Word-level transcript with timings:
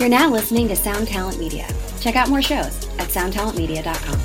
You're 0.00 0.08
now 0.08 0.30
listening 0.30 0.66
to 0.68 0.76
Sound 0.76 1.08
Talent 1.08 1.38
Media. 1.38 1.68
Check 2.00 2.16
out 2.16 2.30
more 2.30 2.40
shows 2.40 2.88
at 2.98 3.08
soundtalentmedia.com. 3.10 4.18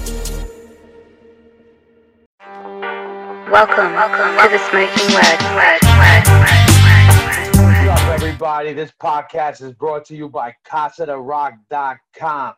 Welcome, 3.51 3.91
welcome 3.91 4.37
to 4.41 4.49
the 4.49 4.57
Smoking 4.69 5.13
Word. 5.13 5.37
What's 7.57 8.01
up, 8.01 8.07
everybody? 8.07 8.71
This 8.71 8.93
podcast 9.01 9.61
is 9.61 9.73
brought 9.73 10.05
to 10.05 10.15
you 10.15 10.29
by 10.29 10.55
CasaDeRock.com. 10.65 12.53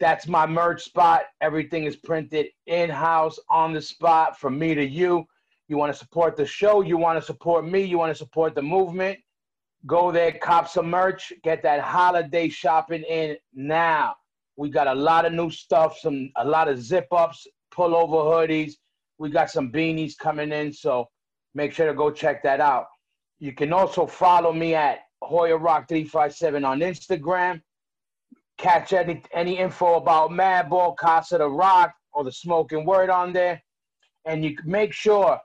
That's 0.00 0.26
my 0.26 0.44
merch 0.44 0.82
spot. 0.82 1.26
Everything 1.40 1.84
is 1.84 1.94
printed 1.94 2.48
in 2.66 2.90
house 2.90 3.38
on 3.48 3.72
the 3.72 3.80
spot 3.80 4.36
from 4.36 4.58
me 4.58 4.74
to 4.74 4.84
you. 4.84 5.24
You 5.68 5.76
want 5.76 5.92
to 5.92 5.98
support 5.98 6.36
the 6.36 6.44
show, 6.44 6.80
you 6.80 6.96
want 6.96 7.20
to 7.20 7.24
support 7.24 7.64
me, 7.64 7.84
you 7.84 7.98
want 7.98 8.10
to 8.10 8.18
support 8.18 8.56
the 8.56 8.62
movement. 8.62 9.20
Go 9.88 10.12
there, 10.12 10.32
cop 10.32 10.68
some 10.68 10.90
merch, 10.90 11.32
get 11.42 11.62
that 11.62 11.80
holiday 11.80 12.50
shopping 12.50 13.04
in 13.04 13.38
now. 13.54 14.14
We 14.56 14.68
got 14.68 14.86
a 14.86 14.94
lot 14.94 15.24
of 15.24 15.32
new 15.32 15.50
stuff, 15.50 15.98
some 15.98 16.30
a 16.36 16.46
lot 16.46 16.68
of 16.68 16.78
zip 16.78 17.06
ups, 17.10 17.46
pullover 17.74 18.22
hoodies. 18.22 18.74
We 19.16 19.30
got 19.30 19.50
some 19.50 19.72
beanies 19.72 20.12
coming 20.18 20.52
in, 20.52 20.74
so 20.74 21.08
make 21.54 21.72
sure 21.72 21.86
to 21.86 21.94
go 21.94 22.10
check 22.10 22.42
that 22.42 22.60
out. 22.60 22.84
You 23.38 23.52
can 23.52 23.72
also 23.72 24.06
follow 24.06 24.52
me 24.52 24.74
at 24.74 24.98
Hoya 25.22 25.56
Rock 25.56 25.88
357 25.88 26.64
on 26.66 26.80
Instagram. 26.80 27.62
Catch 28.58 28.92
any 28.92 29.22
any 29.32 29.56
info 29.56 29.94
about 29.94 30.30
Madball, 30.30 30.96
Casa 30.98 31.38
the 31.38 31.48
Rock, 31.48 31.94
or 32.12 32.24
the 32.24 32.32
Smoking 32.32 32.84
Word 32.84 33.08
on 33.08 33.32
there. 33.32 33.62
And 34.26 34.44
you 34.44 34.54
make 34.66 34.92
sure. 34.92 35.40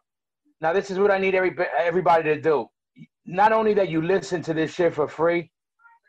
Now, 0.60 0.74
this 0.74 0.92
is 0.92 1.00
what 1.00 1.12
I 1.12 1.18
need 1.18 1.36
every, 1.36 1.56
everybody 1.78 2.24
to 2.24 2.42
do. 2.42 2.68
Not 3.26 3.52
only 3.52 3.74
that 3.74 3.90
you 3.90 4.02
listen 4.02 4.42
to 4.44 4.54
this 4.54 4.74
shit 4.74 4.94
for 4.94 5.08
free, 5.08 5.50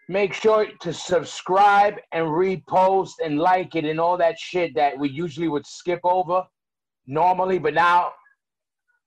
make 0.09 0.35
sure 0.35 0.67
to 0.81 0.93
subscribe 0.93 1.95
and 2.13 2.27
repost 2.27 3.13
and 3.25 3.39
like 3.39 3.75
it 3.75 3.85
and 3.85 4.01
all 4.01 4.17
that 4.19 4.39
shit 4.39 4.75
that 4.75 4.99
we 4.99 5.09
usually 5.09 5.49
would 5.49 5.67
skip 5.67 6.01
over 6.05 6.45
normally. 7.07 7.59
But 7.59 7.75
now 7.75 8.13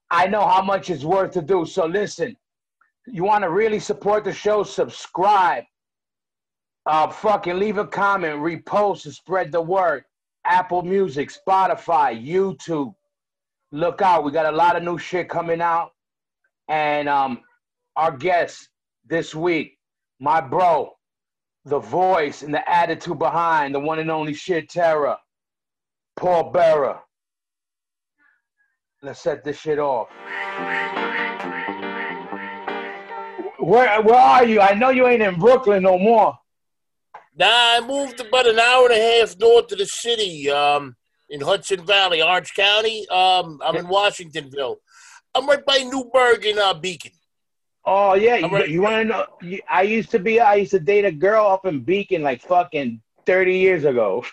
I 0.09 0.28
know 0.28 0.45
how 0.45 0.62
much 0.62 0.90
it's 0.90 1.04
worth 1.04 1.32
to 1.34 1.42
do. 1.42 1.66
So 1.66 1.86
listen, 1.86 2.36
you 3.06 3.23
want 3.23 3.44
to 3.44 3.50
really 3.50 3.80
support 3.80 4.23
the 4.23 4.34
show, 4.34 4.64
subscribe. 4.64 5.64
Uh, 6.86 7.10
fucking 7.10 7.60
leave 7.60 7.78
a 7.78 7.86
comment, 7.86 8.39
repost, 8.39 9.04
and 9.06 9.14
spread 9.14 9.52
the 9.52 9.62
word. 9.62 10.06
Apple 10.45 10.82
Music, 10.82 11.30
Spotify, 11.30 12.16
YouTube. 12.26 12.94
Look 13.73 14.02
out, 14.02 14.23
we 14.23 14.32
got 14.32 14.54
a 14.54 14.56
lot 14.56 14.78
of 14.78 14.84
new 14.84 14.98
shit 14.98 15.28
coming 15.28 15.60
out. 15.60 15.92
And 16.70 17.10
um, 17.10 17.42
our 17.98 18.16
guest 18.16 18.70
this 19.08 19.34
week, 19.34 19.78
my 20.20 20.40
bro, 20.40 20.94
the 21.66 21.80
voice 21.80 22.44
and 22.44 22.54
the 22.54 22.70
attitude 22.72 23.20
behind 23.20 23.73
the 23.73 23.80
one 23.80 24.00
and 24.00 24.12
only 24.12 24.34
Sheer 24.34 24.62
Terror, 24.62 25.17
Paul 26.16 26.52
Bearer. 26.52 27.00
Let's 29.02 29.20
set 29.20 29.44
this 29.44 29.59
shit 29.59 29.80
off. 29.80 30.08
Where 33.59 34.02
where 34.02 34.16
are 34.16 34.45
you? 34.45 34.61
I 34.61 34.76
know 34.76 34.92
you 34.92 35.08
ain't 35.08 35.22
in 35.22 35.39
Brooklyn 35.39 35.84
no 35.84 35.98
more. 35.98 36.38
Nah, 37.36 37.48
I 37.48 37.82
moved 37.86 38.20
about 38.20 38.48
an 38.48 38.59
hour 38.59 38.86
and 38.89 38.98
a 38.98 39.20
half 39.20 39.38
north 39.39 39.72
of 39.72 39.78
the 39.78 39.86
city, 39.86 40.50
um, 40.50 40.95
in 41.30 41.42
Hudson 41.42 41.86
Valley, 41.86 42.22
Orange 42.22 42.54
County. 42.54 43.08
Um, 43.09 43.59
I'm 43.64 43.76
in 43.76 43.86
Washingtonville. 43.86 44.78
I'm 45.36 45.48
right 45.48 45.64
by 45.66 45.78
Newburgh 45.80 46.45
and 46.45 46.59
uh, 46.59 46.73
Beacon. 46.73 47.11
Oh 47.90 48.16
yeah, 48.16 48.36
you, 48.36 48.66
you 48.66 48.82
want 48.82 48.96
to 48.98 49.04
know? 49.06 49.26
You, 49.42 49.62
I 49.70 49.84
used 49.84 50.12
to 50.12 50.20
be. 50.20 50.42
I 50.42 50.56
used 50.56 50.72
to 50.72 50.80
date 50.80 51.06
a 51.06 51.12
girl 51.12 51.46
up 51.48 51.66
in 51.66 51.80
Beacon 51.80 52.22
like 52.22 52.42
fucking 52.42 53.02
thirty 53.26 53.58
years 53.58 53.86
ago. 53.86 54.26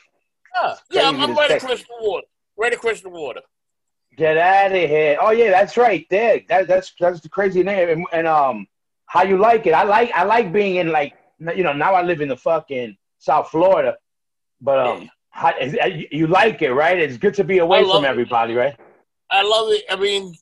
Yeah, 0.56 0.74
yeah, 0.90 1.08
I'm, 1.08 1.20
I'm 1.20 1.28
to 1.28 1.34
right 1.34 1.50
across 1.52 1.80
the 1.82 1.94
water. 2.00 2.26
Right 2.56 2.72
across 2.72 3.00
the 3.00 3.10
water. 3.10 3.42
Get 4.16 4.36
out 4.36 4.72
of 4.72 4.76
here! 4.90 5.16
Oh 5.20 5.30
yeah, 5.30 5.50
that's 5.52 5.76
right 5.76 6.04
there. 6.10 6.40
That, 6.48 6.66
that's 6.66 6.92
that's 6.98 7.20
the 7.20 7.28
crazy 7.28 7.62
name. 7.62 7.88
And, 7.88 8.06
and 8.12 8.26
um, 8.26 8.66
how 9.06 9.22
you 9.22 9.38
like 9.38 9.66
it? 9.68 9.72
I 9.72 9.84
like 9.84 10.10
I 10.12 10.24
like 10.24 10.52
being 10.52 10.76
in 10.76 10.90
like 10.90 11.14
you 11.38 11.62
know 11.62 11.72
now 11.72 11.94
I 11.94 12.02
live 12.02 12.20
in 12.20 12.28
the 12.28 12.36
fucking 12.36 12.96
South 13.18 13.50
Florida, 13.50 13.96
but 14.60 14.78
um, 14.80 15.02
Yeah. 15.02 15.08
how, 15.30 15.52
you- 15.86 16.08
you 16.10 16.26
like 16.26 16.60
it, 16.62 16.72
right? 16.72 16.98
It's 16.98 17.16
good 17.18 17.34
to 17.34 17.44
be 17.44 17.58
away 17.58 17.84
from 17.84 18.04
it. 18.04 18.08
everybody, 18.08 18.54
right? 18.54 18.76
I 19.30 19.42
love 19.42 19.70
it. 19.72 19.84
I 19.90 19.96
mean, 19.96 20.34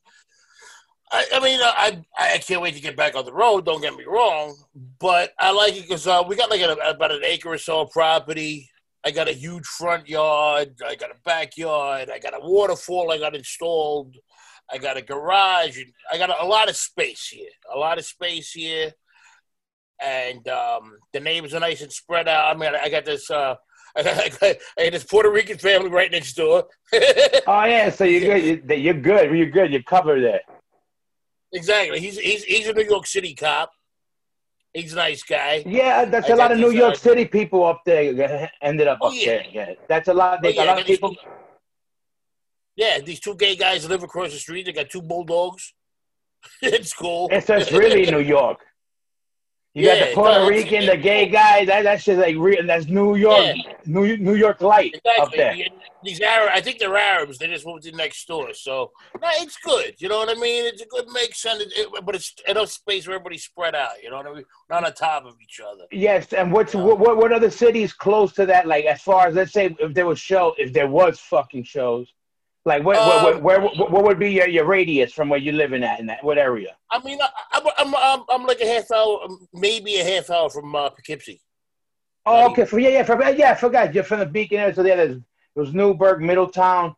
I, 1.14 1.26
I 1.34 1.40
mean, 1.40 1.58
I, 1.62 2.02
I 2.18 2.38
can't 2.38 2.62
wait 2.62 2.74
to 2.74 2.80
get 2.80 2.96
back 2.96 3.14
on 3.14 3.26
the 3.26 3.32
road. 3.34 3.66
Don't 3.66 3.82
get 3.82 3.94
me 3.94 4.04
wrong, 4.04 4.56
but 4.98 5.32
I 5.38 5.50
like 5.52 5.76
it 5.76 5.82
because 5.82 6.06
uh, 6.06 6.22
we 6.26 6.36
got 6.36 6.50
like 6.50 6.62
a, 6.62 6.72
about 6.72 7.12
an 7.12 7.22
acre 7.24 7.50
or 7.50 7.58
so 7.58 7.82
of 7.82 7.90
property. 7.90 8.70
I 9.04 9.10
got 9.10 9.28
a 9.28 9.32
huge 9.32 9.66
front 9.66 10.08
yard. 10.08 10.74
I 10.86 10.94
got 10.94 11.10
a 11.10 11.16
backyard. 11.24 12.08
I 12.10 12.18
got 12.18 12.34
a 12.34 12.40
waterfall. 12.40 13.12
I 13.12 13.18
got 13.18 13.34
installed. 13.36 14.16
I 14.72 14.78
got 14.78 14.96
a 14.96 15.02
garage. 15.02 15.78
I 16.10 16.16
got 16.16 16.30
a, 16.30 16.42
a 16.42 16.46
lot 16.46 16.70
of 16.70 16.76
space 16.76 17.26
here. 17.28 17.50
A 17.74 17.78
lot 17.78 17.98
of 17.98 18.06
space 18.06 18.52
here, 18.52 18.92
and 20.00 20.46
um, 20.48 20.96
the 21.12 21.20
neighbors 21.20 21.52
are 21.52 21.60
nice 21.60 21.82
and 21.82 21.92
spread 21.92 22.26
out. 22.28 22.54
I 22.54 22.58
mean, 22.58 22.72
I 22.74 22.88
got 22.88 23.04
this. 23.04 23.30
Uh, 23.30 23.56
I 23.94 24.02
got, 24.02 24.16
I 24.78 24.84
got 24.84 24.92
this 24.92 25.04
Puerto 25.04 25.30
Rican 25.30 25.58
family 25.58 25.90
right 25.90 26.10
next 26.10 26.32
door. 26.34 26.64
Oh 27.44 27.64
yeah, 27.64 27.90
so 27.90 28.04
you're 28.04 28.20
good. 28.20 28.44
You- 28.70 28.76
You're 28.76 28.94
good. 28.94 29.36
You're 29.36 29.50
good. 29.50 29.72
You're 29.72 29.82
covered 29.82 30.22
there. 30.22 30.40
Exactly. 31.52 32.00
He's 32.00 32.18
he's 32.18 32.44
he's 32.44 32.68
a 32.68 32.72
New 32.72 32.84
York 32.84 33.06
City 33.06 33.34
cop. 33.34 33.70
He's 34.72 34.94
a 34.94 34.96
nice 34.96 35.22
guy. 35.22 35.62
Yeah, 35.66 36.06
that's 36.06 36.30
I 36.30 36.32
a 36.32 36.36
lot 36.36 36.50
of 36.52 36.58
New 36.58 36.70
York 36.70 36.94
uh, 36.94 36.96
City 36.96 37.26
people 37.26 37.62
up 37.64 37.82
there 37.84 38.50
ended 38.62 38.88
up 38.88 38.98
Oh, 39.02 39.08
up 39.08 39.14
yeah. 39.14 39.26
there. 39.26 39.44
Yeah, 39.52 39.74
that's 39.86 40.08
a 40.08 40.14
lot. 40.14 40.38
Oh, 40.38 40.40
There's 40.42 40.54
yeah, 40.54 40.64
a 40.64 40.66
lot 40.66 40.80
of 40.80 40.86
people. 40.86 41.10
two- 41.14 41.20
yeah, 42.76 43.00
these 43.00 43.20
two 43.20 43.34
gay 43.34 43.54
guys 43.54 43.86
live 43.86 44.02
across 44.02 44.32
the 44.32 44.38
street. 44.38 44.64
They 44.64 44.72
got 44.72 44.88
two 44.88 45.02
bulldogs. 45.02 45.74
it's 46.62 46.94
cool. 46.94 47.28
It's 47.30 47.46
just 47.48 47.70
really 47.70 48.10
New 48.10 48.20
York. 48.20 48.60
You 49.74 49.86
got 49.86 50.06
the 50.06 50.14
Puerto 50.14 50.40
no, 50.40 50.48
Rican, 50.48 50.84
the 50.84 50.98
gay 50.98 51.26
guy. 51.28 51.64
That 51.64 51.84
that's 51.84 52.04
just 52.04 52.18
like 52.20 52.36
real. 52.36 52.66
That's 52.66 52.86
New 52.86 53.14
York, 53.16 53.56
New 53.86 54.18
New 54.18 54.34
York 54.34 54.60
light 54.60 55.00
up 55.18 55.32
there. 55.32 55.56
These 56.04 56.20
Arab, 56.20 56.50
I 56.52 56.60
think 56.60 56.78
they're 56.78 56.94
Arabs. 56.94 57.38
They 57.38 57.46
just 57.46 57.64
moved 57.64 57.86
in 57.86 57.96
next 57.96 58.26
door, 58.26 58.52
so 58.52 58.90
no, 59.22 59.28
it's 59.34 59.56
good. 59.56 59.94
You 59.98 60.08
know 60.10 60.18
what 60.18 60.28
I 60.28 60.34
mean? 60.38 60.66
It's 60.66 60.82
a 60.82 60.86
good 60.86 61.06
mix, 61.10 61.46
and 61.46 61.60
it, 61.62 61.72
it- 61.74 62.04
but 62.04 62.14
it's 62.14 62.34
enough 62.46 62.70
space 62.70 63.06
where 63.06 63.14
everybody's 63.14 63.44
spread 63.44 63.74
out. 63.74 63.92
You 64.02 64.10
know 64.10 64.16
what 64.18 64.26
I 64.26 64.34
mean? 64.34 64.44
Not 64.68 64.84
on 64.84 64.92
top 64.92 65.24
of 65.24 65.36
each 65.40 65.60
other. 65.64 65.84
Yes, 65.90 66.32
and 66.34 66.52
what's 66.52 66.74
what, 66.74 66.98
what 66.98 67.16
what 67.16 67.32
other 67.32 67.50
cities 67.50 67.94
close 67.94 68.32
to 68.34 68.44
that? 68.46 68.66
Like 68.66 68.84
as 68.84 69.00
far 69.00 69.28
as 69.28 69.34
let's 69.34 69.52
say 69.52 69.74
if 69.78 69.94
there 69.94 70.06
was 70.06 70.18
show, 70.18 70.54
if 70.58 70.72
there 70.74 70.88
was 70.88 71.18
fucking 71.18 71.64
shows, 71.64 72.12
like 72.64 72.84
what 72.84 72.96
what, 72.96 73.22
what 73.24 73.34
Um, 73.34 73.42
where 73.42 73.60
what, 73.60 73.90
what 73.90 74.04
would 74.04 74.18
be 74.18 74.30
your, 74.30 74.48
your 74.48 74.64
radius 74.64 75.12
from 75.12 75.28
where 75.28 75.38
you're 75.38 75.54
living 75.54 75.82
at 75.82 76.00
in 76.00 76.06
that 76.06 76.22
what 76.22 76.38
area? 76.38 76.76
I 76.90 77.02
mean, 77.02 77.18
I, 77.20 77.28
I'm, 77.52 77.66
I'm 77.78 77.94
I'm 77.94 78.24
I'm 78.28 78.46
like 78.46 78.60
a 78.60 78.66
half 78.66 78.90
hour, 78.90 79.28
maybe 79.52 79.96
a 79.96 80.04
half 80.04 80.30
hour 80.30 80.48
from 80.48 80.74
uh, 80.74 80.90
Poughkeepsie. 80.90 81.40
Oh, 82.24 82.50
okay. 82.52 82.64
For, 82.64 82.78
yeah, 82.78 82.90
yeah, 82.90 83.02
for, 83.02 83.20
yeah. 83.30 83.50
I 83.50 83.54
forgot. 83.56 83.92
You're 83.92 84.04
from 84.04 84.20
the 84.20 84.26
Beacon 84.26 84.58
area. 84.58 84.74
So 84.74 84.84
yeah, 84.84 84.96
there's 84.96 85.16
there 85.16 85.64
was 85.64 85.74
Newburgh, 85.74 86.20
Middletown, 86.20 86.94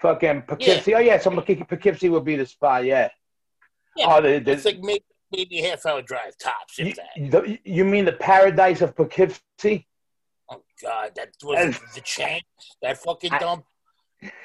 fucking 0.00 0.42
Poughkeepsie. 0.42 0.94
Oh 0.94 0.98
yeah, 0.98 1.18
so 1.18 1.30
Poughkeepsie 1.30 2.10
would 2.10 2.24
be 2.24 2.36
the 2.36 2.46
spot. 2.46 2.84
Yeah. 2.84 3.08
Yeah, 3.96 4.06
oh, 4.08 4.22
the, 4.22 4.38
the, 4.38 4.52
It's 4.52 4.64
like 4.64 4.80
maybe, 4.80 5.04
maybe 5.30 5.60
a 5.60 5.70
half 5.70 5.84
hour 5.84 6.00
drive 6.00 6.36
tops, 6.38 6.78
if 6.78 6.96
that. 6.96 7.08
you, 7.16 7.30
the, 7.30 7.58
you 7.64 7.84
mean 7.84 8.06
the 8.06 8.12
paradise 8.12 8.80
of 8.80 8.96
Poughkeepsie? 8.96 9.86
Oh 10.50 10.62
God, 10.82 11.12
that 11.16 11.30
was 11.42 11.78
the 11.94 12.00
Chance. 12.00 12.42
That 12.80 12.98
fucking 12.98 13.32
dump. 13.38 13.64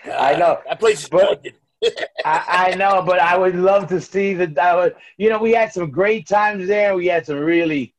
I 0.05 0.35
know, 0.35 0.59
that 0.67 0.79
place 0.79 1.03
is 1.03 1.09
but- 1.09 1.45
I, 2.25 2.71
I 2.71 2.75
know, 2.75 3.03
but 3.05 3.19
I 3.19 3.37
would 3.37 3.55
love 3.55 3.87
to 3.89 4.01
see 4.01 4.33
the. 4.33 4.51
I 4.59 4.73
would, 4.75 4.95
you 5.17 5.29
know, 5.29 5.37
we 5.37 5.51
had 5.51 5.71
some 5.71 5.91
great 5.91 6.27
times 6.27 6.67
there. 6.67 6.95
We 6.95 7.05
had 7.05 7.27
some 7.27 7.37
really 7.37 7.93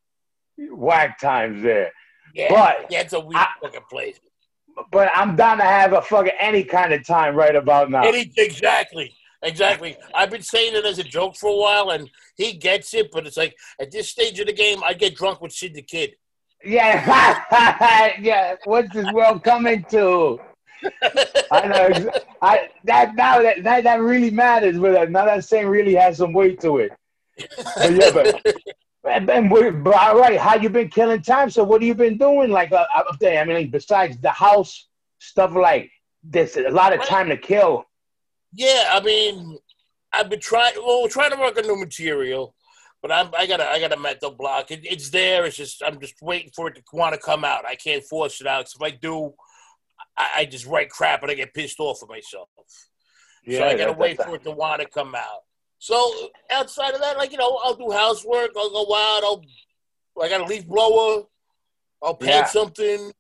whack 0.59 1.21
times 1.21 1.63
there. 1.63 1.93
Yeah, 2.35 2.49
but 2.51 2.87
yeah, 2.91 3.03
it's 3.03 3.13
a 3.13 3.21
weird 3.21 3.37
I- 3.37 3.47
fucking 3.63 3.83
place. 3.89 4.19
But 4.91 5.11
I'm 5.15 5.37
down 5.37 5.59
to 5.59 5.65
have 5.65 5.93
a 5.93 6.03
fucking 6.03 6.33
any 6.41 6.65
kind 6.65 6.93
of 6.93 7.07
time 7.07 7.37
right 7.37 7.55
about 7.55 7.89
now. 7.89 8.03
Any, 8.03 8.33
exactly, 8.37 9.15
exactly. 9.43 9.97
I've 10.13 10.31
been 10.31 10.43
saying 10.43 10.75
it 10.75 10.85
as 10.85 10.99
a 10.99 11.05
joke 11.05 11.37
for 11.37 11.49
a 11.51 11.57
while, 11.57 11.91
and 11.91 12.11
he 12.37 12.55
gets 12.55 12.95
it. 12.95 13.11
But 13.13 13.29
it's 13.29 13.37
like 13.37 13.55
at 13.81 13.93
this 13.93 14.09
stage 14.11 14.41
of 14.41 14.47
the 14.49 14.53
game, 14.53 14.83
I 14.85 14.95
get 14.95 15.15
drunk 15.15 15.41
with 15.41 15.53
Sid 15.53 15.75
the 15.75 15.83
Kid. 15.83 16.17
Yeah, 16.65 18.15
yeah. 18.21 18.57
What's 18.65 18.93
this 18.93 19.07
world 19.13 19.45
coming 19.45 19.85
to? 19.91 20.41
I 21.51 21.67
know. 21.67 22.11
I 22.43 22.69
that 22.85 23.15
now 23.15 23.43
that 23.43 23.63
that, 23.65 23.85
that 23.85 24.01
really 24.01 24.31
matters. 24.31 24.77
It. 24.77 25.11
Now 25.11 25.25
that 25.25 25.45
saying 25.45 25.67
really 25.69 25.95
has 25.95 26.19
some 26.19 26.33
weight 26.33 26.61
to 26.61 26.79
it. 26.79 26.93
But 27.77 27.93
yeah, 27.95 28.11
but 28.13 28.57
and, 29.05 29.31
and 29.31 29.51
but 29.85 29.95
all 29.95 30.19
right, 30.19 30.39
how 30.39 30.57
you 30.57 30.69
been 30.69 30.89
killing 30.89 31.23
time? 31.23 31.51
So 31.51 31.65
what 31.65 31.83
have 31.83 31.87
you 31.87 31.95
been 31.95 32.19
doing? 32.19 32.51
Like 32.51 32.73
uh, 32.73 32.87
up 32.95 33.19
there? 33.21 33.41
I 33.41 33.45
mean, 33.45 33.57
like, 33.57 33.71
besides 33.71 34.19
the 34.19 34.31
house 34.31 34.89
stuff, 35.19 35.55
like 35.55 35.91
there's 36.23 36.57
a 36.57 36.69
lot 36.71 36.93
of 36.93 37.03
time 37.05 37.29
to 37.29 37.37
kill. 37.37 37.85
Yeah, 38.53 38.91
I 38.93 39.01
mean, 39.01 39.59
I've 40.13 40.31
been 40.31 40.41
trying. 40.41 40.73
Well, 40.77 41.03
we're 41.03 41.09
trying 41.09 41.31
to 41.31 41.37
work 41.39 41.57
on 41.59 41.67
new 41.67 41.77
material. 41.77 42.55
But 43.01 43.13
I'm 43.13 43.31
I 43.39 43.47
got 43.47 43.61
a 43.61 43.69
I 43.69 43.79
got 43.79 43.93
a 43.93 43.97
mental 43.97 44.33
block. 44.33 44.73
It, 44.73 44.81
it's 44.83 45.11
there. 45.11 45.45
It's 45.45 45.57
just 45.57 45.83
I'm 45.87 46.01
just 46.01 46.21
waiting 46.21 46.51
for 46.55 46.69
it 46.69 46.75
to 46.75 46.83
want 46.93 47.15
to 47.15 47.21
come 47.21 47.45
out. 47.45 47.65
I 47.65 47.77
can't 47.77 48.03
force 48.03 48.41
it 48.41 48.47
out. 48.49 48.65
'cause 48.65 48.75
if 48.75 48.83
I 48.83 48.91
do, 48.91 49.35
I, 50.19 50.29
I 50.39 50.45
just 50.45 50.67
write 50.67 50.91
crap 50.91 51.23
and 51.23 51.31
I 51.31 51.35
get 51.35 51.55
pissed 51.55 51.79
off 51.81 52.03
at 52.03 52.09
myself. 52.09 52.49
so 53.49 53.65
I 53.65 53.73
gotta 53.73 53.93
that- 53.93 53.99
wait 53.99 54.19
that- 54.19 54.27
for 54.27 54.35
it 54.35 54.43
to 54.45 54.51
want 54.51 54.83
to 54.83 54.89
come 54.89 55.15
out. 55.15 55.43
So 55.79 56.13
outside 56.51 56.95
of 56.95 57.01
that, 57.01 57.17
like 57.19 57.31
you 57.31 57.39
know, 57.39 57.59
I'll 57.63 57.75
do 57.77 57.91
housework. 57.91 58.51
I'll 58.57 58.71
go 58.71 58.95
out. 58.95 59.23
I'll 59.23 59.43
I 60.21 60.29
got 60.29 60.41
a 60.41 60.45
leaf 60.45 60.67
blower. 60.67 61.23
I'll 62.03 62.15
paint 62.17 62.33
Yeah. 62.33 62.45
something. 62.47 63.13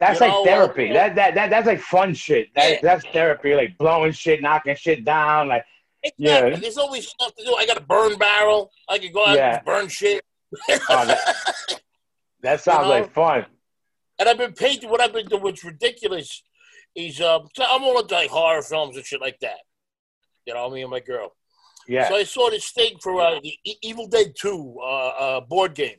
That's 0.00 0.18
You 0.18 0.26
like 0.26 0.34
know, 0.34 0.44
therapy. 0.44 0.92
That, 0.92 1.14
that 1.14 1.34
that 1.36 1.50
that's 1.50 1.66
like 1.68 1.80
fun 1.80 2.14
shit. 2.14 2.48
That 2.56 2.70
Yeah. 2.72 2.78
that's 2.82 3.04
therapy. 3.12 3.54
Like 3.54 3.78
blowing 3.78 4.10
shit, 4.12 4.42
knocking 4.42 4.74
shit 4.74 5.04
down. 5.04 5.48
Like 5.48 5.64
Exactly. 6.02 6.50
Yeah. 6.52 6.56
There's 6.56 6.78
always 6.78 7.06
stuff 7.08 7.34
to 7.36 7.44
do. 7.44 7.54
I 7.54 7.66
got 7.66 7.76
a 7.76 7.80
burn 7.82 8.16
barrel. 8.18 8.72
I 8.88 8.98
can 8.98 9.12
go 9.12 9.24
out 9.26 9.36
Yeah. 9.36 9.56
and 9.58 9.64
burn 9.64 9.86
shit. 9.88 10.24
Oh, 10.88 11.06
that- 11.06 11.80
that 12.40 12.60
sounds 12.64 12.84
know? 12.84 12.88
like 12.88 13.12
fun. 13.12 13.46
And 14.20 14.28
I've 14.28 14.38
been 14.38 14.52
painting. 14.52 14.90
What 14.90 15.00
I've 15.00 15.12
been 15.12 15.26
doing, 15.26 15.42
what's 15.42 15.64
ridiculous, 15.64 16.42
is 16.94 17.20
um, 17.20 17.48
I'm 17.58 17.82
all 17.82 17.98
into 17.98 18.14
like 18.14 18.30
horror 18.30 18.62
films 18.62 18.96
and 18.96 19.04
shit 19.04 19.20
like 19.20 19.40
that. 19.40 19.58
You 20.46 20.54
know, 20.54 20.70
me 20.70 20.82
and 20.82 20.90
my 20.90 21.00
girl. 21.00 21.32
Yeah, 21.88 22.08
So 22.08 22.14
I 22.16 22.24
saw 22.24 22.50
this 22.50 22.70
thing 22.70 22.96
for 23.02 23.20
uh, 23.20 23.40
the 23.42 23.56
Evil 23.82 24.06
Dead 24.06 24.34
Two 24.38 24.76
uh, 24.80 25.08
uh, 25.08 25.40
board 25.40 25.74
game. 25.74 25.96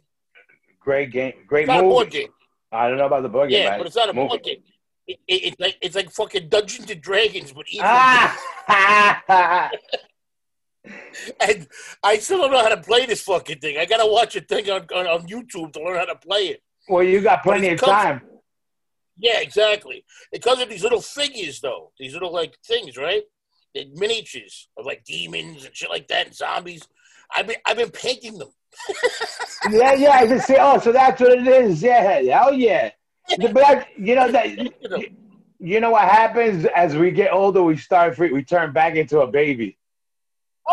great 0.79 1.11
game, 1.11 1.33
great 1.47 1.63
It's 1.63 1.67
not 1.67 1.79
a 1.79 1.83
board 1.83 2.11
game. 2.11 2.29
I 2.71 2.87
don't 2.87 2.97
know 2.97 3.07
about 3.07 3.23
the 3.23 3.29
board 3.29 3.49
game. 3.49 3.63
Yeah, 3.63 3.77
but 3.77 3.87
it's 3.87 3.95
not 3.95 4.09
a 4.09 4.13
movie. 4.13 4.27
board 4.29 4.43
game. 4.43 4.63
It, 5.07 5.19
it, 5.27 5.33
it's 5.33 5.59
like 5.59 5.77
it's 5.81 5.95
like 5.95 6.11
fucking 6.11 6.47
Dungeons 6.47 6.89
and 6.89 7.01
Dragons, 7.01 7.51
but 7.51 7.65
evil. 7.67 7.87
Ah! 7.87 9.71
And 11.39 11.67
I 12.03 12.17
still 12.17 12.39
don't 12.39 12.51
know 12.51 12.61
how 12.61 12.69
to 12.69 12.81
play 12.81 13.05
this 13.05 13.21
fucking 13.21 13.59
thing. 13.59 13.77
I 13.77 13.85
gotta 13.85 14.11
watch 14.11 14.35
a 14.35 14.41
thing 14.41 14.69
on, 14.69 14.87
on, 14.93 15.07
on 15.07 15.27
YouTube 15.27 15.73
to 15.73 15.83
learn 15.83 15.97
how 15.97 16.05
to 16.05 16.15
play 16.15 16.47
it. 16.47 16.63
Well, 16.89 17.03
you 17.03 17.21
got 17.21 17.43
plenty 17.43 17.67
of 17.67 17.73
it 17.73 17.79
comes- 17.79 17.91
time. 17.91 18.21
Yeah, 19.17 19.39
exactly. 19.39 20.03
Because 20.31 20.59
of 20.61 20.69
these 20.69 20.81
little 20.83 21.01
figures, 21.01 21.59
though, 21.59 21.91
these 21.99 22.13
little 22.13 22.33
like 22.33 22.55
things, 22.65 22.97
right? 22.97 23.23
The 23.75 23.87
miniatures 23.93 24.67
of 24.77 24.85
like 24.85 25.03
demons 25.05 25.63
and 25.65 25.75
shit 25.75 25.89
like 25.89 26.07
that, 26.07 26.27
and 26.27 26.35
zombies. 26.35 26.81
I've 27.33 27.47
been 27.47 27.57
I've 27.65 27.77
been 27.77 27.91
painting 27.91 28.37
them. 28.39 28.49
Yeah, 29.69 29.93
yeah. 29.93 30.11
I 30.11 30.25
can 30.25 30.39
see. 30.39 30.55
Oh, 30.59 30.79
so 30.79 30.91
that's 30.91 31.21
what 31.21 31.33
it 31.37 31.45
is. 31.47 31.83
Yeah, 31.83 32.01
hell 32.01 32.51
yeah. 32.53 32.89
But 33.39 33.53
that, 33.53 33.87
you 33.95 34.15
know 34.15 34.31
that. 34.31 34.49
You 34.57 34.71
know, 34.89 35.03
You 35.59 35.79
know 35.79 35.91
what 35.91 36.01
happens 36.09 36.65
as 36.75 36.95
we 36.95 37.11
get 37.11 37.31
older? 37.31 37.61
We 37.61 37.77
start. 37.77 38.15
free- 38.15 38.31
We 38.31 38.43
turn 38.43 38.73
back 38.73 38.95
into 38.95 39.19
a 39.21 39.27
baby. 39.27 39.77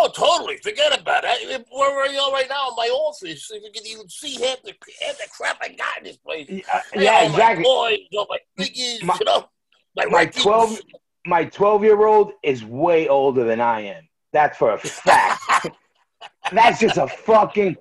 Oh, 0.00 0.08
totally. 0.14 0.58
Forget 0.58 0.98
about 0.98 1.24
it. 1.26 1.66
Where 1.72 2.00
are 2.00 2.06
you 2.06 2.20
all 2.20 2.32
right 2.32 2.48
now 2.48 2.68
in 2.68 2.76
my 2.76 2.88
office? 2.88 3.50
If 3.50 3.62
you 3.64 3.70
can 3.72 3.84
even 3.84 4.08
see 4.08 4.34
half 4.34 4.62
the 4.62 4.72
half 5.04 5.18
the 5.18 5.24
crap 5.36 5.58
I 5.60 5.70
got 5.70 5.98
in 5.98 6.04
this 6.04 6.16
place. 6.18 6.46
Yeah, 6.48 6.62
uh, 6.72 6.80
I 6.92 6.94
got 6.94 7.02
yeah 7.02 7.24
exactly. 7.24 7.64
My 7.64 7.68
toys, 7.68 7.98
all 8.16 8.26
my 8.30 8.38
figures, 8.56 9.02
My- 9.02 9.18
you 9.18 9.26
know. 9.26 9.48
My, 9.96 10.04
my. 10.06 10.26
12 10.26 10.80
my 11.26 11.44
12 11.46 11.82
year 11.82 12.06
old 12.06 12.32
is 12.44 12.64
way 12.64 13.08
older 13.08 13.42
than 13.44 13.60
I 13.60 13.80
am. 13.80 14.08
That's 14.32 14.56
for 14.56 14.72
a 14.74 14.78
fact. 14.78 15.66
That's 16.52 16.78
just 16.78 16.96
a 16.96 17.08
fucking 17.08 17.76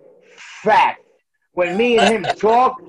fact. 0.63 1.05
When 1.53 1.77
me 1.77 1.99
and 1.99 2.07
him 2.07 2.23
talk, 2.35 2.81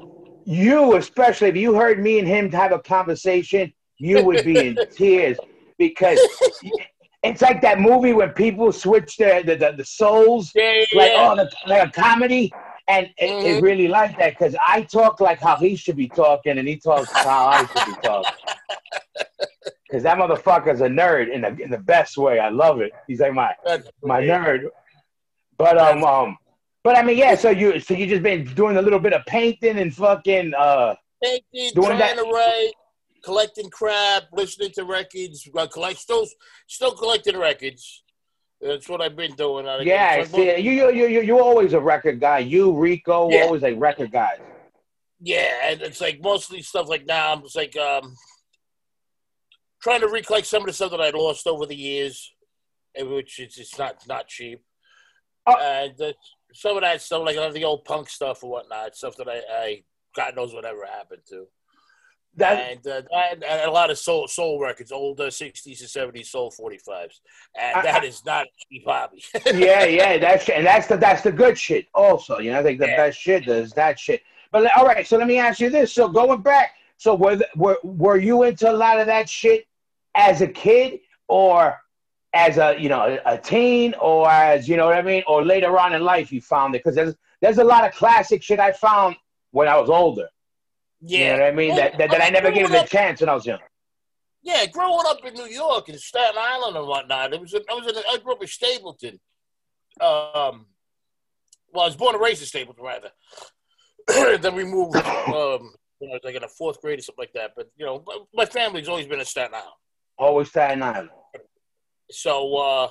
you 0.47 0.97
especially, 0.97 1.49
if 1.49 1.57
you 1.57 1.75
heard 1.75 2.03
me 2.03 2.19
and 2.19 2.27
him 2.27 2.51
have 2.53 2.73
a 2.73 2.79
conversation, 2.79 3.73
you 3.99 4.23
would 4.23 4.45
be 4.45 4.69
in 4.69 4.79
tears 4.97 5.37
because 5.77 6.19
it's 7.23 7.43
like 7.43 7.61
that 7.63 7.81
movie 7.81 8.13
when 8.13 8.31
people 8.31 8.71
switch 8.73 9.17
their 9.17 9.43
the, 9.43 9.57
the, 9.57 9.73
the 9.73 9.85
souls, 9.85 10.53
Yeah, 10.55 10.73
yeah, 10.73 10.85
like 10.95 11.13
yeah. 11.13 11.29
oh, 11.33 11.37
the, 11.37 11.51
like 11.67 11.89
a 11.89 11.91
comedy. 11.91 12.53
And 12.87 13.07
it, 13.19 13.31
it 13.31 13.59
Mhm. 13.59 13.63
really 13.63 13.87
like 13.89 14.17
that 14.19 14.31
because 14.39 14.57
I 14.67 14.81
talk 14.83 15.21
like 15.21 15.41
how 15.41 15.57
he 15.57 15.77
should 15.77 15.97
be 15.97 16.09
talking, 16.09 16.57
and 16.57 16.67
he 16.67 16.77
talks 16.77 17.11
how 17.13 17.47
I 17.49 17.59
should 17.59 17.85
be 17.87 17.93
talking. 18.03 18.31
Because 19.89 20.03
that 20.03 20.19
motherfucker's 20.19 20.83
a 20.83 20.87
nerd 20.87 21.33
in 21.33 21.41
the 21.41 21.57
in 21.63 21.71
the 21.71 21.79
best 21.79 22.19
way. 22.19 22.39
I 22.39 22.51
love 22.51 22.83
it. 22.83 22.93
He's 23.07 23.21
like 23.21 23.33
my 23.33 23.55
That's 23.65 23.89
my 24.03 24.19
great. 24.19 24.29
nerd. 24.31 24.69
But 25.57 25.79
um 25.79 26.05
um, 26.05 26.37
but 26.85 26.97
I 26.99 27.03
mean 27.03 27.17
yeah. 27.17 27.35
So 27.37 27.49
you 27.49 27.81
so 27.81 27.95
you 27.95 28.07
just 28.07 28.23
been 28.23 28.45
doing 28.55 28.77
a 28.77 28.83
little 28.83 28.99
bit 28.99 29.15
of 29.15 29.25
painting 29.25 29.79
and 29.79 29.95
fucking 29.95 30.53
uh 30.53 30.95
Painting, 31.23 31.73
Doing 31.75 31.87
trying 31.87 31.99
that- 32.01 32.17
to 32.17 32.23
write, 32.23 32.73
collecting 33.25 33.71
crap, 33.71 34.25
listening 34.33 34.71
to 34.75 34.85
records, 34.85 35.49
uh, 35.57 35.67
collect 35.67 35.99
still 35.99 36.27
still 36.67 36.93
collecting 36.93 37.37
records. 37.37 38.03
That's 38.61 38.89
what 38.89 39.01
I've 39.01 39.17
been 39.17 39.35
doing. 39.35 39.69
I- 39.69 39.81
yeah. 39.83 40.25
See 40.25 40.59
you 40.61 40.73
you 40.73 40.91
you 40.93 41.07
you 41.07 41.21
you're 41.23 41.41
always 41.43 41.73
a 41.75 41.81
record 41.81 42.21
guy. 42.21 42.39
You 42.41 42.73
Rico 42.77 43.31
Yeah. 43.31 43.43
always 43.43 43.63
a 43.63 43.73
record 43.75 44.11
guy. 44.13 44.39
Yeah, 45.21 45.53
and 45.65 45.83
it's 45.83 46.01
like 46.01 46.21
mostly 46.21 46.63
stuff 46.63 46.89
like 46.89 47.05
now. 47.07 47.33
I'm 47.33 47.43
just 47.43 47.57
like 47.57 47.77
um, 47.77 48.15
trying 49.83 50.01
to 50.01 50.09
recollect 50.09 50.47
some 50.47 50.63
of 50.63 50.67
the 50.67 50.73
stuff 50.73 50.91
that 50.93 51.01
I 51.01 51.11
lost 51.11 51.47
over 51.47 51.67
the 51.67 51.75
years, 51.77 52.33
eh, 52.97 53.03
which 53.03 53.39
is 53.41 53.59
it's 53.59 53.79
not 53.79 53.97
not 54.07 54.29
cheap. 54.29 54.61
Oh. 55.47 55.57
And 55.59 56.01
uh, 56.01 56.13
some 56.53 56.77
of 56.77 56.83
that 56.83 57.03
stuff, 57.03 57.25
like 57.25 57.37
a 57.37 57.41
lot 57.41 57.49
of 57.49 57.55
the 57.55 57.65
old 57.65 57.85
punk 57.85 58.09
stuff 58.09 58.43
or 58.43 58.51
whatnot, 58.51 58.95
stuff 58.97 59.17
that 59.17 59.29
I, 59.29 59.41
I 59.51 59.83
God 60.15 60.37
knows 60.37 60.55
whatever 60.55 60.85
happened 60.87 61.23
to. 61.31 61.47
That 62.39 62.71
and, 62.71 62.87
uh, 62.87 63.03
and, 63.13 63.43
and 63.45 63.69
a 63.69 63.71
lot 63.71 63.91
of 63.91 63.99
soul 63.99 64.29
soul 64.29 64.61
records, 64.61 64.93
old 64.93 65.21
uh, 65.21 65.25
60s 65.25 65.81
and 65.81 66.15
70s 66.15 66.27
soul 66.27 66.51
45s, 66.51 67.21
and 67.59 67.77
I- 67.77 67.83
that 67.83 68.05
is 68.05 68.25
not 68.25 68.47
a 68.47 68.49
cheap 68.71 68.85
hobby. 68.87 69.23
yeah, 69.55 69.85
yeah, 69.85 70.19
that's 70.19 70.49
and 70.49 70.65
that's 70.67 70.87
the 70.87 70.97
that's 70.97 71.23
the 71.23 71.33
good 71.33 71.59
shit. 71.59 71.87
Also, 71.95 72.39
you 72.39 72.53
know, 72.53 72.61
I 72.61 72.63
think 72.63 72.79
the 72.81 72.87
Yeah. 72.89 72.97
best 72.97 73.19
shit 73.19 73.49
is 73.49 73.73
that 73.73 73.99
shit. 73.99 74.23
But 74.53 74.71
all 74.77 74.87
right, 74.87 75.07
so 75.07 75.17
let 75.19 75.27
me 75.27 75.39
ask 75.39 75.61
you 75.61 75.69
this: 75.69 75.93
so 75.93 76.09
going 76.09 76.41
back, 76.43 76.75
so 76.97 77.15
were 77.15 77.37
th- 77.37 77.51
were 77.57 77.79
were 77.83 78.17
you 78.19 78.45
into 78.45 78.71
a 78.71 78.73
lot 78.73 78.99
of 79.01 79.07
that 79.07 79.29
shit 79.29 79.67
as 80.15 80.41
a 80.41 80.49
kid, 80.49 81.01
or 81.29 81.77
as 82.35 82.57
a 82.59 82.77
you 82.79 82.89
know 82.89 83.19
a, 83.27 83.35
a 83.35 83.39
teen, 83.39 83.95
or 84.01 84.31
as 84.31 84.69
you 84.69 84.77
know 84.77 84.87
what 84.87 84.95
I 84.97 85.03
mean, 85.03 85.23
or 85.27 85.45
later 85.45 85.79
on 85.79 85.93
in 85.93 86.03
life 86.03 86.33
you 86.33 86.41
found 86.41 86.75
it? 86.75 86.79
Because 86.85 86.95
there's 86.95 87.15
there's 87.41 87.59
a 87.59 87.65
lot 87.65 87.85
of 87.87 87.93
classic 87.95 88.43
shit 88.43 88.59
I 88.61 88.73
found 88.73 89.17
when 89.51 89.67
I 89.69 89.77
was 89.79 89.91
older. 89.91 90.29
Yeah, 91.01 91.33
You 91.33 91.39
know 91.39 91.47
I 91.47 91.51
mean? 91.53 91.69
Well, 91.69 91.77
that, 91.79 91.99
that, 91.99 92.11
that 92.11 92.21
I 92.21 92.25
mean, 92.25 92.33
never 92.33 92.51
gave 92.51 92.71
it 92.71 92.85
a 92.85 92.89
chance 92.89 93.21
when 93.21 93.29
I 93.29 93.35
was 93.35 93.47
young. 93.47 93.61
Yeah, 94.43 94.67
growing 94.67 95.05
up 95.07 95.25
in 95.25 95.35
New 95.35 95.47
York 95.47 95.89
and 95.89 95.99
Staten 95.99 96.37
Island 96.39 96.77
and 96.77 96.87
whatnot, 96.87 97.35
it 97.35 97.41
was 97.41 97.55
I 97.55 97.75
was 97.75 97.87
in 97.87 97.97
I 97.97 98.19
grew 98.19 98.33
up 98.33 98.43
in 98.43 98.49
Stapleton. 98.49 99.21
Um, 100.01 100.67
well, 101.73 101.85
I 101.85 101.87
was 101.87 101.97
born 101.97 102.15
and 102.15 102.23
raised 102.23 102.41
in 102.41 102.47
Stapleton, 102.47 102.85
rather. 102.85 103.11
then 104.39 104.55
we 104.55 104.65
moved 104.65 104.97
um, 104.97 105.73
when 105.99 106.11
I 106.11 106.15
was 106.15 106.21
like 106.25 106.35
in 106.35 106.45
a 106.45 106.49
fourth 106.49 106.81
grade 106.81 106.99
or 106.99 107.03
something 107.03 107.23
like 107.23 107.33
that. 107.35 107.53
But 107.57 107.69
you 107.77 107.85
know, 107.85 108.03
my, 108.07 108.19
my 108.35 108.45
family's 108.47 108.89
always 108.89 109.07
been 109.07 109.21
in 109.21 109.27
Staten 109.27 109.55
Island. 109.55 109.73
Always 110.17 110.49
Staten 110.49 110.83
Island. 110.83 111.11
So 112.11 112.57
uh, 112.57 112.89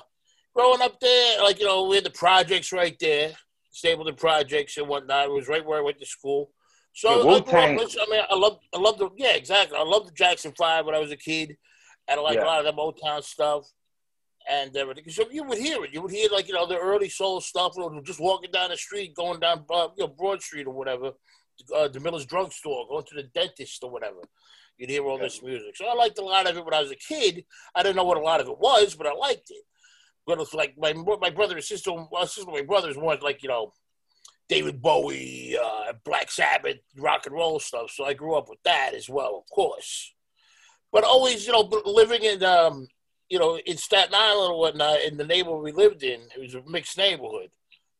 growing 0.54 0.82
up 0.82 1.00
there, 1.00 1.42
like 1.42 1.58
you 1.58 1.66
know, 1.66 1.84
we 1.84 1.96
had 1.96 2.04
the 2.04 2.10
projects 2.10 2.72
right 2.72 2.96
there, 3.00 3.32
Stapleton 3.70 4.14
projects 4.14 4.76
and 4.76 4.86
whatnot. 4.86 5.26
It 5.26 5.32
was 5.32 5.48
right 5.48 5.64
where 5.64 5.78
I 5.78 5.82
went 5.82 5.98
to 5.98 6.06
school. 6.06 6.50
So 6.98 7.10
Yeah, 7.10 7.18
I 7.18 7.22
grew 7.22 7.30
up 7.30 7.46
listening- 7.78 8.04
I 8.08 8.10
mean, 8.10 8.24
I 8.28 8.34
love, 8.34 8.58
I 8.74 8.78
love 8.78 8.98
the, 8.98 9.08
yeah, 9.16 9.34
exactly. 9.36 9.78
I 9.78 9.84
love 9.84 10.04
the 10.06 10.12
Jackson 10.12 10.52
Five 10.58 10.84
when 10.84 10.96
I 10.96 10.98
was 10.98 11.12
a 11.12 11.16
kid, 11.16 11.56
and 12.08 12.18
I 12.18 12.22
like 12.24 12.34
Yeah. 12.34 12.42
a 12.42 12.46
lot 12.46 12.58
of 12.58 12.64
the 12.64 12.72
Motown 12.82 13.22
stuff 13.22 13.66
and 14.48 14.76
everything. 14.76 15.08
So 15.10 15.30
you 15.30 15.44
would 15.44 15.58
hear 15.58 15.84
it. 15.84 15.94
You 15.94 16.02
would 16.02 16.10
hear 16.10 16.28
like 16.30 16.48
you 16.48 16.54
know 16.54 16.66
the 16.66 16.76
early 16.76 17.08
soul 17.08 17.40
stuff. 17.40 17.76
Know, 17.76 18.00
just 18.02 18.18
walking 18.18 18.50
down 18.50 18.70
the 18.70 18.76
street, 18.76 19.14
going 19.14 19.38
down 19.38 19.64
uh, 19.70 19.90
you 19.96 20.06
know 20.06 20.08
Broad 20.08 20.42
Street 20.42 20.66
or 20.66 20.72
whatever, 20.72 21.12
uh, 21.72 21.86
the 21.86 22.00
Miller's 22.00 22.26
drugstore, 22.26 22.88
going 22.88 23.04
to 23.04 23.14
the 23.14 23.22
dentist 23.22 23.84
or 23.84 23.90
whatever. 23.90 24.20
You'd 24.76 24.90
hear 24.90 25.04
all 25.06 25.18
this 25.18 25.40
music. 25.40 25.76
So 25.76 25.86
I 25.86 25.94
liked 25.94 26.18
a 26.18 26.24
lot 26.24 26.48
of 26.48 26.56
it 26.56 26.64
when 26.64 26.74
I 26.74 26.80
was 26.80 26.90
a 26.90 26.96
kid. 26.96 27.44
I 27.76 27.84
didn't 27.84 27.94
know 27.94 28.04
what 28.04 28.16
a 28.16 28.20
lot 28.22 28.40
of 28.40 28.48
it 28.48 28.58
was, 28.58 28.96
but 28.96 29.06
I 29.06 29.12
liked 29.12 29.50
it. 29.50 29.62
But 30.26 30.40
it's 30.40 30.52
like 30.52 30.76
my 30.76 30.92
my 30.94 31.30
brother 31.30 31.54
and 31.54 31.64
sister, 31.64 31.92
my 32.10 32.24
sister, 32.24 32.50
my 32.50 32.62
brothers 32.62 32.96
weren't 32.96 33.22
like 33.22 33.40
you 33.44 33.48
know 33.50 33.72
David 34.48 34.80
Bowie, 34.80 35.56
uh, 35.62 35.92
Black 36.04 36.30
Sabbath, 36.30 36.78
rock 36.96 37.26
and 37.26 37.34
roll 37.34 37.60
stuff. 37.60 37.90
So 37.90 38.04
I 38.04 38.14
grew 38.14 38.34
up 38.34 38.48
with 38.48 38.62
that 38.64 38.92
as 38.94 39.08
well, 39.08 39.36
of 39.44 39.50
course. 39.54 40.14
But 40.90 41.04
always, 41.04 41.46
you 41.46 41.52
know, 41.52 41.68
living 41.84 42.22
in 42.22 42.42
um, 42.42 42.88
you 43.28 43.38
know, 43.38 43.58
in 43.58 43.76
Staten 43.76 44.14
Island 44.14 44.52
or 44.54 44.58
whatnot, 44.58 45.02
in 45.02 45.18
the 45.18 45.26
neighborhood 45.26 45.62
we 45.62 45.72
lived 45.72 46.02
in, 46.02 46.20
it 46.34 46.40
was 46.40 46.54
a 46.54 46.62
mixed 46.66 46.96
neighborhood, 46.96 47.50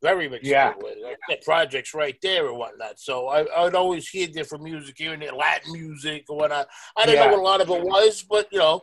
very 0.00 0.26
mixed 0.26 0.50
Yeah. 0.50 0.68
neighborhood. 0.70 0.96
Like, 1.04 1.18
had 1.28 1.42
projects 1.42 1.92
right 1.92 2.16
there 2.22 2.48
and 2.48 2.56
whatnot. 2.56 2.98
So 2.98 3.28
I, 3.28 3.44
I'd 3.66 3.74
always 3.74 4.08
hear 4.08 4.26
different 4.26 4.64
music, 4.64 4.94
hearing 4.96 5.20
it, 5.20 5.34
Latin 5.34 5.72
music 5.72 6.24
or 6.30 6.38
whatnot. 6.38 6.66
I 6.96 7.04
didn't 7.04 7.18
Yeah. 7.18 7.24
know 7.26 7.30
what 7.32 7.40
a 7.40 7.42
lot 7.42 7.60
of 7.60 7.68
it 7.68 7.82
was, 7.82 8.22
but 8.22 8.48
you 8.50 8.58
know, 8.58 8.80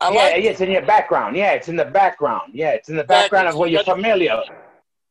I 0.00 0.12
yeah, 0.12 0.36
yeah, 0.36 0.50
it's 0.50 0.60
in 0.60 0.70
your 0.70 0.82
background. 0.86 1.36
Yeah, 1.36 1.52
it's 1.52 1.68
in 1.68 1.76
the 1.76 1.84
background. 1.84 2.52
Yeah, 2.54 2.70
it's 2.70 2.88
in 2.88 2.96
the 2.96 3.04
background 3.04 3.48
of 3.48 3.56
what 3.56 3.70
you're 3.70 3.82
familiar. 3.82 4.36
with. 4.36 4.48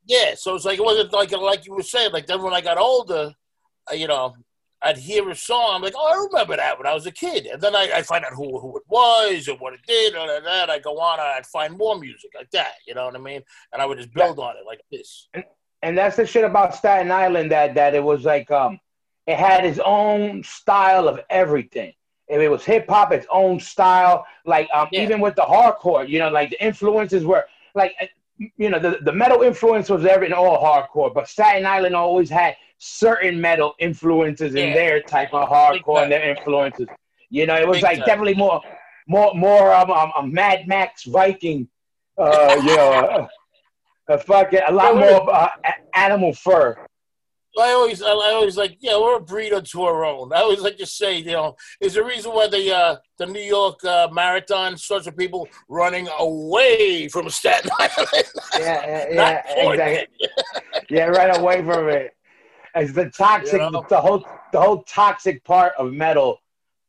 Yeah, 0.05 0.35
so 0.35 0.55
it's 0.55 0.65
like 0.65 0.79
it 0.79 0.85
wasn't 0.85 1.13
like 1.13 1.31
like 1.31 1.65
you 1.65 1.73
were 1.73 1.83
saying. 1.83 2.11
Like 2.11 2.27
then 2.27 2.41
when 2.41 2.53
I 2.53 2.61
got 2.61 2.77
older, 2.77 3.33
uh, 3.91 3.95
you 3.95 4.07
know, 4.07 4.35
I'd 4.81 4.97
hear 4.97 5.29
a 5.29 5.35
song. 5.35 5.69
I'm 5.75 5.81
like, 5.81 5.93
oh, 5.95 6.11
I 6.11 6.25
remember 6.27 6.57
that 6.57 6.77
when 6.77 6.85
I 6.87 6.93
was 6.93 7.05
a 7.05 7.11
kid. 7.11 7.45
And 7.45 7.61
then 7.61 7.73
I, 7.75 7.89
I 7.95 8.01
find 8.01 8.25
out 8.25 8.33
who 8.33 8.59
who 8.59 8.77
it 8.77 8.83
was 8.87 9.47
and 9.47 9.59
what 9.59 9.73
it 9.73 9.79
did, 9.87 10.13
and 10.13 10.45
that. 10.45 10.69
I 10.69 10.79
go 10.79 10.99
on 10.99 11.19
and 11.19 11.27
I'd 11.27 11.45
find 11.45 11.77
more 11.77 11.97
music 11.97 12.31
like 12.35 12.51
that. 12.51 12.73
You 12.85 12.95
know 12.95 13.05
what 13.05 13.15
I 13.15 13.19
mean? 13.19 13.41
And 13.71 13.81
I 13.81 13.85
would 13.85 13.97
just 13.97 14.13
build 14.13 14.39
on 14.39 14.55
it 14.57 14.65
like 14.65 14.81
this. 14.91 15.29
and 15.81 15.97
that's 15.97 16.17
the 16.17 16.25
shit 16.25 16.43
about 16.43 16.75
Staten 16.75 17.11
Island 17.11 17.51
that 17.51 17.75
that 17.75 17.95
it 17.95 18.03
was 18.03 18.25
like 18.25 18.51
um, 18.51 18.79
it 19.25 19.37
had 19.37 19.65
its 19.65 19.79
own 19.85 20.43
style 20.43 21.07
of 21.07 21.19
everything. 21.29 21.93
If 22.27 22.41
it 22.41 22.49
was 22.49 22.63
hip 22.65 22.89
hop, 22.89 23.11
its 23.13 23.27
own 23.31 23.59
style. 23.59 24.25
Like 24.45 24.69
um, 24.73 24.87
Yeah. 24.91 25.03
even 25.03 25.21
with 25.21 25.35
the 25.35 25.43
hardcore, 25.43 26.07
you 26.07 26.19
know, 26.19 26.29
like 26.29 26.49
the 26.49 26.61
influences 26.63 27.23
were 27.23 27.45
like, 27.75 27.93
you 28.57 28.69
know, 28.69 28.79
the, 28.79 28.99
the 29.01 29.11
metal 29.11 29.41
influence 29.41 29.89
was 29.89 30.03
there 30.03 30.23
in 30.23 30.33
all 30.33 30.61
hardcore, 30.61 31.13
but 31.13 31.27
Staten 31.27 31.65
Island 31.65 31.95
always 31.95 32.29
had 32.29 32.55
certain 32.77 33.39
metal 33.39 33.73
influences 33.79 34.55
in 34.55 34.69
Yeah. 34.69 34.73
their 34.73 35.01
type 35.03 35.33
of 35.33 35.49
hardcore 35.49 36.03
and 36.03 36.11
their 36.11 36.29
influences. 36.29 36.87
You 37.29 37.45
know, 37.47 37.55
it 37.55 37.67
was 37.67 37.77
Big 37.77 37.83
like 37.83 37.97
time. 37.97 38.05
definitely 38.05 38.35
more, 38.35 38.61
more, 39.07 39.33
more 39.33 39.73
um, 39.73 39.89
um, 39.91 40.11
um 40.15 40.33
Mad 40.33 40.67
Max 40.67 41.03
Viking. 41.03 41.67
Uh, 42.17 42.59
you 42.61 42.75
know, 42.75 42.93
uh, 42.93 43.27
a 44.09 44.17
fucking 44.17 44.61
a 44.67 44.71
lot 44.71 44.95
more 44.95 45.33
uh, 45.33 45.49
animal 45.95 46.33
fur. 46.33 46.77
I 47.59 47.71
always, 47.71 48.01
I 48.01 48.09
always 48.09 48.57
like, 48.57 48.77
yeah, 48.79 48.99
we're 48.99 49.17
a 49.17 49.21
breed 49.21 49.53
unto 49.53 49.83
our 49.83 50.03
own. 50.05 50.33
I 50.33 50.37
always 50.37 50.61
like 50.61 50.77
to 50.77 50.85
say, 50.85 51.19
you 51.19 51.33
know, 51.33 51.55
is 51.79 51.93
the 51.93 52.03
reason 52.03 52.31
why 52.31 52.47
the 52.47 52.75
uh, 52.75 52.95
the 53.19 53.27
New 53.27 53.41
York 53.41 53.83
uh, 53.83 54.07
Marathon 54.11 54.75
starts 54.77 55.05
with 55.05 55.17
people 55.17 55.47
running 55.69 56.07
away 56.17 57.07
from 57.09 57.29
Staten 57.29 57.69
Island. 57.79 58.07
Yeah, 58.57 58.59
yeah, 58.59 59.05
yeah, 59.11 59.71
exactly. 59.71 60.27
Yeah, 60.89 61.05
right 61.05 61.37
away 61.37 61.63
from 61.63 61.89
it. 61.89 62.11
It's 62.75 62.93
the 62.93 63.11
toxic, 63.11 63.61
You 63.61 63.69
know? 63.71 63.85
the 63.87 64.01
whole, 64.01 64.25
the 64.51 64.59
whole 64.59 64.81
toxic 64.83 65.43
part 65.43 65.73
of 65.77 65.93
metal, 65.93 66.39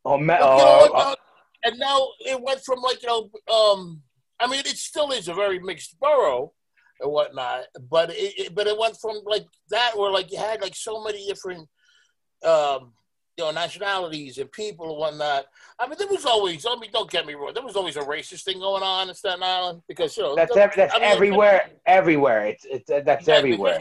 metal. 0.07 0.49
Well, 0.49 0.59
you 0.59 0.65
know 0.65 0.93
what, 0.93 1.07
uh, 1.07 1.15
and 1.65 1.79
now 1.79 2.09
it 2.21 2.41
went 2.41 2.65
from 2.65 2.81
like 2.81 3.03
you 3.03 3.09
know, 3.09 3.55
um, 3.55 4.01
I 4.41 4.47
mean, 4.47 4.61
it 4.61 4.79
still 4.79 5.11
is 5.11 5.29
a 5.29 5.35
very 5.35 5.59
mixed 5.59 5.99
borough 6.01 6.53
and 7.01 7.11
whatnot, 7.11 7.65
but 7.91 8.11
it, 8.11 8.35
it 8.39 8.55
but 8.55 8.67
it 8.67 8.79
went 8.79 8.97
from 9.01 9.21
like 9.27 9.47
that 9.71 9.93
where 9.97 10.11
like 10.11 10.31
you 10.31 10.39
had 10.39 10.61
like 10.63 10.75
so 10.77 11.03
many 11.03 11.27
different, 11.27 11.69
um, 12.45 12.93
you 13.37 13.45
know, 13.45 13.51
nationalities 13.51 14.39
and 14.39 14.51
people 14.53 14.91
and 14.91 14.99
whatnot. 14.99 15.47
I 15.79 15.87
mean, 15.89 15.97
there 15.99 16.09
was 16.09 16.25
always. 16.25 16.65
I 16.67 16.77
mean, 16.77 16.91
don't 16.93 17.11
get 17.11 17.27
me 17.27 17.35
wrong. 17.35 17.53
There 17.53 17.65
was 17.65 17.77
always 17.77 17.97
a 17.97 18.01
racist 18.01 18.45
thing 18.45 18.61
going 18.61 18.83
on 18.83 19.09
in 19.09 19.15
Staten 19.15 19.43
Island 19.43 19.83
because 19.89 20.17
you 20.17 20.23
know 20.23 20.37
that's 20.37 20.57
ev- 20.57 20.73
that's 20.77 20.95
I 20.95 20.99
mean, 21.01 21.09
everywhere, 21.09 21.71
everywhere. 21.87 22.47
It's 22.47 22.65
it's 22.65 22.91
uh, 22.91 23.01
that's 23.05 23.27
Yeah, 23.27 23.35
everywhere. 23.35 23.81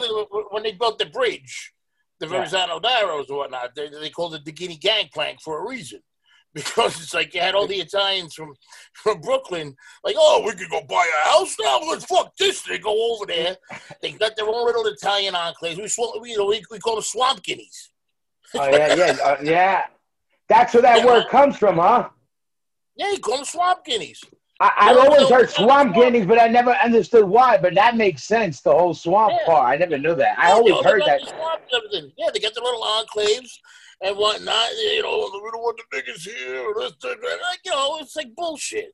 when- 0.51 0.63
they 0.63 0.71
built 0.71 0.97
the 0.97 1.05
bridge, 1.05 1.73
the 2.19 2.25
Yeah. 2.25 2.31
Verrazano 2.33 2.79
Narrows 2.79 3.29
and 3.29 3.37
whatnot, 3.37 3.75
they, 3.75 3.89
they 3.89 4.09
called 4.09 4.33
it 4.33 4.43
the 4.45 4.51
Guinea 4.51 4.77
Gangplank 4.77 5.41
for 5.41 5.63
a 5.63 5.69
reason. 5.69 6.01
Because 6.53 7.01
it's 7.01 7.13
like 7.15 7.33
you 7.33 7.41
had 7.41 7.55
all 7.55 7.65
the 7.65 7.79
Italians 7.81 8.35
from, 8.35 8.53
from 8.93 9.21
Brooklyn, 9.21 9.75
like, 10.03 10.15
oh, 10.17 10.43
we 10.45 10.53
could 10.53 10.69
go 10.69 10.81
buy 10.87 11.03
a 11.25 11.29
house 11.29 11.55
now. 11.59 11.79
Let's 11.79 12.05
fuck 12.05 12.35
this. 12.37 12.61
They 12.61 12.77
go 12.77 13.15
over 13.15 13.25
there. 13.25 13.57
They 14.01 14.11
got 14.11 14.35
their 14.35 14.47
own 14.47 14.65
little 14.65 14.85
Italian 14.85 15.33
enclaves. 15.33 15.77
We, 15.77 15.87
swamp, 15.87 16.21
we, 16.21 16.31
you 16.31 16.37
know, 16.37 16.45
we, 16.45 16.63
we 16.69 16.77
call 16.77 16.95
them 16.95 17.03
swamp 17.03 17.41
guineas. 17.43 17.91
Oh 18.55 18.69
yeah, 18.69 18.93
yeah, 18.93 19.17
uh, 19.23 19.37
yeah. 19.43 19.83
That's 20.47 20.73
where 20.75 20.83
that 20.83 20.99
Yeah. 20.99 21.05
word 21.05 21.27
comes 21.29 21.57
from, 21.57 21.77
huh? 21.77 22.09
Yeah, 22.95 23.11
you 23.11 23.19
call 23.19 23.37
them 23.37 23.45
swamp 23.45 23.83
guineas. 23.83 24.23
I, 24.59 24.71
I've 24.77 24.97
always 24.97 25.29
heard 25.29 25.49
swamp 25.49 25.95
guineas, 25.95 26.27
but 26.27 26.39
I 26.39 26.47
never 26.47 26.71
understood 26.83 27.25
why. 27.25 27.57
But 27.57 27.73
that 27.73 27.97
makes 27.97 28.23
sense. 28.23 28.61
The 28.61 28.71
whole 28.71 28.93
swamp 28.93 29.33
Yeah. 29.39 29.45
part, 29.45 29.73
I 29.73 29.77
never 29.77 29.97
knew 29.97 30.13
that. 30.15 30.37
I 30.37 30.49
Yeah, 30.49 30.55
always 30.55 30.67
you 30.67 30.75
know, 30.75 30.83
they 30.83 30.89
heard 30.89 31.03
that. 31.07 31.21
the 31.23 31.75
everything. 31.75 32.11
Yeah, 32.15 32.29
they 32.31 32.39
got 32.39 32.53
the 32.53 32.61
little 32.61 32.83
enclaves 32.83 33.49
and 34.01 34.17
whatnot. 34.17 34.69
You 34.77 35.03
know, 35.03 35.29
we 35.33 35.51
don't 35.51 35.61
want 35.61 35.79
the 35.91 35.97
niggas 36.01 36.27
here. 36.27 36.61
or 36.67 36.73
This, 36.75 36.93
this, 37.01 37.15
that. 37.21 37.39
Like, 37.41 37.59
you 37.65 37.71
know, 37.71 37.97
it's 37.99 38.15
like 38.15 38.35
bullshit. 38.35 38.93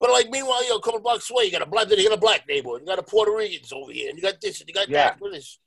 But 0.00 0.10
like, 0.10 0.30
meanwhile, 0.30 0.62
you 0.64 0.70
know, 0.70 0.76
a 0.76 0.82
couple 0.82 1.00
blocks 1.00 1.30
away, 1.30 1.44
you 1.44 1.52
got 1.52 1.62
a 1.62 1.66
black, 1.66 1.90
you 1.90 2.08
got 2.08 2.16
a 2.16 2.20
black 2.20 2.48
neighborhood, 2.48 2.80
you 2.80 2.86
got 2.86 2.98
a 2.98 3.02
Puerto 3.02 3.32
Ricans 3.36 3.72
over 3.72 3.92
here, 3.92 4.08
and 4.08 4.16
you 4.18 4.22
got 4.22 4.40
this, 4.40 4.60
and 4.60 4.68
you 4.68 4.74
got 4.74 4.88
Yeah. 4.88 5.10
that, 5.10 5.20
with 5.20 5.32
this, 5.32 5.58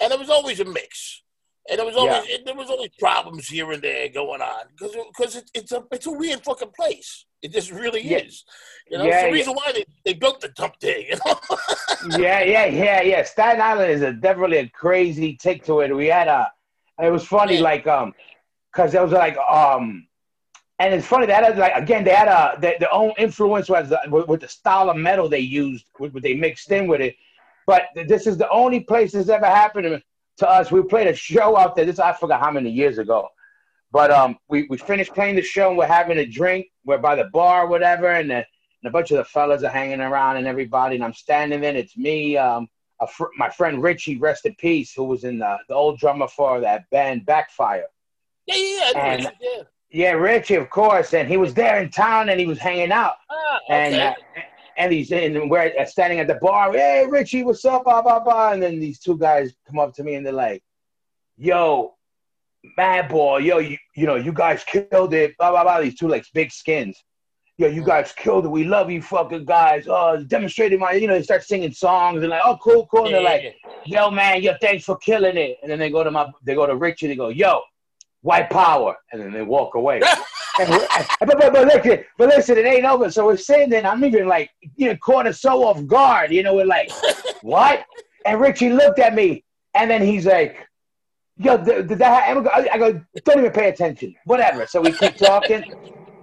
and 0.00 0.10
there 0.10 0.18
was 0.18 0.30
always 0.30 0.58
a 0.58 0.64
mix, 0.64 1.22
and 1.70 1.78
there 1.78 1.86
was 1.86 1.94
always 1.96 2.28
it, 2.28 2.44
there 2.44 2.56
was 2.56 2.70
always 2.70 2.90
problems 2.98 3.46
here 3.46 3.70
and 3.70 3.80
there 3.82 4.08
going 4.08 4.40
on 4.42 4.64
because 4.76 4.96
because 5.16 5.36
it, 5.36 5.50
it's 5.54 5.70
a 5.70 5.84
it's 5.92 6.06
a 6.06 6.10
weird 6.10 6.42
fucking 6.42 6.72
place. 6.74 7.24
It 7.40 7.52
just 7.52 7.70
really 7.70 8.00
Yeah. 8.04 8.18
is. 8.18 8.44
You 8.90 8.98
know, 8.98 9.04
Yeah, 9.04 9.10
it's 9.10 9.22
the 9.22 9.28
yeah. 9.28 9.32
reason 9.34 9.54
why 9.54 9.72
they, 9.72 9.84
they 10.04 10.14
built 10.14 10.40
the 10.40 10.48
dump 10.48 10.74
there. 10.80 10.98
You 10.98 11.16
know. 11.24 11.38
yeah, 12.18 12.40
yeah, 12.42 12.66
yeah, 12.66 13.00
yeah. 13.02 13.22
Staten 13.22 13.60
Island 13.60 13.92
is 13.92 14.02
a 14.02 14.12
definitely 14.12 14.56
a 14.58 14.68
crazy 14.70 15.36
take 15.36 15.64
to 15.66 15.80
it. 15.80 15.94
We 15.94 16.06
had 16.06 16.26
a, 16.26 16.50
it 17.00 17.10
was 17.10 17.24
funny, 17.24 17.56
Yeah. 17.56 17.62
like 17.62 17.86
um, 17.86 18.14
cause 18.74 18.94
it 18.94 19.02
was 19.02 19.12
like 19.12 19.36
um, 19.38 20.06
and 20.78 20.94
it's 20.94 21.06
funny 21.06 21.26
that 21.26 21.56
like 21.56 21.74
again 21.74 22.04
they 22.04 22.14
had 22.14 22.28
a 22.28 22.58
their, 22.60 22.76
their 22.78 22.92
own 22.92 23.12
influence 23.18 23.68
was 23.68 23.90
uh, 23.92 23.98
with, 24.08 24.28
with 24.28 24.40
the 24.40 24.48
style 24.48 24.90
of 24.90 24.96
metal 24.96 25.28
they 25.28 25.40
used, 25.40 25.86
with 25.98 26.12
what 26.14 26.22
they 26.22 26.34
mixed 26.34 26.70
in 26.70 26.86
with 26.86 27.00
it. 27.00 27.16
But 27.66 27.88
this 27.94 28.26
is 28.26 28.38
the 28.38 28.48
only 28.50 28.80
place 28.80 29.12
this 29.12 29.28
ever 29.28 29.46
happened 29.46 30.02
to, 30.38 30.48
us. 30.48 30.70
We 30.70 30.82
played 30.82 31.06
a 31.08 31.14
show 31.14 31.58
out 31.58 31.76
there. 31.76 31.84
This 31.84 31.98
I 31.98 32.12
forgot 32.12 32.40
how 32.40 32.50
many 32.50 32.70
years 32.70 32.96
ago. 32.98 33.28
But 33.90 34.10
um, 34.10 34.38
we, 34.48 34.66
we 34.70 34.78
finished 34.78 35.12
playing 35.14 35.36
the 35.36 35.42
show 35.42 35.68
and 35.68 35.76
we're 35.76 35.86
having 35.86 36.18
a 36.18 36.26
drink. 36.26 36.68
We're 36.84 36.98
by 36.98 37.16
the 37.16 37.24
bar, 37.24 37.64
or 37.64 37.66
whatever, 37.66 38.08
and, 38.08 38.30
the, 38.30 38.36
and 38.36 38.44
a 38.84 38.90
bunch 38.90 39.10
of 39.10 39.18
the 39.18 39.24
fellas 39.24 39.64
are 39.64 39.70
hanging 39.70 40.00
around 40.00 40.36
and 40.36 40.46
everybody. 40.46 40.94
And 40.94 41.04
I'm 41.04 41.12
standing 41.12 41.60
there. 41.60 41.70
And 41.70 41.78
it's 41.78 41.96
me, 41.96 42.36
um, 42.36 42.68
fr- 43.06 43.32
my 43.36 43.48
friend 43.50 43.82
Richie, 43.82 44.16
rest 44.18 44.44
in 44.46 44.54
peace, 44.56 44.92
who 44.92 45.04
was 45.04 45.24
in 45.24 45.38
the, 45.38 45.56
the 45.68 45.74
old 45.74 45.98
drummer 45.98 46.28
for 46.28 46.60
that 46.60 46.88
band 46.90 47.24
Backfire. 47.26 47.86
Yeah, 48.46 48.56
yeah, 48.56 48.90
yeah. 48.94 49.04
And- 49.04 49.32
yeah. 49.40 49.62
Yeah, 49.90 50.10
Richie, 50.12 50.56
of 50.56 50.68
course. 50.68 51.14
And 51.14 51.26
he 51.26 51.38
was 51.38 51.54
there 51.54 51.80
in 51.80 51.88
town 51.88 52.28
and 52.28 52.38
he 52.38 52.44
was 52.44 52.58
hanging 52.58 52.92
out. 52.92 53.14
Ah, 53.30 53.58
And 53.70 53.94
uh, 53.94 54.14
and 54.76 54.92
he's 54.92 55.10
and 55.10 55.50
we're 55.50 55.72
uh, 55.80 55.86
standing 55.86 56.20
at 56.20 56.26
the 56.26 56.34
bar. 56.42 56.70
Hey, 56.74 57.06
Richie, 57.08 57.42
what's 57.42 57.64
up? 57.64 57.84
Blah 57.84 58.02
blah 58.02 58.20
blah. 58.20 58.52
And 58.52 58.62
then 58.62 58.80
these 58.80 58.98
two 59.00 59.16
guys 59.16 59.54
come 59.66 59.78
up 59.78 59.94
to 59.94 60.04
me 60.04 60.16
and 60.16 60.26
they're 60.26 60.34
like, 60.34 60.62
"Yo, 61.38 61.94
Madball, 62.78 63.42
yo, 63.42 63.58
you, 63.58 63.78
you 63.96 64.06
know, 64.06 64.16
you 64.16 64.30
guys 64.32 64.62
killed 64.64 65.14
it." 65.14 65.36
Blah 65.38 65.52
blah 65.52 65.62
blah. 65.62 65.80
These 65.80 65.96
two 65.98 66.08
like 66.08 66.26
big 66.34 66.52
skins. 66.52 67.02
Yo, 67.60 67.66
you 67.66 67.82
guys 67.82 68.12
killed 68.12 68.44
it. 68.44 68.48
We 68.48 68.62
love 68.62 68.88
you, 68.88 69.02
fucking 69.02 69.44
guys. 69.44 69.88
Uh, 69.88 70.10
oh, 70.12 70.22
demonstrated 70.22 70.78
my. 70.78 70.92
You 70.92 71.08
know, 71.08 71.14
they 71.14 71.24
start 71.24 71.42
singing 71.42 71.72
songs 71.72 72.22
and 72.22 72.30
like, 72.30 72.40
"Oh, 72.44 72.56
cool, 72.62 72.86
cool." 72.86 73.06
And 73.06 73.14
they're 73.14 73.20
like, 73.20 73.56
yo 73.84 74.12
man, 74.12 74.42
yo, 74.42 74.54
thanks 74.60 74.84
for 74.84 74.96
killing 74.98 75.36
it. 75.36 75.58
And 75.60 75.70
then 75.70 75.80
they 75.80 75.90
go 75.90 76.04
to 76.04 76.10
my, 76.12 76.30
they 76.44 76.54
go 76.54 76.66
to 76.66 76.76
Richie. 76.76 77.08
They 77.08 77.16
go, 77.16 77.30
yo, 77.30 77.62
white 78.20 78.48
power, 78.48 78.96
and 79.12 79.20
then 79.20 79.32
they 79.32 79.42
walk 79.42 79.74
away. 79.74 80.00
and 80.60 80.70
but, 80.70 81.36
but, 81.36 81.52
but 81.52 81.66
listen, 81.66 82.04
but 82.16 82.28
listen, 82.28 82.58
it 82.58 82.64
ain't 82.64 82.84
over. 82.84 83.10
So 83.10 83.26
we're 83.26 83.36
sitting 83.36 83.70
there. 83.70 83.84
I'm 83.84 84.04
even 84.04 84.28
like, 84.28 84.50
you 84.76 84.86
know, 84.86 84.96
caught 84.98 85.26
us 85.26 85.40
so 85.40 85.64
off 85.64 85.84
guard. 85.84 86.30
You 86.30 86.44
know, 86.44 86.54
we're 86.54 86.64
like, 86.64 86.92
what? 87.42 87.84
And 88.24 88.40
Richie 88.40 88.70
looked 88.70 89.00
at 89.00 89.16
me, 89.16 89.42
and 89.74 89.90
then 89.90 90.02
he's 90.02 90.26
like, 90.26 90.64
yo, 91.36 91.56
did, 91.56 91.88
did 91.88 91.98
that? 91.98 92.22
happen?" 92.22 92.46
I 92.72 92.78
go, 92.78 93.02
don't 93.24 93.40
even 93.40 93.50
pay 93.50 93.68
attention. 93.68 94.14
Whatever. 94.26 94.64
So 94.68 94.80
we 94.80 94.92
keep 94.92 95.16
talking. 95.16 95.64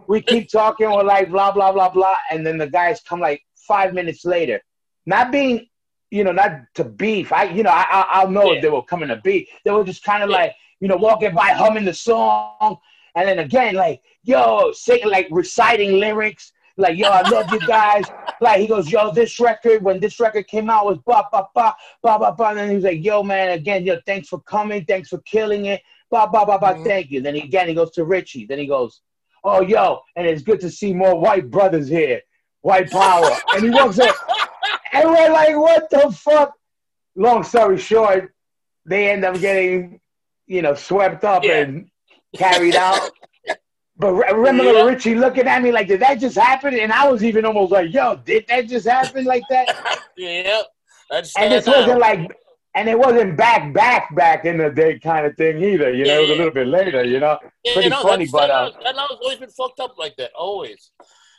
We 0.08 0.22
keep 0.22 0.50
talking. 0.52 0.90
We're 0.92 1.04
like, 1.04 1.30
blah 1.30 1.52
blah 1.52 1.72
blah 1.72 1.90
blah. 1.90 2.16
And 2.32 2.46
then 2.46 2.58
the 2.58 2.68
guys 2.70 3.02
come 3.02 3.20
like 3.20 3.42
five 3.56 3.94
minutes 3.94 4.26
later, 4.26 4.62
not 5.06 5.32
being 5.32 5.68
you 6.12 6.24
know, 6.24 6.32
not 6.32 6.52
to 6.76 6.84
beef. 6.84 7.34
I, 7.34 7.46
you 7.46 7.64
know, 7.64 7.72
I, 7.72 7.86
I 7.90 8.06
I'll 8.22 8.30
know 8.30 8.46
Yeah. 8.52 8.58
if 8.58 8.62
they 8.62 8.70
were 8.70 8.84
coming 8.84 9.10
to 9.10 9.18
beef. 9.18 9.50
They 9.66 9.72
were 9.72 9.84
just 9.84 10.04
kind 10.04 10.24
of 10.24 10.30
Yeah. 10.30 10.38
like, 10.38 10.56
you 10.80 10.88
know, 10.88 10.96
walking 10.98 11.34
by 11.34 11.50
humming 11.50 11.84
the 11.84 11.94
song, 11.94 12.78
and 13.16 13.28
then 13.28 13.40
again, 13.40 13.76
like, 13.76 14.02
yo, 14.24 14.72
singing, 14.72 15.10
like 15.10 15.28
reciting 15.32 16.00
lyrics, 16.00 16.54
like, 16.78 16.98
yo, 16.98 17.08
I 17.10 17.28
love 17.30 17.52
you 17.52 17.60
guys. 17.68 18.06
like, 18.42 18.62
he 18.62 18.68
goes, 18.68 18.90
yo, 18.92 19.12
this 19.12 19.40
record, 19.40 19.84
when 19.84 20.00
this 20.00 20.20
record 20.20 20.48
came 20.48 20.70
out, 20.70 20.86
was 20.86 21.00
ba 21.00 21.28
ba 21.32 21.48
ba 21.56 21.76
ba 22.04 22.20
ba 22.20 22.34
ba. 22.38 22.44
And 22.50 22.58
then 22.60 22.70
he 22.70 22.76
was 22.76 22.86
like, 22.86 23.04
yo, 23.04 23.24
man, 23.24 23.50
again, 23.52 23.84
yo, 23.86 23.98
thanks 24.06 24.30
for 24.30 24.40
coming, 24.42 24.86
thanks 24.86 25.10
for 25.10 25.18
killing 25.20 25.66
it, 25.66 25.82
ba 26.12 26.30
ba 26.32 26.46
ba 26.46 26.60
ba. 26.60 26.76
Mhm. 26.76 26.86
Thank 26.86 27.12
you. 27.12 27.20
Then 27.22 27.36
he, 27.36 27.42
again, 27.42 27.68
he 27.68 27.74
goes 27.74 27.92
to 27.92 28.06
Richie. 28.06 28.46
Then 28.46 28.60
he 28.60 28.68
goes, 28.68 29.02
oh, 29.46 29.62
yo, 29.62 30.02
and 30.16 30.28
it's 30.28 30.42
good 30.42 30.60
to 30.62 30.70
see 30.70 30.94
more 30.94 31.18
white 31.20 31.50
brothers 31.50 31.88
here, 31.88 32.20
white 32.62 32.90
power. 32.92 33.30
and 33.54 33.64
he 33.64 33.70
walks 33.70 34.00
up. 34.00 34.16
And 34.92 35.10
we're 35.10 35.32
like, 35.32 35.56
what 35.56 35.90
the 35.90 36.12
fuck? 36.12 36.54
Long 37.16 37.44
story 37.44 37.78
short, 37.78 38.34
they 38.86 39.10
end 39.10 39.24
up 39.24 39.40
getting, 39.40 40.00
you 40.48 40.62
know, 40.62 40.74
swept 40.74 41.24
up 41.24 41.44
Yeah. 41.44 41.60
and 41.62 41.90
carried 42.36 42.76
out. 42.76 43.10
But 43.98 44.12
re- 44.14 44.34
remember 44.34 44.64
Yeah. 44.74 44.84
Richie 44.84 45.16
looking 45.16 45.48
at 45.48 45.62
me 45.62 45.72
like, 45.72 45.88
did 45.88 46.02
that 46.02 46.16
just 46.20 46.38
happen? 46.38 46.78
And 46.78 46.92
I 46.92 47.10
was 47.10 47.24
even 47.24 47.46
almost 47.46 47.72
like, 47.72 47.94
yo, 47.94 48.18
did 48.18 48.46
that 48.48 48.68
just 48.68 48.86
happen 48.88 49.24
like 49.26 49.44
that? 49.50 49.68
yeah. 50.18 50.62
And 51.12 51.54
this 51.54 51.68
wasn't 51.68 52.00
like, 52.00 52.30
and 52.76 52.90
it 52.90 53.00
wasn't 53.00 53.38
back, 53.38 53.74
back, 53.74 54.14
back 54.16 54.46
in 54.46 54.58
the 54.58 54.70
day 54.70 55.00
kind 55.00 55.26
of 55.26 55.36
thing 55.38 55.64
either. 55.64 55.94
You 55.94 56.06
know, 56.06 56.18
it 56.20 56.22
was 56.22 56.30
a 56.32 56.36
little 56.36 56.52
bit 56.52 56.68
later, 56.68 57.04
you 57.04 57.20
know? 57.20 57.40
pretty 57.74 57.90
funny, 57.90 58.28
but, 58.32 58.50
uh, 58.52 58.72
that 58.84 58.96
now 58.96 59.08
has 59.08 59.18
always 59.22 59.40
been 59.40 59.50
fucked 59.50 59.80
up 59.80 59.98
like 59.98 60.16
that. 60.18 60.32
Always. 60.34 60.92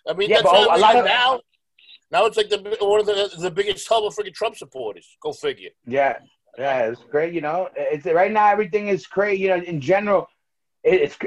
I 0.09 0.15
mean, 0.15 0.31
Yeah, 0.31 0.37
that's 0.37 0.51
but 0.51 0.69
why 0.69 0.77
a 0.77 0.79
lot 0.79 0.97
of- 0.97 1.05
now. 1.05 1.41
Now 2.13 2.25
it's 2.27 2.37
like 2.37 2.49
the 2.49 2.59
one 2.81 3.01
of 3.01 3.07
the 3.07 3.29
the 3.41 3.51
biggest 3.51 3.87
hub 3.89 4.05
of 4.05 4.15
freaking 4.15 4.33
Trump 4.33 4.57
supporters. 4.57 5.17
Go 5.21 5.33
figure. 5.33 5.71
Yeah, 5.87 6.19
yeah, 6.57 6.87
it's 6.87 7.03
great. 7.03 7.35
You 7.35 7.41
know, 7.41 7.69
it's 7.75 8.07
right 8.07 8.31
now 8.31 8.47
everything 8.49 8.87
is 8.87 9.09
great. 9.09 9.41
You 9.41 9.49
know, 9.49 9.57
in 9.57 9.81
general, 9.81 10.29
it, 10.85 11.01
it's 11.03 11.19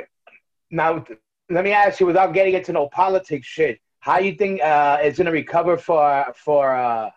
now. 0.72 1.04
Let 1.50 1.66
me 1.66 1.74
ask 1.74 2.00
you, 2.00 2.06
without 2.06 2.34
getting 2.34 2.54
into 2.54 2.72
no 2.72 2.88
politics 2.88 3.46
shit, 3.46 3.82
how 4.00 4.20
you 4.20 4.36
think 4.36 4.62
uh, 4.62 5.00
it's 5.02 5.18
gonna 5.18 5.32
recover 5.34 5.78
for 5.78 6.34
for 6.38 6.74
uh, 6.74 7.10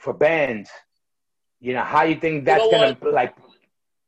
for 0.00 0.12
bands? 0.12 0.68
You 1.62 1.74
know, 1.74 1.82
how 1.84 2.02
you 2.02 2.16
think 2.16 2.44
that's 2.44 2.60
know 2.60 2.70
gonna 2.72 2.96
like, 3.12 3.36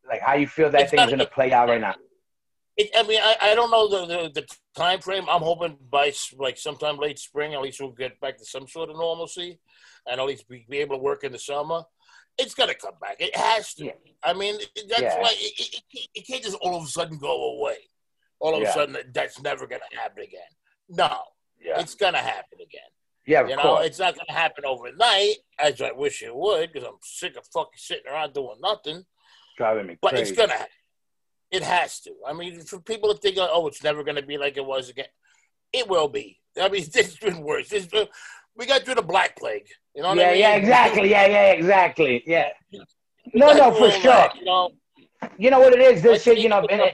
like 0.08 0.20
how 0.20 0.34
you 0.34 0.48
feel 0.48 0.70
that 0.72 0.90
thing's 0.90 1.08
gonna 1.08 1.24
play 1.24 1.52
out 1.52 1.68
right 1.68 1.80
now? 1.80 1.94
It, 2.76 2.90
I 2.96 3.04
mean, 3.04 3.20
I, 3.22 3.36
I 3.40 3.54
don't 3.54 3.70
know 3.70 3.86
the, 3.88 4.06
the 4.06 4.40
the 4.40 4.46
time 4.76 4.98
frame. 4.98 5.24
I'm 5.30 5.40
hoping 5.40 5.78
by 5.88 6.12
like 6.36 6.58
sometime 6.58 6.96
late 6.98 7.20
spring, 7.20 7.54
at 7.54 7.62
least 7.62 7.80
we'll 7.80 7.92
get 7.92 8.18
back 8.20 8.38
to 8.38 8.44
some 8.44 8.66
sort 8.66 8.90
of 8.90 8.96
normalcy, 8.96 9.60
and 10.10 10.20
at 10.20 10.26
least 10.26 10.48
be, 10.48 10.66
be 10.68 10.78
able 10.78 10.96
to 10.96 11.02
work 11.02 11.22
in 11.22 11.30
the 11.30 11.38
summer. 11.38 11.84
It's 12.38 12.54
gonna 12.54 12.74
come 12.74 12.94
back. 13.00 13.18
It 13.20 13.36
has 13.36 13.72
to. 13.74 13.84
Yeah. 13.84 13.92
I 14.24 14.32
mean, 14.32 14.56
that's 14.88 15.00
Yeah. 15.00 15.20
why 15.20 15.30
it, 15.36 15.60
it, 15.60 15.82
it, 15.92 16.08
it 16.12 16.26
can't 16.26 16.42
just 16.42 16.56
all 16.60 16.76
of 16.76 16.82
a 16.82 16.88
sudden 16.88 17.18
go 17.18 17.56
away. 17.56 17.76
All 18.40 18.56
of 18.56 18.62
Yeah. 18.62 18.70
a 18.70 18.72
sudden, 18.72 18.96
that's 19.14 19.40
never 19.40 19.68
gonna 19.68 19.82
happen 19.96 20.24
again. 20.24 20.50
No, 20.88 21.18
Yeah, 21.64 21.78
it's 21.80 21.94
gonna 21.94 22.18
happen 22.18 22.58
again. 22.60 22.90
Yeah, 23.26 23.40
of 23.42 23.48
You 23.48 23.56
know, 23.56 23.62
course. 23.62 23.86
it's 23.86 23.98
not 23.98 24.14
gonna 24.16 24.38
happen 24.38 24.64
overnight, 24.64 25.36
as 25.58 25.80
I 25.80 25.92
wish 25.92 26.22
it 26.22 26.34
would, 26.34 26.72
because 26.72 26.86
I'm 26.86 26.96
sick 27.02 27.36
of 27.36 27.46
fucking 27.52 27.72
sitting 27.76 28.10
around 28.10 28.34
doing 28.34 28.56
nothing. 28.60 29.04
Driving 29.56 29.86
me 29.86 29.96
But 30.00 30.10
crazy. 30.10 30.30
it's 30.30 30.38
gonna 30.38 30.52
happen. 30.52 30.68
It 31.50 31.62
has 31.62 32.00
to. 32.00 32.12
I 32.26 32.32
mean, 32.32 32.60
for 32.62 32.80
people 32.80 33.12
to 33.12 33.18
think, 33.20 33.36
oh, 33.38 33.66
it's 33.66 33.82
never 33.82 34.02
gonna 34.02 34.22
be 34.22 34.38
like 34.38 34.56
it 34.56 34.64
was 34.64 34.88
again, 34.90 35.06
it 35.72 35.88
will 35.88 36.08
be. 36.08 36.40
I 36.60 36.68
mean, 36.68 36.84
this 36.92 37.06
has 37.06 37.16
been 37.16 37.40
worse. 37.42 37.68
This, 37.68 37.88
we 38.56 38.66
got 38.66 38.84
through 38.84 38.96
the 38.96 39.02
Black 39.02 39.36
Plague. 39.36 39.68
You 39.94 40.02
know 40.02 40.08
what 40.08 40.18
yeah, 40.18 40.28
I 40.28 40.30
mean? 40.32 40.40
yeah, 40.40 40.54
exactly. 40.56 41.10
Yeah, 41.10 41.26
yeah, 41.26 41.52
exactly. 41.52 42.22
Yeah. 42.26 42.48
No, 43.32 43.52
no, 43.52 43.72
for 43.72 43.90
sure. 43.90 44.12
that, 44.12 44.36
you 44.36 44.44
know, 44.44 44.70
You 45.38 45.50
know 45.50 45.60
what 45.60 45.72
it 45.72 45.80
is? 45.80 46.02
This 46.02 46.22
shit, 46.22 46.38
you 46.38 46.48
know, 46.48 46.60
and, 46.66 46.92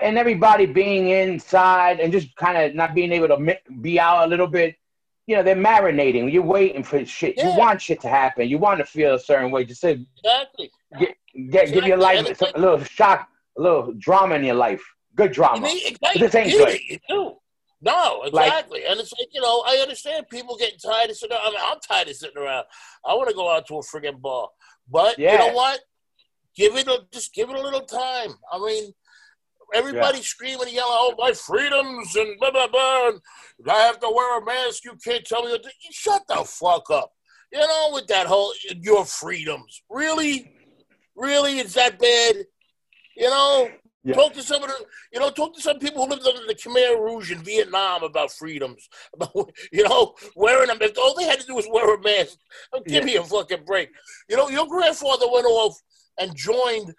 and 0.00 0.18
everybody 0.18 0.66
being 0.66 1.08
inside 1.08 2.00
and 2.00 2.12
just 2.12 2.34
kind 2.36 2.56
of 2.58 2.74
not 2.74 2.94
being 2.94 3.12
able 3.12 3.28
to 3.28 3.58
be 3.80 3.98
out 3.98 4.24
a 4.24 4.28
little 4.28 4.46
bit. 4.46 4.76
You 5.26 5.36
know, 5.36 5.42
they're 5.42 5.54
marinating. 5.56 6.32
You're 6.32 6.42
waiting 6.42 6.82
for 6.82 7.04
shit. 7.04 7.36
You 7.36 7.54
want 7.56 7.80
shit 7.80 8.00
to 8.02 8.08
happen. 8.08 8.48
You 8.48 8.58
want 8.58 8.78
to 8.80 8.84
feel 8.84 9.14
a 9.14 9.18
certain 9.18 9.50
way. 9.50 9.64
Just 9.64 9.80
say, 9.80 10.04
exactly. 10.24 10.70
get, 10.98 11.16
get, 11.50 11.72
give 11.72 11.84
your 11.86 11.96
life 11.96 12.40
a 12.42 12.58
little 12.58 12.82
shock, 12.82 13.28
a 13.56 13.60
little 13.62 13.92
drama 13.98 14.34
in 14.34 14.44
your 14.44 14.56
life. 14.56 14.82
Good 15.14 15.30
You 15.30 15.34
drama. 15.34 15.66
need, 15.66 15.86
exactly. 15.86 16.20
This 16.20 16.34
ain't 16.34 16.50
good. 16.52 16.68
need 16.68 16.80
it, 16.90 17.02
too. 17.08 17.36
No, 17.84 18.22
Like- 18.32 18.46
exactly. 18.46 18.84
and 18.86 18.98
it's 19.00 19.12
like, 19.18 19.28
you 19.32 19.40
know, 19.40 19.62
I 19.66 19.76
understand 19.76 20.28
people 20.28 20.56
getting 20.56 20.78
tired 20.78 21.10
of 21.10 21.16
sitting 21.16 21.36
around. 21.36 21.46
I 21.46 21.50
mean, 21.50 21.60
I'm 21.70 21.78
tired 21.80 22.08
of 22.08 22.16
sitting 22.16 22.38
around. 22.40 22.64
I 23.04 23.14
want 23.14 23.28
to 23.28 23.34
go 23.34 23.50
out 23.50 23.66
to 23.68 23.74
a 23.76 23.82
friggin' 23.82 24.20
bar. 24.20 24.48
But 24.90 25.18
you 25.18 25.26
know 25.26 25.52
what? 25.52 25.80
Give 26.56 26.76
it 26.76 26.86
a 26.86 27.00
just 27.12 27.32
give 27.34 27.48
it 27.50 27.56
a 27.56 27.60
little 27.60 27.80
time. 27.80 28.34
I 28.52 28.58
mean, 28.58 28.92
everybody's 29.72 30.26
screaming 30.26 30.62
and 30.68 30.72
yelling, 30.72 30.92
"Oh, 30.92 31.14
my 31.18 31.32
freedoms!" 31.32 32.14
and 32.16 32.38
blah 32.38 32.50
blah 32.50 32.68
blah. 32.68 33.08
And 33.08 33.20
I 33.70 33.80
have 33.82 34.00
to 34.00 34.10
wear 34.10 34.38
a 34.40 34.44
mask. 34.44 34.84
You 34.84 34.96
can't 35.04 35.24
tell 35.24 35.44
me 35.44 35.52
what. 35.52 35.62
To, 35.62 35.70
shut 35.90 36.22
the 36.28 36.44
fuck 36.44 36.90
up. 36.90 37.12
You 37.52 37.60
know, 37.60 37.90
with 37.92 38.06
that 38.08 38.26
whole 38.26 38.52
your 38.80 39.04
freedoms. 39.04 39.82
Really, 39.90 40.54
really, 41.16 41.58
it's 41.58 41.74
that 41.74 41.98
bad. 41.98 42.44
You 43.16 43.28
know, 43.28 43.70
Yeah. 44.04 44.14
talk 44.14 44.32
to 44.32 44.42
some 44.42 44.62
of 44.64 44.68
the, 44.70 44.84
you 45.12 45.20
know, 45.20 45.30
talk 45.30 45.54
to 45.54 45.60
some 45.60 45.78
people 45.78 46.02
who 46.02 46.10
lived 46.10 46.26
under 46.26 46.46
the 46.46 46.54
Khmer 46.54 46.98
Rouge 46.98 47.30
in 47.30 47.44
Vietnam 47.44 48.02
about 48.02 48.32
freedoms. 48.32 48.88
About 49.14 49.50
you 49.70 49.86
know, 49.86 50.14
wearing 50.34 50.68
them. 50.68 50.78
If 50.80 50.96
all 50.98 51.14
they 51.14 51.24
had 51.24 51.40
to 51.40 51.46
do 51.46 51.54
was 51.54 51.68
wear 51.70 51.94
a 51.94 52.00
mask. 52.00 52.38
Give 52.86 53.04
me 53.04 53.16
a 53.16 53.22
fucking 53.22 53.64
break. 53.66 53.90
You 54.28 54.36
know, 54.38 54.48
your 54.48 54.66
grandfather 54.66 55.26
went 55.30 55.46
off 55.46 55.76
and 56.18 56.34
joined 56.34 56.94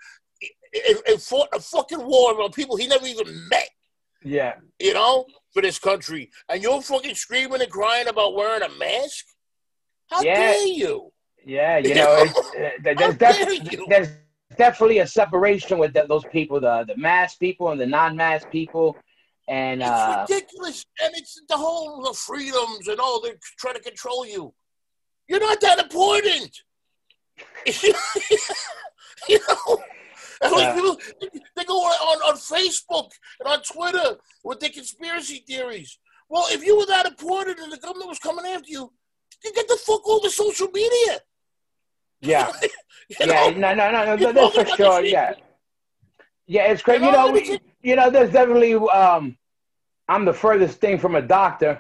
and, 0.90 0.98
and 1.08 1.22
fought 1.22 1.50
a 1.54 1.60
fucking 1.60 2.06
war 2.06 2.42
with 2.42 2.54
people 2.54 2.76
he 2.78 2.88
never 2.88 3.06
even 3.06 3.48
met. 3.50 3.70
Yeah. 4.24 4.56
You 4.80 4.94
know, 4.94 5.26
for 5.54 5.62
this 5.62 5.80
country, 5.80 6.32
and 6.50 6.62
you're 6.64 6.82
fucking 6.82 7.16
screaming 7.16 7.62
and 7.62 7.70
crying 7.72 8.08
about 8.08 8.36
wearing 8.36 8.64
a 8.64 8.70
mask. 8.70 9.26
How 10.10 10.22
Yeah. 10.22 10.36
dare 10.36 10.68
you? 10.68 11.12
Yeah, 11.46 11.78
you 11.78 11.96
know, 11.96 12.16
it's, 12.20 12.40
uh, 12.56 12.70
there's, 12.96 13.18
def- 13.18 13.72
you? 13.72 13.86
there's 13.90 14.10
definitely 14.58 15.00
a 15.00 15.08
separation 15.08 15.78
with 15.78 15.94
th- 15.94 16.08
those 16.08 16.24
people, 16.32 16.60
the 16.60 16.86
the 16.88 16.96
masked 16.98 17.40
people 17.40 17.70
and 17.72 17.82
the 17.82 17.86
non-masked 17.86 18.50
people, 18.52 18.96
and 19.50 19.82
It's 19.82 19.90
uh, 19.90 20.26
ridiculous, 20.30 20.86
and 21.04 21.14
it's 21.16 21.42
the 21.50 21.58
whole 21.58 22.02
the 22.04 22.14
freedoms 22.14 22.88
and 22.88 23.00
all 23.00 23.22
they're 23.22 23.36
trying 23.60 23.76
to 23.76 23.82
control 23.82 24.26
you. 24.26 24.54
You're 25.28 25.42
not 25.42 25.60
that 25.62 25.80
important. 25.80 26.52
you 29.28 29.40
know, 29.48 29.84
like 30.52 30.62
Yeah. 30.64 30.74
people, 30.76 30.98
they 31.56 31.64
go 31.66 31.74
on, 31.76 32.20
on 32.34 32.36
Facebook 32.38 33.12
and 33.40 33.48
on 33.48 33.62
Twitter 33.62 34.18
with 34.44 34.60
their 34.60 34.70
conspiracy 34.70 35.44
theories. 35.48 35.98
Well, 36.30 36.46
if 36.52 36.64
you 36.64 36.78
were 36.78 36.86
that 36.88 37.06
important 37.06 37.60
and 37.60 37.72
the 37.72 37.78
government 37.78 38.10
was 38.10 38.20
coming 38.20 38.46
after 38.46 38.68
you, 38.68 38.92
you 39.44 39.54
get 39.54 39.68
the 39.68 39.78
fuck 39.78 40.08
over 40.08 40.30
social 40.30 40.68
media. 40.70 41.20
yeah, 42.22 42.52
yeah, 43.20 43.26
know? 43.26 43.50
no, 43.52 43.74
no, 43.74 43.92
no, 43.92 44.16
no, 44.16 44.32
that's 44.32 44.56
for 44.72 44.78
sure. 44.78 45.02
Yeah, 45.04 45.34
yeah, 46.48 46.72
it's 46.72 46.82
crazy. 46.82 47.06
You 47.06 47.12
know, 47.12 47.36
it's- 47.36 47.60
you 47.82 47.96
know, 47.98 48.10
there's 48.10 48.32
definitely. 48.32 48.76
Um, 48.76 49.38
I'm 50.08 50.26
the 50.26 50.34
furthest 50.34 50.80
thing 50.80 50.98
from 51.00 51.16
a 51.16 51.22
doctor. 51.22 51.80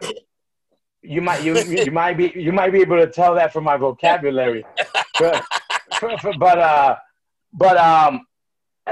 You 1.01 1.21
might, 1.21 1.43
you, 1.43 1.57
you 1.59 1.91
might 1.91 2.15
be, 2.17 2.31
you 2.35 2.53
might 2.53 2.71
be 2.71 2.79
able 2.79 2.95
to 2.97 3.07
tell 3.07 3.35
that 3.35 3.51
from 3.51 3.65
my 3.65 3.75
vocabulary. 3.75 4.65
but, 5.19 5.43
but, 6.39 6.57
uh, 6.59 6.95
but, 7.51 7.77
um, 7.77 8.25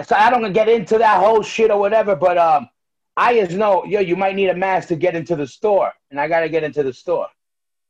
so 0.05 0.15
I 0.15 0.29
don't 0.29 0.53
get 0.53 0.69
into 0.69 0.97
that 0.97 1.19
whole 1.19 1.41
shit 1.41 1.71
or 1.71 1.79
whatever. 1.79 2.15
But, 2.15 2.37
um, 2.37 2.69
I 3.17 3.33
just 3.39 3.51
know, 3.57 3.83
yo, 3.85 3.99
you 3.99 4.15
might 4.15 4.35
need 4.35 4.47
a 4.49 4.55
mask 4.55 4.87
to 4.89 4.95
get 4.95 5.15
into 5.15 5.35
the 5.35 5.45
store, 5.45 5.91
and 6.09 6.19
I 6.19 6.27
gotta 6.27 6.47
get 6.49 6.63
into 6.63 6.81
the 6.83 6.93
store. 6.93 7.27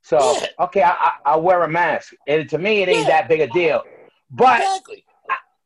So, 0.01 0.17
Yeah. 0.41 0.47
okay, 0.65 0.81
I, 0.81 0.89
I, 0.91 1.11
I'll 1.25 1.41
wear 1.43 1.61
a 1.63 1.69
mask, 1.69 2.13
and 2.27 2.49
to 2.49 2.57
me, 2.57 2.81
it 2.81 2.89
ain't 2.89 3.07
Yeah. 3.07 3.21
that 3.21 3.29
big 3.29 3.41
a 3.41 3.47
deal. 3.47 3.83
But 4.31 4.59
Exactly. 4.61 5.05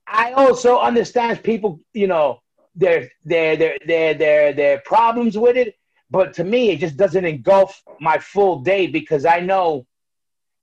I 0.08 0.34
also 0.34 0.78
understand 0.80 1.42
people, 1.42 1.80
you 1.94 2.08
know, 2.08 2.42
their 2.76 3.10
their 3.24 3.56
their 3.56 3.78
their 3.88 4.14
their 4.14 4.54
their 4.54 4.80
problems 4.86 5.38
with 5.38 5.56
it. 5.56 5.76
But 6.12 6.34
to 6.36 6.44
me, 6.44 6.70
it 6.72 6.80
just 6.80 6.98
doesn't 6.98 7.26
engulf 7.26 7.82
my 8.00 8.18
full 8.20 8.60
day 8.60 8.88
because 8.88 9.26
I 9.26 9.40
know, 9.40 9.88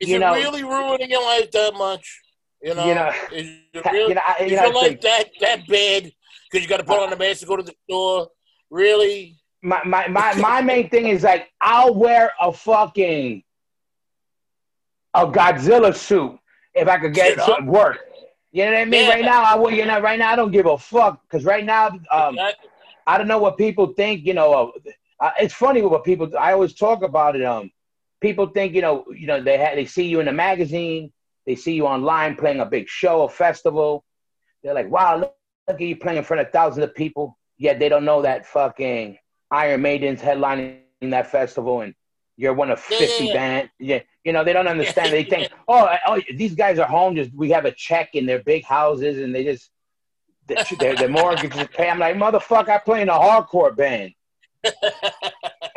Is 0.00 0.08
you 0.10 0.16
it 0.16 0.18
know- 0.20 0.34
really 0.34 0.62
ruining 0.62 1.10
your 1.10 1.22
life 1.22 1.50
that 1.52 1.74
much? 1.74 2.20
You 2.62 2.74
know, 2.74 2.86
you 2.86 2.94
know, 2.94 3.12
is 3.32 3.46
you 3.74 3.82
really, 3.90 4.14
know, 4.14 4.20
I, 4.26 4.44
you 4.44 4.56
know, 4.56 4.62
your 4.62 4.66
it's 4.66 4.74
life 4.76 4.90
like 4.90 5.00
that 5.00 5.24
that 5.40 5.66
bad? 5.66 6.12
Because 6.50 6.62
you 6.62 6.68
got 6.68 6.76
to 6.76 6.84
put 6.84 7.02
on 7.02 7.10
the 7.10 7.16
mask 7.16 7.40
to 7.40 7.46
go 7.46 7.56
to 7.56 7.62
the 7.62 7.74
store. 7.88 8.28
Really? 8.70 9.42
my, 9.62 9.82
my 9.84 10.08
my 10.08 10.34
my 10.34 10.60
main 10.60 10.90
thing 10.90 11.06
is 11.06 11.22
like 11.22 11.48
I'll 11.60 11.94
wear 11.94 12.32
a 12.40 12.52
fucking 12.52 13.42
a 15.14 15.26
Godzilla 15.26 15.94
suit 15.94 16.38
if 16.74 16.88
I 16.88 16.98
could 16.98 17.14
get 17.14 17.36
You 17.36 17.44
some 17.44 17.66
work. 17.66 18.00
You 18.50 18.64
know 18.64 18.72
what 18.72 18.80
I 18.80 18.84
mean? 18.84 19.04
Yeah. 19.06 19.10
Right 19.10 19.24
now, 19.24 19.42
I 19.44 19.54
will. 19.54 19.70
You 19.70 19.86
know, 19.86 20.00
right 20.00 20.18
now 20.18 20.32
I 20.32 20.36
don't 20.36 20.50
give 20.50 20.66
a 20.66 20.76
fuck 20.76 21.22
because 21.22 21.44
right 21.44 21.64
now, 21.64 21.88
um, 22.10 22.34
Exactly. 22.34 22.70
I 23.06 23.18
don't 23.18 23.28
know 23.28 23.38
what 23.38 23.56
people 23.56 23.94
think. 23.94 24.26
You 24.26 24.34
know, 24.34 24.72
uh, 25.20 25.30
it's 25.38 25.54
funny 25.54 25.80
what 25.82 26.04
people. 26.04 26.30
I 26.38 26.52
always 26.52 26.74
talk 26.74 27.02
about 27.02 27.36
it. 27.36 27.44
Um, 27.44 27.70
people 28.20 28.48
think 28.48 28.74
you 28.74 28.82
know, 28.82 29.04
you 29.14 29.26
know, 29.26 29.40
they 29.40 29.58
ha- 29.58 29.74
they 29.74 29.86
see 29.86 30.06
you 30.06 30.20
in 30.20 30.28
a 30.28 30.32
magazine, 30.32 31.12
they 31.46 31.54
see 31.54 31.74
you 31.74 31.86
online 31.86 32.36
playing 32.36 32.60
a 32.60 32.66
big 32.66 32.88
show, 32.88 33.22
a 33.22 33.28
festival. 33.28 34.04
They're 34.62 34.74
like, 34.74 34.90
wow, 34.90 35.16
look, 35.16 35.34
look 35.68 35.80
at 35.80 35.86
you 35.86 35.96
playing 35.96 36.18
in 36.18 36.24
front 36.24 36.40
of 36.40 36.52
thousands 36.52 36.84
of 36.84 36.94
people. 36.94 37.38
Yet 37.58 37.78
they 37.78 37.88
don't 37.88 38.04
know 38.04 38.22
that 38.22 38.46
fucking 38.46 39.18
Iron 39.50 39.82
Maiden's 39.82 40.20
headlining 40.20 40.80
that 41.02 41.30
festival, 41.30 41.82
and 41.82 41.94
you're 42.36 42.54
one 42.54 42.70
of 42.70 42.80
fifty 42.80 43.26
yeah, 43.26 43.30
yeah. 43.30 43.36
bands. 43.36 43.72
Yeah, 43.78 44.00
you 44.24 44.32
know, 44.32 44.44
they 44.44 44.52
don't 44.52 44.68
understand. 44.68 45.12
They 45.12 45.24
think, 45.32 45.50
oh, 45.68 45.88
oh, 46.06 46.20
these 46.34 46.54
guys 46.54 46.78
are 46.78 46.88
home. 46.88 47.14
Just 47.14 47.32
we 47.34 47.50
have 47.50 47.64
a 47.64 47.72
check 47.72 48.14
in 48.14 48.26
their 48.26 48.42
big 48.42 48.64
houses, 48.64 49.18
and 49.18 49.34
they 49.34 49.44
just 49.44 49.70
their, 50.46 50.96
their 50.96 51.08
mortgages 51.08 51.68
pay. 51.72 51.88
I'm 51.88 51.98
like, 51.98 52.16
motherfucker, 52.16 52.70
I 52.70 52.78
play 52.78 53.02
in 53.02 53.08
a 53.08 53.12
hardcore 53.12 53.76
band. 53.76 54.12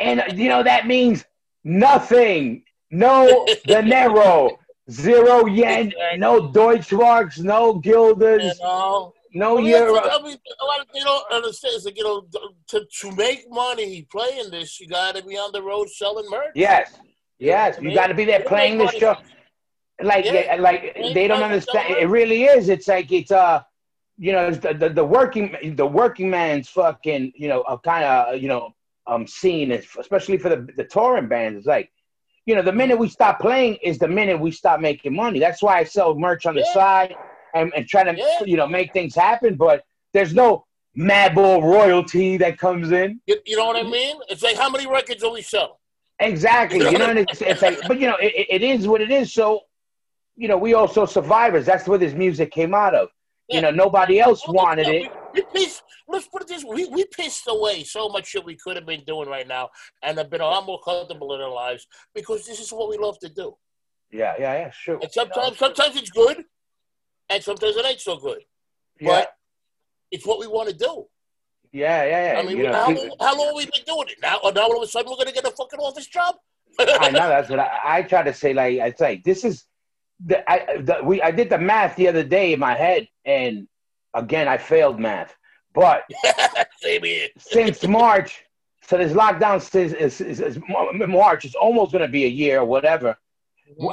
and 0.00 0.22
you 0.34 0.48
know 0.48 0.62
that 0.62 0.86
means 0.86 1.24
nothing. 1.64 2.64
No 2.90 3.46
dinero, 3.66 4.58
zero 4.90 5.46
yen, 5.46 5.92
no 6.16 6.48
Deutschmarks, 6.50 7.38
no 7.38 7.74
You 7.74 7.80
guilders, 7.82 8.58
know. 8.60 9.12
no 9.32 9.54
Well, 9.56 9.64
euro. 9.64 9.92
what- 9.92 10.12
I 10.12 10.22
mean, 10.22 10.38
a 10.60 10.64
lot 10.64 10.80
of 10.80 10.86
people 10.92 11.02
don't 11.04 11.32
understand. 11.32 11.74
Like 11.84 11.96
you 11.96 12.04
know, 12.04 12.26
to 12.68 12.84
to 13.00 13.12
make 13.16 13.50
money 13.50 14.06
playing 14.10 14.50
this, 14.50 14.80
you 14.80 14.86
got 14.88 15.16
to 15.16 15.22
be 15.24 15.36
on 15.36 15.50
the 15.52 15.62
road 15.62 15.88
selling 15.90 16.28
merch. 16.30 16.52
Yes, 16.54 16.92
yes, 17.38 17.78
you 17.80 17.94
got 17.94 18.06
to 18.08 18.14
be 18.14 18.24
there 18.24 18.40
playing 18.40 18.78
this 18.78 18.92
show. 18.92 19.16
Like, 20.02 20.26
Yeah. 20.26 20.32
yeah, 20.34 20.56
like 20.56 20.94
Make 20.96 21.14
they 21.14 21.26
don't 21.26 21.42
understand. 21.42 21.96
It 21.96 22.06
really 22.08 22.44
is. 22.44 22.68
It's 22.68 22.86
like 22.86 23.10
it's 23.12 23.30
uh, 23.32 23.62
you 24.18 24.32
know, 24.32 24.50
the, 24.50 24.74
the 24.74 24.88
the 24.90 25.04
working 25.04 25.56
the 25.74 25.86
working 25.86 26.28
man's 26.30 26.68
fucking 26.68 27.32
you 27.34 27.48
know 27.48 27.62
a 27.62 27.78
kind 27.78 28.04
of 28.04 28.40
you 28.40 28.48
know 28.48 28.74
um 29.06 29.26
scene, 29.26 29.72
is- 29.72 29.86
especially 29.98 30.38
for 30.38 30.50
the 30.50 30.68
the 30.76 30.84
touring 30.84 31.28
bands. 31.28 31.58
It's 31.58 31.66
like. 31.66 31.90
You 32.46 32.54
know, 32.54 32.62
the 32.62 32.72
minute 32.72 32.96
we 32.98 33.08
stop 33.08 33.40
playing 33.40 33.74
is 33.82 33.98
the 33.98 34.06
minute 34.08 34.38
we 34.40 34.52
stop 34.52 34.80
making 34.80 35.14
money. 35.14 35.38
That's 35.40 35.62
why 35.62 35.78
I 35.78 35.84
sell 35.84 36.14
merch 36.14 36.46
on 36.46 36.54
the 36.54 36.60
Yeah. 36.62 36.72
side 36.72 37.14
and, 37.54 37.72
and 37.76 37.86
try 37.88 38.04
to, 38.04 38.16
Yeah. 38.16 38.44
you 38.44 38.56
know, 38.56 38.66
make 38.68 38.92
things 38.92 39.14
happen. 39.14 39.56
But 39.56 39.84
there's 40.14 40.32
no 40.32 40.64
Madball 40.96 41.62
royalty 41.62 42.36
that 42.38 42.56
comes 42.56 42.90
in. 42.92 43.20
You, 43.26 43.36
you 43.44 43.56
know 43.56 43.66
what 43.66 43.76
I 43.76 43.82
mean? 43.82 44.16
It's 44.28 44.42
like 44.42 44.56
how 44.56 44.70
many 44.70 44.86
records 44.86 45.22
are 45.24 45.32
we 45.32 45.42
selling? 45.42 45.72
Exactly. 46.20 46.78
You 46.78 46.96
know 46.98 47.10
it's, 47.10 47.42
it's 47.42 47.60
like, 47.60 47.78
but 47.86 47.98
you 48.00 48.06
know, 48.06 48.16
it, 48.16 48.32
it- 48.34 48.46
it 48.50 48.62
is 48.62 48.88
what 48.88 49.00
it 49.02 49.10
is. 49.10 49.34
So, 49.34 49.60
you 50.36 50.48
know, 50.48 50.56
we 50.56 50.72
also 50.74 51.04
survivors. 51.04 51.66
That's 51.66 51.86
where 51.86 51.98
this 51.98 52.14
music 52.14 52.50
came 52.52 52.74
out 52.74 52.94
of. 52.94 53.08
You 53.48 53.60
know, 53.60 53.70
nobody 53.70 54.18
else 54.20 54.46
wanted 54.48 54.88
it. 54.88 55.12
We, 55.36 55.42
pissed, 55.54 55.82
let's 56.08 56.26
put 56.28 56.42
it 56.42 56.48
this 56.48 56.64
way: 56.64 56.74
we, 56.74 56.88
we 56.88 57.04
pissed 57.04 57.44
away 57.48 57.84
so 57.84 58.08
much 58.08 58.28
shit 58.28 58.44
we 58.44 58.56
could 58.56 58.76
have 58.76 58.86
been 58.86 59.04
doing 59.04 59.28
right 59.28 59.46
now, 59.46 59.70
and 60.02 60.18
have 60.18 60.30
been 60.30 60.40
a 60.40 60.46
lot 60.46 60.66
more 60.66 60.80
comfortable 60.80 61.34
in 61.34 61.40
our 61.40 61.52
lives 61.52 61.86
because 62.14 62.46
this 62.46 62.58
is 62.58 62.72
what 62.72 62.88
we 62.88 62.96
love 62.96 63.18
to 63.20 63.28
do. 63.28 63.54
Yeah, 64.10 64.34
yeah, 64.38 64.54
yeah, 64.54 64.70
sure. 64.70 64.98
And 65.02 65.10
sometimes, 65.12 65.58
sometimes 65.58 65.96
it's 65.96 66.10
good, 66.10 66.44
and 67.28 67.42
sometimes 67.42 67.76
it 67.76 67.84
ain't 67.84 68.00
so 68.00 68.16
good. 68.16 68.40
yeah, 69.00 69.08
But 69.08 69.32
it's 70.10 70.26
what 70.26 70.40
we 70.40 70.46
want 70.46 70.68
to 70.70 70.74
do. 70.74 71.06
yeah, 71.72 72.04
yeah, 72.04 72.32
yeah. 72.32 72.40
I 72.40 72.42
mean, 72.44 72.56
you 72.56 72.62
know, 72.64 72.72
how, 72.72 72.88
long, 72.88 73.10
how 73.20 73.38
long 73.38 73.46
have 73.48 73.56
we 73.56 73.64
been 73.64 73.84
doing 73.86 74.08
it 74.08 74.18
now? 74.22 74.38
Now 74.54 74.62
all 74.62 74.76
of 74.76 74.82
a 74.82 74.86
sudden 74.86 75.10
we're 75.10 75.18
gonna 75.18 75.32
get 75.32 75.44
a 75.44 75.50
fucking 75.50 75.80
office 75.80 76.06
job. 76.06 76.36
I 76.78 77.10
know 77.10 77.28
that's 77.28 77.48
what 77.48 77.58
I, 77.58 77.80
I 77.84 78.02
try 78.02 78.22
to 78.22 78.34
say. 78.34 78.52
Like 78.54 78.80
I 78.80 78.92
say, 78.92 79.22
this 79.24 79.44
is 79.44 79.64
the 80.24 80.48
I 80.50 80.78
the, 80.80 81.00
we 81.02 81.20
I 81.22 81.30
did 81.30 81.50
the 81.50 81.58
math 81.58 81.96
the 81.96 82.08
other 82.08 82.24
day 82.24 82.52
in 82.52 82.60
my 82.60 82.74
head, 82.74 83.08
and 83.24 83.66
again 84.16 84.48
I 84.48 84.58
failed 84.58 84.98
math. 84.98 85.36
But 85.74 86.04
Same 86.78 87.02
since 87.38 87.86
March, 87.86 88.42
so 88.82 88.96
this 88.96 89.12
lockdown 89.12 89.60
since 89.60 89.92
is, 89.92 90.20
is, 90.20 90.40
is 90.40 90.58
March. 90.68 91.44
It's 91.44 91.54
almost 91.54 91.92
going 91.92 92.02
to 92.02 92.08
be 92.10 92.24
a 92.24 92.28
year 92.28 92.60
or 92.60 92.64
whatever. 92.64 93.16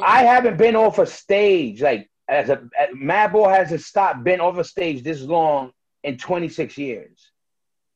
I 0.04 0.24
haven't 0.24 0.58
been 0.58 0.76
off 0.76 1.00
a 1.00 1.06
stage 1.06 1.82
like 1.82 2.10
as 2.30 2.50
a 2.50 2.62
Madball 2.96 3.54
hasn't 3.54 3.82
stopped 3.82 4.24
been 4.24 4.40
off 4.40 4.58
a 4.58 4.64
stage 4.64 5.04
this 5.04 5.22
long 5.22 5.72
in 6.04 6.18
26 6.18 6.78
years. 6.78 7.32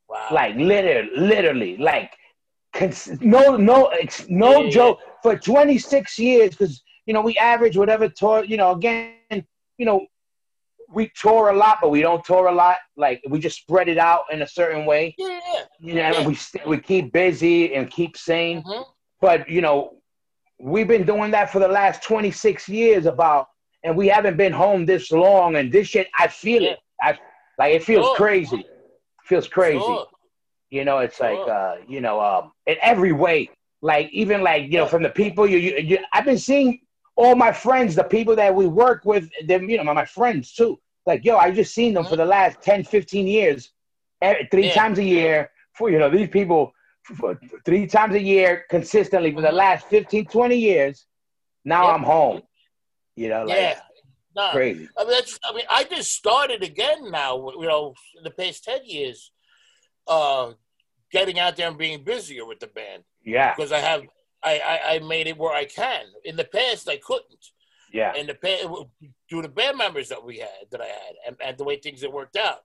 Wow. 0.10 0.28
Like 0.32 0.56
literally, 0.56 1.10
literally, 1.16 1.78
like 1.78 2.12
cons- 2.74 3.22
no, 3.22 3.56
no, 3.58 3.92
no 4.30 4.64
Yeah. 4.64 4.70
joke 4.70 5.00
for 5.22 5.38
26 5.38 6.18
years 6.20 6.50
because 6.52 6.84
you 7.06 7.14
know 7.14 7.22
we 7.22 7.38
average 7.38 7.78
whatever 7.78 8.10
tour. 8.10 8.44
You 8.44 8.58
know, 8.58 8.72
again, 8.72 9.14
you 9.78 9.86
know, 9.86 10.06
we 10.90 11.12
tour 11.20 11.50
a 11.50 11.56
lot, 11.56 11.80
but 11.82 11.90
we 11.90 12.02
don't 12.02 12.24
tour 12.24 12.48
a 12.48 12.52
lot. 12.52 12.78
Like 12.96 13.22
we 13.30 13.40
just 13.40 13.58
spread 13.58 13.90
it 13.90 13.98
out 13.98 14.24
in 14.32 14.42
a 14.42 14.48
certain 14.48 14.86
way. 14.86 15.16
yeah, 15.18 15.28
yeah. 15.54 15.62
You 15.80 15.94
know, 15.96 16.12
Yeah. 16.12 16.28
we 16.28 16.36
st- 16.36 16.66
we 16.68 16.78
keep 16.80 17.12
busy 17.12 17.74
and 17.76 17.90
keep 17.90 18.18
sane. 18.18 18.64
Mhm. 18.64 18.86
But 19.20 19.50
you 19.50 19.62
know, 19.62 19.98
we've 20.60 20.88
been 20.88 21.06
doing 21.06 21.32
that 21.32 21.52
for 21.52 21.60
the 21.60 21.68
last 21.68 22.04
26 22.04 22.68
years 22.70 23.06
about, 23.06 23.48
and 23.84 23.96
we 23.98 24.08
haven't 24.08 24.38
been 24.38 24.54
home 24.54 24.86
this 24.86 25.12
long. 25.12 25.56
And 25.58 25.72
this 25.72 25.88
shit, 25.90 26.08
I 26.18 26.28
feel 26.28 26.64
it. 26.64 26.80
I 27.02 27.18
like 27.60 27.74
it 27.76 27.84
feels 27.84 28.06
Sure. 28.06 28.16
crazy. 28.16 28.66
Feels 29.26 29.48
crazy. 29.48 29.80
Sure. 29.80 30.08
You 30.70 30.86
know, 30.86 31.00
it's 31.00 31.20
like 31.20 31.38
uh, 31.40 31.78
you 31.88 32.02
know, 32.02 32.20
um, 32.22 32.52
in 32.66 32.78
every 32.82 33.12
way. 33.12 33.50
Like 33.82 34.10
even 34.12 34.42
like 34.42 34.64
you 34.72 34.78
know, 34.80 34.86
from 34.88 35.04
the 35.04 35.10
people 35.10 35.46
you, 35.48 35.58
you, 35.60 35.78
you 35.78 35.98
I've 36.14 36.26
been 36.26 36.40
seeing 36.40 36.80
all 37.18 37.36
my 37.36 37.52
friends, 37.52 37.96
the 37.96 38.04
people 38.04 38.36
that 38.36 38.54
we 38.54 38.68
work 38.68 39.04
with, 39.04 39.30
them, 39.46 39.70
you 39.70 39.78
know, 39.78 39.84
my, 39.84 39.94
my 39.94 40.06
friends 40.06 40.54
too. 40.54 40.80
Like, 41.06 41.26
yo, 41.26 41.38
I 41.38 41.52
just 41.52 41.74
seen 41.74 41.94
them 41.94 42.06
for 42.06 42.16
the 42.16 42.26
last 42.26 42.62
10, 42.62 42.84
15 42.84 43.28
years, 43.28 43.72
eh, 44.22 44.44
three 44.52 44.68
Yeah. 44.68 44.74
times 44.74 45.00
a 45.00 45.04
year. 45.04 45.52
For 45.74 45.90
you 45.92 46.00
know, 46.00 46.10
these 46.10 46.30
people 46.30 46.74
for 47.04 47.40
three 47.66 47.86
times 47.88 48.16
a 48.16 48.22
year 48.22 48.66
consistently 48.70 49.32
for 49.34 49.42
the 49.42 49.52
last 49.52 49.88
15, 49.88 50.26
20 50.26 50.56
years. 50.58 51.06
Now 51.66 51.84
Yeah. 51.88 51.94
I'm 51.94 52.04
home. 52.04 52.42
You 53.16 53.30
know, 53.30 53.44
like 53.46 53.58
Yeah. 53.58 53.80
Nah, 54.36 54.52
crazy. 54.52 54.88
I 54.98 55.04
mean, 55.04 55.12
that's, 55.14 55.40
I 55.44 55.54
mean, 55.54 55.66
I 55.70 55.84
just 55.84 56.12
started 56.14 56.62
again 56.62 57.10
now. 57.10 57.50
You 57.52 57.68
know, 57.68 57.96
in 58.16 58.24
the 58.24 58.30
past 58.30 58.64
ten 58.64 58.82
years, 58.86 59.32
uh, 60.08 60.54
getting 61.12 61.40
out 61.40 61.56
there 61.56 61.68
and 61.70 61.78
being 61.78 62.04
busier 62.04 62.46
with 62.46 62.60
the 62.60 62.68
band 62.68 63.04
Yeah, 63.24 63.56
because 63.56 63.72
I 63.72 63.80
have, 63.80 64.04
I, 64.48 64.62
I, 64.66 64.96
I 64.96 65.00
made 65.00 65.28
it 65.28 65.38
where 65.38 65.54
I 65.54 65.66
can. 65.66 66.06
In 66.24 66.36
the 66.36 66.46
past, 66.46 66.88
I 66.90 66.98
couldn't. 66.98 67.52
yeah, 67.92 68.14
And 68.18 68.30
the 68.30 68.36
past, 68.36 68.68
due 69.30 69.42
to 69.42 69.48
band 69.48 69.78
members 69.78 70.10
that 70.10 70.24
we 70.24 70.38
had, 70.38 70.70
that 70.72 70.82
I 70.82 70.86
had, 70.86 71.14
and, 71.28 71.36
and 71.44 71.58
the 71.58 71.64
way 71.64 71.78
things 71.78 72.02
had 72.02 72.12
worked 72.12 72.38
out, 72.38 72.64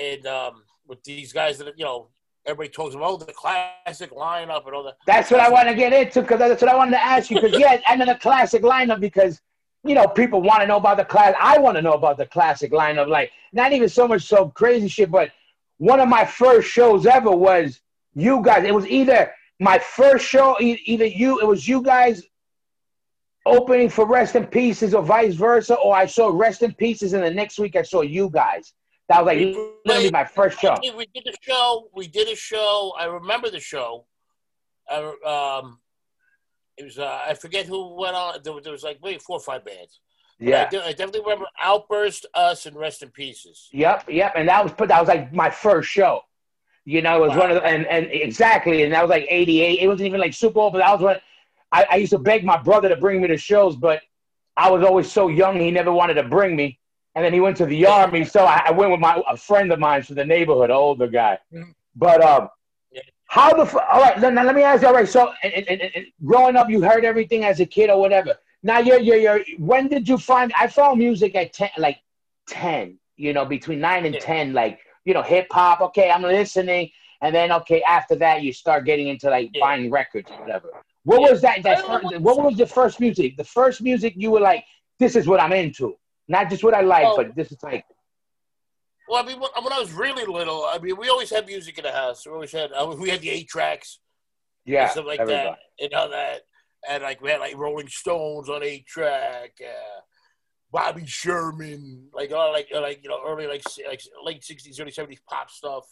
and 0.00 0.26
um, 0.26 0.64
with 0.86 1.02
these 1.04 1.32
guys 1.32 1.58
that 1.58 1.78
you 1.78 1.84
know, 1.84 2.08
everybody 2.46 2.68
talks 2.68 2.94
about 2.94 3.10
oh, 3.10 3.16
the 3.16 3.32
classic 3.32 4.10
lineup 4.12 4.66
and 4.66 4.74
all 4.74 4.84
that. 4.84 4.96
That's 5.06 5.30
what 5.30 5.40
I 5.40 5.48
want 5.48 5.68
to 5.68 5.74
get 5.74 5.92
into 5.92 6.22
because 6.22 6.38
that's 6.38 6.62
what 6.62 6.70
I 6.70 6.76
wanted 6.76 6.92
to 6.92 7.02
ask 7.02 7.30
you. 7.30 7.40
Because 7.40 7.58
yeah, 7.58 7.80
and 7.88 8.00
then 8.00 8.08
the 8.08 8.16
classic 8.16 8.62
lineup 8.62 9.00
because 9.00 9.40
you 9.84 9.94
know 9.94 10.06
people 10.06 10.42
want 10.42 10.60
to 10.60 10.66
know 10.66 10.76
about 10.76 10.96
the 10.96 11.04
class. 11.04 11.34
I 11.40 11.58
want 11.58 11.76
to 11.76 11.82
know 11.82 11.92
about 11.92 12.18
the 12.18 12.26
classic 12.26 12.72
lineup. 12.72 13.08
Like 13.08 13.32
not 13.52 13.72
even 13.72 13.88
so 13.88 14.08
much 14.08 14.22
so 14.22 14.48
crazy 14.48 14.88
shit, 14.88 15.10
but 15.10 15.30
one 15.78 16.00
of 16.00 16.08
my 16.08 16.24
first 16.24 16.68
shows 16.68 17.06
ever 17.06 17.30
was 17.30 17.80
you 18.14 18.42
guys. 18.42 18.64
It 18.64 18.74
was 18.74 18.86
either 18.86 19.32
my 19.62 19.78
first 19.78 20.26
show, 20.26 20.56
either 20.60 21.06
you, 21.06 21.40
it 21.40 21.46
was 21.46 21.66
you 21.68 21.82
guys 21.82 22.22
opening 23.46 23.88
for 23.88 24.06
Rest 24.06 24.34
in 24.34 24.46
Pieces 24.46 24.92
or 24.94 25.02
vice 25.02 25.34
versa, 25.34 25.74
or 25.74 25.94
I 25.94 26.06
saw 26.06 26.30
Rest 26.32 26.62
in 26.62 26.72
Pieces, 26.74 27.12
and 27.12 27.22
the 27.22 27.30
next 27.30 27.58
week 27.58 27.76
I 27.76 27.82
saw 27.82 28.00
you 28.02 28.28
guys. 28.28 28.72
That 29.08 29.24
was 29.24 29.26
like 29.34 29.56
literally 29.84 30.10
my 30.10 30.24
first 30.24 30.58
show. 30.60 30.76
We 30.82 30.90
we 30.92 31.06
did 31.14 31.26
a 31.28 31.36
show. 31.42 31.88
We 31.94 32.06
did 32.08 32.28
a 32.28 32.36
show. 32.36 32.92
I 32.98 33.04
remember 33.04 33.50
the 33.50 33.60
show. 33.60 34.06
I, 34.90 34.96
um, 35.60 35.78
it 36.76 36.84
was 36.84 36.98
uh, 36.98 37.20
I 37.28 37.34
forget 37.34 37.66
who 37.66 37.94
went 37.94 38.16
on. 38.16 38.40
There, 38.42 38.52
was- 38.52 38.64
there 38.64 38.72
was 38.72 38.82
like 38.82 38.98
maybe 39.02 39.18
four 39.18 39.36
or 39.36 39.40
five 39.40 39.64
bands. 39.64 40.00
But 40.40 40.46
I, 40.46 40.50
Yeah. 40.50 40.64
I 40.86 40.92
definitely 40.92 41.20
remember 41.20 41.46
Outburst, 41.60 42.26
Us, 42.34 42.66
and 42.66 42.74
Rest 42.76 43.02
in 43.02 43.10
Pieces. 43.10 43.68
Yep, 43.72 44.08
yep, 44.08 44.32
and 44.34 44.48
that 44.48 44.62
was 44.64 44.72
put. 44.72 44.88
That 44.88 44.98
was 45.00 45.08
like 45.08 45.32
my 45.32 45.50
first 45.50 45.88
show. 45.88 46.20
You 46.84 47.00
know, 47.00 47.22
it 47.22 47.28
was 47.28 47.38
one 47.38 47.50
of 47.50 47.56
the 47.56 47.64
and, 47.64 47.86
and 47.86 48.08
exactly, 48.10 48.82
and 48.82 48.92
that 48.92 49.02
was 49.02 49.10
like 49.10 49.26
'88. 49.28 49.78
It 49.80 49.86
wasn't 49.86 50.08
even 50.08 50.20
like 50.20 50.34
Super 50.34 50.54
Bowl, 50.54 50.70
but 50.70 50.82
I 50.82 50.92
was 50.92 51.00
when 51.00 51.16
I, 51.70 51.86
I 51.90 51.96
used 51.96 52.10
to 52.10 52.18
beg 52.18 52.44
my 52.44 52.60
brother 52.60 52.88
to 52.88 52.96
bring 52.96 53.20
me 53.22 53.28
to 53.28 53.36
shows, 53.36 53.76
but 53.76 54.02
I 54.56 54.70
was 54.70 54.84
always 54.84 55.10
so 55.10 55.28
young, 55.28 55.58
he 55.58 55.70
never 55.70 55.92
wanted 55.92 56.14
to 56.14 56.24
bring 56.24 56.54
me. 56.54 56.78
And 57.14 57.24
then 57.24 57.32
he 57.32 57.40
went 57.40 57.56
to 57.58 57.66
the 57.66 57.86
army, 57.86 58.24
so 58.24 58.44
I, 58.44 58.62
I 58.66 58.70
went 58.70 58.90
with 58.90 59.00
my 59.00 59.22
a 59.28 59.36
friend 59.36 59.70
of 59.72 59.78
mine 59.78 60.02
from 60.02 60.16
the 60.16 60.24
neighborhood, 60.24 60.70
an 60.70 60.76
older 60.76 61.06
guy. 61.06 61.38
Mhm. 61.52 61.74
But 61.94 62.22
um, 62.22 62.48
how 63.26 63.52
the 63.52 63.64
all 63.90 64.00
right? 64.00 64.20
Then 64.20 64.34
let 64.34 64.54
me 64.54 64.62
ask 64.62 64.82
you. 64.82 64.88
All 64.88 64.94
right, 64.94 65.08
so 65.08 65.32
and, 65.42 65.52
and, 65.52 65.82
and, 65.82 66.06
growing 66.24 66.56
up, 66.56 66.70
you 66.70 66.82
heard 66.82 67.04
everything 67.04 67.44
as 67.44 67.60
a 67.60 67.66
kid 67.66 67.90
or 67.90 68.00
whatever. 68.00 68.34
Now 68.62 68.78
you're 68.78 68.98
you're, 68.98 69.16
you're 69.16 69.40
when 69.58 69.88
did 69.88 70.08
you 70.08 70.18
find? 70.18 70.52
I 70.58 70.66
found 70.66 70.98
music 70.98 71.34
at 71.34 71.52
ten, 71.52 71.70
like 71.76 71.98
ten. 72.46 72.98
You 73.16 73.34
know, 73.34 73.44
between 73.44 73.80
nine 73.80 74.06
and 74.06 74.18
ten, 74.18 74.52
like 74.52 74.80
you 75.04 75.14
know, 75.14 75.22
hip 75.22 75.46
hop. 75.50 75.80
Okay, 75.80 76.10
I'm 76.10 76.22
listening, 76.22 76.90
and 77.20 77.34
then 77.34 77.52
okay, 77.52 77.82
after 77.82 78.14
that, 78.16 78.42
you 78.42 78.52
start 78.52 78.84
getting 78.84 79.08
into 79.08 79.28
like 79.30 79.50
Yeah. 79.52 79.60
buying 79.60 79.90
records 79.90 80.30
or 80.30 80.44
whatever. 80.44 80.70
What 81.04 81.20
Yeah. 81.22 81.30
was 81.30 81.40
that? 81.42 81.62
that 81.64 81.84
first, 81.86 82.20
what 82.20 82.36
was 82.42 82.56
the 82.56 82.66
first 82.66 83.00
music? 83.00 83.36
The 83.36 83.44
first 83.44 83.82
music 83.82 84.14
you 84.16 84.30
were 84.30 84.40
like, 84.40 84.64
this 84.98 85.16
is 85.16 85.26
what 85.26 85.40
I'm 85.40 85.52
into, 85.52 85.98
not 86.28 86.48
just 86.48 86.62
what 86.62 86.74
I 86.74 86.80
like, 86.82 87.06
Oh. 87.08 87.16
but 87.16 87.34
this 87.34 87.50
is 87.50 87.58
like, 87.62 87.84
Well, 89.08 89.22
I 89.22 89.26
mean, 89.26 89.40
when, 89.40 89.50
when 89.62 89.72
I 89.72 89.80
was 89.80 89.92
really 89.92 90.24
little, 90.24 90.64
I 90.64 90.78
mean, 90.78 90.96
we 90.96 91.08
always 91.08 91.28
had 91.30 91.44
music 91.46 91.76
in 91.76 91.84
the 91.84 91.92
house. 91.92 92.24
We 92.24 92.32
always 92.32 92.52
had. 92.52 92.70
Uh, 92.72 92.94
we 92.98 93.10
had 93.10 93.20
the 93.20 93.30
eight 93.30 93.48
tracks. 93.48 93.98
yeah, 94.64 94.88
stuff 94.88 95.06
like 95.06 95.18
everybody. 95.18 95.48
that, 95.50 95.84
and 95.84 95.94
all 95.94 96.08
that, 96.08 96.42
and 96.88 97.02
like 97.02 97.20
we 97.20 97.30
had 97.30 97.40
like 97.40 97.56
Rolling 97.56 97.88
Stones 97.88 98.48
on 98.48 98.62
eight 98.62 98.86
track, 98.86 99.54
uh, 99.60 100.00
Bobby 100.72 101.04
Sherman, 101.06 102.08
like 102.14 102.32
all 102.32 102.50
like 102.52 102.68
uh, 102.74 102.80
like 102.80 103.00
you 103.02 103.10
know 103.10 103.20
early 103.26 103.46
like 103.46 103.62
like 103.88 104.00
late 104.24 104.42
sixties, 104.42 104.80
early 104.80 104.90
seventies 104.90 105.20
pop 105.28 105.50
stuff. 105.50 105.84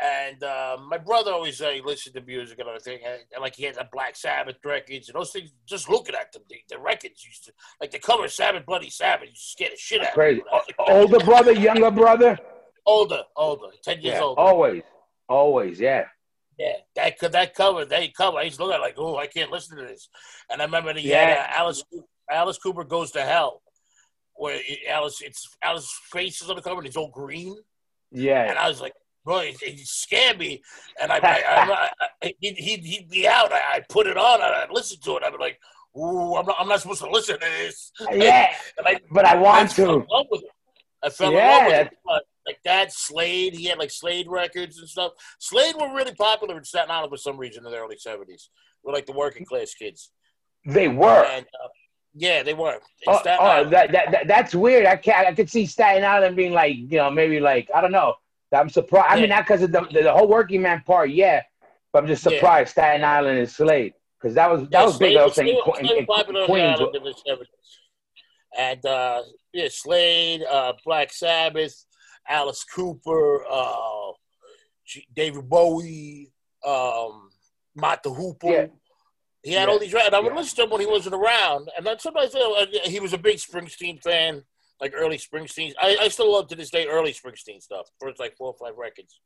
And 0.00 0.44
um, 0.44 0.88
my 0.88 0.98
brother 0.98 1.32
always 1.32 1.60
uh, 1.60 1.72
listened 1.84 2.14
to 2.14 2.20
music 2.22 2.60
and 2.60 2.68
everything, 2.68 3.00
and, 3.04 3.20
and 3.32 3.42
like 3.42 3.56
he 3.56 3.64
had 3.64 3.74
the 3.74 3.88
Black 3.92 4.14
Sabbath 4.14 4.54
records 4.64 5.08
and 5.08 5.16
those 5.16 5.32
things. 5.32 5.50
Just 5.66 5.88
looking 5.90 6.14
at 6.14 6.30
them, 6.32 6.42
the, 6.48 6.56
the 6.70 6.78
records 6.78 7.24
used 7.24 7.46
to 7.46 7.52
like 7.80 7.90
the 7.90 7.98
cover 7.98 8.26
of 8.26 8.32
Sabbath, 8.32 8.64
Bloody 8.64 8.90
Sabbath, 8.90 9.28
used 9.30 9.42
to 9.42 9.50
scare 9.50 9.70
the 9.70 9.76
shit 9.76 10.00
out 10.02 10.12
crazy. 10.14 10.40
of 10.40 10.46
me. 10.46 10.50
when 10.52 10.54
I 10.54 10.56
was 10.56 10.66
a 10.68 10.74
O- 10.80 10.84
kid. 10.84 10.92
older 11.16 11.24
brother, 11.24 11.52
younger 11.52 11.90
brother, 11.90 12.38
older, 12.86 13.22
older, 13.34 13.66
ten 13.82 14.00
years 14.00 14.14
yeah, 14.14 14.22
older. 14.22 14.40
always, 14.40 14.82
always, 15.28 15.80
yeah, 15.80 16.04
Yeah, 16.56 16.74
that 16.94 17.18
that 17.32 17.54
cover, 17.54 17.84
that 17.84 18.14
cover. 18.14 18.38
I 18.38 18.42
used 18.42 18.58
to 18.58 18.64
look 18.66 18.74
at 18.74 18.78
it 18.78 18.82
like, 18.82 18.94
oh, 18.98 19.16
I 19.16 19.26
can't 19.26 19.50
listen 19.50 19.78
to 19.78 19.84
this. 19.84 20.08
And 20.48 20.62
I 20.62 20.64
remember 20.66 20.94
he 20.94 21.08
Yeah. 21.08 21.26
had 21.26 21.38
uh, 21.38 21.46
Alice 21.56 21.82
Alice 22.30 22.58
Cooper 22.58 22.84
goes 22.84 23.10
to 23.12 23.22
hell, 23.22 23.62
where 24.38 24.56
it- 24.56 24.78
Alice 24.88 25.20
it's 25.20 25.46
Alice's 25.62 25.92
face 26.12 26.40
is 26.42 26.48
on 26.50 26.56
the 26.56 26.62
cover 26.62 26.78
and 26.78 26.86
it's 26.86 26.96
all 26.96 27.10
green, 27.10 27.56
yeah. 28.10 28.48
and 28.48 28.58
I 28.58 28.68
was 28.68 28.80
like, 28.80 28.94
boy, 29.24 29.54
he, 29.60 29.72
he 29.72 29.84
scared 29.84 30.38
me. 30.38 30.62
And 31.00 31.12
I, 31.12 31.16
I, 31.22 31.30
I, 31.42 31.88
I 32.22 32.34
he'd, 32.40 32.56
he'd, 32.56 32.84
he'd 32.84 33.08
be 33.10 33.28
out. 33.28 33.52
I, 33.52 33.60
I 33.74 33.80
put 33.88 34.06
it 34.06 34.16
on 34.16 34.40
and 34.40 34.54
I'd 34.54 34.70
listen 34.70 34.98
to 35.02 35.16
it. 35.16 35.22
I'd 35.22 35.32
be 35.32 35.38
like, 35.38 35.58
ooh, 35.96 36.36
I'm 36.36 36.46
not, 36.46 36.56
I'm 36.58 36.68
not 36.68 36.80
supposed 36.80 37.02
to 37.02 37.10
listen 37.10 37.38
to 37.38 37.46
this. 37.46 37.92
Yeah, 38.12 38.54
And 38.78 38.86
I, 38.86 39.00
but 39.10 39.26
I 39.26 39.32
I 39.32 39.36
want 39.36 39.72
fell 39.72 39.94
in 39.96 40.00
to. 40.02 40.06
love 40.10 40.26
with 40.30 40.42
it. 40.42 40.50
I 41.02 41.10
fell 41.10 41.32
Yeah, 41.32 41.58
in 41.58 41.64
love 41.64 41.66
with 41.86 41.92
it. 41.92 42.22
Like 42.46 42.58
that, 42.64 42.92
Slade, 42.94 43.52
he 43.52 43.66
had 43.66 43.78
like 43.78 43.90
Slade 43.90 44.26
records 44.28 44.78
and 44.78 44.88
stuff. 44.88 45.12
Slade 45.38 45.74
were 45.78 45.94
really 45.94 46.14
popular 46.14 46.56
in 46.56 46.64
Staten 46.64 46.90
Island 46.90 47.10
for 47.10 47.18
some 47.18 47.36
reason 47.36 47.66
in 47.66 47.70
the 47.70 47.78
early 47.78 47.96
70s. 47.96 48.48
We're 48.82 48.94
like 48.94 49.04
the 49.04 49.12
working 49.12 49.44
class 49.44 49.74
kids. 49.74 50.10
They 50.64 50.88
were. 50.88 51.24
And 51.26 51.44
uh, 51.44 51.68
yeah, 52.18 52.42
they 52.42 52.54
were. 52.54 52.78
Oh, 53.06 53.20
oh, 53.24 53.64
that, 53.70 53.92
that, 53.92 54.10
that 54.12 54.26
that's 54.26 54.54
weird. 54.54 54.86
I 54.86 54.96
can 54.96 55.26
I 55.26 55.32
could 55.32 55.48
see 55.48 55.66
Staten 55.66 56.04
Island 56.04 56.36
being 56.36 56.52
like, 56.52 56.74
you 56.76 56.98
know, 56.98 57.10
maybe 57.10 57.38
like 57.40 57.70
I 57.74 57.80
don't 57.80 57.92
know. 57.92 58.14
I'm 58.52 58.68
surprised. 58.70 59.06
I 59.10 59.14
mean, 59.16 59.28
Yeah. 59.28 59.36
not 59.36 59.44
because 59.46 59.62
of 59.62 59.72
the, 59.72 59.82
the 59.92 60.02
the 60.02 60.12
whole 60.12 60.28
working 60.28 60.62
man 60.62 60.82
part, 60.86 61.10
yeah. 61.10 61.42
But 61.92 62.02
I'm 62.02 62.08
just 62.08 62.24
Yeah. 62.24 62.32
surprised 62.38 62.70
Staten 62.72 63.04
Island 63.04 63.38
is 63.38 63.54
Slade 63.54 63.94
because 64.20 64.34
that 64.34 64.50
was 64.50 64.62
that 64.70 64.72
Yeah, 64.72 64.84
was 64.84 64.98
big. 64.98 65.16
I 65.16 65.24
was, 65.24 65.34
saying 65.34 65.48
Slade 65.48 65.62
was- 65.66 65.78
in, 65.78 65.86
Slade 65.86 65.98
in 65.98 66.06
was 66.06 66.16
popular 66.16 66.46
Queens. 66.46 66.80
island 66.80 66.96
in 66.96 67.02
the 67.04 67.14
70s. 67.26 67.46
and 68.58 68.86
uh, 68.86 69.22
yeah, 69.52 69.68
Slade, 69.70 70.42
uh, 70.50 70.72
Black 70.84 71.12
Sabbath, 71.12 71.84
Alice 72.28 72.64
Cooper, 72.64 73.44
uh, 73.50 74.12
David 75.14 75.48
Bowie, 75.48 76.32
um, 76.66 77.30
Hoople. 77.78 78.50
Yeah. 78.50 78.66
He 79.48 79.54
had 79.54 79.68
Yeah. 79.68 79.72
all 79.72 79.78
these, 79.78 79.92
records 79.92 80.06
and 80.08 80.16
I 80.16 80.20
would 80.20 80.32
Yeah. 80.32 80.38
listen 80.40 80.56
to 80.56 80.62
him 80.64 80.70
when 80.70 80.80
he 80.80 80.86
wasn't 80.86 81.14
around. 81.14 81.70
And 81.76 81.86
then 81.86 81.98
sometimes 81.98 82.34
uh, 82.34 82.66
he 82.84 83.00
was 83.00 83.12
a 83.12 83.18
big 83.18 83.38
Springsteen 83.38 84.02
fan, 84.02 84.44
like 84.80 84.92
early 84.94 85.18
Springsteen. 85.18 85.72
I, 85.80 85.96
I 86.02 86.08
still 86.08 86.30
love 86.32 86.48
to 86.48 86.56
this 86.56 86.70
day 86.70 86.86
early 86.86 87.12
Springsteen 87.12 87.62
stuff, 87.62 87.86
first 88.00 88.18
like 88.20 88.36
four 88.36 88.48
or 88.54 88.56
five 88.66 88.76
records. 88.76 89.20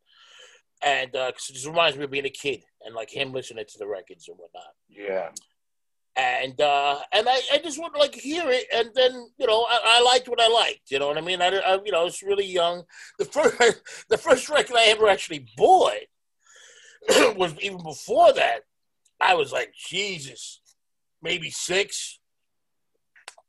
And 0.83 1.15
uh 1.15 1.31
'cause 1.33 1.47
it 1.51 1.55
just 1.55 1.67
reminds 1.67 1.97
me 1.97 2.05
of 2.05 2.11
being 2.11 2.25
a 2.27 2.31
kid 2.31 2.65
and 2.85 2.95
like 2.95 3.11
him 3.11 3.33
listening 3.33 3.65
to 3.69 3.79
the 3.79 3.87
records 3.87 4.27
and 4.29 4.37
whatnot 4.37 4.73
Yeah. 4.89 5.31
and 6.17 6.61
uh, 6.61 6.99
and 7.13 7.29
I, 7.29 7.41
I 7.55 7.59
just 7.59 7.79
would 7.81 7.95
like 7.97 8.15
hear 8.15 8.45
it, 8.51 8.67
and 8.73 8.91
then 8.95 9.13
you 9.39 9.47
know 9.47 9.65
I, 9.69 9.79
I 9.85 10.01
liked 10.03 10.29
what 10.29 10.41
I 10.41 10.49
liked. 10.49 10.91
You 10.91 10.99
know 10.99 11.07
what 11.09 11.19
I 11.19 11.21
mean? 11.23 11.41
I, 11.41 11.49
I 11.57 11.79
you 11.85 11.93
know 11.93 12.01
I 12.01 12.05
was 12.05 12.21
really 12.23 12.45
young. 12.47 12.83
The 13.19 13.25
first 13.27 13.55
the 14.11 14.19
first 14.19 14.49
record 14.49 14.77
I 14.77 14.87
ever 14.95 15.09
actually 15.09 15.47
bought 15.57 15.95
was 17.37 17.55
even 17.61 17.83
before 17.83 18.33
that. 18.33 18.61
I 19.23 19.35
was 19.35 19.53
like 19.53 19.73
Jesus, 19.89 20.61
maybe 21.23 21.51
six. 21.51 22.19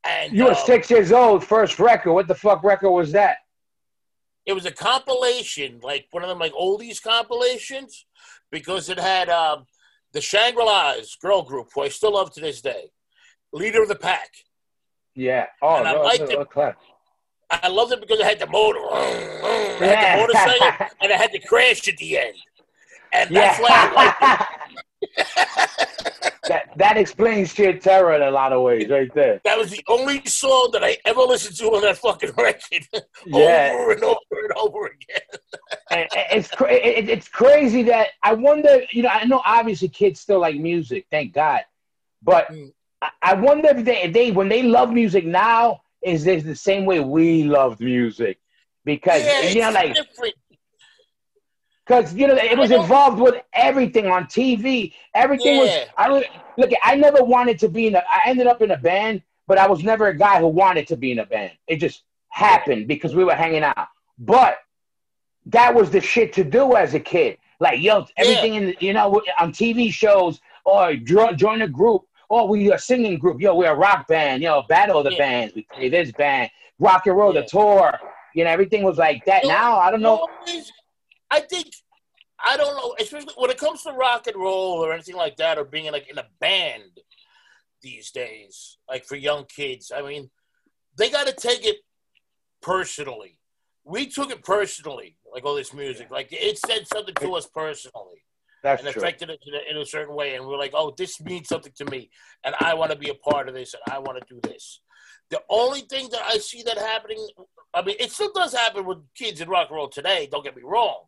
And 0.06 0.34
You 0.36 0.46
were 0.46 0.52
uh, 0.52 0.56
six 0.56 0.90
years 0.90 1.12
old, 1.12 1.44
first 1.44 1.80
record. 1.80 2.14
What 2.14 2.28
the 2.28 2.36
fuck 2.36 2.64
record 2.64 2.92
was 2.92 3.12
that? 3.14 3.38
it 4.46 4.54
was 4.54 4.66
a 4.66 4.72
compilation, 4.72 5.80
like 5.82 6.08
one 6.12 6.24
of 6.24 6.30
them 6.30 6.40
like 6.40 6.54
oldies 6.54 7.02
compilations, 7.02 8.06
because 8.52 8.90
it 8.90 9.00
had 9.00 9.30
um, 9.30 9.66
the 10.12 10.22
Shangri 10.22 10.64
La's 10.64 11.16
girl 11.22 11.44
group, 11.44 11.70
who 11.74 11.82
I 11.84 11.90
still 11.90 12.14
love 12.14 12.34
to 12.34 12.42
this 12.42 12.62
day, 12.62 12.92
leader 13.54 13.82
of 13.82 13.88
the 13.88 13.96
pack. 13.96 14.30
Yeah. 15.16 15.46
Oh, 15.62 15.78
And 15.78 15.88
I 15.88 15.94
no, 15.94 16.02
liked 16.02 16.30
no, 16.30 16.42
it. 16.42 16.76
I 17.52 17.68
loved 17.68 17.94
it 17.94 18.02
because 18.02 18.20
it 18.20 18.26
had 18.26 18.40
the 18.40 18.48
motor, 18.48 18.80
it 18.92 19.96
had 19.96 20.18
the 20.18 20.22
motorcycle, 20.22 20.88
and 21.02 21.12
it 21.12 21.18
had 21.18 21.32
the 21.32 21.40
crash 21.40 21.88
at 21.88 21.98
the 21.98 22.18
end. 22.18 22.36
And 23.14 23.34
that's 23.34 23.60
why 23.60 23.70
I 23.70 23.94
liked 23.94 24.72
it. 24.72 24.80
that 26.47 26.69
that 26.76 26.97
explains 26.97 27.54
sheer 27.54 27.78
terror 27.78 28.13
in 28.15 28.21
a 28.21 28.32
lot 28.32 28.52
of 28.52 28.62
ways, 28.63 28.89
right 28.89 29.13
there. 29.13 29.39
That 29.45 29.58
was 29.58 29.71
the 29.71 29.84
only 29.88 30.21
song 30.26 30.69
that 30.73 30.84
I 30.84 30.97
ever 31.06 31.21
listened 31.21 31.56
to 31.58 31.65
on 31.76 31.82
that 31.84 31.97
fucking 31.97 32.32
record, 32.38 32.88
Yeah, 33.26 33.71
over 33.73 33.91
and 33.93 34.04
over 34.04 34.17
and 34.32 34.52
over 34.58 34.86
again. 34.88 35.21
and- 35.91 36.08
and 36.15 36.26
it's 36.32 36.49
cra- 36.49 36.73
it, 36.73 37.10
it's 37.10 37.28
crazy 37.30 37.84
that 37.84 38.10
I 38.23 38.34
wonder. 38.34 38.82
You 38.91 39.04
know, 39.04 39.10
I 39.10 39.23
know 39.26 39.41
obviously 39.45 39.88
kids 39.89 40.19
still 40.19 40.39
like 40.39 40.56
music, 40.58 41.06
thank 41.10 41.34
God, 41.34 41.62
but 42.21 42.47
Mm. 42.52 42.73
I, 43.02 43.10
I 43.21 43.34
wonder 43.36 43.69
if 43.69 43.86
they, 43.86 44.04
if 44.04 44.13
they 44.13 44.32
when 44.32 44.49
they 44.49 44.63
love 44.63 44.91
music 44.91 45.26
now 45.26 45.82
is 46.02 46.23
this 46.26 46.43
the 46.43 46.56
same 46.56 46.86
way 46.86 46.99
we 46.99 47.43
loved 47.43 47.80
music 47.80 48.38
because 48.86 49.23
yeah, 49.23 49.41
you 49.49 49.62
know 49.62 49.71
like 49.71 49.93
different. 49.95 50.34
Because 51.86 52.13
you 52.13 52.28
know 52.28 52.36
it 52.36 52.58
was 52.58 52.72
involved 52.72 53.19
with 53.19 53.36
everything 53.54 54.08
on 54.08 54.26
TV. 54.26 54.93
Everything 55.13 55.58
was. 55.58 55.69
I 55.98 56.08
don't 56.08 56.26
look. 56.58 56.72
I 56.84 56.96
never 56.96 57.24
wanted 57.24 57.60
to 57.60 57.69
be 57.69 57.88
in 57.88 57.96
a. 57.96 58.00
I 58.00 58.22
ended 58.26 58.48
up 58.48 58.62
in 58.62 58.72
a 58.72 58.78
band, 58.78 59.22
but 59.48 59.58
I 59.58 59.67
was 59.67 59.84
never 59.84 60.08
a 60.08 60.17
guy 60.17 60.39
who 60.39 60.48
wanted 60.48 60.88
to 60.88 60.98
be 60.98 61.12
in 61.12 61.19
a 61.19 61.26
band. 61.26 61.52
It 61.67 61.78
just 61.78 62.04
happened 62.30 62.88
because 62.88 63.15
we 63.15 63.24
were 63.24 63.36
hanging 63.36 63.63
out. 63.63 63.88
But 64.19 64.60
that 65.48 65.74
was 65.74 65.89
the 65.89 66.02
shit 66.02 66.34
to 66.34 66.43
do 66.43 66.76
as 66.76 66.93
a 66.93 67.00
kid. 67.00 67.38
Like 67.60 67.82
yo, 67.82 68.06
everything 68.17 68.56
in 68.56 68.76
you 68.80 68.93
know 68.93 69.22
on 69.39 69.52
TV 69.52 69.91
shows 69.91 70.39
or 70.65 70.96
join, 70.96 71.38
join 71.38 71.62
a 71.63 71.67
group. 71.67 72.04
Oh, 72.30 72.46
we 72.46 72.72
a 72.72 72.80
singing 72.80 73.19
group. 73.19 73.41
Yo, 73.41 73.54
we're 73.56 73.72
a 73.72 73.76
rock 73.76 74.08
band. 74.08 74.41
Yo, 74.41 74.63
battle 74.63 74.98
of 74.98 75.04
the 75.04 75.12
Yeah. 75.12 75.17
bands. 75.17 75.54
We 75.56 75.67
play 75.74 75.89
this 75.89 76.12
band. 76.13 76.50
Rock 76.80 77.06
and 77.06 77.15
roll 77.15 77.34
Yeah. 77.34 77.41
the 77.41 77.48
tour. 77.48 78.00
You 78.34 78.46
know, 78.46 78.50
everything 78.50 78.84
was 78.84 78.98
like 78.98 79.24
that. 79.26 79.46
Now 79.46 79.78
I 79.78 79.91
don't 79.91 80.02
know. 80.02 80.28
I 81.34 81.39
think 81.39 81.74
I 82.46 82.58
don't 82.58 82.76
know, 82.76 82.96
especially 83.00 83.34
when 83.38 83.50
it 83.50 83.58
comes 83.58 83.82
to 83.84 83.91
rock 83.91 84.28
and 84.28 84.36
roll 84.36 84.86
or 84.86 84.93
anything 84.93 85.15
like 85.15 85.38
that, 85.38 85.58
or 85.58 85.63
being 85.63 85.91
like 85.91 86.10
in 86.10 86.17
a 86.19 86.28
band 86.39 87.00
these 87.82 88.12
days, 88.12 88.78
like 88.88 89.06
for 89.06 89.15
young 89.15 89.46
kids. 89.46 89.91
I 89.96 90.02
mean, 90.02 90.30
they 90.98 91.10
got 91.10 91.26
to 91.26 91.34
take 91.34 91.65
it 91.65 91.78
personally. 92.62 93.39
We 93.84 94.06
took 94.08 94.30
it 94.30 94.43
personally, 94.43 95.17
like 95.34 95.43
all 95.43 95.56
this 95.56 95.74
music, 95.74 96.12
like 96.12 96.30
it 96.32 96.60
said 96.60 96.88
something 96.88 97.15
to 97.15 97.34
us 97.34 97.48
personally 97.48 98.24
That's 98.62 98.84
and 98.84 98.93
true. 98.93 99.02
affected 99.02 99.30
us 99.32 99.38
in 99.46 99.54
a, 99.56 99.72
in 99.72 99.82
a 99.82 99.86
certain 99.86 100.15
way, 100.15 100.36
and 100.36 100.46
we're 100.46 100.58
like, 100.58 100.74
oh, 100.74 100.93
this 100.98 101.19
means 101.19 101.48
something 101.50 101.74
to 101.78 101.86
me, 101.89 102.12
and 102.46 102.54
I 102.60 102.76
want 102.76 102.91
to 102.91 102.98
be 102.98 103.10
a 103.10 103.15
part 103.15 103.50
of 103.50 103.56
this, 103.56 103.74
and 103.74 103.93
I 103.93 104.00
want 104.00 104.19
to 104.19 104.34
do 104.34 104.39
this. 104.48 104.80
The 105.32 105.41
only 105.50 105.82
thing 105.82 106.10
that 106.12 106.22
I 106.26 106.38
see 106.38 106.62
that 106.63 106.78
happening, 106.78 107.28
I 107.74 107.82
mean, 107.82 107.96
it 108.00 108.12
still 108.12 108.32
does 108.34 108.54
happen 108.54 108.86
with 108.86 109.00
kids 109.15 109.41
in 109.41 109.50
rock 109.50 109.69
and 109.69 109.76
roll 109.78 109.89
today. 109.89 110.30
Don't 110.32 110.43
get 110.43 110.56
me 110.56 110.62
wrong, 110.63 111.06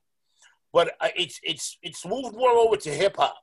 but 0.73 0.93
uh, 0.99 1.09
it's 1.15 1.39
it's 1.43 1.77
it's 1.81 2.05
moved 2.05 2.35
more 2.35 2.51
over 2.51 2.77
to 2.77 2.89
hip 2.89 3.15
hop. 3.17 3.35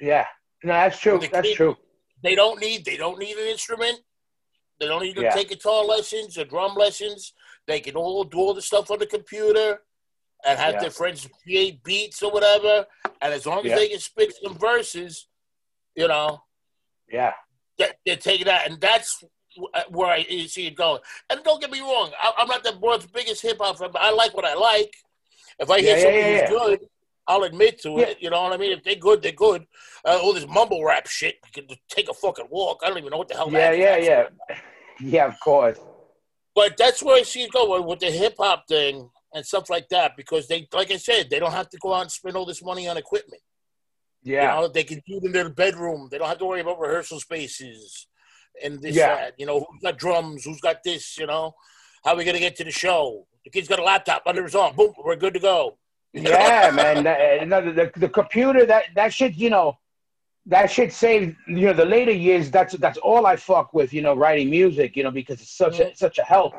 Yeah, 0.00 0.26
no, 0.62 0.72
that's 0.72 0.98
true. 0.98 1.18
That's 1.18 1.48
kid- 1.48 1.56
true. 1.56 1.76
They 2.22 2.34
don't 2.34 2.60
need 2.60 2.84
they 2.84 2.96
don't 2.96 3.18
need 3.18 3.36
an 3.36 3.48
instrument. 3.48 4.00
They 4.78 4.86
don't 4.86 5.02
need 5.02 5.16
to 5.16 5.22
Yeah. 5.22 5.30
take 5.34 5.48
guitar 5.50 5.84
lessons 5.84 6.38
or 6.38 6.44
drum 6.44 6.74
lessons. 6.74 7.34
They 7.66 7.80
can 7.80 7.96
all 7.96 8.24
do 8.24 8.38
all 8.38 8.54
the 8.54 8.62
stuff 8.62 8.90
on 8.90 8.98
the 8.98 9.06
computer 9.06 9.82
and 10.46 10.58
have 10.58 10.74
Yeah. 10.74 10.80
their 10.80 10.90
friends 10.90 11.28
create 11.42 11.82
beats 11.82 12.22
or 12.22 12.30
whatever. 12.32 12.86
And 13.20 13.32
as 13.34 13.44
long 13.44 13.58
as 13.60 13.66
Yeah. 13.66 13.76
they 13.76 13.88
can 13.88 13.98
spit 13.98 14.32
some 14.42 14.56
verses, 14.56 15.28
you 15.94 16.08
know, 16.08 16.42
Yeah, 17.12 17.34
they're 18.06 18.16
taking 18.16 18.46
that, 18.46 18.70
and 18.70 18.80
that's 18.80 19.22
where 19.88 20.08
I 20.08 20.22
see 20.46 20.66
it 20.68 20.76
going. 20.76 21.00
And 21.28 21.42
don't 21.42 21.60
get 21.60 21.70
me 21.70 21.80
wrong, 21.80 22.12
I, 22.18 22.32
I'm 22.38 22.46
not 22.48 22.62
the 22.62 22.78
world's 22.78 23.06
biggest 23.06 23.42
hip 23.42 23.58
hop 23.60 23.78
fan, 23.78 23.90
but 23.92 24.00
I 24.00 24.10
like 24.12 24.32
what 24.34 24.44
I 24.44 24.54
like. 24.54 24.94
If 25.60 25.70
I 25.70 25.80
hear 25.80 25.96
Yeah, 25.96 26.02
something 26.02 26.20
yeah, 26.20 26.26
who's 26.32 26.40
yeah. 26.40 26.48
good, 26.48 26.80
I'll 27.28 27.42
admit 27.44 27.80
to 27.82 27.98
it. 28.00 28.16
You 28.20 28.30
know 28.30 28.42
what 28.42 28.52
I 28.52 28.56
mean? 28.56 28.72
If 28.72 28.82
they're 28.82 28.94
good, 28.96 29.22
they're 29.22 29.32
good. 29.32 29.66
Uh, 30.04 30.18
all 30.22 30.32
this 30.32 30.46
mumble 30.48 30.82
rap 30.84 31.06
shit, 31.06 31.36
you 31.44 31.52
can 31.52 31.68
just 31.68 31.80
take 31.88 32.08
a 32.08 32.14
fucking 32.14 32.46
walk. 32.50 32.80
I 32.82 32.88
don't 32.88 32.98
even 32.98 33.10
know 33.10 33.18
what 33.18 33.28
the 33.28 33.34
hell. 33.34 33.52
yeah, 33.52 33.70
yeah, 33.72 33.96
yeah, 33.96 34.24
yeah. 35.00 35.26
Of 35.26 35.38
course. 35.38 35.78
But 36.54 36.76
that's 36.76 37.02
where 37.02 37.16
I 37.16 37.22
see 37.22 37.42
it 37.42 37.52
going 37.52 37.86
with 37.86 38.00
the 38.00 38.10
hip 38.10 38.34
hop 38.38 38.66
thing 38.66 39.08
and 39.34 39.46
stuff 39.46 39.70
like 39.70 39.88
that, 39.90 40.16
because 40.16 40.48
they, 40.48 40.66
like 40.72 40.90
I 40.90 40.96
said, 40.96 41.30
they 41.30 41.38
don't 41.38 41.52
have 41.52 41.68
to 41.70 41.78
go 41.78 41.94
out 41.94 42.02
and 42.02 42.10
spend 42.10 42.36
all 42.36 42.44
this 42.46 42.64
money 42.64 42.88
on 42.88 42.96
equipment. 42.96 43.42
Yeah, 44.22 44.56
You 44.56 44.62
know, 44.62 44.68
they 44.68 44.82
can 44.84 45.00
do 45.06 45.18
it 45.18 45.24
in 45.24 45.32
their 45.32 45.48
bedroom. 45.50 46.08
They 46.10 46.18
don't 46.18 46.28
have 46.28 46.38
to 46.38 46.44
worry 46.46 46.60
about 46.60 46.80
rehearsal 46.80 47.20
spaces 47.20 48.08
and 48.62 48.82
this, 48.82 48.96
Yeah. 48.96 49.14
that. 49.14 49.34
You 49.38 49.46
know, 49.46 49.60
who's 49.60 49.80
got 49.82 49.98
drums? 49.98 50.44
Who's 50.44 50.60
got 50.60 50.82
this? 50.84 51.16
You 51.16 51.26
know, 51.26 51.54
how 52.04 52.12
are 52.12 52.16
we 52.16 52.24
going 52.24 52.34
to 52.34 52.40
get 52.40 52.56
to 52.56 52.64
the 52.64 52.70
show? 52.72 53.26
The 53.44 53.50
kid's 53.50 53.68
got 53.68 53.78
a 53.78 53.82
laptop 53.82 54.22
under 54.26 54.42
his 54.42 54.54
arm. 54.54 54.76
Boom, 54.76 54.92
we're 55.04 55.16
good 55.16 55.34
to 55.34 55.40
go. 55.40 55.76
yeah, 56.12 56.70
man. 56.74 57.04
That, 57.04 57.52
uh, 57.52 57.60
the, 57.72 57.90
the 57.96 58.08
computer 58.08 58.66
that 58.66 58.84
that 58.94 59.12
shit, 59.14 59.34
you 59.36 59.48
know, 59.50 59.78
that 60.46 60.70
shit 60.70 60.92
saved. 60.92 61.36
You 61.46 61.66
know, 61.66 61.72
the 61.72 61.84
later 61.84 62.10
years. 62.12 62.50
That's 62.50 62.74
that's 62.74 62.98
all 62.98 63.26
I 63.26 63.36
fuck 63.36 63.72
with. 63.72 63.92
You 63.92 64.02
know, 64.02 64.14
writing 64.14 64.50
music. 64.50 64.96
You 64.96 65.04
know, 65.04 65.10
because 65.10 65.40
it's 65.40 65.56
such 65.56 65.78
a 65.80 65.94
such 65.94 66.18
a 66.18 66.22
help 66.22 66.54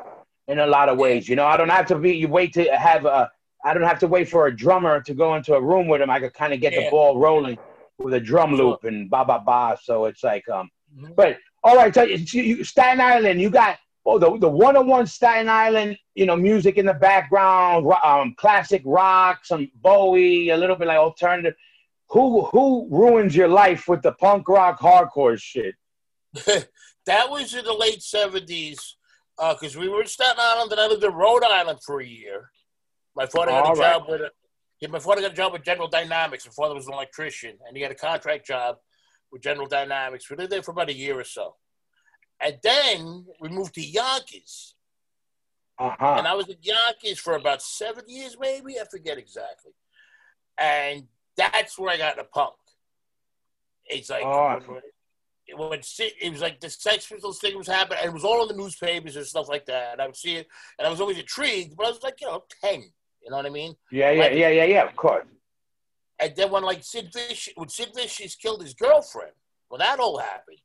in 0.47 0.59
a 0.59 0.67
lot 0.67 0.89
of 0.89 0.97
ways. 0.97 1.27
You 1.29 1.35
know, 1.35 1.45
I 1.45 1.57
don't 1.57 1.69
have 1.69 1.85
to 1.87 1.97
be. 1.99 2.15
You 2.15 2.27
wait 2.27 2.53
to 2.53 2.63
have 2.75 3.05
a. 3.05 3.29
I 3.63 3.73
don't 3.75 3.83
have 3.83 3.99
to 3.99 4.07
wait 4.07 4.27
for 4.27 4.47
a 4.47 4.55
drummer 4.55 5.01
to 5.01 5.13
go 5.13 5.35
into 5.35 5.53
a 5.53 5.61
room 5.61 5.87
with 5.87 6.01
him. 6.01 6.09
I 6.09 6.19
could 6.19 6.33
kind 6.33 6.51
of 6.53 6.59
get 6.61 6.73
the 6.73 6.89
ball 6.89 7.19
rolling 7.19 7.57
with 7.99 8.15
a 8.15 8.19
drum 8.19 8.55
loop 8.55 8.85
and 8.85 9.07
ba 9.09 9.23
ba 9.25 9.43
ba. 9.45 9.77
So 9.83 10.05
it's 10.05 10.23
like 10.23 10.47
um. 10.49 10.69
Mhm. 10.97 11.15
But 11.15 11.37
all 11.63 11.75
right, 11.75 11.93
so 11.93 12.01
you, 12.03 12.17
you, 12.41 12.63
Staten 12.63 12.99
Island, 12.99 13.39
you 13.39 13.49
got 13.51 13.77
oh 14.05 14.17
the 14.17 14.37
the 14.37 14.49
one 14.49 14.77
on 14.77 14.87
one 14.87 15.07
Staten 15.07 15.49
Island, 15.49 15.97
you 16.15 16.25
know, 16.25 16.35
music 16.35 16.77
in 16.77 16.85
the 16.85 16.93
background, 16.93 17.91
um, 18.03 18.35
classic 18.37 18.81
rock, 18.85 19.45
some 19.45 19.69
Bowie, 19.75 20.49
a 20.49 20.57
little 20.57 20.75
bit 20.75 20.87
like 20.87 20.97
alternative. 20.97 21.53
Who 22.09 22.45
who 22.45 22.87
ruins 22.89 23.35
your 23.35 23.47
life 23.47 23.87
with 23.87 24.01
the 24.01 24.13
punk 24.13 24.47
rock 24.49 24.79
hardcore 24.79 25.39
shit? 25.39 25.75
that 27.05 27.29
was 27.29 27.53
in 27.53 27.65
the 27.65 27.73
late 27.73 28.01
seventies 28.01 28.97
because 29.37 29.75
we 29.75 29.89
were 29.89 30.01
in 30.01 30.07
Staten 30.07 30.35
Island 30.37 30.71
and 30.71 30.79
I 30.81 30.87
lived 30.87 31.03
in 31.03 31.13
Rhode 31.13 31.43
Island 31.43 31.79
for 31.85 31.99
a 31.99 32.05
year. 32.05 32.51
My 33.15 33.25
father 33.25 33.51
got 33.51 33.65
All 33.65 33.75
a 33.75 33.79
right. 33.79 33.93
job 33.93 34.03
with. 34.07 34.21
Yeah, 34.79 34.89
my 34.89 34.99
father 34.99 35.21
got 35.21 35.31
a 35.33 35.35
job 35.35 35.53
with 35.53 35.63
General 35.63 35.87
Dynamics. 35.87 36.45
My 36.47 36.53
father 36.53 36.73
was 36.73 36.87
an 36.87 36.93
electrician, 36.93 37.55
and 37.67 37.77
he 37.77 37.83
had 37.83 37.91
a 37.91 37.95
contract 37.95 38.47
job 38.47 38.77
with 39.31 39.43
General 39.43 39.67
Dynamics. 39.67 40.29
We 40.29 40.37
lived 40.37 40.51
there 40.51 40.63
for 40.63 40.71
about 40.71 40.89
a 40.89 40.93
year 40.93 41.19
or 41.19 41.23
so, 41.23 41.55
and 42.43 42.57
then 42.63 43.25
we 43.39 43.49
moved 43.49 43.75
to 43.75 43.81
Yonkers. 43.81 44.75
Uh 45.79 45.91
huh. 45.99 46.15
And 46.17 46.27
I 46.27 46.33
was 46.33 46.49
at 46.49 46.63
Yonkers 46.63 47.19
for 47.19 47.35
about 47.35 47.61
seven 47.61 48.03
years, 48.07 48.35
maybe. 48.39 48.79
I 48.79 48.83
forget 48.89 49.17
exactly. 49.17 49.71
And 50.57 51.07
that's 51.37 51.77
where 51.79 51.89
I 51.91 51.97
got 51.97 52.17
into 52.17 52.29
punk. 52.31 52.53
It's 53.85 54.09
like 54.09 54.23
Oh. 54.23 54.59
it, 55.47 55.57
when, 55.57 55.81
si- 55.81 56.13
it 56.21 56.31
was 56.31 56.41
like 56.41 56.59
the 56.59 56.69
Sex 56.69 57.07
Pistols 57.07 57.39
thing 57.39 57.57
was 57.57 57.67
happening, 57.67 57.99
and 58.01 58.09
it 58.09 58.13
was 58.13 58.23
all 58.23 58.41
in 58.43 58.55
the 58.55 58.61
newspapers 58.61 59.15
and 59.15 59.25
stuff 59.25 59.49
like 59.49 59.65
that. 59.65 59.93
And 59.93 60.01
I 60.01 60.05
would 60.05 60.15
see 60.15 60.35
it, 60.37 60.47
and 60.77 60.87
I 60.87 60.89
was 60.91 61.01
always 61.01 61.17
intrigued, 61.17 61.75
but 61.75 61.87
I 61.87 61.89
was 61.89 62.03
like, 62.03 62.21
you 62.21 62.27
know, 62.27 62.43
ten. 62.63 62.83
You 63.23 63.29
know 63.29 63.37
what 63.37 63.45
I 63.45 63.49
mean? 63.49 63.75
Yeah, 63.91 64.11
yeah, 64.11 64.29
yeah, 64.29 64.49
yeah, 64.49 64.63
yeah. 64.65 64.83
Of 64.87 64.95
course. 64.95 65.25
And 66.19 66.35
then 66.35 66.51
when 66.51 66.63
like 66.63 66.83
Sid 66.83 67.09
Vicious, 67.13 67.53
when 67.55 67.69
Sid 67.69 67.89
Vicious 67.95 68.35
killed 68.35 68.61
his 68.61 68.73
girlfriend, 68.75 69.33
when 69.69 69.79
that 69.79 69.99
all 69.99 70.17
happened, 70.19 70.57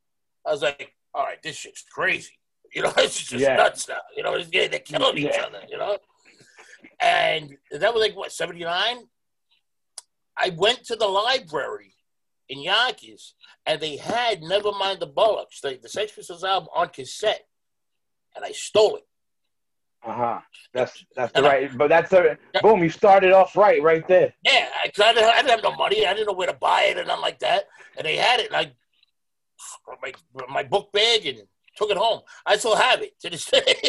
I 0.46 0.50
was 0.52 0.62
like, 0.62 0.92
all 1.16 1.24
right, 1.24 1.42
this 1.42 1.56
shit's 1.56 1.84
crazy. 1.90 2.32
You 2.74 2.82
know, 2.82 2.92
it's 2.98 3.16
just 3.22 3.42
Yeah. 3.42 3.56
nuts 3.56 3.88
now. 3.88 4.00
You 4.14 4.22
know, 4.22 4.38
they're 4.42 4.68
killing 4.80 5.16
each 5.16 5.24
Yeah. 5.32 5.44
other. 5.46 5.62
You 5.68 5.78
know, 5.78 5.96
and 7.00 7.56
that 7.70 7.94
was 7.94 8.02
like 8.02 8.16
what 8.16 8.32
seventy 8.32 8.64
nine. 8.64 8.98
I 10.36 10.50
went 10.50 10.84
to 10.86 10.96
the 10.96 11.06
library 11.06 11.94
in 12.50 12.60
Yonkers, 12.60 13.34
and 13.64 13.80
they 13.80 13.96
had 13.96 14.42
Nevermind 14.42 15.00
the 15.00 15.06
Bollocks, 15.06 15.60
the, 15.62 15.78
the 15.80 15.88
Sex 15.88 16.12
Pistols 16.12 16.44
album 16.44 16.68
on 16.74 16.88
cassette, 16.90 17.46
and 18.34 18.44
I 18.44 18.52
stole 18.52 18.96
it. 18.96 19.06
Uh 20.04 20.12
huh. 20.12 20.40
That's 20.74 21.04
that's 21.14 21.32
the 21.32 21.42
right. 21.42 21.70
But 21.78 21.88
that's 21.88 22.10
the 22.10 22.36
boom. 22.62 22.82
You 22.82 22.90
started 22.90 23.32
off 23.32 23.56
right, 23.56 23.80
right 23.82 24.06
there. 24.06 24.34
Yeah, 24.44 24.68
I, 24.74 24.88
I, 25.02 25.12
didn't, 25.14 25.24
I 25.30 25.36
didn't 25.36 25.50
have 25.50 25.62
no 25.62 25.74
money. 25.76 26.06
I 26.06 26.12
didn't 26.12 26.26
know 26.26 26.34
where 26.34 26.48
to 26.48 26.52
buy 26.52 26.82
it 26.90 26.98
and 26.98 27.06
nothing 27.08 27.22
like 27.22 27.38
that. 27.38 27.64
And 27.96 28.04
they 28.04 28.16
had 28.16 28.40
it, 28.40 28.48
and 28.48 28.56
I 28.56 28.72
my 30.02 30.12
my 30.48 30.62
book 30.62 30.92
bag 30.92 31.26
and 31.26 31.42
took 31.76 31.90
it 31.90 31.96
home. 31.96 32.20
I 32.44 32.56
still 32.56 32.76
have 32.76 33.02
it 33.02 33.18
to 33.20 33.30
this 33.30 33.46
day. 33.46 33.74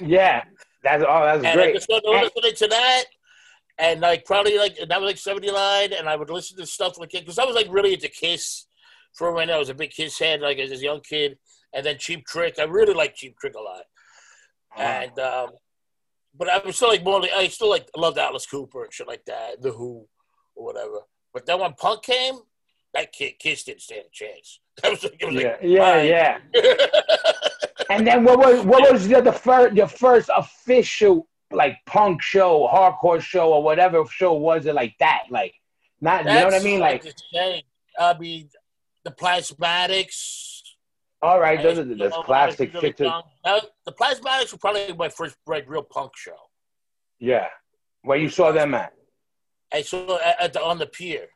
Yeah. 0.00 0.42
That's 0.82 1.04
oh, 1.06 1.24
that's 1.24 1.38
and 1.38 1.46
I 1.46 1.54
great. 1.54 1.74
just 1.74 1.84
started 1.84 2.08
listening 2.08 2.56
to 2.56 2.66
that. 2.68 3.04
And 3.78 4.00
like 4.00 4.24
probably 4.24 4.58
like 4.58 4.76
that 4.76 5.00
was 5.00 5.08
like 5.08 5.18
seventy 5.18 5.50
nine, 5.50 5.92
and 5.92 6.08
I 6.08 6.14
would 6.14 6.30
listen 6.30 6.56
to 6.58 6.66
stuff 6.66 6.98
like 6.98 7.14
it 7.14 7.20
because 7.22 7.38
I 7.38 7.44
was 7.44 7.56
like 7.56 7.66
really 7.70 7.94
into 7.94 8.08
Kiss 8.08 8.66
for 9.14 9.30
a 9.30 9.34
minute. 9.34 9.54
I 9.54 9.58
was 9.58 9.70
a 9.70 9.74
big 9.74 9.90
Kiss 9.90 10.18
head, 10.18 10.40
like 10.40 10.58
as 10.58 10.70
a 10.70 10.76
young 10.76 11.00
kid, 11.00 11.38
and 11.72 11.84
then 11.84 11.96
Cheap 11.98 12.26
Trick. 12.26 12.58
I 12.58 12.64
really 12.64 12.92
like 12.92 13.14
Cheap 13.14 13.36
Trick 13.40 13.54
a 13.54 13.60
lot. 13.60 13.82
And 14.76 15.18
um, 15.18 15.50
but 16.36 16.48
I 16.48 16.58
was 16.58 16.76
still 16.76 16.88
like 16.88 17.02
more. 17.02 17.20
Like, 17.20 17.32
I 17.32 17.48
still 17.48 17.70
like 17.70 17.88
loved 17.96 18.18
Alice 18.18 18.46
Cooper 18.46 18.84
and 18.84 18.92
shit 18.92 19.08
like 19.08 19.24
that, 19.26 19.62
The 19.62 19.72
Who 19.72 20.06
or 20.54 20.64
whatever. 20.66 21.00
But 21.32 21.46
then 21.46 21.60
when 21.60 21.72
punk 21.72 22.02
came, 22.02 22.36
that 22.94 23.12
kid 23.12 23.38
Kiss 23.38 23.64
didn't 23.64 23.82
stand 23.82 24.04
a 24.06 24.10
chance. 24.10 24.60
That 24.82 24.90
was 24.90 25.04
like, 25.04 25.22
was 25.22 25.34
Yeah, 25.34 25.50
like, 25.50 26.08
yeah, 26.08 26.38
yeah. 26.54 26.86
And 27.90 28.06
then 28.06 28.24
what 28.24 28.38
was 28.38 28.64
what 28.64 28.90
was 28.90 29.06
the, 29.06 29.20
the 29.20 29.32
first 29.32 29.76
your 29.76 29.88
first 29.88 30.30
official 30.34 31.28
like 31.52 31.76
punk 31.86 32.22
show, 32.22 32.68
hardcore 32.72 33.20
show, 33.20 33.52
or 33.52 33.62
whatever 33.62 34.04
show 34.06 34.32
was 34.32 34.66
it 34.66 34.74
like 34.74 34.94
that? 35.00 35.24
Like 35.30 35.54
not 36.00 36.24
you 36.24 36.32
know 36.32 36.44
what 36.44 36.54
I 36.54 36.60
mean? 36.60 36.80
Like. 36.80 37.04
I 37.98 38.18
mean, 38.18 38.48
the 39.04 39.10
plasmatics. 39.10 40.62
all 41.22 41.38
right, 41.38 41.62
those 41.62 41.78
are 41.78 41.84
the 41.84 41.94
those 41.94 42.10
was 42.10 42.58
really 42.58 42.72
shit 42.80 42.96
too. 42.96 43.04
Now, 43.04 43.60
the 43.84 43.92
plasmatics 43.92 44.52
were 44.52 44.58
probably 44.58 44.92
my 44.94 45.08
first 45.08 45.36
like, 45.46 45.68
real 45.68 45.82
punk 45.82 46.16
show. 46.16 46.36
Yeah. 47.20 47.48
Where 48.02 48.18
you 48.18 48.28
saw 48.28 48.52
them 48.52 48.74
at? 48.74 48.92
I 49.72 49.82
saw 49.82 50.18
at, 50.18 50.40
at 50.40 50.52
the, 50.52 50.62
on 50.62 50.78
the 50.78 50.86
pier. 50.86 51.28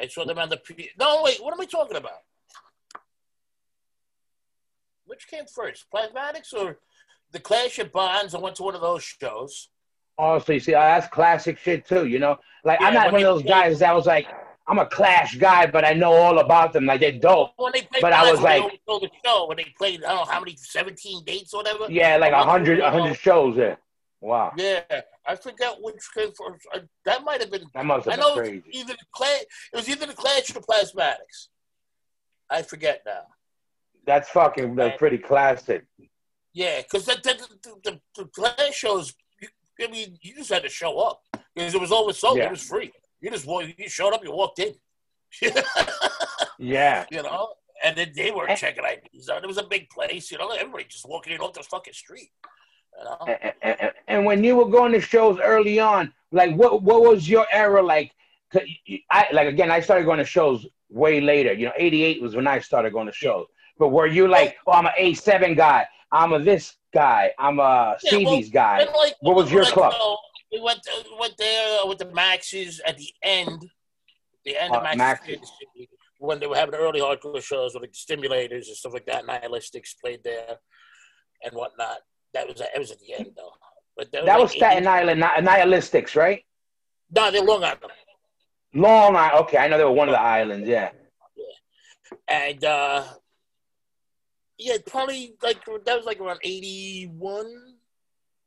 I 0.00 0.06
saw 0.08 0.24
them 0.24 0.38
on 0.38 0.48
the 0.48 0.56
pier. 0.56 0.88
No, 0.98 1.22
wait, 1.22 1.42
what 1.42 1.52
am 1.52 1.60
I 1.60 1.64
talking 1.66 1.96
about? 1.96 2.20
Which 5.06 5.26
came 5.28 5.44
first, 5.46 5.86
plasmatics 5.92 6.54
or 6.54 6.78
the 7.32 7.40
Clash 7.40 7.78
of 7.78 7.92
Bonds? 7.92 8.34
I 8.34 8.38
went 8.38 8.56
to 8.56 8.62
one 8.62 8.74
of 8.74 8.80
those 8.80 9.02
shows. 9.02 9.68
Honestly, 10.18 10.58
see, 10.60 10.72
that's 10.72 11.08
classic 11.08 11.58
shit 11.58 11.86
too. 11.86 12.06
You 12.06 12.18
know, 12.18 12.38
like 12.64 12.80
I'm 12.80 12.94
not 12.94 13.12
one 13.12 13.22
of 13.22 13.26
those 13.26 13.42
guys 13.42 13.78
that 13.80 13.94
was 13.94 14.06
like, 14.06 14.26
I'm 14.68 14.78
a 14.78 14.86
Clash 14.86 15.36
guy, 15.36 15.66
but 15.66 15.84
I 15.84 15.94
know 15.94 16.12
all 16.12 16.38
about 16.38 16.72
them. 16.72 16.86
Like 16.86 17.00
they're 17.00 17.12
dope. 17.18 17.52
When 17.56 17.72
they 17.72 17.82
played 17.82 18.02
But 18.02 18.12
I 18.12 18.30
was 18.30 18.40
like- 18.40 18.62
the 18.86 19.10
show 19.24 19.46
when 19.48 19.56
they 19.56 19.72
played, 19.76 20.04
I 20.04 20.10
don't 20.14 20.26
know 20.26 20.32
how 20.32 20.40
many, 20.40 20.54
17 20.56 21.24
dates 21.24 21.52
or 21.54 21.58
whatever. 21.58 21.86
Yeah, 21.90 22.16
like 22.18 22.32
a 22.32 22.44
hundred, 22.44 22.78
a 22.80 22.90
hundred 22.90 23.14
shows 23.16 23.56
there. 23.56 23.78
Wow, 24.22 24.52
Yeah, 24.56 24.82
I 25.26 25.34
forget 25.36 25.76
which 25.80 25.96
came 26.14 26.28
first. 26.28 26.66
I, 26.74 26.80
that 27.06 27.24
might 27.24 27.40
have 27.40 27.50
been. 27.50 27.64
that 27.74 27.86
must 27.86 28.04
have 28.04 28.18
I 28.18 28.20
know 28.20 28.34
been 28.36 28.44
it's 28.56 28.64
crazy. 28.66 28.78
either 28.78 28.92
the 28.92 29.06
clash. 29.14 29.42
It 29.72 29.76
was 29.76 29.88
either 29.88 30.06
the 30.06 30.12
Clash 30.12 30.50
or 30.50 30.54
the 30.54 30.60
Plasmatics. 30.60 31.48
I 32.50 32.62
forget 32.62 33.02
now. 33.06 33.22
That's 34.06 34.28
fucking 34.28 34.74
that's 34.74 34.98
pretty 34.98 35.18
classic. 35.18 35.86
Yeah, 36.52 36.82
because 36.82 37.06
the 37.06 37.14
the, 37.22 37.48
the, 37.62 37.90
the, 37.90 38.00
the 38.16 38.24
Clash 38.26 38.74
shows. 38.74 39.14
You, 39.40 39.48
I 39.82 39.90
mean, 39.90 40.18
you 40.20 40.34
just 40.34 40.50
had 40.52 40.64
to 40.64 40.68
show 40.68 40.98
up 40.98 41.22
because 41.54 41.74
it 41.74 41.80
was 41.80 41.90
oversold. 41.90 42.36
Yeah. 42.36 42.46
It 42.46 42.50
was 42.50 42.62
free. 42.62 42.92
You 43.22 43.30
just 43.30 43.46
wa- 43.46 43.60
you 43.60 43.88
showed 43.88 44.12
up. 44.12 44.22
You 44.22 44.32
walked 44.32 44.58
in. 44.58 44.74
Yeah, 46.62 47.06
you 47.10 47.22
know, 47.22 47.54
and 47.82 47.96
then 47.96 48.12
they 48.14 48.30
weren't 48.30 48.50
eh. 48.50 48.54
checking 48.56 48.84
IDs 48.84 49.30
out. 49.30 49.42
It 49.42 49.46
was 49.46 49.56
a 49.56 49.62
big 49.62 49.88
place. 49.88 50.30
You 50.30 50.36
know, 50.36 50.50
everybody 50.50 50.84
just 50.84 51.08
walking 51.08 51.32
in 51.32 51.40
off 51.40 51.54
the 51.54 51.62
fucking 51.62 51.94
street. 51.94 52.28
You 52.98 53.04
know. 53.04 53.16
and, 53.26 53.54
and, 53.80 53.92
and 54.08 54.24
when 54.24 54.44
you 54.44 54.56
were 54.56 54.68
going 54.68 54.92
to 54.92 55.00
shows 55.00 55.38
early 55.42 55.80
on, 55.80 56.12
like 56.32 56.54
what 56.54 56.82
what 56.82 57.02
was 57.02 57.28
your 57.28 57.46
era 57.52 57.82
like? 57.82 58.12
I 59.10 59.26
like 59.32 59.48
again, 59.48 59.70
I 59.70 59.80
started 59.80 60.04
going 60.04 60.18
to 60.18 60.24
shows 60.24 60.66
way 60.88 61.20
later. 61.20 61.52
You 61.52 61.66
know, 61.66 61.72
'88 61.76 62.20
was 62.22 62.34
when 62.36 62.46
I 62.46 62.58
started 62.58 62.92
going 62.92 63.06
to 63.06 63.12
shows. 63.12 63.46
But 63.78 63.88
were 63.88 64.06
you 64.06 64.28
like, 64.28 64.56
oh, 64.66 64.72
I'm 64.72 64.84
an 64.86 64.92
A7 65.00 65.56
guy, 65.56 65.88
I'm 66.12 66.34
a 66.34 66.38
this 66.38 66.76
guy, 66.92 67.32
I'm 67.38 67.58
a 67.60 67.96
Yeah, 68.02 68.18
well, 68.18 68.42
guy? 68.52 68.84
Like, 68.94 69.14
What 69.22 69.36
was 69.36 69.50
your 69.50 69.62
like, 69.62 69.72
club? 69.72 69.92
you 69.94 69.98
know, 69.98 70.18
we 70.52 70.60
went 70.60 70.82
to, 70.82 70.90
went 71.18 71.34
there 71.38 71.86
with 71.86 71.96
the 71.98 72.04
Maxes 72.12 72.80
at 72.86 72.98
the 72.98 73.08
end, 73.22 73.70
the 74.44 74.58
end 74.58 74.74
Uh, 74.74 74.76
of 74.76 74.82
Maxes, 74.82 74.98
Maxes. 74.98 75.52
When 76.18 76.38
they 76.40 76.46
were 76.46 76.56
having 76.56 76.72
the 76.72 76.76
early 76.78 77.00
hardcore 77.00 77.42
shows 77.42 77.72
with 77.72 77.82
like 77.84 77.92
the 77.92 77.98
Stimulators 78.16 78.66
and 78.66 78.76
stuff 78.76 78.92
like 78.92 79.06
that. 79.06 79.24
Nihilistics 79.24 79.98
played 79.98 80.22
there 80.24 80.58
and 81.42 81.54
whatnot. 81.54 82.00
That 82.34 82.46
was 82.46 82.60
it 82.60 82.78
was 82.78 82.90
at 82.90 82.98
the 83.00 83.14
end 83.14 83.32
though. 83.36 83.52
But 83.96 84.12
That 84.12 84.24
like 84.24 84.38
was 84.38 84.52
Staten 84.52 84.84
80 84.84 84.86
Island, 84.86 85.20
Ni- 85.20 85.46
Nihilistics, 85.48 86.16
right? 86.16 86.44
No, 87.14 87.30
they're 87.30 87.42
Long 87.42 87.64
Island. 87.64 87.80
Long 88.74 89.16
Island. 89.16 89.44
Okay, 89.44 89.58
I 89.58 89.68
know 89.68 89.78
they 89.78 89.84
were 89.84 89.90
one 89.90 90.08
of 90.08 90.12
the 90.12 90.20
islands. 90.20 90.68
Yeah. 90.68 90.90
yeah. 91.36 92.16
And 92.28 92.64
uh 92.64 93.04
yeah, 94.58 94.76
probably 94.86 95.34
like 95.42 95.64
that 95.64 95.96
was 95.96 96.06
like 96.06 96.20
around 96.20 96.40
eighty 96.44 97.10
one, 97.12 97.50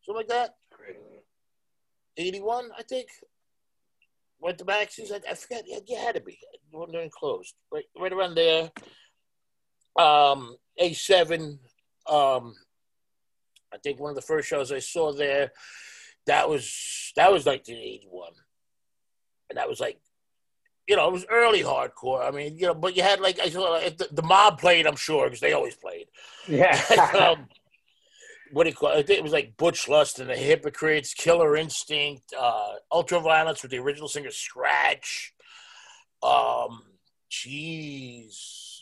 something 0.05 0.15
like 0.17 0.27
that. 0.27 0.55
81, 2.17 2.69
I 2.77 2.83
think. 2.83 3.07
Went 4.39 4.57
to 4.59 4.65
Max's. 4.65 5.11
I, 5.11 5.19
I 5.29 5.33
forget. 5.35 5.63
Yeah, 5.65 5.79
you 5.87 5.97
had 5.97 6.15
to 6.15 6.21
be. 6.21 6.37
When 6.71 6.91
they're 6.91 7.09
closed. 7.09 7.55
Right, 7.71 7.85
right 7.97 8.13
around 8.13 8.35
there. 8.35 8.71
Um, 9.97 10.55
A7. 10.81 11.57
Um, 12.09 12.53
I 13.73 13.77
think 13.77 13.99
one 13.99 14.09
of 14.09 14.15
the 14.15 14.21
first 14.21 14.47
shows 14.47 14.71
I 14.71 14.79
saw 14.79 15.11
there, 15.13 15.51
that 16.27 16.49
was 16.49 17.11
that 17.15 17.31
was 17.31 17.45
1981, 17.45 18.31
and 19.49 19.57
that 19.57 19.69
was 19.69 19.79
like, 19.79 19.99
you 20.87 20.95
know, 20.95 21.07
it 21.07 21.13
was 21.13 21.25
early 21.29 21.61
hardcore. 21.61 22.27
I 22.27 22.31
mean, 22.31 22.57
you 22.57 22.67
know, 22.67 22.73
but 22.73 22.95
you 22.95 23.03
had 23.03 23.19
like 23.19 23.39
I 23.39 23.49
saw 23.49 23.79
the, 23.79 24.07
the 24.11 24.23
mob 24.23 24.59
played. 24.59 24.87
I'm 24.87 24.95
sure 24.95 25.25
because 25.25 25.39
they 25.39 25.53
always 25.53 25.75
played. 25.75 26.07
Yeah. 26.47 26.79
um, 27.37 27.47
what 28.53 28.63
do 28.63 28.69
you 28.69 28.75
call 28.75 28.91
it? 28.91 29.09
It 29.09 29.23
was 29.23 29.31
like 29.31 29.57
Butch 29.57 29.89
Lust 29.89 30.19
and 30.19 30.29
the 30.29 30.35
Hypocrites, 30.35 31.13
Killer 31.13 31.55
Instinct, 31.55 32.33
uh, 32.39 32.73
Ultraviolence 32.91 33.63
with 33.63 33.71
the 33.71 33.79
original 33.79 34.07
singer 34.07 34.31
Scratch. 34.31 35.33
Um, 36.21 36.83
jeez, 37.31 38.72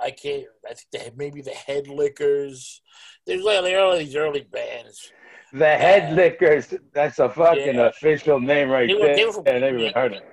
I 0.00 0.10
can't. 0.10 0.44
I 0.68 0.74
think 0.74 0.88
they, 0.92 1.10
maybe 1.16 1.40
the 1.42 1.50
Head 1.50 1.86
Lickers. 1.88 2.82
There's 3.26 3.42
like 3.42 3.74
all 3.74 3.96
these 3.96 4.16
early 4.16 4.42
bands. 4.42 5.10
the 5.52 5.76
head 5.76 6.14
lickers. 6.16 6.74
That's 6.92 7.20
a 7.20 7.28
fucking 7.28 7.76
Yeah. 7.76 7.86
official 7.86 8.40
name 8.40 8.70
right 8.70 8.88
They 8.88 8.94
were- 8.94 9.06
there. 9.06 9.16
they 9.16 9.24
were 9.24 9.32
from- 9.32 9.44
yeah, 9.46 9.58
never 9.58 9.78
even 9.78 9.92
heard 9.94 10.12
it. 10.14 10.24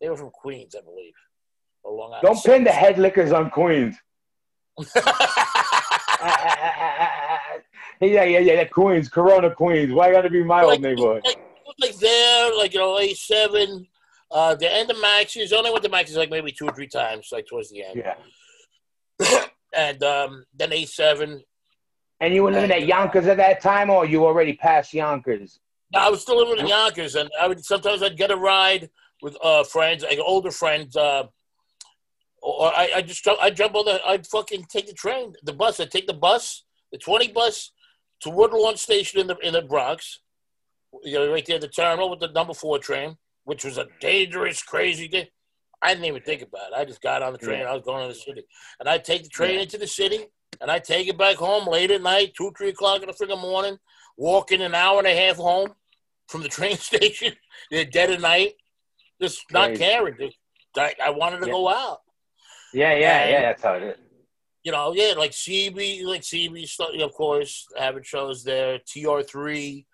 They 0.00 0.08
were 0.08 0.16
from 0.16 0.30
Queens, 0.30 0.76
I 0.78 0.80
believe. 0.82 1.14
Or 1.82 1.92
Long 1.92 2.12
Island. 2.12 2.22
Don't 2.22 2.44
pin 2.44 2.62
the 2.64 2.70
head 2.70 2.98
lickers 2.98 3.32
on 3.32 3.50
Queens. 3.50 3.96
yeah, 8.00 8.24
yeah, 8.24 8.38
yeah. 8.38 8.64
Queens, 8.64 9.08
Corona, 9.08 9.50
Queens. 9.54 9.92
Why 9.92 10.12
got 10.12 10.22
to 10.22 10.30
be 10.30 10.42
my 10.44 10.62
like, 10.62 10.74
old 10.74 10.82
neighborhood? 10.82 11.22
Like, 11.24 11.38
like 11.80 11.96
there, 11.96 12.54
like 12.56 12.72
you 12.74 12.80
know, 12.80 12.98
A 12.98 13.14
seven. 13.14 13.86
Uh, 14.30 14.54
the 14.54 14.72
end 14.72 14.90
of 14.90 15.00
Max's. 15.00 15.52
Only 15.52 15.70
went 15.70 15.84
to 15.84 15.90
Max's 15.90 16.16
like 16.16 16.30
maybe 16.30 16.52
two 16.52 16.66
or 16.66 16.72
three 16.72 16.86
times, 16.88 17.28
like 17.32 17.46
towards 17.46 17.70
the 17.70 17.82
end. 17.84 17.96
Yeah. 17.96 18.14
and 19.74 20.02
um, 20.02 20.44
then 20.54 20.72
A 20.72 20.84
seven. 20.84 21.42
And 22.20 22.32
you 22.32 22.44
were 22.44 22.52
living 22.52 22.70
at 22.70 22.86
Yonkers 22.86 23.26
at 23.26 23.36
that 23.38 23.60
time, 23.60 23.90
or 23.90 24.06
you 24.06 24.24
already 24.24 24.52
past 24.54 24.94
Yonkers? 24.94 25.58
I 25.94 26.08
was 26.08 26.22
still 26.22 26.38
living 26.38 26.60
in 26.60 26.68
Yonkers, 26.68 27.16
and 27.16 27.30
I 27.40 27.48
would 27.48 27.64
sometimes 27.64 28.02
I'd 28.02 28.16
get 28.16 28.30
a 28.30 28.36
ride 28.36 28.90
with 29.20 29.36
uh, 29.42 29.64
friends, 29.64 30.02
like 30.02 30.18
older 30.18 30.50
friends. 30.50 30.96
Uh, 30.96 31.24
or 32.42 32.68
I, 32.74 32.90
I 32.96 33.02
just 33.02 33.22
jump, 33.24 33.38
I 33.40 33.50
jump 33.50 33.74
on 33.74 33.84
the, 33.84 34.00
I'd 34.06 34.26
fucking 34.26 34.66
take 34.68 34.86
the 34.86 34.94
train, 34.94 35.34
the 35.42 35.52
bus. 35.52 35.78
I'd 35.80 35.90
take 35.90 36.06
the 36.06 36.14
bus, 36.14 36.64
the 36.90 36.98
twenty 36.98 37.28
bus, 37.28 37.72
to 38.20 38.30
Woodlawn 38.30 38.76
Station 38.76 39.20
in 39.20 39.26
the 39.26 39.36
in 39.38 39.52
the 39.52 39.62
Bronx. 39.62 40.20
You 41.02 41.14
know, 41.14 41.32
right 41.32 41.44
there, 41.46 41.56
at 41.56 41.62
the 41.62 41.68
terminal 41.68 42.10
with 42.10 42.20
the 42.20 42.28
number 42.28 42.54
four 42.54 42.78
train, 42.78 43.16
which 43.44 43.64
was 43.64 43.78
a 43.78 43.86
dangerous, 44.00 44.62
crazy 44.62 45.08
thing. 45.08 45.26
I 45.82 45.88
didn't 45.94 46.04
even 46.06 46.22
think 46.22 46.42
about 46.42 46.68
it. 46.72 46.74
I 46.76 46.84
just 46.84 47.02
got 47.02 47.22
on 47.22 47.32
the 47.32 47.38
train. 47.38 47.66
I 47.66 47.72
was 47.72 47.82
going 47.82 48.02
to 48.06 48.14
the 48.14 48.18
city, 48.18 48.44
and 48.78 48.88
I'd 48.88 49.04
take 49.04 49.24
the 49.24 49.28
train 49.28 49.56
Yeah. 49.56 49.62
into 49.62 49.78
the 49.78 49.86
city, 49.86 50.26
and 50.60 50.70
I'd 50.70 50.84
take 50.84 51.08
it 51.08 51.18
back 51.18 51.36
home 51.36 51.66
late 51.66 51.90
at 51.90 52.02
night, 52.02 52.34
two, 52.36 52.52
three 52.56 52.68
o'clock 52.68 53.02
in 53.02 53.08
the 53.08 53.12
freaking 53.14 53.40
morning, 53.40 53.78
walking 54.16 54.62
an 54.62 54.74
hour 54.74 54.98
and 54.98 55.08
a 55.08 55.16
half 55.16 55.36
home 55.36 55.74
from 56.28 56.42
the 56.42 56.48
train 56.58 56.76
station, 56.76 57.34
yeah, 57.70 57.84
dead 57.84 58.10
of 58.10 58.20
night, 58.20 58.54
just 59.20 59.42
not 59.50 59.68
Crazy. 59.70 59.82
caring. 59.84 60.16
Just, 60.20 60.36
I, 60.76 60.94
I 61.04 61.10
wanted 61.10 61.40
to 61.40 61.46
Yeah. 61.46 61.52
go 61.52 61.68
out. 61.68 62.00
Yeah, 62.72 62.94
yeah, 62.94 63.18
And- 63.22 63.30
yeah. 63.32 63.40
That's 63.42 63.62
how 63.62 63.74
it 63.74 63.82
is. 63.82 63.96
you 64.62 64.70
know, 64.72 64.92
yeah, 64.94 65.14
like 65.16 65.32
CB, 65.32 66.04
like 66.04 66.22
CB, 66.22 67.02
of 67.02 67.12
course, 67.12 67.66
having 67.76 68.04
shows 68.04 68.44
there. 68.44 68.78
TR3, 68.78 69.84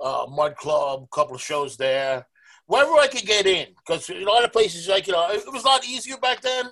uh, 0.00 0.26
Mud 0.30 0.56
Club, 0.56 1.06
couple 1.10 1.34
of 1.36 1.42
shows 1.42 1.76
there. 1.76 2.26
Wherever 2.68 2.92
I 2.92 3.08
could 3.08 3.26
get 3.26 3.46
in, 3.46 3.66
because 3.76 4.08
in 4.10 4.22
a 4.22 4.30
lot 4.30 4.44
of 4.44 4.52
places, 4.52 4.86
like 4.88 5.06
you 5.08 5.14
know, 5.14 5.26
it 5.30 5.42
was 5.52 5.64
a 5.64 5.66
lot 5.66 5.84
easier 5.86 6.16
back 6.18 6.40
then 6.42 6.66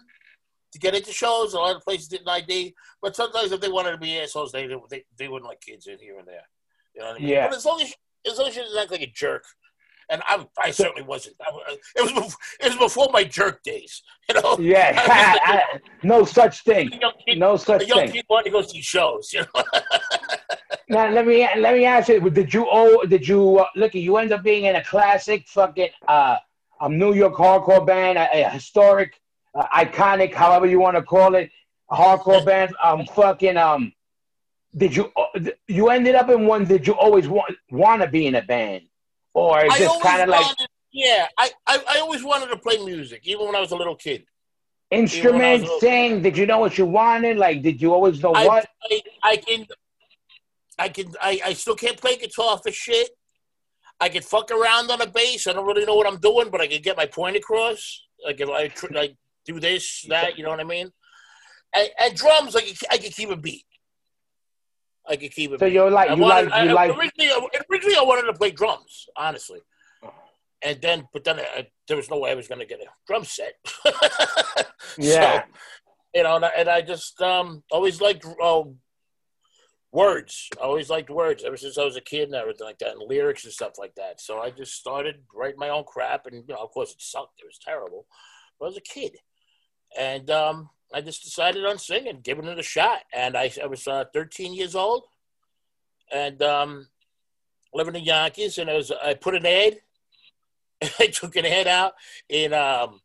to 0.72 0.78
get 0.78 0.94
into 0.94 1.10
shows. 1.12 1.54
A 1.54 1.58
lot 1.58 1.74
of 1.74 1.82
places 1.82 2.06
didn't 2.08 2.28
ID, 2.28 2.74
but 3.02 3.16
sometimes 3.16 3.50
if 3.50 3.60
they 3.60 3.68
wanted 3.70 3.92
to 3.92 3.98
be 3.98 4.18
assholes, 4.20 4.52
they 4.52 4.68
they, 4.90 5.04
they 5.18 5.26
wouldn't 5.28 5.48
let 5.48 5.60
kids 5.60 5.86
in 5.88 5.98
here 5.98 6.18
and 6.18 6.28
there. 6.28 6.46
You 6.94 7.00
know 7.00 7.08
what 7.08 7.16
I 7.16 7.18
mean? 7.18 7.28
Yeah. 7.28 7.48
But 7.48 7.56
as 7.56 7.64
long 7.64 7.80
as 7.82 7.92
as 8.30 8.38
long 8.38 8.48
as 8.48 8.56
you 8.56 8.62
didn't 8.62 8.78
act 8.78 8.90
like 8.90 9.00
a 9.02 9.06
jerk, 9.06 9.44
and 10.10 10.20
I 10.28 10.46
I 10.58 10.70
certainly 10.70 11.02
wasn't. 11.02 11.36
I, 11.40 11.76
it 11.96 12.02
was 12.02 12.12
before, 12.12 12.38
it 12.60 12.66
was 12.68 12.76
before 12.76 13.08
my 13.12 13.24
jerk 13.24 13.62
days. 13.62 14.02
You 14.28 14.34
know? 14.42 14.56
Yeah, 14.58 14.92
I- 15.06 15.78
no 16.02 16.24
such 16.24 16.64
thing. 16.64 16.90
Young 17.00 17.12
kid, 17.24 17.38
No 17.38 17.56
such 17.56 17.82
the 17.82 17.86
young 17.86 17.98
thing. 18.00 18.10
kid 18.12 18.24
wanted 18.28 18.44
to 18.46 18.50
go 18.50 18.62
see 18.62 18.82
shows. 18.82 19.32
You 19.32 19.42
know? 19.54 19.62
Now 20.88 21.10
let 21.10 21.26
me 21.26 21.48
let 21.58 21.74
me 21.74 21.84
ask 21.84 22.08
you: 22.08 22.30
Did 22.30 22.54
you 22.54 22.66
oh 22.70 23.04
did 23.06 23.26
you 23.26 23.58
uh, 23.58 23.66
look? 23.74 23.94
You 23.94 24.16
end 24.18 24.32
up 24.32 24.42
being 24.42 24.66
in 24.66 24.76
a 24.76 24.84
classic 24.84 25.48
fucking 25.48 25.88
uh, 26.06 26.36
um 26.80 26.98
New 26.98 27.12
York 27.12 27.34
hardcore 27.34 27.84
band, 27.84 28.18
a, 28.18 28.44
a 28.44 28.48
historic, 28.48 29.20
uh, 29.54 29.66
iconic, 29.74 30.32
however 30.32 30.66
you 30.66 30.78
want 30.78 30.96
to 30.96 31.02
call 31.02 31.34
it, 31.34 31.50
hardcore 31.90 32.44
band. 32.44 32.74
Um, 32.82 33.04
fucking 33.06 33.56
um, 33.56 33.92
did 34.76 34.94
you 34.94 35.12
uh, 35.16 35.40
you 35.66 35.88
ended 35.88 36.14
up 36.14 36.28
in 36.30 36.46
one? 36.46 36.64
Did 36.64 36.86
you 36.86 36.94
always 36.94 37.26
want 37.28 37.56
want 37.70 38.02
to 38.02 38.08
be 38.08 38.26
in 38.26 38.36
a 38.36 38.42
band, 38.42 38.84
or 39.34 39.58
I 39.58 39.78
just 39.78 40.00
kind 40.00 40.22
of 40.22 40.28
like 40.28 40.46
yeah, 40.92 41.26
I, 41.36 41.50
I 41.66 41.82
I 41.90 41.98
always 41.98 42.22
wanted 42.22 42.46
to 42.46 42.56
play 42.56 42.78
music, 42.84 43.22
even 43.24 43.46
when 43.46 43.56
I 43.56 43.60
was 43.60 43.72
a 43.72 43.76
little 43.76 43.96
kid. 43.96 44.24
instrument 44.90 45.68
sing? 45.80 46.22
Did 46.22 46.38
you 46.38 46.46
know 46.46 46.58
what 46.58 46.78
you 46.78 46.86
wanted? 46.86 47.36
Like, 47.36 47.62
did 47.62 47.82
you 47.82 47.92
always 47.92 48.22
know 48.22 48.32
I, 48.32 48.46
what? 48.46 48.66
I, 48.90 49.02
I 49.22 49.36
can, 49.36 49.66
I 50.78 50.88
can, 50.90 51.12
I, 51.20 51.40
I 51.44 51.52
still 51.54 51.74
can't 51.76 51.98
play 52.00 52.16
guitar 52.16 52.58
for 52.62 52.70
shit. 52.70 53.10
I 54.00 54.08
can 54.10 54.22
fuck 54.22 54.50
around 54.50 54.90
on 54.90 55.00
a 55.00 55.06
bass. 55.06 55.46
I 55.46 55.52
don't 55.54 55.66
really 55.66 55.86
know 55.86 55.94
what 55.94 56.06
I'm 56.06 56.18
doing, 56.18 56.50
but 56.50 56.60
I 56.60 56.66
can 56.66 56.82
get 56.82 56.96
my 56.96 57.06
point 57.06 57.36
across. 57.36 58.02
Like 58.24 58.40
if 58.40 58.48
I 58.48 58.68
tr- 58.68 58.92
like 58.92 59.16
do 59.46 59.58
this, 59.58 60.04
that, 60.08 60.36
you 60.36 60.44
know 60.44 60.50
what 60.50 60.60
I 60.60 60.64
mean? 60.64 60.90
And, 61.74 61.88
and 61.98 62.14
drums, 62.14 62.54
I 62.56 62.60
can, 62.60 62.74
I 62.90 62.98
can 62.98 63.10
keep 63.10 63.30
a 63.30 63.36
beat. 63.36 63.64
I 65.08 65.16
can 65.16 65.28
keep 65.30 65.52
a 65.52 65.58
So 65.58 65.66
beat. 65.66 65.72
you're 65.72 65.90
like 65.90 66.10
I 66.10 66.14
you 66.14 66.20
wanted, 66.22 66.50
like 66.50 66.64
you 66.64 66.70
I, 66.70 66.72
like 66.72 66.90
originally, 66.90 67.30
I- 67.30 67.60
originally 67.70 67.96
I 67.96 68.02
wanted 68.02 68.26
to 68.30 68.34
play 68.34 68.50
drums, 68.50 69.06
honestly. 69.16 69.60
And 70.62 70.80
then, 70.82 71.06
but 71.12 71.22
then 71.24 71.38
I, 71.38 71.68
there 71.86 71.96
was 71.96 72.10
no 72.10 72.18
way 72.18 72.30
I 72.30 72.34
was 72.34 72.48
going 72.48 72.60
to 72.60 72.66
get 72.66 72.80
a 72.80 72.86
drum 73.06 73.24
set. 73.24 73.54
Yeah. 74.98 75.42
So, 75.42 75.48
you 76.14 76.22
know, 76.22 76.36
and 76.36 76.44
I, 76.44 76.48
and 76.56 76.68
I 76.70 76.80
just 76.80 77.20
um, 77.20 77.62
always 77.70 78.00
liked 78.00 78.24
uh, 78.42 78.62
words. 79.96 80.50
I 80.60 80.64
always 80.64 80.90
liked 80.90 81.08
words 81.08 81.42
ever 81.42 81.56
since 81.56 81.78
I 81.78 81.84
was 81.84 81.96
a 81.96 82.02
kid 82.02 82.24
and 82.24 82.34
everything 82.34 82.66
like 82.66 82.78
that, 82.80 82.92
and 82.92 83.08
lyrics 83.08 83.44
and 83.44 83.52
stuff 83.52 83.78
like 83.78 83.94
that. 83.94 84.20
So 84.20 84.40
I 84.40 84.50
just 84.50 84.74
started 84.74 85.16
writing 85.34 85.58
my 85.58 85.70
own 85.70 85.84
crap, 85.84 86.26
and 86.26 86.44
you 86.46 86.54
know, 86.54 86.62
of 86.62 86.70
course, 86.70 86.92
it 86.92 87.00
sucked. 87.00 87.40
It 87.40 87.46
was 87.46 87.58
terrible. 87.58 88.06
But 88.60 88.66
I 88.66 88.68
was 88.68 88.76
a 88.76 88.82
kid, 88.82 89.16
and 89.98 90.30
um, 90.30 90.68
I 90.94 91.00
just 91.00 91.24
decided 91.24 91.64
on 91.64 91.78
singing, 91.78 92.20
giving 92.22 92.44
it 92.44 92.58
a 92.58 92.62
shot. 92.62 93.00
And 93.12 93.36
I, 93.36 93.50
I 93.62 93.66
was 93.66 93.88
uh, 93.88 94.04
13 94.12 94.52
years 94.52 94.74
old, 94.74 95.04
and 96.12 96.42
um, 96.42 96.88
living 97.72 97.94
in 97.94 98.04
Yonkers, 98.04 98.58
and 98.58 98.68
I 98.68 98.74
was 98.74 98.92
I 98.92 99.14
put 99.14 99.34
an 99.34 99.46
ad. 99.46 99.78
I 101.00 101.06
took 101.06 101.36
an 101.36 101.46
ad 101.46 101.66
out 101.66 101.94
in 102.28 102.52
um, 102.52 103.00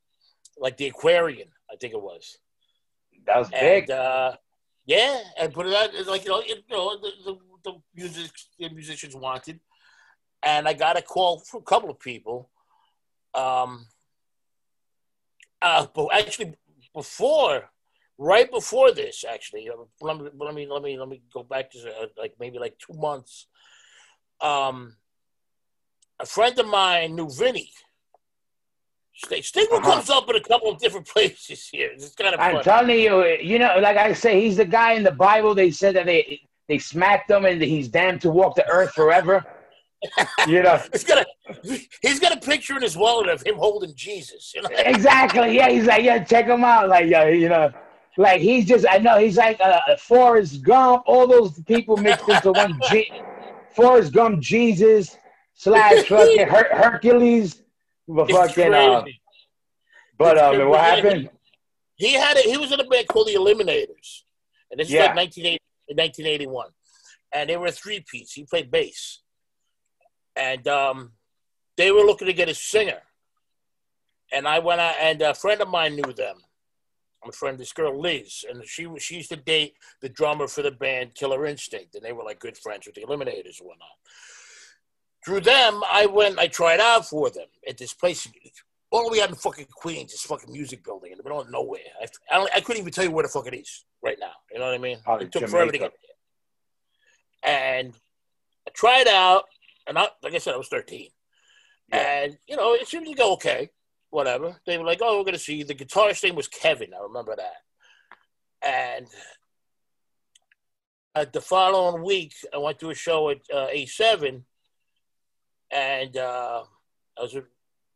like 0.58 0.76
the 0.76 0.88
Aquarian, 0.88 1.48
I 1.72 1.78
think 1.78 1.94
it 1.94 2.02
was. 2.02 2.38
that 3.26 3.38
was 3.38 3.50
big. 3.50 3.90
Uh, 3.90 4.34
yeah, 4.92 5.20
and 5.40 5.54
put 5.54 5.68
it 5.68 5.74
out 5.74 5.90
like 6.08 6.26
you 6.26 6.32
know, 6.32 6.40
it, 6.40 6.64
you 6.70 6.76
know 6.76 7.00
the, 7.00 7.12
the, 7.26 7.38
the 7.64 7.74
music 7.96 8.32
the 8.60 8.70
musicians 8.70 9.16
wanted, 9.16 9.60
and 10.44 10.68
I 10.68 10.74
got 10.74 10.98
a 10.98 11.02
call 11.02 11.40
from 11.40 11.62
a 11.62 11.64
couple 11.64 11.90
of 11.90 12.00
people. 12.00 12.50
Um, 13.34 13.88
uh, 15.62 15.88
but 15.96 16.10
actually, 16.12 16.56
before, 16.94 17.70
right 18.18 18.52
before 18.52 18.92
this, 18.92 19.24
actually, 19.24 19.70
let 20.02 20.18
me 20.18 20.30
let 20.38 20.54
me 20.54 20.68
let 20.70 20.84
me 20.84 21.00
let 21.00 21.08
me 21.08 21.22
go 21.34 21.44
back 21.44 21.72
to 21.72 21.78
uh, 21.80 22.08
like 22.18 22.34
maybe 22.38 22.60
like 22.60 22.78
two 22.78 22.98
months. 22.98 23.48
Um, 24.42 24.98
a 26.20 26.26
friend 26.26 26.58
of 26.60 26.68
mine 26.68 27.16
knew 27.16 27.30
Vinny. 27.30 27.72
St- 29.16 29.44
Stigma 29.46 29.78
Uh-huh. 29.78 29.92
comes 29.94 30.10
up 30.10 30.30
in 30.30 30.36
a 30.36 30.42
couple 30.42 30.70
of 30.72 30.80
different 30.80 31.08
places 31.14 31.68
here. 31.68 31.90
It's 31.94 32.14
kind 32.16 32.34
of 32.34 32.40
I'm 32.40 32.52
funny. 32.54 32.64
telling 32.64 33.00
you, 33.00 33.26
you 33.42 33.60
know, 33.60 33.78
like 33.80 33.98
I 33.98 34.14
say, 34.14 34.42
he's 34.42 34.58
the 34.58 34.66
guy 34.66 34.94
in 34.94 35.04
the 35.04 35.12
Bible. 35.12 35.54
They 35.56 35.72
said 35.72 35.96
that 35.96 36.06
they 36.06 36.42
they 36.68 36.78
smacked 36.80 37.30
him 37.30 37.46
and 37.46 37.62
he's 37.62 37.88
damned 37.90 38.22
to 38.22 38.32
walk 38.32 38.56
the 38.56 38.68
earth 38.70 38.94
forever. 38.94 39.46
you 40.48 40.64
know, 40.64 40.82
He's 40.92 41.04
got 41.04 41.20
a 41.26 41.78
he's 42.02 42.20
got 42.20 42.36
a 42.36 42.40
picture 42.40 42.76
in 42.76 42.82
his 42.82 42.98
wallet 42.98 43.30
of 43.30 43.44
him 43.46 43.56
holding 43.56 43.94
Jesus. 43.96 44.52
You 44.56 44.64
know? 44.64 44.70
exactly. 44.78 45.56
Yeah, 45.56 45.70
he's 45.70 45.86
like, 45.86 46.04
yeah, 46.04 46.24
check 46.24 46.46
him 46.48 46.64
out. 46.64 46.90
Like, 46.90 47.08
yeah, 47.08 47.28
you 47.28 47.50
know, 47.50 47.72
like 48.18 48.42
he's 48.42 48.66
just, 48.66 48.86
I 48.90 48.98
know 48.98 49.20
he's 49.20 49.38
like 49.38 49.60
uh, 49.62 49.80
Forrest 50.00 50.64
Gump. 50.64 51.04
All 51.06 51.28
those 51.28 51.62
people 51.64 51.98
mixed 51.98 52.28
into 52.28 52.52
one. 52.52 52.80
G- 52.90 53.12
Forrest 53.76 54.12
Gump, 54.14 54.40
Jesus 54.42 55.18
slash 55.54 56.06
fucking 56.08 56.48
Her- 56.48 56.70
Hercules. 56.76 57.61
But 58.14 58.30
It's 58.30 58.38
fucking, 58.38 58.74
uh, 58.74 59.06
but 60.18 60.38
um, 60.38 60.68
what 60.70 60.82
happened? 60.82 61.30
He 61.96 62.14
had 62.14 62.36
it. 62.36 62.46
he 62.46 62.58
was 62.58 62.72
in 62.72 62.80
a 62.80 62.84
band 62.88 63.08
called 63.08 63.28
the 63.28 63.36
Eliminators, 63.36 64.24
and 64.70 64.80
this 64.80 64.90
Yeah. 64.90 65.04
is 65.04 65.08
like 65.08 65.16
1980, 65.16 65.60
1981, 65.88 66.72
and 67.34 67.50
they 67.50 67.56
were 67.56 67.68
a 67.68 67.72
three 67.72 68.04
piece. 68.12 68.34
He 68.34 68.44
played 68.44 68.70
bass, 68.70 69.22
and 70.36 70.68
um, 70.68 71.14
they 71.78 71.92
were 71.92 72.02
looking 72.02 72.28
to 72.28 72.34
get 72.34 72.50
a 72.50 72.54
singer, 72.54 73.02
and 74.34 74.46
I 74.46 74.60
went 74.60 74.82
out, 74.82 74.96
and 75.00 75.22
a 75.22 75.34
friend 75.34 75.62
of 75.62 75.70
mine 75.70 75.96
knew 75.96 76.12
them. 76.12 76.36
I'm 77.24 77.30
a 77.30 77.34
friend 77.34 77.54
of 77.54 77.60
this 77.60 77.72
girl 77.72 77.98
Liz, 77.98 78.44
and 78.50 78.66
she 78.66 78.88
was 78.88 79.04
she 79.04 79.16
used 79.18 79.30
to 79.30 79.38
date 79.38 79.76
the 80.02 80.10
drummer 80.10 80.48
for 80.48 80.64
the 80.64 80.72
band 80.72 81.16
Killer 81.16 81.46
Instinct, 81.46 81.96
and 81.96 82.04
they 82.04 82.12
were 82.12 82.24
like 82.24 82.40
good 82.40 82.58
friends 82.58 82.88
with 82.88 82.96
the 82.96 83.04
Eliminators 83.04 83.60
and 83.60 83.68
whatnot. 83.70 83.88
Through 85.24 85.42
them, 85.42 85.82
I 85.92 86.08
went, 86.08 86.40
I 86.40 86.48
tried 86.48 86.80
out 86.80 87.08
for 87.08 87.30
them 87.30 87.48
at 87.68 87.78
this 87.78 87.94
place 87.94 88.28
all 88.92 89.06
the 89.06 89.12
way 89.12 89.22
out 89.22 89.30
in 89.30 89.36
fucking 89.36 89.68
Queens, 89.72 90.12
this 90.12 90.24
fucking 90.24 90.52
music 90.52 90.84
building 90.84 91.12
in 91.12 91.18
the 91.18 91.24
middle 91.24 91.40
of 91.40 91.50
nowhere. 91.50 91.80
I, 92.02 92.08
I, 92.32 92.38
don't, 92.38 92.52
I 92.56 92.60
couldn't 92.60 92.82
even 92.82 92.92
tell 92.92 93.06
you 93.06 93.12
where 93.12 93.24
the 93.24 93.30
fuck 93.30 93.48
it 93.48 93.56
is 93.56 93.86
right 94.04 94.18
now. 94.20 94.32
You 94.52 94.60
know 94.60 94.66
what 94.66 94.74
I 94.74 94.80
mean? 94.80 94.98
Oh, 95.08 95.16
it 95.16 95.32
took 95.32 95.34
Jamaica. 95.34 95.52
forever 95.52 95.72
to 95.72 95.78
get 95.78 95.94
there. 97.44 97.54
And 97.54 97.94
I 98.68 98.72
tried 98.72 99.08
out, 99.08 99.46
and 99.88 99.98
I, 99.98 100.08
like 100.24 100.34
I 100.34 100.40
said, 100.40 100.54
I 100.54 100.58
was 100.58 100.68
13. 100.68 101.08
And, 101.92 102.38
you 102.48 102.56
know, 102.56 102.74
it 102.74 102.88
seemed 102.88 103.08
to 103.08 103.14
go 103.14 103.34
okay, 103.34 103.70
whatever. 104.10 104.56
They 104.66 104.78
were 104.78 104.86
like, 104.86 105.00
oh, 105.02 105.18
we're 105.18 105.26
going 105.26 105.34
to 105.34 105.40
see. 105.40 105.64
The 105.64 105.76
guitarist 105.76 106.24
name 106.24 106.36
was 106.36 106.48
Kevin. 106.48 106.94
I 106.94 107.04
remember 107.04 107.36
that. 107.36 107.56
And 108.64 109.08
uh, 111.16 111.26
the 111.32 111.42
following 111.42 112.04
week, 112.04 112.34
I 112.54 112.58
went 112.58 112.80
to 112.80 112.90
a 112.90 112.96
show 112.96 113.30
at 113.30 113.40
uh, 113.54 113.68
A7, 113.68 114.44
and 115.72 116.18
uh, 116.18 116.64
I 117.18 117.22
was 117.22 117.34
with 117.34 117.46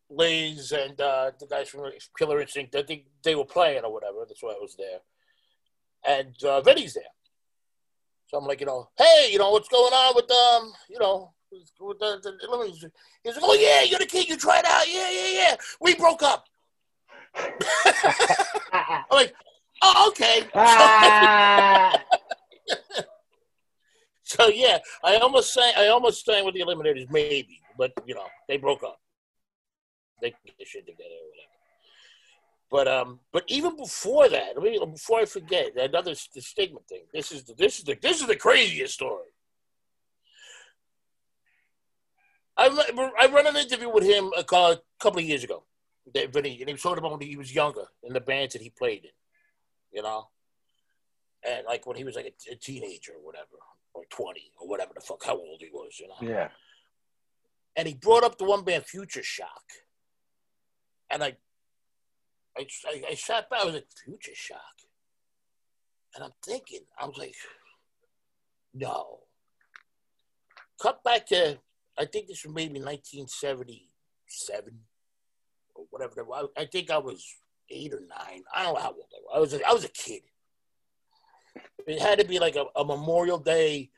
Liz 0.09 0.71
and 0.71 0.99
uh, 0.99 1.31
the 1.39 1.47
guys 1.47 1.69
from 1.69 1.91
Killer 2.17 2.39
Instinct. 2.39 2.75
I 2.75 2.83
think 2.83 3.05
they 3.23 3.35
were 3.35 3.45
playing 3.45 3.83
or 3.83 3.91
whatever. 3.91 4.19
That's 4.27 4.41
why 4.41 4.51
I 4.51 4.59
was 4.59 4.75
there. 4.77 4.99
And 6.07 6.35
uh, 6.43 6.61
Vinny's 6.61 6.93
there. 6.93 7.03
So 8.27 8.37
I'm 8.37 8.45
like, 8.45 8.59
you 8.59 8.65
know, 8.65 8.89
hey, 8.97 9.29
you 9.31 9.39
know, 9.39 9.51
what's 9.51 9.69
going 9.69 9.93
on 9.93 10.15
with 10.15 10.31
um, 10.31 10.73
you 10.89 10.99
know, 10.99 11.33
with 11.79 11.99
the, 11.99 12.19
the, 12.23 12.31
the 12.31 12.91
He's 13.23 13.35
like, 13.35 13.43
oh 13.43 13.53
yeah, 13.53 13.83
you're 13.83 13.99
the 13.99 14.05
kid. 14.05 14.27
You 14.29 14.37
tried 14.37 14.65
out. 14.65 14.87
Yeah, 14.87 15.09
yeah, 15.11 15.31
yeah. 15.31 15.55
We 15.79 15.95
broke 15.95 16.23
up. 16.23 16.45
I'm 17.35 19.03
like, 19.11 19.33
oh, 19.81 20.09
okay. 20.09 20.47
Ah, 20.55 22.01
So 24.25 24.47
yeah, 24.47 24.79
I 25.03 25.17
almost 25.17 25.53
sang. 25.53 25.73
I 25.77 25.87
almost 25.87 26.25
sang 26.25 26.45
with 26.45 26.55
the 26.55 26.61
Eliminators, 26.61 27.09
maybe, 27.11 27.61
but 27.77 27.91
you 28.05 28.15
know, 28.15 28.27
they 28.47 28.57
broke 28.57 28.83
up. 28.83 28.99
They 30.21 30.29
get 30.29 30.57
their 30.57 30.65
shit 30.65 30.85
together 30.85 31.09
or 31.09 31.29
whatever. 31.29 31.55
But 32.71 32.87
um, 32.87 33.19
but 33.31 33.43
even 33.47 33.77
before 33.77 34.27
that, 34.29 34.53
I 34.57 34.59
mean, 34.59 34.91
before 34.91 35.19
I 35.19 35.25
forget, 35.25 35.75
another 35.77 36.13
the 36.33 36.41
stigma 36.41 36.79
thing. 36.89 37.03
This 37.13 37.31
is 37.31 37.43
the 37.43 37.53
this 37.53 37.79
is 37.79 37.85
the 37.85 37.97
this 38.01 38.21
is 38.21 38.27
the 38.27 38.35
craziest 38.35 38.93
story. 38.93 39.29
I 42.57 42.67
I 43.19 43.27
run 43.27 43.47
an 43.47 43.55
interview 43.55 43.89
with 43.89 44.03
him 44.03 44.31
a 44.37 44.43
couple 44.43 45.19
of 45.19 45.25
years 45.25 45.43
ago, 45.43 45.63
and 46.13 46.45
he 46.45 46.63
was 46.71 46.81
talking 46.81 46.99
about 46.99 47.11
when 47.11 47.21
he 47.21 47.37
was 47.37 47.53
younger 47.53 47.85
in 48.03 48.13
the 48.13 48.21
bands 48.21 48.53
that 48.53 48.61
he 48.61 48.69
played 48.69 49.03
in, 49.03 49.11
you 49.91 50.01
know, 50.01 50.29
and 51.47 51.65
like 51.65 51.85
when 51.85 51.97
he 51.97 52.03
was 52.03 52.15
like 52.15 52.25
a, 52.25 52.53
a 52.53 52.55
teenager 52.55 53.13
or 53.13 53.25
whatever, 53.25 53.57
or 53.93 54.03
twenty 54.09 54.51
or 54.59 54.67
whatever 54.67 54.93
the 54.95 55.01
fuck, 55.01 55.23
how 55.23 55.35
old 55.35 55.59
he 55.59 55.69
was, 55.71 55.99
you 55.99 56.07
know 56.07 56.15
yeah. 56.21 56.49
And 57.75 57.87
he 57.87 57.93
brought 57.93 58.23
up 58.23 58.37
the 58.37 58.45
one 58.45 58.63
band 58.63 58.85
Future 58.85 59.23
Shock, 59.23 59.63
and 61.11 61.23
I, 61.23 61.35
I, 62.57 62.65
I, 62.87 63.03
I 63.11 63.15
sat 63.15 63.49
back. 63.49 63.61
I 63.61 63.65
was 63.65 63.73
like, 63.75 63.87
Future 64.03 64.35
Shock. 64.35 64.59
And 66.15 66.23
I'm 66.23 66.31
thinking, 66.45 66.81
I 66.97 67.05
was 67.05 67.17
like, 67.17 67.35
no. 68.73 69.19
Cut 70.81 71.03
back 71.03 71.25
to, 71.27 71.57
I 71.97 72.05
think 72.05 72.27
this 72.27 72.45
was 72.45 72.53
maybe 72.53 72.79
1977 72.79 74.79
or 75.75 75.85
whatever. 75.89 76.23
was. 76.23 76.49
I 76.57 76.65
think 76.65 76.89
I 76.89 76.97
was 76.97 77.25
eight 77.69 77.93
or 77.93 78.01
nine. 78.01 78.43
I 78.53 78.63
don't 78.63 78.75
know 78.75 78.79
how 78.79 78.89
old 78.89 79.05
I 79.33 79.39
was. 79.39 79.39
I 79.39 79.39
was 79.39 79.53
a, 79.53 79.69
I 79.69 79.73
was 79.73 79.83
a 79.83 79.89
kid. 79.89 80.21
It 81.87 82.01
had 82.01 82.19
to 82.19 82.25
be 82.25 82.39
like 82.39 82.55
a, 82.55 82.65
a 82.75 82.85
Memorial 82.85 83.37
Day 83.37 83.91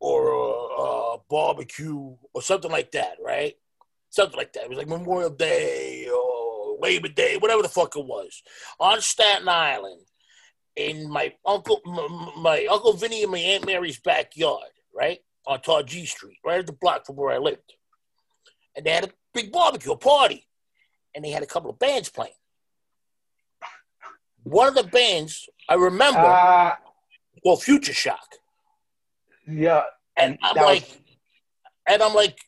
or 0.00 0.32
a, 0.32 1.14
a 1.14 1.18
barbecue 1.30 2.16
or 2.34 2.42
something 2.42 2.70
like 2.70 2.92
that, 2.92 3.16
right? 3.24 3.54
Something 4.10 4.36
like 4.36 4.52
that. 4.52 4.64
It 4.64 4.68
was 4.68 4.78
like 4.78 4.88
Memorial 4.88 5.30
Day 5.30 6.08
or 6.08 6.76
Labor 6.80 7.08
Day, 7.08 7.36
whatever 7.38 7.62
the 7.62 7.68
fuck 7.68 7.96
it 7.96 8.04
was, 8.04 8.42
on 8.78 9.00
Staten 9.00 9.48
Island, 9.48 10.02
in 10.76 11.08
my 11.10 11.32
uncle, 11.46 11.80
m- 11.86 12.42
my 12.42 12.66
uncle 12.70 12.92
Vinny 12.94 13.22
and 13.22 13.32
my 13.32 13.38
aunt 13.38 13.64
Mary's 13.66 13.98
backyard, 14.00 14.70
right 14.94 15.20
on 15.46 15.60
G 15.86 16.04
Street, 16.06 16.38
right 16.44 16.58
at 16.58 16.66
the 16.66 16.72
block 16.72 17.06
from 17.06 17.16
where 17.16 17.32
I 17.34 17.38
lived, 17.38 17.74
and 18.76 18.84
they 18.84 18.90
had 18.90 19.04
a 19.04 19.10
big 19.32 19.52
barbecue 19.52 19.92
a 19.92 19.96
party, 19.96 20.46
and 21.14 21.24
they 21.24 21.30
had 21.30 21.42
a 21.42 21.46
couple 21.46 21.70
of 21.70 21.78
bands 21.78 22.08
playing. 22.08 22.32
One 24.42 24.68
of 24.68 24.74
the 24.74 24.82
bands 24.84 25.48
I 25.68 25.74
remember, 25.74 26.20
Uh, 26.26 26.74
well, 27.44 27.56
Future 27.56 27.92
Shock. 27.94 28.36
Yeah. 29.46 29.82
And 30.16 30.38
I'm 30.42 30.54
that 30.54 30.60
was- 30.66 30.80
like, 30.80 31.00
and 31.88 32.02
I'm 32.02 32.14
like, 32.14 32.38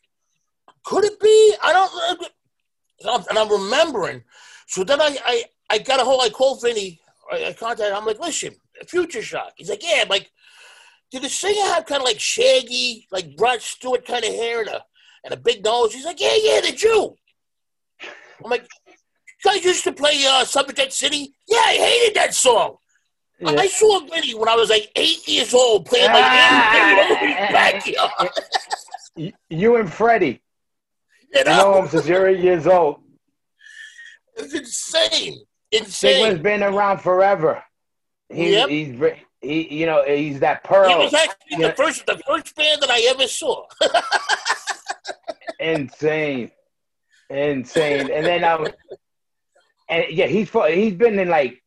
could 0.85 1.03
it 1.03 1.19
be? 1.19 1.55
I 1.63 1.73
don't. 1.73 2.29
And 3.01 3.09
I'm, 3.09 3.23
and 3.29 3.37
I'm 3.37 3.49
remembering. 3.51 4.23
So 4.67 4.83
then 4.83 5.01
I, 5.01 5.17
I, 5.25 5.43
I 5.69 5.77
got 5.79 5.99
a 5.99 6.03
hold. 6.03 6.21
I 6.23 6.29
called 6.29 6.61
Vinny. 6.61 6.99
I, 7.31 7.45
I 7.45 7.53
contacted. 7.53 7.91
I'm 7.93 8.05
like, 8.05 8.19
listen, 8.19 8.55
Future 8.87 9.21
Shock. 9.21 9.53
He's 9.57 9.69
like, 9.69 9.83
yeah. 9.83 10.01
I'm 10.01 10.07
like, 10.09 10.31
did 11.11 11.21
the 11.23 11.29
singer 11.29 11.61
have 11.73 11.85
kind 11.85 12.01
of 12.01 12.05
like 12.05 12.19
shaggy, 12.19 13.07
like 13.11 13.27
Rod 13.37 13.61
Stewart 13.61 14.05
kind 14.05 14.25
of 14.25 14.33
hair 14.33 14.61
and 14.61 14.69
a 14.69 14.83
and 15.23 15.33
a 15.33 15.37
big 15.37 15.63
nose? 15.63 15.93
He's 15.93 16.05
like, 16.05 16.19
yeah, 16.19 16.35
yeah, 16.41 16.61
the 16.61 16.71
Jew. 16.71 17.15
I'm 18.43 18.49
like, 18.49 18.67
you 18.87 18.93
guys 19.51 19.63
used 19.63 19.83
to 19.83 19.91
play 19.91 20.25
uh, 20.25 20.45
Subject 20.45 20.91
City. 20.93 21.33
Yeah, 21.47 21.61
I 21.63 21.75
hated 21.75 22.15
that 22.15 22.33
song. 22.33 22.77
I- 23.45 23.51
Yeah. 23.53 23.59
I 23.61 23.67
saw 23.67 24.03
a 24.03 24.07
video 24.07 24.39
when 24.39 24.49
I 24.49 24.55
was 24.55 24.69
like 24.69 24.91
eight 24.95 25.27
years 25.27 25.53
old 25.53 25.85
playing 25.85 26.07
like 26.07 26.23
Ah. 26.23 27.21
in 27.21 27.29
the 27.29 27.53
backyard. 27.53 28.29
You 29.49 29.77
and 29.77 29.91
Freddie. 29.91 30.43
You 31.33 31.41
I 31.41 31.43
know 31.43 31.71
know, 31.71 31.81
him 31.81 31.87
since 31.87 32.07
you're 32.07 32.27
eight 32.27 32.39
years 32.39 32.67
old. 32.67 33.01
it's 34.35 34.53
insane, 34.53 35.41
Insane. 35.71 36.23
Stigma's 36.25 36.39
been 36.39 36.61
around 36.61 36.99
forever. 36.99 37.63
He's, 38.29 38.51
Yep. 38.51 38.69
he's 38.69 39.01
he, 39.41 39.79
you 39.79 39.85
know, 39.87 40.03
he's 40.05 40.39
that 40.41 40.63
pearl. 40.63 40.89
He 40.89 40.95
was 40.95 41.13
actually 41.15 41.63
the 41.67 41.73
first, 41.73 42.05
the 42.05 42.17
first 42.27 42.55
band 42.55 42.81
that 42.83 42.89
I 42.91 43.01
ever 43.09 43.27
saw. 43.27 43.65
insane, 45.59 46.51
insane. 47.29 48.11
And 48.11 48.25
then 48.25 48.43
um, 48.43 48.67
and 49.89 50.05
yeah, 50.11 50.27
he's 50.27 50.49
he's 50.51 50.93
been 50.93 51.17
in 51.19 51.29
like 51.29 51.61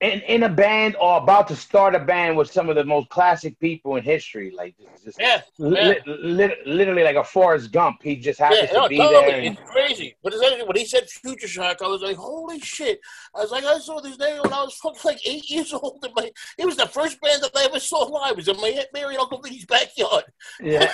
in 0.00 0.20
in 0.28 0.44
a 0.44 0.48
band 0.48 0.94
or 1.00 1.18
about 1.18 1.48
to 1.48 1.56
start 1.56 1.92
a 1.94 1.98
band 1.98 2.36
with 2.36 2.48
some 2.52 2.68
of 2.68 2.76
the 2.76 2.84
most 2.84 3.08
classic 3.08 3.58
people 3.58 3.96
in 3.96 4.04
history. 4.04 4.52
Like 4.56 4.76
just, 4.78 5.04
just 5.04 5.20
yeah, 5.20 5.40
li- 5.58 5.98
li- 6.06 6.54
literally 6.66 7.02
like 7.02 7.16
a 7.16 7.24
Forrest 7.24 7.72
Gump. 7.72 7.96
He 8.04 8.14
just 8.14 8.38
happens 8.38 8.68
yeah, 8.70 8.78
no, 8.78 8.82
to 8.84 8.88
be 8.90 8.96
totally. 8.98 9.26
there. 9.26 9.40
and- 9.40 9.58
It's 9.58 9.70
crazy. 9.70 10.14
But 10.22 10.34
it's 10.34 10.42
actually, 10.44 10.64
when 10.66 10.76
he 10.76 10.84
said 10.84 11.08
Future 11.10 11.48
Shock, 11.48 11.78
I 11.82 11.88
was 11.88 12.02
like, 12.02 12.16
holy 12.16 12.60
shit. 12.60 13.00
I 13.34 13.40
was 13.40 13.50
like, 13.50 13.64
I 13.64 13.76
saw 13.80 14.00
this 14.00 14.16
name 14.18 14.40
when 14.42 14.52
I 14.52 14.62
was 14.62 14.74
fucking 14.74 15.00
like 15.04 15.18
eight 15.26 15.50
years 15.50 15.72
old. 15.82 15.98
And 16.04 16.12
my, 16.14 16.30
it 16.58 16.64
was 16.64 16.76
the 16.76 16.86
first 16.86 17.20
band 17.20 17.42
that 17.42 17.50
I 17.56 17.64
ever 17.64 17.80
saw 17.80 18.04
live. 18.04 18.32
It 18.32 18.36
was 18.36 18.48
in 18.48 18.56
my 18.60 18.68
Aunt 18.68 18.86
Mary 18.94 19.14
and 19.16 19.22
Uncle 19.22 19.40
Vinny's 19.42 19.66
backyard. 19.66 20.24
Yeah. 20.62 20.92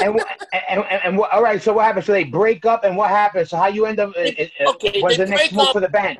and, 0.00 0.20
and, 0.52 0.84
and, 0.90 1.00
and 1.04 1.16
what, 1.18 1.32
all 1.32 1.42
right, 1.44 1.62
so 1.62 1.72
what 1.74 1.84
happened? 1.84 2.04
So 2.06 2.12
they 2.12 2.24
break 2.24 2.66
up, 2.66 2.82
and 2.82 2.96
what 2.96 3.10
happened? 3.10 3.48
So 3.48 3.56
how 3.56 3.68
you 3.68 3.86
end 3.86 4.00
up? 4.00 4.10
uh, 4.16 4.20
uh, 4.20 4.70
Okay, 4.72 5.00
they 5.00 5.16
the 5.16 5.26
next 5.26 5.52
move 5.52 5.68
up. 5.68 5.72
for 5.74 5.80
the 5.80 5.88
band? 5.88 6.18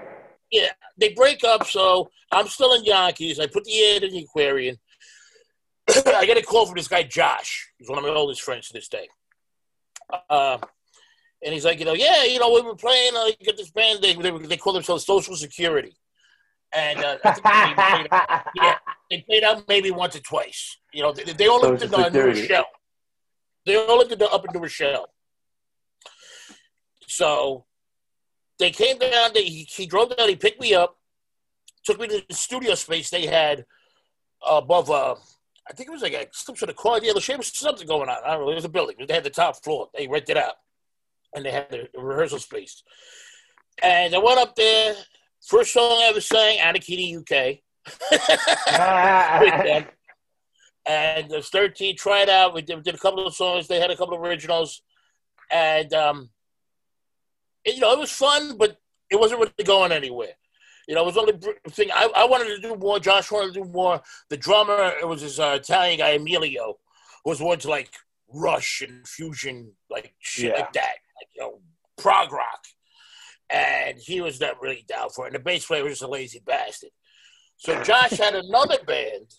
Yeah, 0.54 0.68
they 0.96 1.12
break 1.14 1.42
up, 1.42 1.66
so 1.66 2.08
I'm 2.30 2.46
still 2.46 2.74
in 2.74 2.84
Yonkers. 2.84 3.40
I 3.40 3.48
put 3.48 3.64
the 3.64 3.96
ad 3.96 4.04
in 4.04 4.12
the 4.12 4.20
Aquarian. 4.20 4.76
I 5.88 6.24
get 6.26 6.38
a 6.38 6.42
call 6.42 6.64
from 6.64 6.76
this 6.76 6.86
guy, 6.86 7.02
Josh. 7.02 7.72
He's 7.76 7.88
one 7.88 7.98
of 7.98 8.04
my 8.04 8.10
oldest 8.10 8.42
friends 8.42 8.68
to 8.68 8.72
this 8.72 8.86
day. 8.86 9.08
Uh, 10.30 10.58
and 11.44 11.52
he's 11.52 11.64
like, 11.64 11.80
you 11.80 11.84
know, 11.84 11.92
yeah, 11.92 12.22
you 12.22 12.38
know, 12.38 12.52
we 12.52 12.62
were 12.62 12.76
playing, 12.76 13.16
uh, 13.16 13.24
you 13.24 13.34
get 13.44 13.56
this 13.56 13.72
band, 13.72 14.00
they, 14.00 14.14
they, 14.14 14.30
they 14.46 14.56
call 14.56 14.72
themselves 14.72 15.04
Social 15.04 15.34
Security. 15.34 15.96
And 16.72 17.00
uh, 17.00 17.16
they 17.24 17.32
played, 17.32 18.08
yeah, 18.54 18.76
they 19.10 19.22
played 19.22 19.42
out 19.42 19.64
maybe 19.66 19.90
once 19.90 20.14
or 20.14 20.20
twice. 20.20 20.78
You 20.92 21.02
know, 21.02 21.12
they, 21.12 21.24
they 21.32 21.48
all 21.48 21.62
lived 21.62 21.82
in 21.82 21.92
uh, 21.92 22.08
New. 22.10 22.26
Rochelle. 22.26 22.68
They 23.66 23.74
all 23.74 23.98
lived 23.98 24.12
in, 24.12 24.22
up 24.22 24.44
in 24.44 24.52
New 24.54 24.60
Rochelle. 24.60 25.08
So 27.08 27.64
they 28.58 28.70
came 28.70 28.98
down. 28.98 29.30
They, 29.34 29.44
he, 29.44 29.68
he 29.70 29.86
drove 29.86 30.16
down. 30.16 30.28
He 30.28 30.36
picked 30.36 30.60
me 30.60 30.74
up, 30.74 30.96
took 31.84 32.00
me 32.00 32.08
to 32.08 32.22
the 32.28 32.34
studio 32.34 32.74
space 32.74 33.10
they 33.10 33.26
had 33.26 33.64
above. 34.46 34.90
Uh, 34.90 35.14
I 35.68 35.72
think 35.72 35.88
it 35.88 35.92
was 35.92 36.02
like 36.02 36.12
a, 36.12 36.26
some 36.32 36.56
sort 36.56 36.70
of 36.70 36.76
car 36.76 37.00
dealership. 37.00 37.42
Something 37.44 37.86
going 37.86 38.08
on. 38.08 38.18
I 38.24 38.32
don't 38.32 38.44
know. 38.44 38.50
It 38.50 38.56
was 38.56 38.64
a 38.64 38.68
building. 38.68 38.96
They 39.06 39.14
had 39.14 39.24
the 39.24 39.30
top 39.30 39.62
floor. 39.62 39.88
They 39.96 40.06
rented 40.06 40.36
out, 40.36 40.54
and 41.34 41.44
they 41.44 41.50
had 41.50 41.70
the 41.70 41.88
rehearsal 41.96 42.38
space. 42.38 42.82
And 43.82 44.14
I 44.14 44.18
went 44.18 44.38
up 44.38 44.54
there. 44.54 44.94
First 45.46 45.72
song 45.72 45.98
I 46.00 46.06
ever 46.08 46.20
sang, 46.20 46.58
Anarchy 46.58 47.16
UK. 47.16 47.58
them. 49.64 49.84
And 50.86 51.30
there's 51.30 51.48
13, 51.48 51.96
tried 51.96 52.28
out. 52.28 52.54
We 52.54 52.62
did, 52.62 52.82
did 52.82 52.94
a 52.94 52.98
couple 52.98 53.26
of 53.26 53.34
songs. 53.34 53.68
They 53.68 53.80
had 53.80 53.90
a 53.90 53.96
couple 53.96 54.14
of 54.14 54.22
originals. 54.22 54.82
And, 55.50 55.92
um, 55.92 56.30
you 57.66 57.80
know, 57.80 57.92
it 57.92 57.98
was 57.98 58.10
fun, 58.10 58.56
but 58.56 58.78
it 59.10 59.18
wasn't 59.18 59.40
really 59.40 59.52
going 59.64 59.92
anywhere. 59.92 60.32
You 60.88 60.94
know, 60.94 61.02
it 61.02 61.06
was 61.06 61.16
only 61.16 61.32
thing 61.70 61.88
I, 61.94 62.10
I 62.14 62.24
wanted 62.26 62.54
to 62.54 62.60
do 62.60 62.76
more. 62.76 62.98
Josh 63.00 63.30
wanted 63.30 63.54
to 63.54 63.62
do 63.64 63.68
more. 63.70 64.02
The 64.28 64.36
drummer, 64.36 64.92
it 65.00 65.06
was 65.08 65.22
this 65.22 65.38
uh, 65.38 65.58
Italian 65.60 65.98
guy, 65.98 66.10
Emilio, 66.10 66.76
who 67.24 67.30
was 67.30 67.40
more 67.40 67.56
to 67.56 67.68
like 67.68 67.90
Rush 68.28 68.82
and 68.82 69.06
fusion, 69.06 69.72
like 69.90 70.14
shit 70.18 70.50
Yeah. 70.52 70.60
like 70.60 70.72
that, 70.74 70.94
like, 71.16 71.28
you 71.34 71.40
know, 71.42 71.60
prog 71.96 72.32
rock. 72.32 72.64
And 73.50 73.98
he 73.98 74.20
was 74.20 74.40
not 74.40 74.60
really 74.60 74.84
down 74.88 75.10
for 75.10 75.24
it. 75.24 75.28
And 75.28 75.36
the 75.36 75.44
bass 75.44 75.64
player 75.66 75.84
was 75.84 75.92
just 75.92 76.02
a 76.02 76.08
lazy 76.08 76.40
bastard. 76.44 76.90
So 77.56 77.82
Josh 77.84 78.10
had 78.12 78.34
another 78.34 78.78
band 78.86 79.32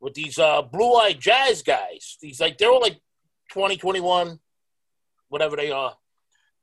with 0.00 0.14
these 0.14 0.38
uh, 0.38 0.62
blue-eyed 0.62 1.20
jazz 1.20 1.62
guys. 1.62 2.16
These 2.20 2.40
like 2.40 2.56
they're 2.58 2.70
all 2.70 2.80
like 2.80 3.00
20, 3.50 3.76
21, 3.76 4.38
whatever 5.28 5.56
they 5.56 5.70
are, 5.70 5.94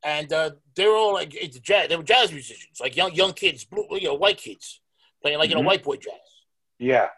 and 0.06 0.32
uh, 0.32 0.52
they're 0.76 0.96
all 0.96 1.14
like 1.14 1.34
it's 1.36 1.60
jazz. 1.60 1.90
They 1.90 1.98
were 1.98 2.04
jazz 2.04 2.32
musicians, 2.32 2.80
like 2.80 2.96
young 2.96 3.14
young 3.14 3.34
kids, 3.34 3.66
blue, 3.66 3.86
you 3.92 4.04
know, 4.10 4.14
white 4.14 4.38
kids 4.38 4.80
playing 5.22 5.40
like 5.40 5.50
you 5.50 5.56
Mhm. 5.56 5.60
know 5.62 5.68
white 5.68 5.84
boy 5.84 5.98
jazz. 5.98 6.14
yeah. 6.80 7.10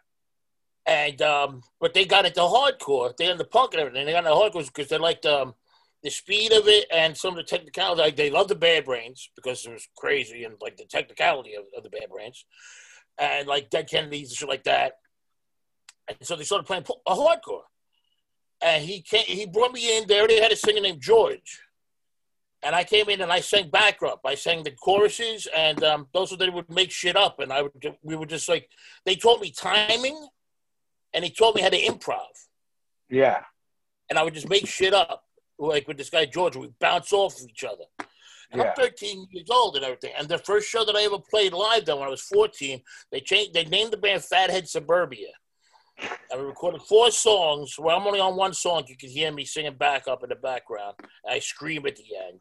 And 0.85 1.21
um, 1.21 1.61
but 1.81 1.93
they 1.93 2.05
got 2.05 2.25
into 2.25 2.39
hardcore. 2.39 3.15
They 3.17 3.25
got 3.25 3.33
into 3.33 3.43
punk 3.43 3.73
and 3.73 3.81
everything. 3.81 4.05
They 4.05 4.13
got 4.13 4.23
into 4.25 4.31
hardcore 4.39 4.65
because 4.65 4.87
they 4.87 4.97
liked 4.97 5.25
um, 5.25 5.53
the 6.01 6.09
speed 6.09 6.53
of 6.53 6.65
it 6.69 6.85
and 6.93 7.17
some 7.17 7.31
of 7.31 7.37
the 7.37 7.43
technicality. 7.43 8.01
Like 8.01 8.15
they 8.15 8.29
loved 8.29 8.49
the 8.49 8.55
Bad 8.55 8.85
Brains 8.85 9.29
because 9.35 9.65
it 9.65 9.73
was 9.73 9.85
crazy 9.97 10.45
and 10.45 10.55
like 10.61 10.77
the 10.77 10.85
technicality 10.85 11.55
of, 11.55 11.65
of 11.75 11.83
the 11.83 11.89
Bad 11.89 12.09
Brains, 12.09 12.45
and 13.17 13.49
like 13.49 13.69
Dead 13.69 13.89
Kennedys 13.89 14.29
and 14.29 14.37
shit 14.37 14.47
like 14.47 14.63
that. 14.63 14.93
And 16.07 16.17
so 16.21 16.37
they 16.37 16.45
started 16.45 16.65
playing 16.65 16.85
a 17.05 17.15
hardcore. 17.15 17.63
And 18.61 18.81
he 18.85 19.01
came, 19.01 19.25
he 19.25 19.45
brought 19.45 19.73
me 19.73 19.97
in. 19.97 20.07
There, 20.07 20.15
they 20.15 20.19
already 20.19 20.41
had 20.41 20.53
a 20.53 20.55
singer 20.55 20.79
named 20.81 21.01
George. 21.01 21.59
And 22.63 22.75
I 22.75 22.83
came 22.83 23.07
in 23.09 23.21
and 23.21 23.31
I 23.31 23.39
sang 23.39 23.69
backup. 23.69 24.21
I 24.25 24.35
sang 24.35 24.63
the 24.63 24.71
choruses, 24.71 25.47
and 25.55 25.83
um, 25.83 26.07
those 26.13 26.35
they 26.37 26.49
would 26.49 26.69
make 26.69 26.91
shit 26.91 27.15
up, 27.15 27.39
and 27.39 27.53
I 27.53 27.61
would 27.61 27.71
we 28.03 28.15
would 28.15 28.29
just 28.29 28.49
like 28.49 28.67
they 29.05 29.15
taught 29.15 29.41
me 29.41 29.51
timing, 29.51 30.27
and 31.13 31.23
he 31.23 31.29
taught 31.31 31.55
me 31.55 31.61
how 31.61 31.69
to 31.69 31.79
improv, 31.79 32.25
Yeah. 33.09 33.43
and 34.09 34.17
I 34.17 34.23
would 34.23 34.33
just 34.33 34.49
make 34.49 34.67
shit 34.67 34.93
up 34.93 35.23
like 35.59 35.87
with 35.87 35.97
this 35.97 36.09
guy 36.09 36.25
George. 36.25 36.55
We 36.55 36.69
bounce 36.79 37.13
off 37.13 37.39
of 37.39 37.47
each 37.47 37.63
other. 37.63 37.85
And 38.51 38.61
Yeah. 38.61 38.69
I'm 38.69 38.75
13 38.75 39.27
years 39.31 39.49
old 39.49 39.75
and 39.75 39.83
everything. 39.83 40.13
And 40.17 40.27
the 40.27 40.37
first 40.37 40.69
show 40.69 40.85
that 40.85 40.95
I 40.95 41.03
ever 41.03 41.19
played 41.19 41.51
live, 41.53 41.85
then 41.85 41.97
when 41.97 42.07
I 42.07 42.11
was 42.11 42.21
14, 42.21 42.81
they 43.11 43.19
changed. 43.19 43.53
They 43.53 43.65
named 43.65 43.91
the 43.91 43.97
band 43.97 44.23
Fathead 44.23 44.69
Suburbia. 44.69 45.31
And 46.31 46.41
we 46.41 46.45
recorded 46.45 46.81
four 46.81 47.11
songs. 47.11 47.77
Where 47.77 47.95
I'm 47.95 48.05
only 48.05 48.19
on 48.19 48.35
one 48.35 48.53
song. 48.53 48.83
You 48.87 48.97
can 48.97 49.09
hear 49.09 49.31
me 49.31 49.45
singing 49.45 49.75
back 49.75 50.07
up 50.07 50.23
in 50.23 50.29
the 50.29 50.35
background. 50.35 50.95
I 51.27 51.39
scream 51.39 51.85
at 51.85 51.95
the 51.95 52.05
end. 52.27 52.39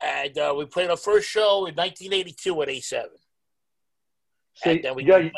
And 0.00 0.38
uh, 0.38 0.54
we 0.56 0.64
played 0.64 0.90
our 0.90 0.96
first 0.96 1.28
show 1.28 1.66
in 1.66 1.74
1982 1.74 2.62
at 2.62 2.68
A7. 2.68 3.04
So 4.54 4.70
and 4.70 4.82
then 4.82 4.94
we 4.94 5.04
you're, 5.04 5.22
did, 5.22 5.32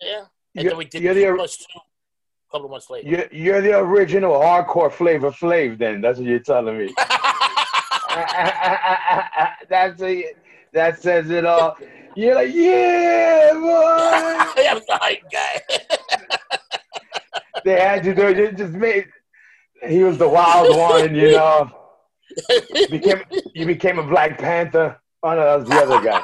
yeah. 0.00 0.24
And 0.54 0.64
you're, 0.64 0.70
then 0.70 0.78
we 0.78 0.84
did 0.86 1.02
you're 1.02 1.14
the 1.14 1.34
plus 1.34 1.56
two 1.58 1.64
a 1.76 2.52
couple 2.52 2.66
of 2.66 2.70
months 2.70 2.88
later. 2.88 3.08
you're, 3.08 3.28
you're 3.32 3.60
the 3.60 3.78
original 3.78 4.32
hardcore 4.34 4.92
Flavor 4.92 5.30
Flav. 5.30 5.78
Then 5.78 6.00
that's 6.00 6.18
what 6.18 6.26
you're 6.26 6.38
telling 6.38 6.78
me. 6.78 6.94
That's 9.68 10.00
a, 10.00 10.32
that 10.72 11.02
says 11.02 11.30
it 11.30 11.44
all. 11.44 11.76
You're 12.16 12.34
like, 12.34 12.54
yeah, 12.54 13.52
boy. 13.52 14.62
I'm 14.68 14.78
the 14.78 14.98
hype 15.00 15.30
guy. 15.30 15.60
they 17.64 17.78
had 17.78 18.06
you 18.06 18.14
do 18.14 18.28
it. 18.28 18.56
Just 18.56 18.72
made. 18.72 19.06
He 19.86 20.02
was 20.02 20.16
the 20.16 20.28
wild 20.28 20.74
one, 20.74 21.14
you 21.14 21.32
know. 21.32 21.70
You 22.74 22.88
became 22.88 23.22
you 23.54 23.66
became 23.66 23.98
a 23.98 24.02
Black 24.02 24.38
Panther. 24.38 24.98
Oh 25.22 25.34
no, 25.34 25.36
that 25.36 25.58
was 25.60 25.68
the 25.68 25.76
other 25.76 26.02
guy. 26.02 26.22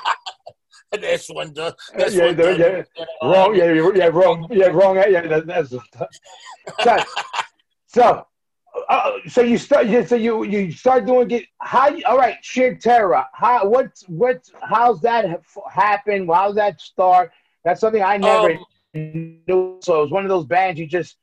this 0.93 1.28
one 1.28 1.53
does. 1.53 1.74
This 1.95 2.14
yeah, 2.14 2.26
one 2.26 2.38
yeah, 2.38 2.82
yeah. 2.97 3.05
Wrong, 3.22 3.55
yeah, 3.55 3.72
yeah, 3.72 4.07
wrong, 4.07 4.49
yeah, 4.51 4.66
wrong. 4.68 4.97
Yeah, 4.97 5.26
that, 5.26 5.47
that's 5.47 5.74
so. 7.86 8.26
So, 8.75 8.85
uh, 8.89 9.12
so 9.29 9.41
you 9.43 9.59
start. 9.59 9.87
So 10.09 10.14
you 10.16 10.45
you 10.45 10.73
start 10.73 11.07
doing 11.07 11.31
it. 11.31 11.45
How? 11.59 11.95
All 12.05 12.16
right, 12.16 12.37
sheer 12.43 12.75
terror. 12.77 13.25
How? 13.33 13.66
What's 13.66 14.03
what's? 14.09 14.51
How's 14.62 15.01
that 15.03 15.29
ha- 15.29 15.68
happen? 15.70 16.27
How's 16.27 16.55
that 16.55 16.81
start? 16.81 17.33
That's 17.64 17.81
something 17.81 18.03
I 18.03 18.16
never 18.16 18.53
Um, 18.53 18.66
knew. 18.95 19.79
So 19.83 19.99
it 19.99 20.03
was 20.05 20.11
one 20.11 20.25
of 20.25 20.31
those 20.31 20.47
bands 20.47 20.81
you 20.81 20.87
just 20.87 21.16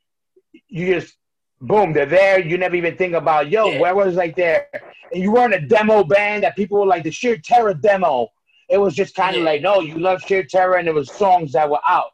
you 0.68 0.94
just 0.94 1.16
boom, 1.60 1.92
they're 1.92 2.06
there. 2.06 2.38
You 2.40 2.56
never 2.56 2.76
even 2.76 2.96
think 2.96 3.14
about 3.14 3.50
yo, 3.50 3.66
Yeah. 3.66 3.80
where 3.80 3.94
was 3.94 4.14
like 4.14 4.36
there? 4.36 4.68
And 5.12 5.22
you 5.22 5.32
weren't 5.32 5.54
a 5.54 5.60
demo 5.60 6.04
band 6.04 6.44
that 6.44 6.54
people 6.56 6.78
were 6.80 6.86
like 6.86 7.02
the 7.02 7.10
sheer 7.10 7.36
terror 7.36 7.74
demo. 7.74 8.28
It 8.68 8.78
was 8.78 8.94
just 8.94 9.14
kind 9.16 9.34
of 9.34 9.42
Yeah. 9.42 9.50
like 9.50 9.60
no, 9.62 9.80
you 9.80 9.98
love 9.98 10.22
sheer 10.22 10.44
terror, 10.44 10.76
and 10.76 10.86
it 10.88 10.94
was 10.94 11.12
songs 11.12 11.52
that 11.52 11.68
were 11.68 11.80
out. 11.88 12.12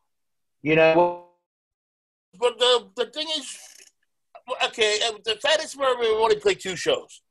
You 0.63 0.77
know. 0.77 1.25
But 2.39 2.59
the 2.59 2.89
the 2.97 3.07
thing 3.07 3.29
is, 3.39 3.47
okay, 4.67 4.99
uh, 5.07 5.13
the 5.25 5.37
fattest 5.37 5.79
where 5.79 5.99
we 5.99 6.07
only 6.07 6.37
played 6.37 6.61
two 6.61 6.77
shows. 6.77 7.23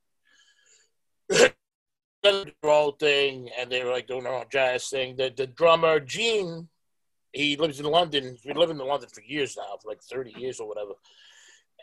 the 1.29 2.53
whole 2.63 2.91
thing, 2.91 3.49
and 3.57 3.71
they 3.71 3.83
were 3.83 3.91
like 3.91 4.07
doing 4.07 4.23
their 4.23 4.33
own 4.33 4.45
jazz 4.51 4.89
thing. 4.89 5.15
The 5.15 5.33
the 5.35 5.47
drummer 5.47 5.99
Gene, 5.99 6.67
he 7.31 7.55
lives 7.57 7.79
in 7.79 7.85
London. 7.85 8.23
He's 8.23 8.41
been 8.41 8.57
living 8.57 8.79
in 8.79 8.87
London 8.87 9.09
for 9.09 9.21
years 9.21 9.55
now, 9.57 9.77
for 9.81 9.89
like 9.89 10.01
thirty 10.01 10.33
years 10.37 10.59
or 10.59 10.67
whatever. 10.67 10.93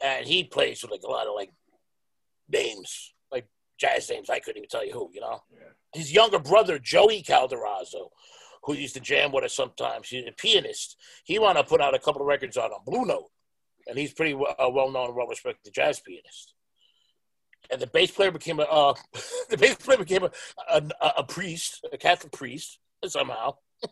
And 0.03 0.27
he 0.27 0.45
plays 0.45 0.83
with 0.83 0.91
like 0.91 1.03
a 1.07 1.11
lot 1.11 1.27
of 1.27 1.35
like 1.35 1.53
names, 2.49 3.15
like 3.31 3.47
jazz 3.79 4.09
names. 4.11 4.31
I 4.31 4.41
couldn't 4.41 4.59
even 4.59 4.69
tell 4.69 4.87
you 4.87 4.93
who. 4.93 5.11
You 5.13 5.21
know, 5.21 5.41
his 5.95 6.13
younger 6.13 6.39
brother 6.39 6.79
Joey 6.79 7.23
Calderazzo, 7.23 8.11
who 8.65 8.75
used 8.75 8.95
to 8.95 9.01
jam 9.01 9.33
with 9.33 9.45
us 9.45 9.55
sometimes. 9.55 10.09
He's 10.09 10.27
a 10.27 10.33
pianist. 10.33 10.97
He 11.25 11.39
wound 11.39 11.59
up 11.59 11.69
putting 11.69 11.87
out 11.87 11.95
a 11.95 11.99
couple 11.99 12.23
of 12.23 12.29
records 12.29 12.57
out 12.57 12.73
on 12.73 12.81
Blue 12.85 13.05
Note, 13.05 13.31
and 13.87 13.99
he's 13.99 14.13
pretty 14.13 14.35
well, 14.35 14.55
uh, 14.59 14.69
known 14.69 15.07
and 15.07 15.15
well 15.17 15.27
respected 15.27 15.73
jazz 15.75 16.01
pianist. 16.01 16.55
And 17.71 17.81
the 17.81 17.87
bass 17.87 18.11
player 18.11 18.31
became 18.31 18.61
a 18.61 18.65
uh, 18.65 18.95
the 19.51 19.57
bass 19.57 19.77
player 19.77 19.99
became 19.99 20.25
a, 20.25 20.31
a 20.71 20.83
a 21.19 21.25
priest, 21.25 21.85
a 21.93 21.97
Catholic 21.99 22.33
priest 22.33 22.79
somehow. 23.07 23.55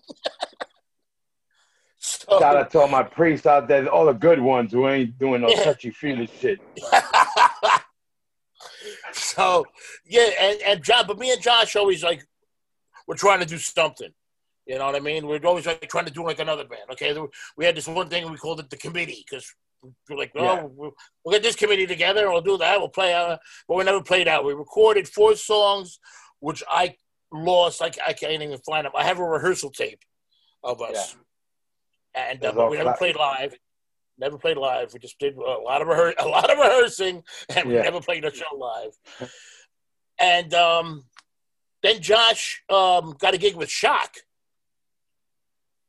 so, 1.99 2.39
Shout 2.39 2.57
out 2.57 2.71
to 2.73 2.81
all 2.81 2.89
my 2.89 3.03
priests 3.03 3.47
out 3.47 3.69
there, 3.69 3.87
all 3.89 4.07
the 4.07 4.13
good 4.13 4.41
ones 4.41 4.73
who 4.73 4.89
ain't 4.89 5.19
doing 5.19 5.43
no 5.43 5.49
Yeah. 5.49 5.65
touchy 5.65 5.91
feely 5.91 6.29
shit. 6.41 6.61
so 9.13 9.65
yeah, 10.07 10.29
and, 10.41 10.61
and 10.63 10.83
John, 10.85 11.07
but 11.07 11.19
me 11.19 11.33
and 11.33 11.41
Josh 11.43 11.77
always 11.77 12.03
like 12.03 12.23
we're 13.07 13.17
trying 13.17 13.41
to 13.41 13.47
do 13.47 13.59
something. 13.59 14.11
You 14.67 14.79
know 14.79 14.87
what 14.87 14.95
I 14.95 15.01
mean? 15.01 15.27
We're 15.27 15.45
always 15.45 15.67
like 15.67 15.89
trying 15.89 16.05
to 16.05 16.13
do 16.13 16.23
like 16.25 16.39
another 16.39 16.65
band. 16.65 16.83
Okay, 16.93 17.17
we 17.57 17.65
had 17.65 17.77
this 17.77 17.89
one 17.89 18.09
thing 18.09 18.31
we 18.31 18.37
called 18.37 18.61
it 18.61 18.71
the 18.71 18.77
committee 18.77 19.25
because 19.29 19.53
we're 20.09 20.17
like, 20.17 20.33
oh, 20.37 20.43
Yeah. 20.45 20.63
we'll, 20.65 20.93
we'll 21.25 21.33
get 21.33 21.43
this 21.43 21.57
committee 21.57 21.87
together. 21.87 22.25
and 22.25 22.33
We'll 22.33 22.43
do 22.43 22.59
that. 22.59 22.79
We'll 22.79 22.89
play 22.89 23.15
out, 23.15 23.41
but 23.69 23.77
we 23.77 23.85
never 23.85 24.03
played 24.03 24.29
out. 24.29 24.45
We 24.45 24.53
recorded 24.55 25.09
four 25.09 25.37
songs, 25.37 25.99
which 26.41 26.63
I 26.69 26.97
lost. 27.33 27.81
I, 27.83 27.91
I 28.07 28.13
can't 28.13 28.43
even 28.43 28.59
find 28.59 28.85
them. 28.85 28.93
I 28.95 29.05
have 29.05 29.19
a 29.19 29.25
rehearsal 29.25 29.71
tape 29.71 30.03
of 30.63 30.83
us, 30.83 31.17
and 32.15 32.39
uh, 32.39 32.43
That's 32.43 32.55
but 32.57 32.63
all 32.65 32.71
we 32.71 32.77
never 32.77 32.93
played 32.95 33.17
live. 33.17 33.55
Never 34.19 34.37
played 34.37 34.59
live. 34.59 34.93
We 34.93 34.99
just 34.99 35.19
did 35.19 35.35
a 35.37 35.41
lot 35.41 35.81
of 35.81 35.89
rehear- 35.89 36.15
a 36.19 36.29
lot 36.29 36.51
of 36.51 36.59
rehearsing, 36.59 37.23
and 37.57 37.69
we 37.69 37.75
Yeah. 37.77 37.83
never 37.83 38.01
played 38.01 38.25
a 38.27 38.35
show 38.35 38.55
live. 38.55 38.93
and 40.19 40.53
um, 40.53 41.05
then 41.83 42.03
Josh 42.03 42.63
um, 42.69 43.15
got 43.19 43.33
a 43.33 43.39
gig 43.39 43.57
with 43.57 43.71
Shock 43.71 44.17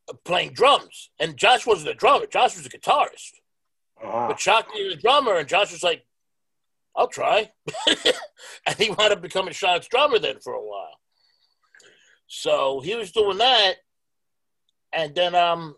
uh, 0.09 0.13
playing 0.23 0.53
drums, 0.53 1.09
and 1.19 1.35
Josh 1.35 1.65
wasn't 1.65 1.89
a 1.89 1.93
drummer. 1.93 2.25
Josh 2.27 2.55
was 2.55 2.65
a 2.65 2.69
guitarist. 2.69 3.40
Uh-huh. 4.03 4.27
But 4.29 4.39
Shock 4.39 4.67
needed 4.73 4.97
a 4.97 5.01
drummer, 5.01 5.35
and 5.35 5.47
Josh 5.47 5.71
was 5.71 5.83
like, 5.83 6.05
"I'll 6.95 7.07
try," 7.07 7.51
and 8.67 8.75
he 8.77 8.89
wound 8.89 9.13
up 9.13 9.21
becoming 9.21 9.53
Shock's 9.53 9.87
drummer 9.87 10.19
then 10.19 10.39
for 10.43 10.53
a 10.53 10.61
while. 10.61 10.99
So 12.27 12.79
he 12.79 12.95
was 12.95 13.11
doing 13.11 13.37
that, 13.37 13.75
and 14.93 15.13
then 15.13 15.35
um, 15.35 15.75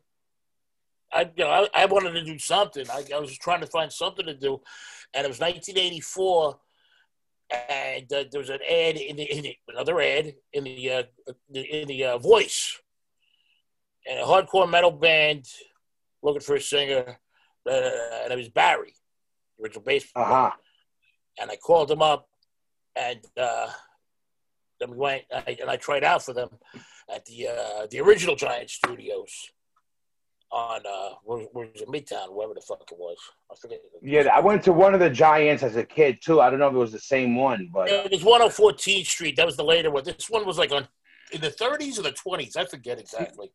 I 1.11 1.21
you 1.36 1.43
know 1.43 1.49
I, 1.49 1.67
I 1.74 1.86
wanted 1.86 2.11
to 2.11 2.24
do 2.24 2.39
something. 2.39 2.86
I, 2.89 3.03
I 3.13 3.19
was 3.19 3.38
trying 3.38 3.61
to 3.61 3.67
find 3.67 3.91
something 3.91 4.26
to 4.26 4.34
do, 4.34 4.61
and 5.13 5.26
it 5.26 5.30
was 5.30 5.39
1984, 5.39 6.59
and 7.69 8.13
uh, 8.13 8.24
there 8.32 8.39
was 8.39 8.49
an 8.49 8.59
ad 8.69 8.97
in 8.97 9.15
the, 9.15 9.24
in 9.24 9.43
the 9.43 9.55
another 9.67 9.99
ad 9.99 10.34
in 10.53 10.63
the 10.63 10.91
uh, 10.91 11.03
in 11.53 11.88
the 11.88 12.03
uh, 12.05 12.17
Voice, 12.17 12.80
and 14.09 14.19
a 14.19 14.24
hardcore 14.24 14.69
metal 14.69 14.91
band 14.91 15.45
looking 16.21 16.41
for 16.41 16.55
a 16.55 16.61
singer, 16.61 17.19
and 17.66 18.32
it 18.32 18.38
was 18.38 18.49
Barry, 18.49 18.93
the 19.57 19.64
original 19.66 19.84
bass 19.84 20.05
player 20.11 20.26
Uh-huh. 20.26 20.51
and 21.39 21.49
I 21.51 21.55
called 21.55 21.88
them 21.89 22.01
up, 22.01 22.28
and 22.95 23.20
uh, 23.38 23.68
then 24.80 24.91
we 24.91 24.97
went 24.97 25.24
I, 25.34 25.57
and 25.61 25.70
I 25.70 25.78
tried 25.78 26.03
out 26.03 26.24
for 26.24 26.34
them 26.34 26.49
at 27.14 27.26
the 27.26 27.47
uh, 27.47 27.88
the 27.91 27.99
original 28.01 28.36
Giant 28.36 28.70
Studios 28.70 29.32
on 30.51 30.82
uh, 30.86 31.09
where, 31.24 31.39
where 31.53 31.68
was 31.74 31.82
it 31.82 31.88
Midtown, 31.89 32.32
wherever 32.32 32.53
the 32.53 32.61
fuck 32.61 32.84
it 32.91 32.97
was. 32.97 33.18
I 33.51 33.55
forget. 33.59 33.80
Yeah, 34.03 34.28
I 34.32 34.39
went 34.39 34.61
to 34.66 34.74
one 34.74 34.93
of 34.93 34.99
the 34.99 35.09
Giants 35.09 35.64
as 35.64 35.76
a 35.78 35.84
kid 35.84 36.20
too. 36.22 36.41
I 36.41 36.49
don't 36.51 36.59
know 36.59 36.68
if 36.68 36.76
it 36.76 36.78
was 36.78 36.91
the 36.91 36.99
same 36.99 37.36
one, 37.36 37.70
but 37.74 37.89
It 37.89 38.11
was 38.11 38.22
114th 38.24 39.07
Street. 39.07 39.36
That 39.38 39.47
was 39.47 39.57
the 39.57 39.64
later 39.64 39.89
one. 39.89 40.03
This 40.03 40.30
one 40.30 40.45
was 40.45 40.57
like 40.59 40.72
on 40.72 40.88
in 41.32 41.41
the 41.41 41.49
30s 41.49 41.97
or 41.97 42.03
the 42.03 42.11
20s. 42.11 42.55
I 42.55 42.66
forget 42.66 42.99
exactly. 42.99 43.51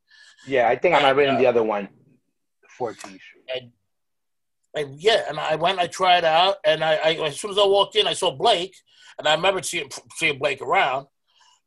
yeah, 0.46 0.68
I 0.68 0.74
think 0.74 0.96
I 0.96 0.98
might 1.00 1.08
have 1.08 1.16
been 1.16 1.28
And, 1.28 1.38
the 1.38 1.46
uh, 1.46 1.50
other 1.50 1.62
one, 1.62 1.88
14th. 2.80 3.20
And 3.54 3.70
and 4.78 5.00
yeah, 5.00 5.22
and 5.28 5.38
I 5.38 5.54
went, 5.56 5.78
I 5.78 5.86
tried 5.86 6.24
out, 6.24 6.56
and 6.64 6.82
I, 6.84 6.94
I 6.96 7.12
as 7.26 7.40
soon 7.40 7.50
as 7.50 7.58
I 7.58 7.66
walked 7.66 7.96
in, 7.96 8.06
I 8.06 8.12
saw 8.14 8.30
Blake, 8.34 8.74
and 9.18 9.26
I 9.28 9.34
remember 9.34 9.62
seeing 9.62 9.90
seeing 10.16 10.38
Blake 10.38 10.60
around 10.62 11.06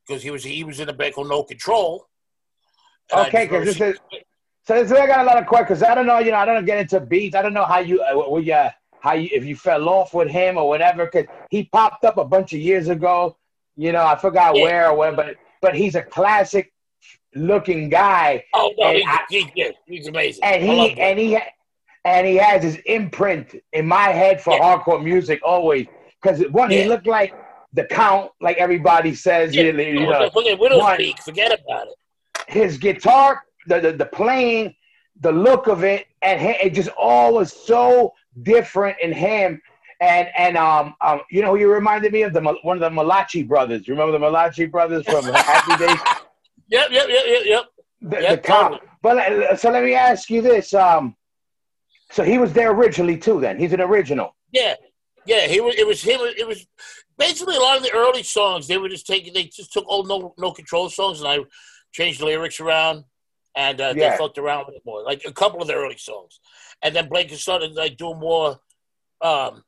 because 0.07 0.23
he 0.23 0.31
was 0.31 0.43
he 0.43 0.63
was 0.63 0.79
in 0.79 0.89
a 0.89 0.93
band 0.93 1.15
called 1.15 1.29
No 1.29 1.43
Control. 1.43 2.05
Okay, 3.13 3.45
because 3.45 3.65
this 3.65 3.81
is 3.81 3.99
so. 4.65 4.81
This, 4.83 4.91
I 4.91 5.05
got 5.07 5.19
a 5.21 5.23
lot 5.23 5.37
of 5.37 5.45
questions. 5.47 5.79
'cause 5.79 5.89
I 5.89 5.95
don't 5.95 6.07
know. 6.07 6.19
You 6.19 6.31
know, 6.31 6.37
I 6.37 6.45
don't 6.45 6.65
get 6.65 6.77
into 6.79 6.99
beats. 6.99 7.35
I 7.35 7.41
don't 7.41 7.53
know 7.53 7.65
how 7.65 7.79
you, 7.79 8.01
uh, 8.01 8.37
you, 8.37 8.55
how 9.01 9.13
you, 9.13 9.29
if 9.31 9.43
you 9.45 9.55
fell 9.55 9.89
off 9.89 10.13
with 10.13 10.29
him 10.29 10.57
or 10.57 10.67
whatever. 10.67 11.05
Because 11.05 11.25
he 11.49 11.65
popped 11.65 12.05
up 12.05 12.17
a 12.17 12.25
bunch 12.25 12.53
of 12.53 12.59
years 12.59 12.87
ago. 12.89 13.37
You 13.75 13.91
know, 13.91 14.05
I 14.05 14.15
forgot 14.15 14.55
Yeah. 14.55 14.63
where 14.63 14.89
or 14.91 14.95
when, 14.97 15.15
but 15.15 15.35
but 15.61 15.75
he's 15.75 15.95
a 15.95 16.03
classic 16.03 16.71
looking 17.33 17.87
guy, 17.89 18.43
oh 18.53 18.73
no, 18.77 18.91
he's, 18.91 19.03
I- 19.07 19.25
he's, 19.29 19.45
yeah, 19.55 19.69
he's 19.85 20.07
amazing. 20.07 20.43
and 20.43 20.61
I 20.63 20.67
he 20.87 20.99
and 20.99 21.19
he 21.19 21.37
and 22.05 22.25
he 22.25 22.35
has 22.35 22.63
his 22.63 22.77
imprint 22.85 23.55
in 23.73 23.87
my 23.87 24.09
head 24.09 24.41
for 24.41 24.53
Yeah. 24.53 24.77
hardcore 24.77 25.03
music 25.03 25.39
always. 25.43 25.87
Because 26.21 26.41
one, 26.49 26.69
he 26.71 26.81
Yeah. 26.81 26.87
looked 26.87 27.07
like 27.07 27.33
the 27.73 27.85
Count, 27.85 28.31
like 28.41 28.57
everybody 28.57 29.13
says. 29.15 29.55
Yeah, 29.55 29.63
you 29.63 29.77
you 29.79 29.99
know, 30.09 30.29
look 30.33 30.45
at 30.47 30.59
Widow's 30.59 30.79
one- 30.81 30.97
Peak. 30.97 31.21
Forget 31.21 31.51
about 31.59 31.87
it. 31.87 31.93
his 32.47 32.77
guitar, 32.77 33.43
the, 33.67 33.79
the 33.79 33.91
the 33.93 34.05
playing, 34.05 34.75
the 35.21 35.31
look 35.31 35.67
of 35.67 35.83
it, 35.83 36.07
and 36.21 36.39
he, 36.41 36.49
it 36.49 36.71
just 36.73 36.89
all 36.97 37.33
was 37.35 37.53
so 37.53 38.13
different 38.43 38.97
in 39.01 39.11
him. 39.13 39.61
And 40.01 40.27
and 40.35 40.57
um 40.57 40.95
um 41.01 41.21
you 41.29 41.41
know 41.43 41.51
who 41.51 41.59
you 41.59 41.71
reminded 41.71 42.11
me 42.11 42.23
of 42.23 42.33
the 42.33 42.41
one 42.63 42.75
of 42.77 42.81
the 42.81 42.89
Malachi 42.89 43.43
brothers. 43.43 43.87
You 43.87 43.93
remember 43.93 44.11
the 44.13 44.19
Malachi 44.19 44.65
brothers 44.65 45.05
from 45.05 45.23
Happy 45.33 45.75
Days? 45.85 45.99
Yep, 46.69 46.89
yep, 46.91 47.05
yep, 47.07 47.23
yep, 47.27 47.41
yep. 47.45 47.65
The, 48.01 48.21
Yeah, 48.21 48.31
the 48.35 48.41
cop. 48.41 48.71
totally. 48.71 48.89
But 49.03 49.17
uh, 49.17 49.55
so 49.55 49.69
let 49.71 49.83
me 49.83 49.93
ask 49.93 50.29
you 50.29 50.41
this. 50.41 50.73
Um, 50.73 51.15
so 52.11 52.23
he 52.23 52.37
was 52.37 52.53
there 52.53 52.71
originally 52.71 53.17
too. 53.17 53.39
Then 53.41 53.57
he's 53.57 53.73
an 53.73 53.81
original. 53.81 54.35
Yeah, 54.51 54.75
yeah. 55.25 55.47
He 55.47 55.61
was. 55.61 55.75
It 55.75 55.87
was 55.87 56.01
him. 56.01 56.19
It 56.21 56.47
was 56.47 56.65
basically 57.17 57.55
a 57.55 57.59
lot 57.59 57.77
of 57.77 57.83
the 57.83 57.91
early 57.93 58.23
songs. 58.23 58.67
They 58.67 58.77
were 58.77 58.89
just 58.89 59.07
taking. 59.07 59.33
They 59.33 59.43
just 59.45 59.71
took 59.73 59.85
old 59.87 60.07
no 60.07 60.33
no 60.37 60.51
control 60.51 60.89
songs, 60.89 61.19
and 61.21 61.27
I 61.27 61.39
changed 61.91 62.19
the 62.21 62.25
lyrics 62.25 62.59
around, 62.59 63.05
and 63.55 63.79
uh, 63.81 63.93
Yeah. 63.95 64.11
they 64.11 64.17
fucked 64.17 64.37
around 64.37 64.65
with 64.67 64.75
it 64.75 64.81
more. 64.85 65.03
Like 65.03 65.23
a 65.25 65.31
couple 65.33 65.61
of 65.61 65.67
the 65.67 65.73
early 65.75 65.97
songs, 65.97 66.39
and 66.81 66.95
then 66.95 67.09
Blake 67.09 67.31
started 67.31 67.73
like 67.73 67.97
doing 67.97 68.19
more. 68.19 68.59
Um, 69.21 69.63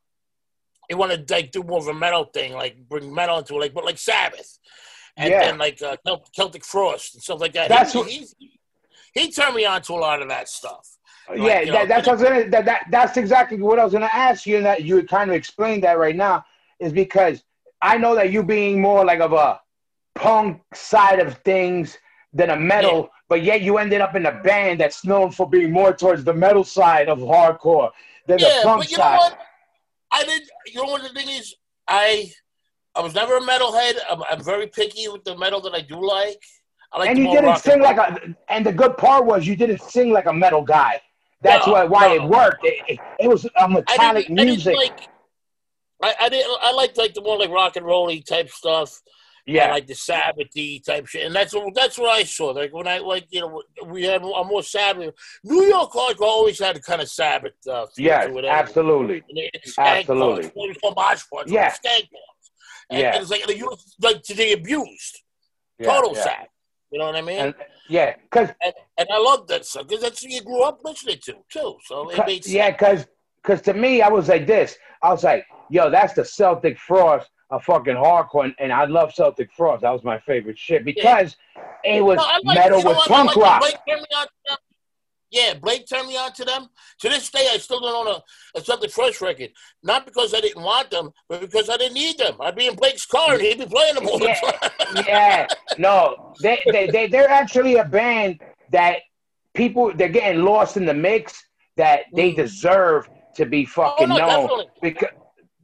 he 0.89 0.95
wanted 0.95 1.27
to 1.27 1.33
like 1.33 1.51
do 1.51 1.63
more 1.63 1.79
of 1.79 1.87
a 1.87 1.93
metal 1.93 2.25
thing, 2.25 2.53
like 2.53 2.77
bring 2.89 3.13
metal 3.13 3.37
into 3.37 3.55
it, 3.55 3.59
like 3.59 3.73
but 3.73 3.85
like 3.85 3.97
Sabbath, 3.97 4.59
and 5.15 5.29
Yeah. 5.31 5.39
then 5.45 5.57
like 5.57 5.81
uh, 5.81 5.95
Celtic 6.35 6.65
Frost 6.65 7.13
and 7.15 7.23
stuff 7.23 7.39
like 7.39 7.53
that. 7.53 7.69
That's 7.69 7.93
he, 7.93 7.99
what- 7.99 8.09
he, 8.09 8.27
he 9.13 9.31
turned 9.31 9.55
me 9.55 9.65
on 9.65 9.81
to 9.83 9.93
a 9.93 9.95
lot 9.95 10.21
of 10.21 10.27
that 10.29 10.49
stuff. 10.49 10.92
Like, 11.29 11.39
yeah, 11.39 11.59
you 11.61 11.65
know, 11.67 11.73
that, 11.73 11.87
that's 11.87 12.07
what 12.07 12.19
I 12.19 12.21
was 12.21 12.23
gonna, 12.23 12.49
that, 12.49 12.65
that 12.65 12.85
that's 12.91 13.17
exactly 13.17 13.57
what 13.61 13.79
I 13.79 13.83
was 13.83 13.93
gonna 13.93 14.09
ask 14.11 14.45
you, 14.45 14.57
and 14.57 14.65
that 14.65 14.83
you 14.83 15.01
kind 15.03 15.29
of 15.29 15.35
explain 15.35 15.81
that 15.81 15.97
right 15.97 16.15
now 16.15 16.45
is 16.79 16.91
because 16.91 17.43
I 17.81 17.97
know 17.97 18.13
that 18.15 18.31
you 18.31 18.43
being 18.43 18.81
more 18.81 19.05
like 19.05 19.19
of 19.19 19.33
a 19.33 19.61
punk 20.15 20.61
side 20.73 21.19
of 21.19 21.37
things, 21.39 21.97
than 22.33 22.49
a 22.49 22.55
metal, 22.55 23.09
but 23.29 23.43
yet 23.43 23.61
you 23.61 23.77
ended 23.77 24.01
up 24.01 24.15
in 24.15 24.25
a 24.25 24.31
band 24.43 24.79
that's 24.79 25.05
known 25.05 25.31
for 25.31 25.47
being 25.47 25.71
more 25.71 25.93
towards 25.93 26.23
the 26.23 26.33
metal 26.33 26.63
side 26.63 27.07
of 27.07 27.19
hardcore 27.19 27.91
than 28.27 28.39
the 28.39 28.59
punk 28.63 28.81
but 28.81 28.91
you 28.91 28.97
know 28.97 29.03
side. 29.03 29.17
what? 29.17 29.37
I 30.11 30.23
did. 30.23 30.41
You 30.67 30.83
know 30.83 30.91
what 30.91 31.03
the 31.03 31.09
thing 31.09 31.29
is? 31.29 31.55
I 31.87 32.31
I 32.95 33.01
was 33.01 33.13
never 33.13 33.37
a 33.37 33.41
metalhead. 33.41 33.97
I'm, 34.09 34.23
I'm 34.29 34.43
very 34.43 34.67
picky 34.67 35.07
with 35.07 35.23
the 35.23 35.37
metal 35.37 35.61
that 35.61 35.73
I 35.73 35.81
do 35.81 36.05
like. 36.05 36.41
I 36.91 36.99
like 36.99 37.09
and 37.09 37.19
you 37.19 37.31
didn't 37.31 37.57
sing 37.57 37.73
and 37.73 37.81
like 37.83 37.97
a. 37.97 38.35
And 38.49 38.65
the 38.65 38.73
good 38.73 38.97
part 38.97 39.25
was 39.25 39.47
you 39.47 39.55
didn't 39.55 39.81
sing 39.81 40.11
like 40.11 40.25
a 40.25 40.33
metal 40.33 40.63
guy. 40.63 41.01
That's 41.43 41.67
No, 41.67 41.73
why 41.73 41.83
why 41.85 42.07
no. 42.07 42.15
it 42.15 42.23
worked. 42.29 42.65
It, 42.65 42.83
it, 42.87 42.99
it 43.19 43.27
was 43.27 43.45
a 43.45 43.67
metallic 43.69 44.27
didn't, 44.27 44.39
I 44.39 44.43
didn't 44.43 44.45
music. 44.45 44.75
like. 44.75 45.07
I, 46.01 46.15
I 46.21 46.29
didn't. 46.29 46.57
I 46.61 46.71
liked 46.73 46.97
like 46.97 47.13
the 47.13 47.21
more 47.21 47.37
like 47.37 47.49
rock 47.49 47.75
and 47.75 47.85
rolly 47.85 48.21
type 48.21 48.49
stuff. 48.49 48.99
yeah, 49.45 49.71
like 49.71 49.87
the 49.87 49.93
Sabbathy 49.93 50.83
type 50.83 51.05
shit, 51.07 51.25
and 51.25 51.35
that's 51.35 51.53
what 51.53 51.73
that's 51.75 51.97
what 51.97 52.09
I 52.09 52.23
saw. 52.23 52.47
Like 52.51 52.73
when 52.73 52.87
I 52.87 52.97
like 52.99 53.27
you 53.29 53.41
know 53.41 53.61
we 53.85 54.03
had 54.03 54.21
a 54.21 54.43
more 54.43 54.63
Sabbath. 54.63 55.13
New 55.43 55.63
York 55.63 55.91
hardcore 55.91 56.21
always 56.21 56.59
had 56.59 56.75
a 56.77 56.81
kind 56.81 57.01
of 57.01 57.09
Sabbath. 57.09 57.53
Uh, 57.69 57.85
feel 57.95 58.05
yes, 58.05 58.27
to 58.27 58.37
it 58.37 58.45
absolutely. 58.45 59.17
And 59.29 59.37
it's 59.53 59.75
skank 59.75 59.99
Absolutely. 59.99 60.43
Parts. 60.43 60.53
It 60.55 60.67
was 60.69 60.77
called 60.81 60.95
parts. 60.95 61.25
Yeah. 61.47 61.73
And, 62.89 62.99
Yeah. 62.99 63.13
and 63.15 63.21
it's 63.21 63.31
like, 63.31 63.47
you 63.57 63.73
like 64.01 64.21
to 64.23 64.33
the 64.33 64.53
abused. 64.53 65.21
Yeah, 65.79 65.87
Total 65.93 66.15
yeah. 66.15 66.23
sad. 66.23 66.47
You 66.93 66.99
know 66.99 67.05
what 67.05 67.15
I 67.15 67.21
mean? 67.21 67.39
And 67.39 67.55
yeah, 67.89 68.13
because 68.21 68.49
and, 68.63 68.71
and 68.99 69.07
I 69.11 69.17
love 69.17 69.47
that 69.47 69.65
stuff 69.65 69.87
because 69.87 70.03
that's 70.03 70.21
what 70.23 70.31
you 70.31 70.43
grew 70.43 70.61
up 70.61 70.79
listening 70.83 71.17
to 71.23 71.33
too. 71.49 71.77
So 71.85 72.07
it 72.11 72.47
yeah, 72.47 72.69
because 72.69 73.07
because 73.41 73.63
to 73.63 73.73
me, 73.73 74.03
I 74.03 74.09
was 74.09 74.29
like 74.29 74.45
this. 74.45 74.77
I 75.01 75.09
was 75.09 75.23
like, 75.23 75.43
yo, 75.71 75.89
that's 75.89 76.13
the 76.13 76.23
Celtic 76.23 76.77
Frost 76.77 77.27
of 77.49 77.63
fucking 77.63 77.95
hardcore, 77.95 78.43
and, 78.45 78.53
and 78.59 78.71
I 78.71 78.85
love 78.85 79.11
Celtic 79.11 79.51
Frost. 79.57 79.81
That 79.81 79.89
was 79.89 80.03
my 80.03 80.19
favorite 80.19 80.59
shit 80.59 80.85
because 80.85 81.35
it 81.83 82.05
was 82.05 82.17
No, 82.17 82.23
like- 82.43 82.57
metal 82.57 82.77
you 82.77 82.83
know 82.83 82.89
with 82.91 82.99
punk 82.99 83.35
like 83.37 83.61
rock. 83.63 84.59
Yeah, 85.33 85.55
Blake 85.55 85.87
turned 85.87 86.07
me 86.07 86.15
on 86.15 86.31
to 86.33 86.45
them. 86.45 86.67
To 86.99 87.09
this 87.09 87.29
day, 87.31 87.47
I 87.51 87.57
still 87.57 87.79
don't 87.79 88.07
own 88.07 88.15
a, 88.55 88.59
a 88.59 88.61
Celtic 88.63 88.91
Frost 88.91 89.19
record. 89.19 89.49
Not 89.81 90.05
because 90.05 90.33
I 90.35 90.39
didn't 90.41 90.61
want 90.61 90.91
them, 90.91 91.09
but 91.27 91.41
because 91.41 91.69
I 91.71 91.77
didn't 91.77 91.95
need 91.95 92.19
them. 92.19 92.35
I'd 92.39 92.55
be 92.55 92.67
in 92.67 92.75
Blake's 92.75 93.05
car 93.07 93.33
and 93.33 93.41
he'd 93.41 93.57
be 93.57 93.65
playing 93.65 93.95
them 93.95 94.07
all 94.07 94.19
the 94.19 94.25
Yeah. 94.27 94.35
time. 94.51 95.03
yeah, 95.07 95.47
no, 95.79 96.33
they, 96.41 96.61
they 96.71 96.87
they 96.87 97.07
they're 97.07 97.29
actually 97.29 97.77
a 97.77 97.85
band 97.85 98.39
that 98.71 98.97
people 99.55 99.91
they're 99.95 100.07
getting 100.09 100.43
lost 100.43 100.77
in 100.77 100.85
the 100.85 100.93
mix 100.93 101.43
that 101.77 102.01
they 102.15 102.31
Mm. 102.31 102.35
deserve 102.35 103.09
to 103.35 103.47
be 103.47 103.65
fucking 103.65 104.09
no, 104.09 104.17
known 104.17 104.29
definitely. 104.29 104.65
because 104.83 105.09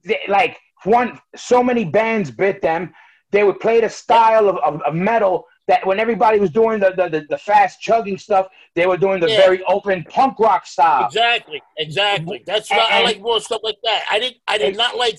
they, 0.03 0.19
like 0.27 0.57
one 0.83 1.19
so 1.35 1.63
many 1.63 1.85
bands 1.85 2.31
bit 2.31 2.61
them. 2.63 2.91
They 3.31 3.43
would 3.43 3.59
play 3.59 3.79
the 3.81 3.89
style 3.89 4.49
of, 4.49 4.57
of, 4.57 4.81
of 4.81 4.95
metal 4.95 5.45
that 5.69 5.85
when 5.85 5.99
everybody 5.99 6.39
was 6.39 6.49
doing 6.49 6.79
the, 6.79 6.89
the, 6.97 7.07
the, 7.07 7.25
the 7.29 7.37
fast 7.37 7.79
chugging 7.79 8.17
stuff, 8.17 8.47
they 8.73 8.87
were 8.87 8.97
doing 8.97 9.19
the 9.21 9.29
Yeah. 9.29 9.37
very 9.37 9.63
open 9.65 10.03
punk 10.09 10.39
rock 10.39 10.65
style. 10.65 11.05
Exactly, 11.05 11.61
exactly. 11.77 12.39
Mm-hmm. 12.39 12.51
That's 12.51 12.71
what 12.71 12.91
I 12.91 13.03
like 13.03 13.21
more 13.21 13.39
stuff 13.39 13.61
like 13.63 13.77
that. 13.83 14.03
I 14.11 14.17
did 14.19 14.33
I 14.47 14.57
did 14.57 14.75
not 14.75 14.97
like 14.97 15.17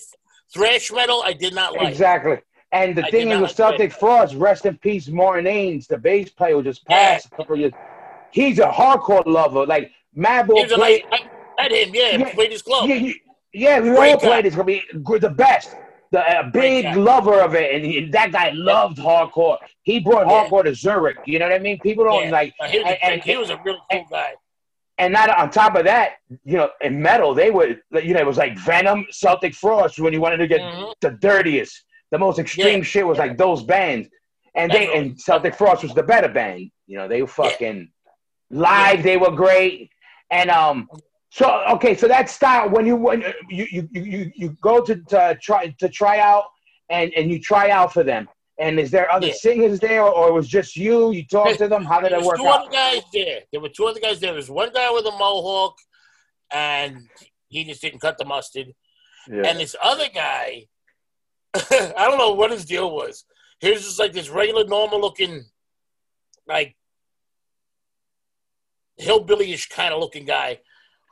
thrash 0.53 0.90
metal. 0.90 1.22
I 1.24 1.32
did 1.34 1.55
not 1.55 1.74
like. 1.74 1.88
Exactly. 1.88 2.38
And 2.72 2.96
the 2.98 3.07
I 3.07 3.11
thing 3.11 3.28
is 3.30 3.40
with 3.40 3.51
like 3.51 3.57
Celtic 3.57 3.92
Frost, 3.92 4.34
rest 4.34 4.66
in 4.66 4.76
peace, 4.78 5.07
Martin 5.09 5.44
Ains, 5.46 5.86
the 5.86 5.98
bass 5.98 6.30
player 6.30 6.55
who 6.55 6.64
just 6.64 6.84
passed 6.84 7.26
a 7.26 7.30
couple 7.30 7.57
years. 7.57 7.72
He's 8.32 8.59
a 8.59 8.66
hardcore 8.66 9.24
lover. 9.26 9.64
Like 9.66 9.92
Madball 10.16 10.68
played. 10.68 11.05
nice- 11.11 11.22
I 11.61 11.62
met 11.68 11.72
him. 11.72 11.94
Yeah, 11.94 12.16
Yeah. 12.16 12.34
played 12.34 12.51
his 12.51 12.62
club. 12.62 12.88
Yeah, 12.88 13.12
yeah, 13.53 13.80
we 13.80 13.90
Great 13.90 14.12
all 14.14 14.18
played. 14.18 14.46
It's 14.46 14.57
gonna 14.57 14.66
be 14.66 14.82
the 14.92 15.30
best. 15.30 15.76
The 16.12 16.20
uh, 16.20 16.50
big 16.50 16.84
guy. 16.84 16.94
lover 16.94 17.40
of 17.40 17.54
it, 17.54 17.74
and, 17.74 17.84
he- 17.84 18.06
that 18.06 18.32
guy 18.32 18.50
loved 18.54 18.98
hardcore. 18.98 19.58
He 19.82 20.00
brought 20.00 20.26
Yeah. 20.26 20.48
hardcore 20.48 20.64
to 20.64 20.74
Zurich. 20.74 21.18
You 21.24 21.38
know 21.38 21.46
what 21.48 21.54
I 21.54 21.58
mean? 21.61 21.78
People 21.78 22.04
don't 22.04 22.24
Yeah. 22.24 22.30
like, 22.30 22.54
he, 22.68 22.78
was 22.78 22.86
a, 22.86 23.04
and, 23.04 23.12
and, 23.14 23.22
he 23.22 23.36
was 23.36 23.50
a 23.50 23.61
really 23.64 23.78
cool 23.92 24.06
guy. 24.11 24.32
and 24.98 25.12
not 25.12 25.30
on 25.30 25.50
top 25.50 25.76
of 25.76 25.84
that, 25.84 26.14
you 26.44 26.56
know, 26.58 26.68
in 26.80 27.00
metal 27.00 27.32
they 27.32 27.50
would, 27.50 27.80
you 28.02 28.12
know, 28.12 28.20
it 28.20 28.26
was 28.26 28.36
like 28.36 28.58
Venom, 28.58 29.06
Celtic 29.11 29.54
Frost 29.54 29.98
when 30.00 30.12
you 30.12 30.20
wanted 30.20 30.38
to 30.38 30.46
get 30.48 30.61
Mhm. 30.61 30.92
the 31.00 31.11
dirtiest, 31.12 31.84
the 32.11 32.18
most 32.18 32.38
extreme 32.40 32.78
Yeah. 32.78 32.84
shit 32.84 33.06
was 33.06 33.16
like 33.18 33.38
those 33.38 33.62
bands, 33.62 34.08
and 34.56 34.70
they 34.70 34.92
and 34.92 35.18
Celtic 35.18 35.54
Frost 35.54 35.82
was 35.84 35.94
the 35.94 36.02
better 36.02 36.28
band. 36.28 36.70
You 36.88 36.98
know, 36.98 37.06
they 37.08 37.22
were 37.22 37.28
fucking 37.28 37.88
live. 38.50 39.02
They 39.04 39.16
were 39.16 39.30
great, 39.30 39.90
and 40.30 40.50
um. 40.50 40.88
So 41.31 41.62
okay, 41.74 41.95
so 41.97 42.09
that 42.09 42.28
style 42.28 42.68
when 42.68 42.87
you 42.87 42.97
when 42.97 43.22
you 43.49 43.66
you 43.70 43.89
you 43.93 44.03
you, 44.03 44.33
you 44.35 44.49
go 44.61 44.83
to, 44.83 44.97
to 44.97 45.39
try 45.41 45.68
to 45.68 45.89
try 45.89 46.18
out 46.18 46.45
and 46.89 47.12
and 47.14 47.31
you 47.31 47.39
try 47.41 47.70
out 47.70 47.93
for 47.93 48.03
them. 48.03 48.28
And 48.59 48.78
is 48.78 48.91
there 48.91 49.11
other 49.11 49.28
Yeah. 49.28 49.33
singers 49.35 49.81
there, 49.81 50.03
or 50.03 50.28
it 50.28 50.33
was 50.33 50.49
just 50.49 50.76
you? 50.76 51.12
You 51.12 51.24
talked 51.26 51.59
to 51.59 51.68
them. 51.68 51.85
How 51.85 52.01
did 52.01 52.12
it 52.12 52.20
work 52.22 52.37
two 52.37 52.47
out? 52.47 52.62
other 52.62 52.70
guys 52.70 53.03
there. 53.12 53.41
There 53.53 53.61
were 53.61 53.70
two 53.70 53.87
other 53.87 54.01
guys 54.01 54.20
there. 54.20 54.31
There 54.33 54.37
was 54.37 54.51
one 54.51 54.70
guy 54.72 54.91
with 54.91 55.07
a 55.07 55.12
mohawk, 55.12 55.76
and 56.53 57.09
he 57.49 57.64
just 57.64 57.81
didn't 57.81 58.01
cut 58.01 58.18
the 58.18 58.24
mustard. 58.26 58.74
Yeah. 59.28 59.45
And 59.47 59.59
this 59.61 59.74
other 59.83 60.09
guy, 60.12 60.66
I 61.55 62.07
don't 62.09 62.18
know 62.18 62.33
what 62.35 62.51
his 62.51 62.66
deal 62.66 62.95
was. 62.95 63.24
He 63.61 63.70
was 63.70 63.83
just 63.83 63.99
like 63.99 64.12
this 64.12 64.28
regular, 64.28 64.64
normal 64.64 65.01
looking, 65.01 65.45
like 66.47 66.76
hillbilly-ish 68.99 69.68
kind 69.68 69.95
of 69.95 70.01
looking 70.01 70.26
guy, 70.26 70.59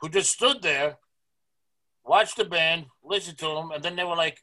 who 0.01 0.09
just 0.09 0.31
stood 0.31 0.61
there, 0.61 0.97
watched 2.05 2.37
the 2.37 2.45
band, 2.45 2.85
listened 3.03 3.37
to 3.39 3.47
them, 3.47 3.71
and 3.71 3.83
then 3.83 3.95
they 3.95 4.03
were 4.03 4.15
like, 4.15 4.39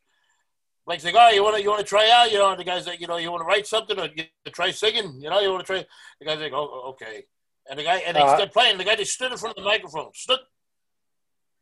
like, 0.86 1.02
like, 1.02 1.14
oh, 1.18 1.30
you 1.30 1.42
want 1.42 1.56
to, 1.56 1.62
you 1.62 1.68
want 1.70 1.80
to 1.80 1.86
try 1.86 2.08
out? 2.12 2.30
You 2.30 2.38
know, 2.38 2.50
and 2.50 2.60
the 2.60 2.64
guy's 2.64 2.86
like, 2.86 3.00
you 3.00 3.06
know, 3.08 3.16
you 3.16 3.30
want 3.32 3.40
to 3.42 3.46
write 3.46 3.66
something 3.66 3.98
or 3.98 4.08
you 4.14 4.24
try 4.52 4.70
singing? 4.70 5.18
You 5.20 5.30
know, 5.30 5.40
you 5.40 5.50
want 5.50 5.66
to 5.66 5.72
try? 5.72 5.84
The 6.20 6.26
guy's 6.26 6.38
like, 6.38 6.52
oh, 6.54 6.90
okay. 6.90 7.24
And 7.68 7.78
the 7.78 7.82
guy, 7.82 7.96
and 8.06 8.16
they 8.16 8.20
Uh-huh. 8.20 8.36
started 8.36 8.52
playing. 8.52 8.78
The 8.78 8.84
guy 8.84 8.94
just 8.94 9.12
stood 9.12 9.32
in 9.32 9.38
front 9.38 9.58
of 9.58 9.64
the 9.64 9.68
microphone, 9.68 10.10
stood, 10.14 10.38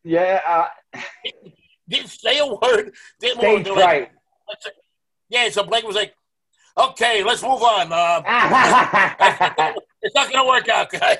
yeah, 0.03 0.39
uh, 0.45 0.67
didn't 1.89 2.09
say 2.09 2.37
a 2.37 2.45
word. 2.45 2.93
Didn't 3.19 3.41
They're 3.41 3.73
like, 3.73 3.83
fright. 3.83 4.11
"Let's-" 4.47 4.67
Yeah, 5.29 5.49
so 5.49 5.63
Blake 5.63 5.83
was 5.87 5.95
like, 5.95 6.13
okay, 6.77 7.23
let's 7.23 7.41
move 7.41 7.63
on. 7.63 7.91
Uh, 7.91 8.21
it's 10.03 10.13
not 10.13 10.31
going 10.31 10.43
to 10.45 10.47
work 10.47 10.69
out, 10.69 10.91
guy. 10.91 11.17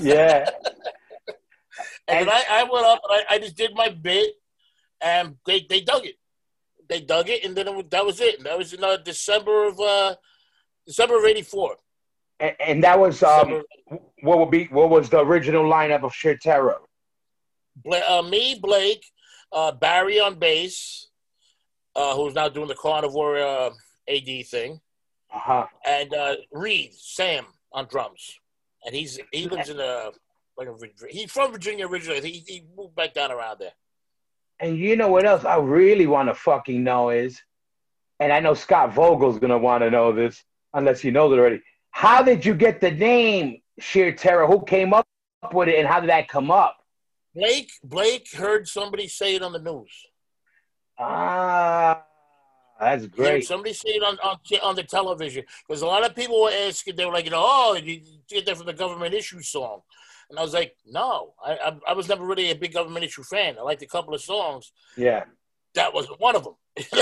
yeah. 0.00 0.48
And 2.08 2.28
then 2.28 2.28
I, 2.28 2.44
I 2.50 2.62
went 2.64 2.86
up 2.86 3.00
and 3.08 3.22
I, 3.28 3.34
I 3.34 3.38
just 3.38 3.56
did 3.56 3.74
my 3.74 3.88
bit, 3.88 4.34
and 5.00 5.36
they, 5.46 5.66
they 5.68 5.80
dug 5.80 6.04
it. 6.06 6.16
They 6.88 7.00
dug 7.00 7.28
it, 7.28 7.44
and 7.44 7.56
then 7.56 7.68
it 7.68 7.90
that 7.90 8.04
was 8.04 8.20
it. 8.20 8.38
And 8.38 8.46
that 8.46 8.58
was 8.58 8.72
in 8.72 8.82
uh, 8.82 8.96
December 8.98 9.66
of 9.68 9.78
uh, 9.80 10.14
December 10.86 11.18
of 11.18 11.24
'84. 11.24 11.76
And, 12.40 12.56
and 12.58 12.84
that 12.84 12.98
was 12.98 13.22
um, 13.22 13.62
what 14.22 14.38
would 14.38 14.50
be 14.50 14.64
what 14.66 14.90
was 14.90 15.08
the 15.08 15.20
original 15.20 15.64
lineup 15.64 16.02
of 16.02 16.12
Sheer 16.14 16.36
Terror? 16.36 16.78
Bla- 17.76 18.02
uh, 18.18 18.22
me, 18.22 18.58
Blake, 18.60 19.04
uh, 19.52 19.72
Barry 19.72 20.18
on 20.20 20.38
bass, 20.38 21.08
uh, 21.94 22.16
who's 22.16 22.34
now 22.34 22.48
doing 22.48 22.68
the 22.68 22.74
Carnivore 22.74 23.38
uh, 23.38 23.70
AD 24.08 24.46
thing, 24.48 24.80
Uh 25.32 25.38
huh. 25.38 25.66
and 25.86 26.12
uh, 26.12 26.34
Reed 26.52 26.92
Sam 26.94 27.46
on 27.72 27.86
drums. 27.88 28.36
And 28.84 28.94
he's 28.94 29.20
he 29.30 29.46
lives 29.48 29.68
in 29.68 29.78
a 29.78 30.10
like 30.60 30.94
a 31.02 31.06
he's 31.08 31.30
from 31.30 31.52
Virginia 31.52 31.86
originally. 31.86 32.20
He, 32.20 32.44
he 32.46 32.64
moved 32.76 32.94
back 32.94 33.14
down 33.14 33.32
around 33.32 33.58
there. 33.60 33.72
And 34.60 34.76
you 34.76 34.94
know 34.96 35.08
what 35.08 35.24
else 35.24 35.44
I 35.44 35.56
really 35.56 36.06
want 36.06 36.28
to 36.28 36.34
fucking 36.34 36.84
know 36.84 37.10
is, 37.10 37.40
and 38.18 38.32
I 38.32 38.40
know 38.40 38.54
Scott 38.54 38.92
Vogel's 38.92 39.38
gonna 39.38 39.58
want 39.58 39.82
to 39.82 39.90
know 39.90 40.12
this 40.12 40.42
unless 40.74 41.00
he 41.00 41.10
knows 41.10 41.32
it 41.32 41.38
already. 41.38 41.62
How 41.90 42.22
did 42.22 42.44
you 42.44 42.54
get 42.54 42.80
the 42.80 42.90
name 42.90 43.62
Sheer 43.78 44.12
Terror? 44.12 44.46
Who 44.46 44.64
came 44.64 44.92
up 44.92 45.06
with 45.52 45.68
it, 45.68 45.78
and 45.78 45.88
how 45.88 46.00
did 46.00 46.10
that 46.10 46.28
come 46.28 46.50
up? 46.50 46.76
Blake 47.34 47.70
Blake 47.82 48.30
heard 48.32 48.68
somebody 48.68 49.08
say 49.08 49.36
it 49.36 49.42
on 49.42 49.52
the 49.52 49.58
news. 49.58 49.90
Ah, 50.98 52.04
that's 52.78 53.06
great. 53.06 53.46
somebody 53.46 53.72
say 53.72 53.90
it 53.90 54.02
on, 54.02 54.18
on 54.18 54.36
on 54.62 54.76
the 54.76 54.82
television 54.82 55.44
because 55.66 55.80
a 55.80 55.86
lot 55.86 56.04
of 56.04 56.14
people 56.14 56.42
were 56.42 56.50
asking. 56.50 56.96
They 56.96 57.06
were 57.06 57.12
like, 57.12 57.24
you 57.24 57.30
know, 57.30 57.42
oh, 57.42 57.74
did 57.74 57.86
you 57.86 58.00
get 58.28 58.44
that 58.44 58.58
from 58.58 58.66
the 58.66 58.74
government 58.74 59.14
issue 59.14 59.40
song? 59.40 59.80
And 60.30 60.38
I 60.38 60.42
was 60.42 60.54
like, 60.54 60.76
no, 60.86 61.34
I, 61.44 61.52
I 61.56 61.76
I 61.88 61.92
was 61.92 62.08
never 62.08 62.24
really 62.24 62.50
a 62.50 62.54
big 62.54 62.72
government 62.72 63.04
issue 63.04 63.24
fan. 63.24 63.56
I 63.58 63.62
liked 63.62 63.82
a 63.82 63.86
couple 63.86 64.14
of 64.14 64.22
songs. 64.22 64.72
Yeah. 64.96 65.24
That 65.74 65.92
wasn't 65.92 66.20
one 66.20 66.36
of 66.36 66.44
them. 66.44 66.54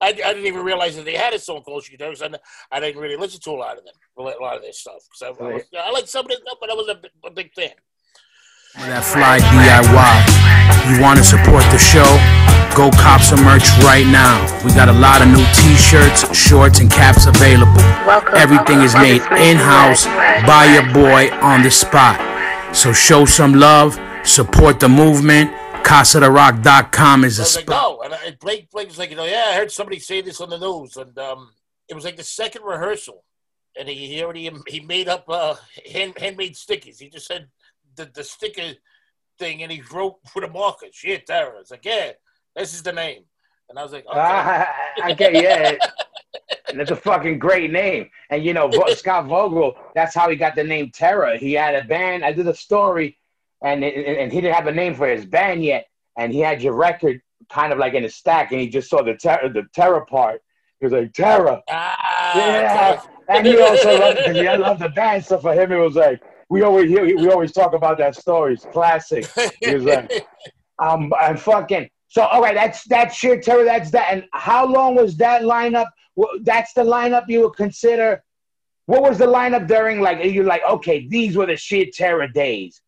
I, 0.00 0.08
I 0.08 0.12
didn't 0.12 0.46
even 0.46 0.62
realize 0.64 0.96
that 0.96 1.04
they 1.04 1.14
had 1.14 1.32
a 1.32 1.38
song 1.38 1.62
called 1.62 1.84
She 1.84 1.96
Does. 1.96 2.20
I, 2.22 2.30
I 2.70 2.80
didn't 2.80 3.00
really 3.00 3.16
listen 3.16 3.40
to 3.42 3.50
a 3.50 3.52
lot 3.52 3.78
of 3.78 3.84
them, 3.84 3.94
a 4.18 4.22
lot 4.22 4.56
of 4.56 4.62
their 4.62 4.72
stuff. 4.72 5.00
So 5.14 5.28
I, 5.28 5.30
was, 5.30 5.62
I 5.78 5.90
like 5.90 6.08
some 6.08 6.24
of 6.24 6.28
their 6.28 6.38
stuff, 6.38 6.58
but 6.60 6.70
I 6.70 6.74
was 6.74 6.88
a, 6.88 6.94
big- 6.96 7.10
a 7.24 7.30
big 7.30 7.52
fan. 7.54 7.70
That 8.76 9.04
fly 9.04 9.40
DIY. 9.40 10.92
You 10.92 11.00
want 11.00 11.16
to 11.18 11.24
support 11.24 11.64
the 11.72 11.78
show? 11.80 12.04
Go 12.76 12.90
cop 12.92 13.22
some 13.24 13.40
merch 13.40 13.64
right 13.80 14.04
now. 14.04 14.44
We 14.64 14.70
got 14.76 14.90
a 14.90 14.92
lot 14.92 15.22
of 15.24 15.28
new 15.28 15.44
t-shirts, 15.56 16.28
shorts, 16.36 16.80
and 16.80 16.90
caps 16.90 17.24
available. 17.24 17.80
Welcome 18.04 18.34
Everything 18.36 18.80
is 18.84 18.92
made 18.94 19.22
in-house 19.32 20.04
by 20.44 20.68
your 20.76 20.84
boy 20.92 21.32
on 21.40 21.62
the 21.62 21.70
spot. 21.70 22.20
So 22.76 22.92
show 22.92 23.24
some 23.24 23.54
love, 23.54 23.98
support 24.24 24.80
the 24.80 24.88
movement. 24.88 25.50
CasaDeRock.com 25.82 27.24
is 27.24 27.38
I 27.38 27.42
a 27.42 27.44
was 27.44 27.56
like, 27.56 27.64
spot. 27.64 27.68
no. 27.68 28.02
And 28.02 28.14
I, 28.14 28.36
Blake, 28.38 28.70
Blake 28.70 28.88
was 28.88 28.98
like, 28.98 29.10
you 29.10 29.16
know, 29.16 29.24
yeah, 29.24 29.46
I 29.50 29.54
heard 29.56 29.72
somebody 29.72 29.98
say 29.98 30.20
this 30.20 30.40
on 30.42 30.50
the 30.50 30.58
news. 30.58 30.96
And 30.96 31.18
um, 31.18 31.50
it 31.88 31.94
was 31.94 32.04
like 32.04 32.16
the 32.16 32.22
second 32.22 32.62
rehearsal. 32.64 33.24
and 33.78 33.88
he, 33.88 33.94
he 34.08 34.22
already 34.22 34.50
he 34.68 34.80
made 34.80 35.08
up 35.08 35.24
uh, 35.28 35.54
hand, 35.90 36.18
handmade 36.18 36.56
stickers. 36.56 36.98
He 36.98 37.08
just 37.08 37.26
said 37.26 37.48
the 37.96 38.04
the 38.14 38.24
sticker 38.24 38.72
thing, 39.38 39.62
and 39.62 39.72
he 39.72 39.82
wrote 39.92 40.16
with 40.34 40.44
a 40.44 40.48
marker. 40.48 40.86
Shit, 40.92 41.26
Terror. 41.26 41.56
It's 41.60 41.70
like, 41.70 41.84
yeah, 41.84 42.12
this 42.54 42.74
is 42.74 42.82
the 42.82 42.92
name. 42.92 43.22
And 43.68 43.78
I 43.78 43.82
was 43.82 43.92
like, 43.92 44.06
okay. 44.06 44.18
I, 44.20 44.66
I 45.02 45.12
get 45.14 45.34
yeah. 45.34 45.76
And 46.68 46.80
it's 46.80 46.90
a 46.90 46.96
fucking 46.96 47.38
great 47.38 47.70
name. 47.70 48.10
And 48.30 48.44
you 48.44 48.52
know, 48.52 48.70
Scott 48.94 49.26
Vogel, 49.26 49.74
that's 49.94 50.14
how 50.14 50.28
he 50.28 50.36
got 50.36 50.54
the 50.54 50.64
name 50.64 50.90
Terror. 50.92 51.36
He 51.36 51.52
had 51.54 51.74
a 51.74 51.84
band. 51.84 52.24
I 52.24 52.32
did 52.32 52.46
a 52.46 52.54
story, 52.54 53.16
and 53.62 53.82
it- 53.84 54.18
and 54.18 54.32
he 54.32 54.40
didn't 54.40 54.54
have 54.54 54.66
a 54.66 54.72
name 54.72 54.94
for 54.94 55.06
his 55.08 55.24
band 55.24 55.64
yet. 55.64 55.86
And 56.18 56.32
he 56.32 56.40
had 56.40 56.62
your 56.62 56.74
record 56.74 57.20
kind 57.50 57.72
of 57.72 57.78
like 57.78 57.94
in 57.94 58.04
a 58.04 58.08
stack, 58.08 58.52
and 58.52 58.60
he 58.60 58.68
just 58.68 58.90
saw 58.90 59.02
the 59.02 59.14
terror, 59.14 59.48
the 59.48 59.64
terror 59.74 60.04
part. 60.06 60.42
He 60.80 60.86
was 60.86 60.92
like 60.92 61.12
Terror, 61.14 61.62
ah, 61.70 62.38
yeah. 62.38 62.98
okay. 62.98 63.08
And 63.28 63.46
he 63.46 63.58
also 63.58 63.98
loved 63.98 64.18
he 64.18 64.42
loved 64.56 64.80
the 64.80 64.90
band. 64.90 65.24
So 65.24 65.38
for 65.38 65.54
him, 65.54 65.72
it 65.72 65.76
was 65.76 65.94
like 65.94 66.20
we 66.50 66.62
always 66.62 66.90
hear, 66.90 67.04
we 67.04 67.28
always 67.30 67.52
talk 67.52 67.72
about 67.72 67.96
that 67.98 68.14
story. 68.14 68.54
It's 68.54 68.66
classic. 68.66 69.26
He 69.60 69.74
was 69.74 69.84
like, 69.84 70.26
um, 70.78 71.12
I'm 71.18 71.36
fucking. 71.38 71.88
So, 72.08 72.22
all 72.22 72.40
right, 72.40 72.54
that's 72.54 72.84
that's 72.84 73.14
sheer 73.16 73.40
terror. 73.40 73.64
That's 73.64 73.90
that. 73.90 74.12
And 74.12 74.24
how 74.32 74.66
long 74.66 74.94
was 74.94 75.16
that 75.18 75.42
lineup? 75.42 75.86
That's 76.42 76.72
the 76.72 76.82
lineup 76.82 77.24
you 77.28 77.42
would 77.42 77.56
consider. 77.56 78.22
What 78.86 79.02
was 79.02 79.18
the 79.18 79.26
lineup 79.26 79.66
during? 79.66 80.00
Like, 80.00 80.24
you're 80.24 80.44
like, 80.44 80.62
okay, 80.68 81.06
these 81.08 81.36
were 81.36 81.46
the 81.46 81.56
sheer 81.56 81.86
terror 81.92 82.28
days. 82.28 82.80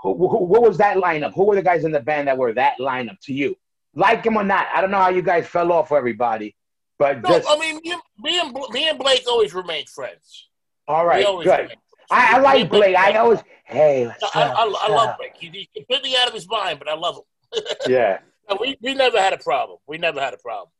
Who, 0.00 0.14
who, 0.28 0.38
what 0.44 0.62
was 0.62 0.78
that 0.78 0.96
lineup? 0.96 1.34
Who 1.34 1.44
were 1.46 1.54
the 1.56 1.62
guys 1.62 1.84
in 1.84 1.92
the 1.92 2.00
band 2.00 2.28
that 2.28 2.36
were 2.38 2.52
that 2.54 2.74
lineup 2.80 3.18
to 3.22 3.32
you? 3.32 3.56
Like 3.94 4.24
him 4.24 4.36
or 4.36 4.44
not? 4.44 4.66
I 4.74 4.80
don't 4.80 4.90
know 4.90 4.98
how 4.98 5.08
you 5.08 5.22
guys 5.22 5.46
fell 5.46 5.72
off 5.72 5.90
everybody, 5.92 6.54
but 6.98 7.22
no, 7.22 7.30
just 7.30 7.48
I 7.48 7.58
mean, 7.58 7.80
me, 7.82 7.92
and- 7.92 8.02
me 8.20 8.40
and 8.40 8.52
me 8.70 8.88
and 8.88 8.98
Blake 8.98 9.24
always 9.28 9.54
remained 9.54 9.88
friends. 9.88 10.48
All 10.86 11.04
right, 11.06 11.24
good. 11.44 11.74
I, 12.10 12.36
I 12.36 12.38
like 12.38 12.70
Blake. 12.70 12.96
I 12.96 13.16
always, 13.16 13.40
hey, 13.64 14.04
No, 14.22 14.28
I, 14.34 14.42
up, 14.42 14.56
I, 14.56 14.62
I 14.62 14.66
what's 14.66 14.88
love? 14.90 15.16
Blake. 15.18 15.32
He, 15.36 15.48
he's 15.52 15.66
completely 15.76 16.14
out 16.18 16.28
of 16.28 16.34
his 16.34 16.48
mind, 16.48 16.78
but 16.78 16.88
I 16.88 16.94
love 16.94 17.16
him. 17.16 17.62
Yeah, 17.88 18.18
we, 18.60 18.76
we 18.80 18.94
never 18.94 19.20
had 19.20 19.32
a 19.32 19.38
problem. 19.38 19.78
We 19.86 19.98
never 19.98 20.20
had 20.20 20.34
a 20.34 20.38
problem. 20.38 20.70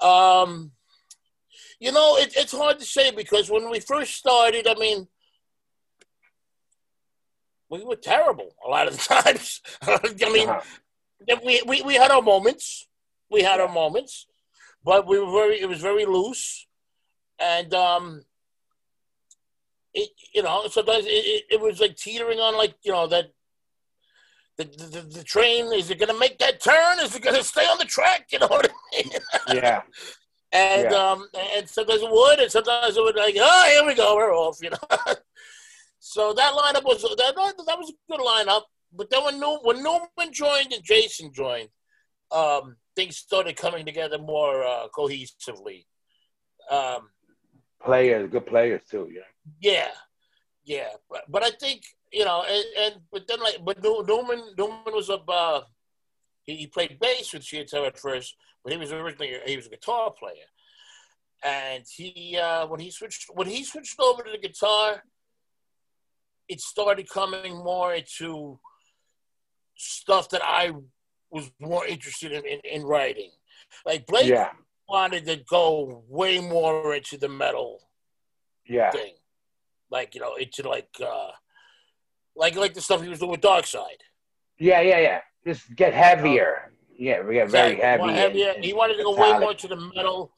Um, 0.00 0.72
you 1.80 1.92
know, 1.92 2.16
it, 2.16 2.34
it's 2.36 2.52
hard 2.52 2.78
to 2.78 2.84
say 2.84 3.10
because 3.10 3.50
when 3.50 3.70
we 3.70 3.80
first 3.80 4.14
started, 4.14 4.66
I 4.66 4.74
mean, 4.74 5.08
we 7.70 7.82
were 7.82 7.96
terrible 7.96 8.54
a 8.64 8.68
lot 8.70 8.86
of 8.86 8.94
the 8.94 9.02
times. 9.22 9.60
I 9.82 10.30
mean, 10.30 10.48
Uh-huh. 10.48 11.36
we, 11.44 11.62
we, 11.66 11.82
we 11.82 11.94
had 11.94 12.10
our 12.10 12.22
moments. 12.22 12.86
We 13.30 13.42
had 13.42 13.60
our 13.60 13.72
moments, 13.72 14.26
but 14.84 15.06
we 15.06 15.18
were 15.18 15.30
very, 15.32 15.60
it 15.60 15.68
was 15.68 15.80
very 15.80 16.04
loose. 16.04 16.66
And, 17.38 17.74
um, 17.74 18.24
it, 19.92 20.10
you 20.34 20.42
know, 20.42 20.66
sometimes 20.68 21.06
it, 21.06 21.08
it, 21.08 21.44
it 21.52 21.60
was 21.60 21.80
like 21.80 21.96
teetering 21.96 22.38
on 22.38 22.56
like, 22.56 22.74
you 22.82 22.92
know, 22.92 23.06
that 23.08 23.32
the, 24.58 24.64
the, 24.64 25.00
the 25.18 25.24
train, 25.24 25.72
is 25.72 25.90
it 25.90 25.98
going 25.98 26.12
to 26.12 26.18
make 26.18 26.38
that 26.38 26.62
turn? 26.62 26.98
Is 27.00 27.14
it 27.14 27.22
going 27.22 27.36
to 27.36 27.44
stay 27.44 27.62
on 27.64 27.78
the 27.78 27.84
track? 27.84 28.26
You 28.32 28.38
know 28.40 28.46
what 28.48 28.70
I 28.70 29.02
mean? 29.02 29.12
yeah, 29.54 29.82
And 30.52 30.90
Yeah. 30.90 30.96
um, 31.12 31.28
and 31.56 31.68
sometimes 31.68 32.02
it 32.02 32.10
would, 32.10 32.38
and 32.40 32.50
sometimes 32.50 32.96
it 32.96 33.02
would 33.02 33.16
like, 33.16 33.36
oh, 33.38 33.68
here 33.70 33.86
we 33.86 33.94
go, 33.94 34.14
we're 34.16 34.32
off, 34.34 34.58
you 34.62 34.70
know. 34.70 34.78
so 35.98 36.32
that 36.32 36.52
lineup 36.54 36.84
was 36.84 37.02
that 37.02 37.34
that 37.66 37.78
was 37.78 37.90
a 37.90 38.12
good 38.12 38.20
lineup. 38.20 38.62
But 38.92 39.10
then 39.10 39.24
when 39.24 39.38
New, 39.40 39.58
when 39.62 39.82
Newman 39.82 40.32
joined 40.32 40.72
and 40.72 40.82
Jason 40.82 41.32
joined, 41.34 41.68
um, 42.30 42.76
things 42.94 43.16
started 43.18 43.56
coming 43.56 43.84
together 43.84 44.18
more 44.18 44.64
uh, 44.64 44.86
cohesively. 44.96 45.84
Um, 46.70 47.10
players, 47.84 48.30
good 48.30 48.46
players 48.46 48.80
too. 48.90 49.10
Yeah, 49.12 49.20
yeah, 49.60 49.88
yeah, 50.64 50.88
but, 51.10 51.24
but 51.28 51.42
I 51.42 51.50
think 51.50 51.82
you 52.16 52.24
know, 52.24 52.44
and, 52.48 52.64
and 52.80 52.94
but 53.12 53.28
then 53.28 53.40
like, 53.40 53.58
but 53.62 53.82
New- 53.82 54.02
Newman 54.08 54.54
Newman 54.56 54.94
was 54.94 55.10
up. 55.10 55.28
Uh, 55.28 55.60
he, 56.44 56.56
he 56.56 56.66
played 56.66 56.98
bass 56.98 57.34
with 57.34 57.42
Chiatel 57.42 57.86
at 57.86 57.98
first, 57.98 58.34
but 58.64 58.72
he 58.72 58.78
was 58.78 58.90
originally 58.90 59.34
he 59.44 59.54
was 59.54 59.66
a 59.66 59.70
guitar 59.70 60.10
player, 60.18 60.48
and 61.44 61.84
he 61.94 62.38
uh, 62.42 62.66
when 62.68 62.80
he 62.80 62.90
switched 62.90 63.26
when 63.34 63.46
he 63.46 63.64
switched 63.64 64.00
over 64.00 64.22
to 64.22 64.30
the 64.30 64.38
guitar, 64.38 65.02
it 66.48 66.62
started 66.62 67.06
coming 67.10 67.54
more 67.58 67.92
into 67.92 68.58
stuff 69.76 70.30
that 70.30 70.42
I 70.42 70.72
was 71.28 71.50
more 71.60 71.86
interested 71.86 72.32
in 72.32 72.46
in, 72.46 72.60
in 72.64 72.82
writing. 72.82 73.30
Like 73.84 74.06
Blake 74.06 74.30
yeah, 74.30 74.52
wanted 74.88 75.26
to 75.26 75.36
go 75.50 76.02
way 76.08 76.40
more 76.40 76.94
into 76.94 77.18
the 77.18 77.28
metal 77.28 77.82
yeah, 78.66 78.90
thing, 78.90 79.12
like 79.90 80.14
you 80.14 80.22
know, 80.22 80.36
into 80.36 80.66
like 80.66 80.88
uh, 80.98 81.32
like 82.36 82.54
like 82.56 82.74
the 82.74 82.80
stuff 82.80 83.02
he 83.02 83.08
was 83.08 83.18
doing 83.18 83.32
with 83.32 83.40
Dark 83.40 83.66
Side. 83.66 84.02
yeah, 84.58 84.80
yeah, 84.80 85.00
yeah. 85.00 85.20
Just 85.46 85.74
get 85.76 85.94
heavier. 85.94 86.72
Yeah, 86.98 87.22
we 87.22 87.34
get 87.34 87.50
very 87.50 87.76
heavy. 87.76 88.10
Heavier. 88.12 88.52
and 88.56 88.64
He 88.64 88.72
wanted 88.72 88.96
to 88.96 89.02
go 89.04 89.14
way 89.16 89.38
more 89.38 89.54
to 89.54 89.68
the 89.68 89.76
metal 89.94 90.32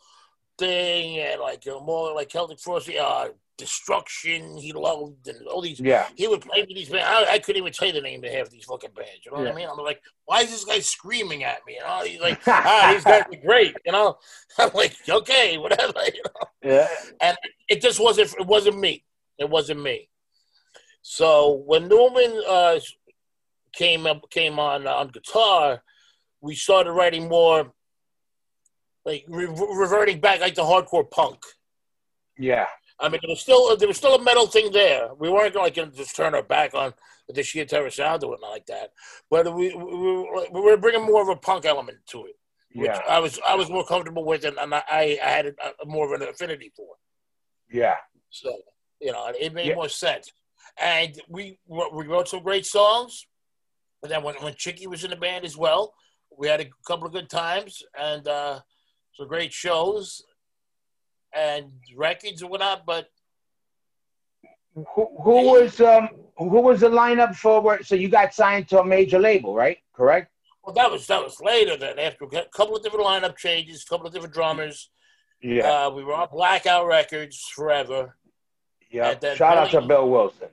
thing 0.59 1.19
and 1.19 1.41
like 1.41 1.67
uh, 1.67 1.79
more 1.81 2.15
like 2.15 2.29
Celtic 2.29 2.59
Frost, 2.61 2.91
uh, 2.91 3.29
Destruction. 3.57 4.57
He 4.59 4.73
loved 4.73 5.29
and 5.29 5.47
all 5.47 5.61
these. 5.63 5.79
Yeah, 5.81 6.07
He 6.17 6.27
would 6.27 6.41
play 6.43 6.63
with 6.63 6.75
these 6.77 6.89
bands. 6.89 7.07
I, 7.29 7.35
I 7.35 7.39
couldn't 7.39 7.63
even 7.63 7.73
tell 7.73 7.89
you 7.89 7.95
the 7.95 8.01
name 8.01 8.23
of 8.25 8.31
half 8.31 8.51
these 8.51 8.65
fucking 8.65 8.91
bands. 8.95 9.21
You 9.25 9.31
know 9.33 9.39
what 9.39 9.47
Yeah. 9.47 9.53
I 9.53 9.57
mean? 9.57 9.69
I'm 9.71 9.79
like, 9.85 10.01
why 10.27 10.41
is 10.43 10.51
this 10.51 10.65
guy 10.65 10.81
screaming 10.81 11.45
at 11.45 11.59
me? 11.67 11.75
You 11.75 11.81
know, 11.81 12.03
he's 12.05 12.21
like, 12.21 12.41
ah, 12.49 12.91
these 12.93 13.05
guys 13.05 13.23
are 13.33 13.37
great. 13.47 13.75
You 13.87 13.93
know, 13.93 14.17
I'm 14.59 14.71
like, 14.75 14.97
okay, 15.09 15.59
whatever. 15.59 15.93
You 16.15 16.23
know? 16.25 16.49
yeah, 16.75 16.89
and 17.21 17.37
it 17.69 17.81
just 17.81 18.01
wasn't 18.01 18.35
it 18.39 18.47
wasn't 18.47 18.79
me. 18.79 19.05
It 19.39 19.49
wasn't 19.49 19.81
me. 19.83 20.09
So 21.11 21.63
when 21.65 21.89
Newman 21.89 22.39
uh, 22.47 22.79
came 23.73 24.07
up 24.07 24.29
came 24.29 24.59
on 24.59 24.87
uh, 24.87 24.93
on 24.93 25.09
guitar, 25.09 25.83
we 26.43 26.55
started 26.55 26.93
writing 26.93 27.29
more 27.29 27.73
like 29.07 29.25
re- 29.27 29.47
reverting 29.47 30.21
back 30.21 30.41
like 30.41 30.55
the 30.55 30.61
hardcore 30.63 31.11
punk. 31.11 31.39
yeah, 32.39 32.67
I 33.01 33.09
mean, 33.09 33.21
there 33.23 33.31
was 33.31 33.41
still 33.41 33.75
there 33.79 33.89
was 33.89 33.97
still 33.97 34.17
a 34.17 34.23
metal 34.23 34.47
thing 34.49 34.71
there. 34.71 35.09
We 35.19 35.31
weren't 35.31 35.55
like 35.55 35.77
going 35.77 35.93
to 35.93 35.97
just 35.97 36.15
turn 36.15 36.35
our 36.35 36.43
back 36.43 36.75
on 36.75 36.93
the 37.27 37.43
sheer 37.43 37.65
terror 37.65 37.89
sound 37.89 38.23
or 38.23 38.35
anything 38.35 38.51
like 38.51 38.67
that. 38.67 38.93
But 39.31 39.47
we, 39.55 39.75
we, 39.75 40.47
we 40.53 40.61
were 40.61 40.77
bringing 40.77 41.07
more 41.07 41.23
of 41.23 41.29
a 41.31 41.37
punk 41.37 41.65
element 41.65 41.99
to 42.09 42.27
it, 42.27 42.37
which 42.75 42.87
yeah, 42.91 43.01
I 43.09 43.19
was 43.19 43.41
I 43.49 43.55
was 43.55 43.71
more 43.71 43.87
comfortable 43.87 44.27
with, 44.27 44.45
and, 44.45 44.59
and 44.59 44.75
I, 44.75 44.83
I 44.91 45.19
had 45.23 45.47
a, 45.47 45.53
a 45.83 45.87
more 45.87 46.05
of 46.15 46.21
an 46.21 46.29
affinity 46.29 46.71
for. 46.77 46.97
yeah, 47.73 47.97
So 48.29 48.55
you 49.01 49.13
know, 49.13 49.33
it 49.41 49.55
made 49.55 49.69
Yeah. 49.69 49.75
more 49.77 49.89
sense. 49.89 50.31
And 50.81 51.21
we 51.29 51.59
we 51.69 52.07
wrote 52.07 52.29
some 52.29 52.43
great 52.43 52.67
songs. 52.67 53.27
And 54.03 54.11
then 54.13 54.23
when 54.23 54.35
when 54.37 54.55
Chicky 54.55 54.87
was 54.87 55.05
in 55.05 55.11
the 55.11 55.17
band 55.17 55.45
as 55.45 55.57
well, 55.57 55.95
we 56.37 56.47
had 56.49 56.61
a 56.61 56.69
couple 56.87 57.07
of 57.07 57.13
good 57.13 57.29
times 57.29 57.83
and 57.99 58.27
uh, 58.29 58.61
some 59.15 59.27
great 59.29 59.53
shows 59.53 60.23
and 61.35 61.73
records 61.97 62.43
and 62.43 62.51
whatnot. 62.51 62.87
But 62.87 63.09
Who, 64.75 65.09
who 65.23 65.37
was 65.53 65.81
um 65.81 66.09
who 66.37 66.61
was 66.61 66.81
the 66.81 66.89
lineup 66.89 67.35
for? 67.35 67.61
Where, 67.61 67.83
so 67.83 67.95
you 67.97 68.09
got 68.09 68.33
signed 68.33 68.69
to 68.69 68.81
a 68.81 68.85
major 68.85 69.19
label, 69.19 69.55
right? 69.55 69.79
Correct. 69.93 70.31
well, 70.63 70.75
that 70.75 70.91
was 70.91 71.07
that 71.09 71.23
was 71.23 71.41
later. 71.41 71.77
Then 71.77 71.99
after 71.99 72.25
a 72.25 72.45
couple 72.55 72.77
of 72.77 72.83
different 72.85 73.05
lineup 73.05 73.37
changes, 73.37 73.83
a 73.83 73.89
couple 73.91 74.07
of 74.07 74.13
different 74.13 74.35
drummers, 74.35 74.91
Yeah, 75.43 75.87
uh, 75.87 75.91
we 75.91 76.05
were 76.05 76.15
on 76.15 76.29
Blackout 76.31 76.87
Records 76.87 77.37
forever. 77.57 78.17
yeah. 78.91 79.19
Shout 79.35 79.57
out 79.59 79.71
to 79.73 79.81
Bill 79.81 80.09
Wilson. 80.09 80.49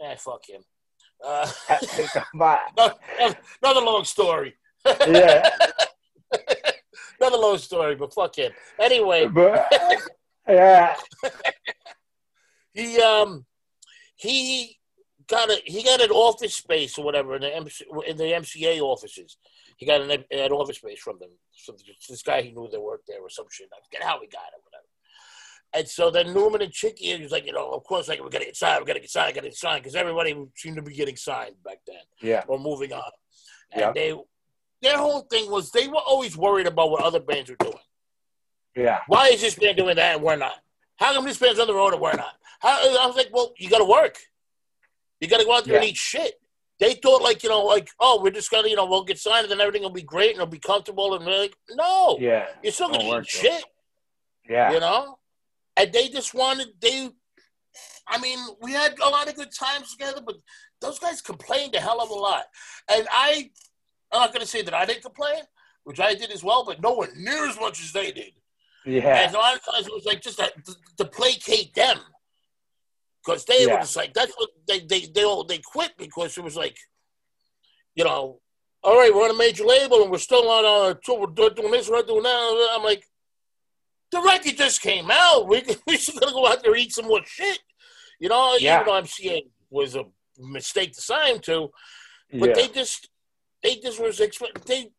Eh, 0.00 0.16
fuck 0.16 0.44
him. 0.48 0.62
Uh, 1.24 1.50
on. 2.78 3.34
another 3.62 3.80
long 3.80 4.04
story. 4.04 4.54
Yeah, 4.86 5.48
Another 7.20 7.36
long 7.36 7.58
story, 7.58 7.96
but 7.96 8.14
fuck 8.14 8.34
him. 8.36 8.52
Anyway, 8.78 9.26
but 9.26 9.70
yeah, 10.48 10.94
he 12.72 12.98
um 13.00 13.44
he 14.16 14.78
got 15.28 15.50
a 15.50 15.60
he 15.66 15.82
got 15.82 16.00
an 16.00 16.10
office 16.10 16.54
space 16.54 16.96
or 16.98 17.04
whatever 17.04 17.34
in 17.36 17.42
the 17.42 17.54
MC, 17.54 17.84
in 18.06 18.16
the 18.16 18.24
MCA 18.24 18.80
offices. 18.80 19.36
He 19.76 19.86
got 19.86 20.00
an, 20.00 20.10
an 20.10 20.52
office 20.52 20.76
space 20.76 21.00
from 21.00 21.18
them. 21.18 21.30
So 21.52 21.74
this 22.08 22.22
guy 22.22 22.40
he 22.42 22.52
knew 22.52 22.68
that 22.70 22.80
worked 22.80 23.06
there 23.06 23.20
or 23.20 23.28
some 23.28 23.46
shit. 23.50 23.68
I 23.72 23.84
forget 23.84 24.06
how 24.06 24.20
he 24.20 24.26
got 24.26 24.48
it. 24.56 24.69
And 25.72 25.86
so 25.88 26.10
then 26.10 26.34
Newman 26.34 26.62
and 26.62 26.72
Chicky, 26.72 27.14
he 27.16 27.22
was 27.22 27.30
like, 27.30 27.46
you 27.46 27.52
know, 27.52 27.70
of 27.70 27.84
course, 27.84 28.08
like 28.08 28.20
we're 28.20 28.28
gonna 28.28 28.46
get 28.46 28.56
signed, 28.56 28.80
we're 28.80 28.86
gonna 28.86 29.00
get 29.00 29.10
signed, 29.10 29.34
gonna 29.34 29.48
get 29.48 29.56
signed, 29.56 29.82
because 29.82 29.94
everybody 29.94 30.36
seemed 30.56 30.76
to 30.76 30.82
be 30.82 30.94
getting 30.94 31.16
signed 31.16 31.54
back 31.64 31.78
then 31.86 31.96
yeah, 32.20 32.42
or 32.48 32.58
moving 32.58 32.92
on. 32.92 33.10
And 33.72 33.80
Yeah. 33.80 33.92
they 33.92 34.14
their 34.82 34.98
whole 34.98 35.20
thing 35.22 35.50
was 35.50 35.70
they 35.70 35.86
were 35.88 35.98
always 36.06 36.36
worried 36.36 36.66
about 36.66 36.90
what 36.90 37.02
other 37.04 37.20
bands 37.20 37.50
were 37.50 37.56
doing. 37.56 37.74
yeah, 38.74 39.00
Why 39.06 39.28
is 39.28 39.40
this 39.42 39.54
band 39.54 39.76
doing 39.76 39.96
that 39.96 40.16
and 40.16 40.24
we're 40.24 40.36
not? 40.36 40.54
How 40.96 41.12
come 41.14 41.24
this 41.24 41.38
band's 41.38 41.60
on 41.60 41.66
the 41.66 41.74
road 41.74 41.92
and 41.92 42.00
we're 42.02 42.14
not? 42.14 42.34
How, 42.60 42.70
I 43.02 43.06
was 43.06 43.16
like, 43.16 43.28
well, 43.32 43.52
you 43.58 43.68
got 43.70 43.78
to 43.78 43.84
work. 43.84 44.16
You 45.20 45.28
got 45.28 45.38
to 45.38 45.44
go 45.44 45.54
out 45.54 45.64
there 45.66 45.76
and 45.76 45.84
Yeah. 45.84 45.90
eat 45.90 45.96
shit. 45.96 46.34
They 46.78 46.94
thought 46.94 47.22
like 47.22 47.42
you 47.42 47.50
know 47.50 47.62
like 47.66 47.90
oh 48.00 48.22
we're 48.22 48.30
just 48.30 48.50
gonna 48.50 48.68
you 48.68 48.74
know 48.76 48.86
we'll 48.86 49.04
get 49.04 49.18
signed 49.18 49.42
and 49.44 49.50
then 49.52 49.60
everything 49.60 49.82
will 49.82 49.90
be 49.90 50.02
great 50.02 50.30
and 50.30 50.36
it'll 50.36 50.46
be 50.46 50.58
comfortable 50.58 51.14
and 51.14 51.26
we're 51.26 51.38
like 51.42 51.54
no 51.72 52.16
yeah, 52.18 52.46
you're 52.62 52.72
still 52.72 52.88
gonna 52.88 53.04
eat 53.04 53.10
though. 53.10 53.22
shit 53.22 53.64
yeah, 54.48 54.72
you 54.72 54.80
know 54.80 55.18
and 55.76 55.92
they 55.92 56.08
just 56.08 56.34
wanted 56.34 56.68
they. 56.80 57.10
I 58.08 58.18
mean, 58.20 58.38
we 58.60 58.72
had 58.72 58.98
a 58.98 59.08
lot 59.08 59.28
of 59.28 59.36
good 59.36 59.52
times 59.52 59.92
together, 59.92 60.20
but 60.24 60.36
those 60.80 60.98
guys 60.98 61.20
complained 61.22 61.74
a 61.76 61.80
hell 61.80 62.00
of 62.00 62.10
a 62.10 62.14
lot, 62.14 62.44
and 62.92 63.06
I. 63.10 63.50
I'm 64.12 64.22
not 64.22 64.32
going 64.32 64.40
to 64.40 64.46
say 64.48 64.62
that 64.62 64.74
I 64.74 64.84
didn't 64.86 65.04
complain, 65.04 65.42
which 65.84 66.00
I 66.00 66.14
did 66.14 66.32
as 66.32 66.42
well, 66.42 66.64
but 66.64 66.82
no 66.82 66.94
one 66.94 67.10
near 67.16 67.48
as 67.48 67.58
much 67.60 67.80
as 67.80 67.92
they 67.92 68.10
did. 68.10 68.32
Yeah. 68.84 69.20
And 69.20 69.34
a 69.34 69.38
lot 69.38 69.54
of 69.54 69.64
times 69.64 69.86
it 69.86 69.92
was 69.92 70.04
like 70.04 70.20
just 70.20 70.38
to, 70.38 70.52
to, 70.96 71.04
placate 71.04 71.74
them. 71.74 71.98
Because 73.24 73.44
they 73.44 73.66
Yeah. 73.66 73.74
were 73.74 73.80
just 73.80 73.94
like, 73.94 74.12
that's 74.14 74.32
what 74.36 74.50
they, 74.66 74.80
they, 74.80 75.06
they 75.14 75.24
all, 75.24 75.44
they 75.44 75.58
quit 75.58 75.92
because 75.96 76.36
it 76.36 76.42
was 76.42 76.56
like, 76.56 76.76
you 77.94 78.02
know, 78.02 78.40
all 78.82 78.98
right, 78.98 79.14
we're 79.14 79.24
on 79.24 79.30
a 79.30 79.34
major 79.34 79.64
label 79.64 80.02
and 80.02 80.10
we're 80.10 80.18
still 80.18 80.50
on 80.50 80.64
our 80.64 80.94
tour, 80.94 81.20
we're 81.20 81.50
doing 81.50 81.70
this, 81.70 81.88
we're 81.88 82.02
doing 82.02 82.22
that. 82.22 82.68
I'm 82.74 82.82
like, 82.82 83.04
the 84.12 84.20
record 84.22 84.56
just 84.56 84.80
came 84.82 85.08
out. 85.10 85.48
We, 85.48 85.62
we 85.86 85.96
should 85.96 86.18
gonna 86.20 86.32
go 86.32 86.46
out 86.48 86.62
there 86.62 86.72
and 86.72 86.80
eat 86.82 86.92
some 86.92 87.06
more 87.06 87.20
shit. 87.24 87.58
You 88.18 88.28
know, 88.28 88.56
Yeah. 88.58 88.76
even 88.82 88.86
though 88.86 89.02
MCA 89.02 89.42
was 89.70 89.96
a 89.96 90.04
mistake 90.38 90.92
to 90.94 91.00
sign 91.00 91.40
to, 91.40 91.70
but 92.32 92.50
yeah. 92.50 92.54
they 92.54 92.68
just 92.68 93.08
they 93.62 93.76
just 93.76 94.00
was 94.00 94.20
expect 94.20 94.66
they 94.66 94.90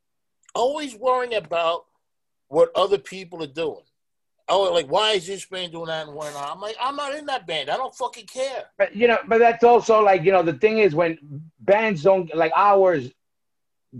always 0.55 0.95
worrying 0.95 1.33
about 1.35 1.85
what 2.47 2.71
other 2.75 2.97
people 2.97 3.41
are 3.43 3.47
doing. 3.47 3.83
Oh, 4.49 4.63
like 4.73 4.87
why 4.87 5.11
is 5.11 5.27
this 5.27 5.45
band 5.45 5.71
doing 5.71 5.85
that 5.87 6.07
and 6.07 6.15
why 6.15 6.31
not? 6.33 6.51
I'm 6.51 6.59
like, 6.59 6.75
I'm 6.81 6.95
not 6.95 7.15
in 7.15 7.25
that 7.27 7.47
band. 7.47 7.69
I 7.69 7.77
don't 7.77 7.95
fucking 7.95 8.25
care. 8.25 8.65
But 8.77 8.95
you 8.95 9.07
know, 9.07 9.19
but 9.27 9.37
that's 9.37 9.63
also 9.63 10.01
like 10.03 10.23
you 10.23 10.31
know 10.31 10.43
the 10.43 10.53
thing 10.53 10.79
is 10.79 10.93
when 10.95 11.17
bands 11.59 12.03
don't 12.03 12.33
like 12.35 12.51
ours 12.55 13.09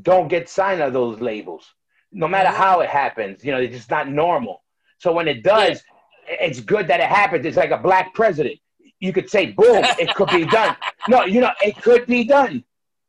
don't 0.01 0.28
get 0.30 0.49
signed 0.49 0.82
to 0.82 0.89
those 0.89 1.20
labels, 1.22 1.66
no 2.12 2.28
matter 2.28 2.49
Mhm. 2.49 2.55
how 2.55 2.80
it 2.82 2.89
happens. 2.89 3.43
You 3.45 3.51
know, 3.51 3.59
it's 3.59 3.76
just 3.76 3.89
not 3.89 4.09
normal. 4.09 4.64
So 5.02 5.12
when 5.12 5.28
it 5.28 5.41
does, 5.43 5.82
it's 6.28 6.60
good 6.60 6.88
that 6.88 6.99
it 6.99 7.08
happens. 7.08 7.43
It's 7.45 7.58
like 7.58 7.72
a 7.72 7.78
black 7.78 8.14
president. 8.14 8.60
You 8.99 9.12
could 9.12 9.30
say, 9.32 9.47
boom, 9.47 9.84
it 9.99 10.14
could 10.16 10.30
be 10.30 10.45
done. 10.45 10.76
No, 11.08 11.26
you 11.26 11.41
know, 11.41 11.49
it 11.66 11.76
could 11.82 12.06
be 12.06 12.24
done. 12.24 12.64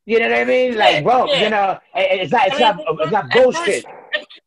You 0.07 0.19
know 0.21 0.31
what 0.31 0.39
I 0.39 0.45
mean? 0.45 0.79
Like, 0.79 0.95
Yeah, 0.95 1.01
bro, 1.03 1.27
yeah. 1.27 1.43
you 1.43 1.51
know, 1.51 1.79
it's 1.95 2.33
not, 2.33 2.47
it's 2.47 2.57
I 2.57 2.59
not, 2.61 2.81
it's 2.89 3.13
not 3.13 3.37
at 3.37 3.55
first- 3.55 3.85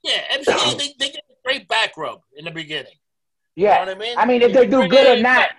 Yeah, 0.04 0.38
MCA 0.40 0.78
they, 0.80 0.88
they 0.98 1.10
get 1.12 1.22
a 1.30 1.36
great 1.44 1.68
back 1.68 1.96
rub 1.96 2.22
in 2.36 2.46
the 2.46 2.50
beginning. 2.52 2.94
Yeah. 3.56 3.82
You 3.82 3.86
know 3.86 3.92
what 3.92 3.96
I 3.96 4.00
mean? 4.08 4.18
I 4.18 4.26
mean, 4.26 4.42
if 4.42 4.54
they 4.54 4.66
do 4.66 4.88
good 4.88 5.20
or 5.20 5.22
not, 5.22 5.50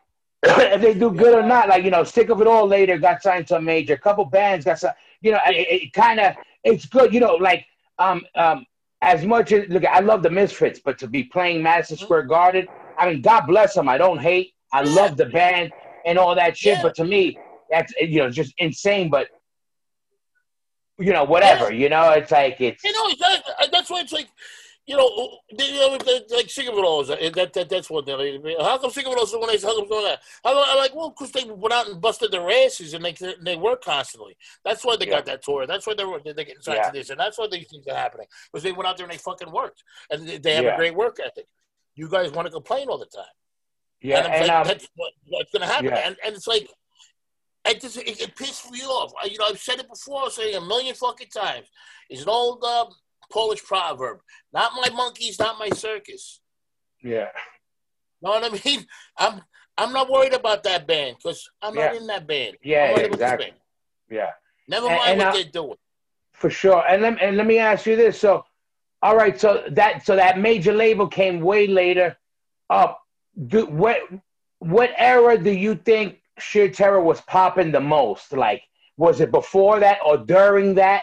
if 0.42 0.80
they 0.80 0.94
do 0.94 1.10
good 1.12 1.34
or 1.34 1.46
not, 1.46 1.68
like 1.68 1.84
you 1.84 1.90
know, 1.90 2.02
Sick 2.04 2.30
of 2.30 2.40
It 2.40 2.46
All 2.46 2.66
later 2.66 2.96
got 2.96 3.22
signed 3.22 3.46
to 3.48 3.56
a 3.56 3.60
major. 3.60 3.94
A 3.94 3.98
couple 3.98 4.24
bands 4.24 4.64
got 4.64 4.78
signed. 4.78 4.94
You 5.20 5.32
know, 5.32 5.40
it, 5.46 5.82
it 5.82 5.92
kind 5.92 6.18
of 6.20 6.34
it's 6.64 6.86
good. 6.86 7.12
You 7.12 7.20
know, 7.20 7.34
like 7.34 7.66
um 7.98 8.22
um 8.34 8.64
as 9.04 9.24
much 9.24 9.52
as 9.52 9.68
look, 9.68 9.84
I 9.84 10.00
love 10.00 10.22
the 10.22 10.30
Misfits, 10.30 10.80
but 10.82 10.98
to 10.98 11.06
be 11.06 11.24
playing 11.24 11.62
Madison 11.62 11.96
Square 11.96 12.22
Garden, 12.22 12.66
I 12.98 13.10
mean, 13.10 13.20
God 13.20 13.46
bless 13.46 13.74
them. 13.74 13.88
I 13.88 13.98
don't 13.98 14.18
hate. 14.18 14.54
I 14.72 14.82
love 14.82 15.16
the 15.16 15.26
band 15.26 15.72
and 16.06 16.18
all 16.18 16.34
that 16.34 16.56
shit. 16.56 16.78
Yeah. 16.78 16.82
But 16.82 16.94
to 16.96 17.04
me, 17.04 17.38
that's 17.70 17.92
you 18.00 18.18
know 18.18 18.30
just 18.30 18.54
insane. 18.58 19.10
But 19.10 19.28
you 20.98 21.12
know, 21.12 21.24
whatever. 21.24 21.72
You 21.72 21.88
know, 21.88 22.10
it's 22.10 22.30
like 22.30 22.60
it's 22.60 22.82
You 22.82 22.92
know. 22.92 23.10
Uh, 23.26 23.66
That's 23.70 23.90
why 23.90 24.00
it's 24.00 24.12
like, 24.12 24.28
you 24.86 24.96
know, 24.96 25.38
they, 25.56 25.68
you 25.72 25.78
know 25.78 25.96
they- 25.98 26.36
like 26.36 26.50
Sing 26.50 26.68
of 26.68 26.74
Is, 26.74 27.10
uh, 27.10 27.30
that, 27.34 27.52
that, 27.54 27.68
that's 27.70 27.88
what 27.88 28.04
they're 28.04 28.18
like, 28.18 28.42
How 28.60 28.76
come 28.78 28.90
Sick 28.90 29.06
of 29.06 29.12
It 29.12 29.18
All 29.18 29.24
is 29.24 29.30
this? 29.32 29.64
How 29.64 29.74
come 29.76 29.88
doing 29.88 30.04
that? 30.04 30.20
I'm 30.44 30.76
like, 30.76 30.94
well, 30.94 31.10
because 31.10 31.32
they 31.32 31.44
went 31.44 31.72
out 31.72 31.88
and 31.88 32.00
busted 32.00 32.30
their 32.32 32.48
asses 32.50 32.92
and 32.92 33.04
they 33.04 33.14
they 33.40 33.56
work 33.56 33.82
constantly. 33.82 34.36
That's 34.64 34.84
why 34.84 34.96
they 34.96 35.06
got 35.06 35.24
that 35.26 35.42
tour. 35.42 35.66
That's 35.66 35.86
why 35.86 35.94
they're, 35.94 36.06
they're 36.24 36.34
getting 36.34 36.60
signed 36.60 36.80
Yeah. 36.82 36.90
to 36.90 36.98
this. 36.98 37.10
And 37.10 37.18
that's 37.18 37.38
why 37.38 37.46
these 37.50 37.66
things 37.68 37.86
are 37.88 37.94
happening. 37.94 38.26
Because 38.52 38.62
they 38.62 38.72
went 38.72 38.86
out 38.86 38.96
there 38.98 39.04
and 39.06 39.12
they 39.12 39.18
fucking 39.18 39.50
worked. 39.50 39.82
And 40.10 40.28
they, 40.28 40.38
they 40.38 40.54
have 40.56 40.64
Yeah. 40.64 40.74
a 40.74 40.76
great 40.76 40.94
work 40.94 41.18
ethic. 41.24 41.46
You 41.94 42.08
guys 42.08 42.30
want 42.32 42.46
to 42.46 42.52
complain 42.52 42.88
all 42.88 42.98
the 42.98 43.06
time. 43.06 43.24
yeah, 44.02 44.18
and, 44.18 44.26
I'm 44.26 44.32
and 44.34 44.48
like, 44.48 44.56
um, 44.58 44.66
that's 44.66 44.88
what, 44.96 45.12
what's 45.28 45.50
going 45.52 45.62
to 45.62 45.66
happen. 45.72 45.86
Yeah. 45.86 46.06
And, 46.08 46.16
and 46.26 46.34
it's 46.36 46.46
like, 46.46 46.68
it 47.66 47.80
just 47.80 47.96
it, 47.96 48.20
it 48.20 48.36
pissed 48.36 48.70
me 48.70 48.80
off. 48.82 49.12
I, 49.22 49.26
you 49.26 49.38
know, 49.38 49.46
I've 49.48 49.58
said 49.58 49.78
it 49.78 49.88
before. 49.88 50.20
I'll 50.22 50.30
say 50.30 50.52
it 50.52 50.62
a 50.62 50.66
million 50.66 50.94
fucking 50.94 51.28
times. 51.28 51.66
It's 52.10 52.22
an 52.22 52.28
old 52.28 52.62
uh, 52.62 52.84
Polish 53.34 53.62
proverb. 53.64 54.18
Not 54.52 54.72
my 54.80 54.88
monkeys, 54.94 55.38
not 55.38 55.58
my 55.58 55.68
circus. 55.70 56.40
yeah, 57.02 57.28
Know 58.22 58.30
what 58.30 58.44
I 58.44 58.50
mean? 58.64 58.86
I'm 59.18 59.42
I'm 59.76 59.92
not 59.92 60.08
worried 60.08 60.32
about 60.34 60.62
that 60.64 60.86
band 60.86 61.16
because 61.18 61.40
I'm 61.60 61.74
not 61.74 61.96
in 61.96 62.06
that 62.06 62.26
band. 62.28 62.56
Yeah, 62.62 62.84
I'm 62.84 62.94
worried 62.94 63.06
about 63.14 63.18
this 63.18 63.32
exactly. 63.32 63.52
yeah. 64.18 64.30
Never 64.68 64.86
And- 64.86 64.96
mind 64.96 65.10
and 65.10 65.18
what 65.18 65.28
I- 65.28 65.32
they're 65.42 65.50
doing. 65.62 65.78
For 66.32 66.50
sure. 66.50 66.82
And 66.88 67.02
let, 67.02 67.22
and 67.22 67.36
let 67.36 67.46
me 67.46 67.58
ask 67.58 67.86
you 67.86 67.96
this. 67.96 68.18
So, 68.20 68.44
all 69.02 69.16
right. 69.16 69.38
So 69.44 69.64
that 69.70 70.04
so 70.06 70.16
that 70.16 70.38
major 70.38 70.72
label 70.72 71.06
came 71.08 71.40
way 71.40 71.66
later. 71.66 72.16
Up. 72.70 72.92
Do 73.48 73.66
what 73.66 73.98
what 74.58 74.90
era 74.96 75.36
do 75.38 75.50
you 75.64 75.74
think 75.74 76.20
Sheer 76.38 76.68
Terror 76.70 77.00
was 77.00 77.20
popping 77.22 77.70
the 77.72 77.80
most? 77.80 78.32
Like, 78.32 78.62
was 78.96 79.20
it 79.20 79.30
before 79.30 79.80
that 79.80 79.98
or 80.06 80.16
during 80.18 80.74
that 80.76 81.02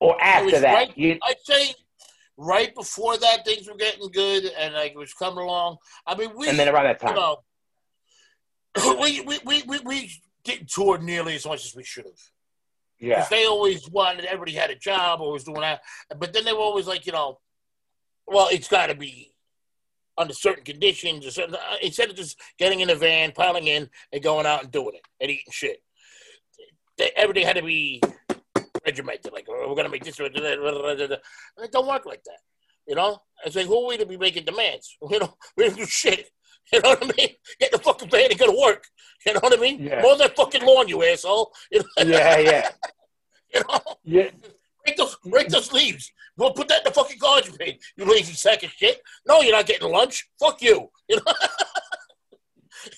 or 0.00 0.20
after 0.22 0.60
that? 0.60 0.74
right- 0.74 0.98
You, 0.98 1.18
I'd 1.22 1.36
say 1.44 1.74
right 2.36 2.74
before 2.74 3.16
that, 3.18 3.44
things 3.44 3.68
were 3.68 3.76
getting 3.76 4.08
good 4.10 4.44
and 4.58 4.74
like 4.74 4.92
it 4.92 4.98
was 4.98 5.12
coming 5.14 5.38
along. 5.44 5.76
I 6.06 6.14
mean, 6.16 6.30
we 6.36 6.48
and 6.48 6.58
then 6.58 6.68
around 6.68 6.84
that 6.84 7.02
you 7.02 7.08
time. 7.08 7.16
know, 7.16 7.38
we, 9.00 9.20
we, 9.22 9.38
we, 9.44 9.62
we, 9.66 9.78
we 9.84 10.10
didn't 10.44 10.68
tour 10.70 10.98
nearly 10.98 11.34
as 11.34 11.46
much 11.46 11.64
as 11.64 11.74
we 11.74 11.84
should 11.84 12.04
have. 12.04 12.20
yeah. 13.00 13.26
They 13.28 13.46
always 13.46 13.88
wanted, 13.90 14.24
everybody 14.24 14.52
had 14.52 14.70
a 14.70 14.76
job, 14.76 15.20
always 15.20 15.44
doing 15.44 15.60
that. 15.62 15.80
But 16.16 16.32
then 16.32 16.44
they 16.44 16.52
were 16.52 16.60
always 16.60 16.86
like, 16.86 17.06
you 17.06 17.12
know, 17.12 17.38
well, 18.26 18.48
it's 18.52 18.68
got 18.68 18.86
to 18.86 18.94
be 18.94 19.32
under 20.16 20.34
certain 20.34 20.64
conditions. 20.64 21.26
Or 21.26 21.30
certain, 21.30 21.54
uh, 21.54 21.76
instead 21.82 22.10
of 22.10 22.16
just 22.16 22.38
getting 22.58 22.80
in 22.80 22.90
a 22.90 22.94
van, 22.94 23.32
piling 23.32 23.66
in, 23.66 23.88
and 24.12 24.22
going 24.22 24.46
out 24.46 24.62
and 24.62 24.70
doing 24.72 24.94
it 24.94 25.02
and 25.20 25.30
eating 25.30 25.50
shit. 25.50 25.82
They, 26.98 27.10
everything 27.16 27.46
had 27.46 27.56
to 27.56 27.62
be 27.62 28.02
regimented. 28.84 29.32
Like, 29.32 29.46
oh, 29.48 29.66
we're 29.68 29.74
going 29.74 29.84
to 29.84 29.90
make 29.90 30.04
this. 30.04 30.18
And 30.18 30.30
it 30.34 31.72
don't 31.72 31.86
work 31.86 32.06
like 32.06 32.22
that. 32.24 32.38
You 32.86 32.94
know? 32.94 33.18
It's 33.44 33.54
like, 33.56 33.66
who 33.66 33.84
are 33.84 33.88
we 33.88 33.96
to 33.98 34.06
be 34.06 34.16
making 34.16 34.44
demands? 34.44 34.96
You 35.10 35.20
know, 35.20 35.34
we 35.56 35.64
don't 35.66 35.76
do 35.76 35.86
shit. 35.86 36.28
You 36.70 36.82
know 36.82 36.90
what 36.90 37.02
I 37.02 37.06
mean? 37.16 37.30
Get 37.58 37.72
the 37.72 37.78
fucking 37.78 38.10
van 38.10 38.30
and 38.30 38.38
go 38.38 38.44
to 38.44 38.60
work. 38.60 38.84
You 39.24 39.32
know 39.32 39.40
what 39.42 39.56
I 39.58 39.60
mean? 39.60 39.82
Yeah. 39.82 40.02
Mow 40.02 40.18
that 40.18 40.36
fucking 40.36 40.66
lawn, 40.66 40.86
you 40.86 41.02
asshole. 41.02 41.50
You 41.72 41.78
know? 41.80 41.86
Yeah, 42.04 42.38
yeah, 42.38 42.68
You 43.54 43.60
know? 43.60 43.80
yeah. 44.04 44.30
Rake 44.86 44.96
those, 44.98 45.16
rake 45.24 45.48
those 45.48 45.72
leaves. 45.72 46.12
To 46.38 46.50
put 46.50 46.68
that 46.68 46.80
in 46.80 46.84
the 46.84 46.90
fucking 46.90 47.16
garbage 47.18 47.56
bin, 47.56 47.78
you 47.96 48.04
lazy 48.04 48.34
sack 48.34 48.62
of 48.64 48.70
shit. 48.70 49.00
No, 49.26 49.40
you're 49.40 49.56
not 49.56 49.64
getting 49.64 49.90
lunch. 49.90 50.28
Fuck 50.38 50.60
you. 50.60 50.90
You 51.08 51.16
know? 51.16 51.32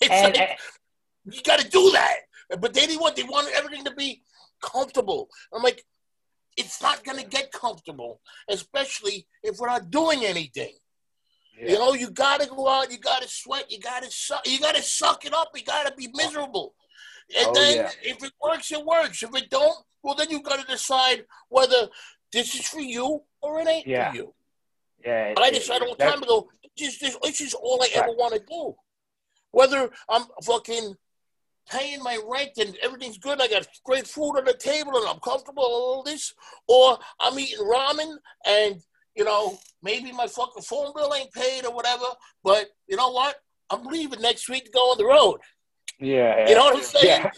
it's 0.00 0.10
And, 0.10 0.34
like, 0.34 0.50
uh, 0.50 0.54
you 1.30 1.40
got 1.42 1.60
to 1.60 1.68
do 1.68 1.90
that. 1.92 2.16
But 2.60 2.74
they 2.74 2.86
didn't 2.86 3.00
want, 3.00 3.14
they 3.14 3.22
wanted 3.22 3.54
everything 3.54 3.84
to 3.84 3.92
be 3.92 4.20
comfortable. 4.60 5.28
I'm 5.52 5.62
like, 5.62 5.84
it's 6.56 6.82
not 6.82 7.04
going 7.04 7.18
to 7.18 7.26
get 7.26 7.52
comfortable, 7.52 8.20
especially 8.48 9.26
if 9.42 9.58
we're 9.58 9.68
not 9.68 9.90
doing 9.90 10.24
anything. 10.24 10.74
yeah. 11.58 11.70
You 11.72 11.78
know, 11.78 11.94
you 11.94 12.10
got 12.10 12.40
to 12.40 12.46
go 12.48 12.68
out, 12.68 12.90
you 12.90 12.98
got 12.98 13.22
to 13.22 13.28
sweat, 13.28 13.70
you 13.70 13.78
got 13.80 14.02
to 14.02 14.10
suck, 14.10 14.46
you 14.46 14.58
got 14.60 14.74
to 14.76 14.82
suck 14.82 15.24
it 15.24 15.32
up, 15.34 15.48
you 15.54 15.62
got 15.64 15.86
to 15.86 15.94
be 15.94 16.08
miserable. 16.14 16.74
And 17.38 17.46
Oh, 17.48 17.54
then 17.54 17.76
yeah. 17.76 17.90
if 18.02 18.22
it 18.24 18.32
works, 18.42 18.72
it 18.72 18.84
works. 18.84 19.22
If 19.22 19.34
it 19.36 19.48
don't, 19.50 19.78
well, 20.02 20.14
then 20.16 20.30
you 20.30 20.42
got 20.42 20.60
to 20.60 20.66
decide 20.66 21.24
whether 21.48 21.88
this 22.32 22.54
is 22.54 22.66
for 22.68 22.80
you 22.80 23.22
or 23.42 23.60
it 23.60 23.68
ain't 23.68 23.86
Yeah. 23.86 24.10
for 24.10 24.16
you. 24.16 24.34
yeah. 25.04 25.32
But 25.34 25.44
I 25.44 25.50
decided 25.50 25.82
a 25.86 25.88
long 25.88 25.96
time 25.98 26.22
ago, 26.22 26.48
this, 26.76 26.98
this, 26.98 27.16
this 27.22 27.40
is 27.40 27.54
all 27.54 27.80
I 27.82 27.88
ever 27.94 28.12
want 28.12 28.34
to 28.34 28.40
do. 28.40 28.74
Whether 29.52 29.90
I'm 30.08 30.24
fucking 30.44 30.94
paying 31.70 32.02
my 32.02 32.18
rent 32.28 32.50
and 32.58 32.76
everything's 32.82 33.18
good, 33.18 33.40
I 33.40 33.48
got 33.48 33.66
great 33.84 34.06
food 34.06 34.36
on 34.36 34.44
the 34.44 34.54
table 34.54 34.96
and 34.96 35.06
I'm 35.08 35.20
comfortable 35.20 35.64
and 35.64 35.72
all 35.72 36.02
this, 36.02 36.34
or 36.68 36.98
I'm 37.20 37.38
eating 37.38 37.58
ramen 37.58 38.16
and, 38.46 38.82
you 39.14 39.24
know, 39.24 39.58
maybe 39.82 40.12
my 40.12 40.26
fucking 40.26 40.62
phone 40.62 40.92
bill 40.94 41.14
ain't 41.14 41.32
paid 41.32 41.64
or 41.64 41.74
whatever, 41.74 42.06
but 42.42 42.70
you 42.88 42.96
know 42.96 43.10
what? 43.10 43.36
I'm 43.70 43.84
leaving 43.84 44.20
next 44.20 44.48
week 44.48 44.64
to 44.64 44.70
go 44.70 44.80
on 44.80 44.98
the 44.98 45.06
road. 45.06 45.38
Yeah, 46.00 46.48
You 46.48 46.54
know 46.54 46.64
what 46.64 46.76
I'm 46.76 46.82
saying? 46.82 47.22
Yeah. 47.22 47.30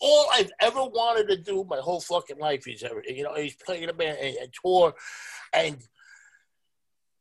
All 0.00 0.26
I've 0.32 0.50
ever 0.60 0.82
wanted 0.84 1.28
to 1.28 1.36
do 1.36 1.64
my 1.68 1.78
whole 1.78 2.00
fucking 2.00 2.38
life 2.38 2.66
is 2.66 2.82
ever, 2.82 3.02
you 3.06 3.22
know, 3.22 3.34
is 3.34 3.54
play 3.54 3.82
in 3.82 3.88
a 3.88 3.92
band 3.92 4.18
and, 4.20 4.36
and 4.36 4.52
tour, 4.62 4.94
and 5.52 5.76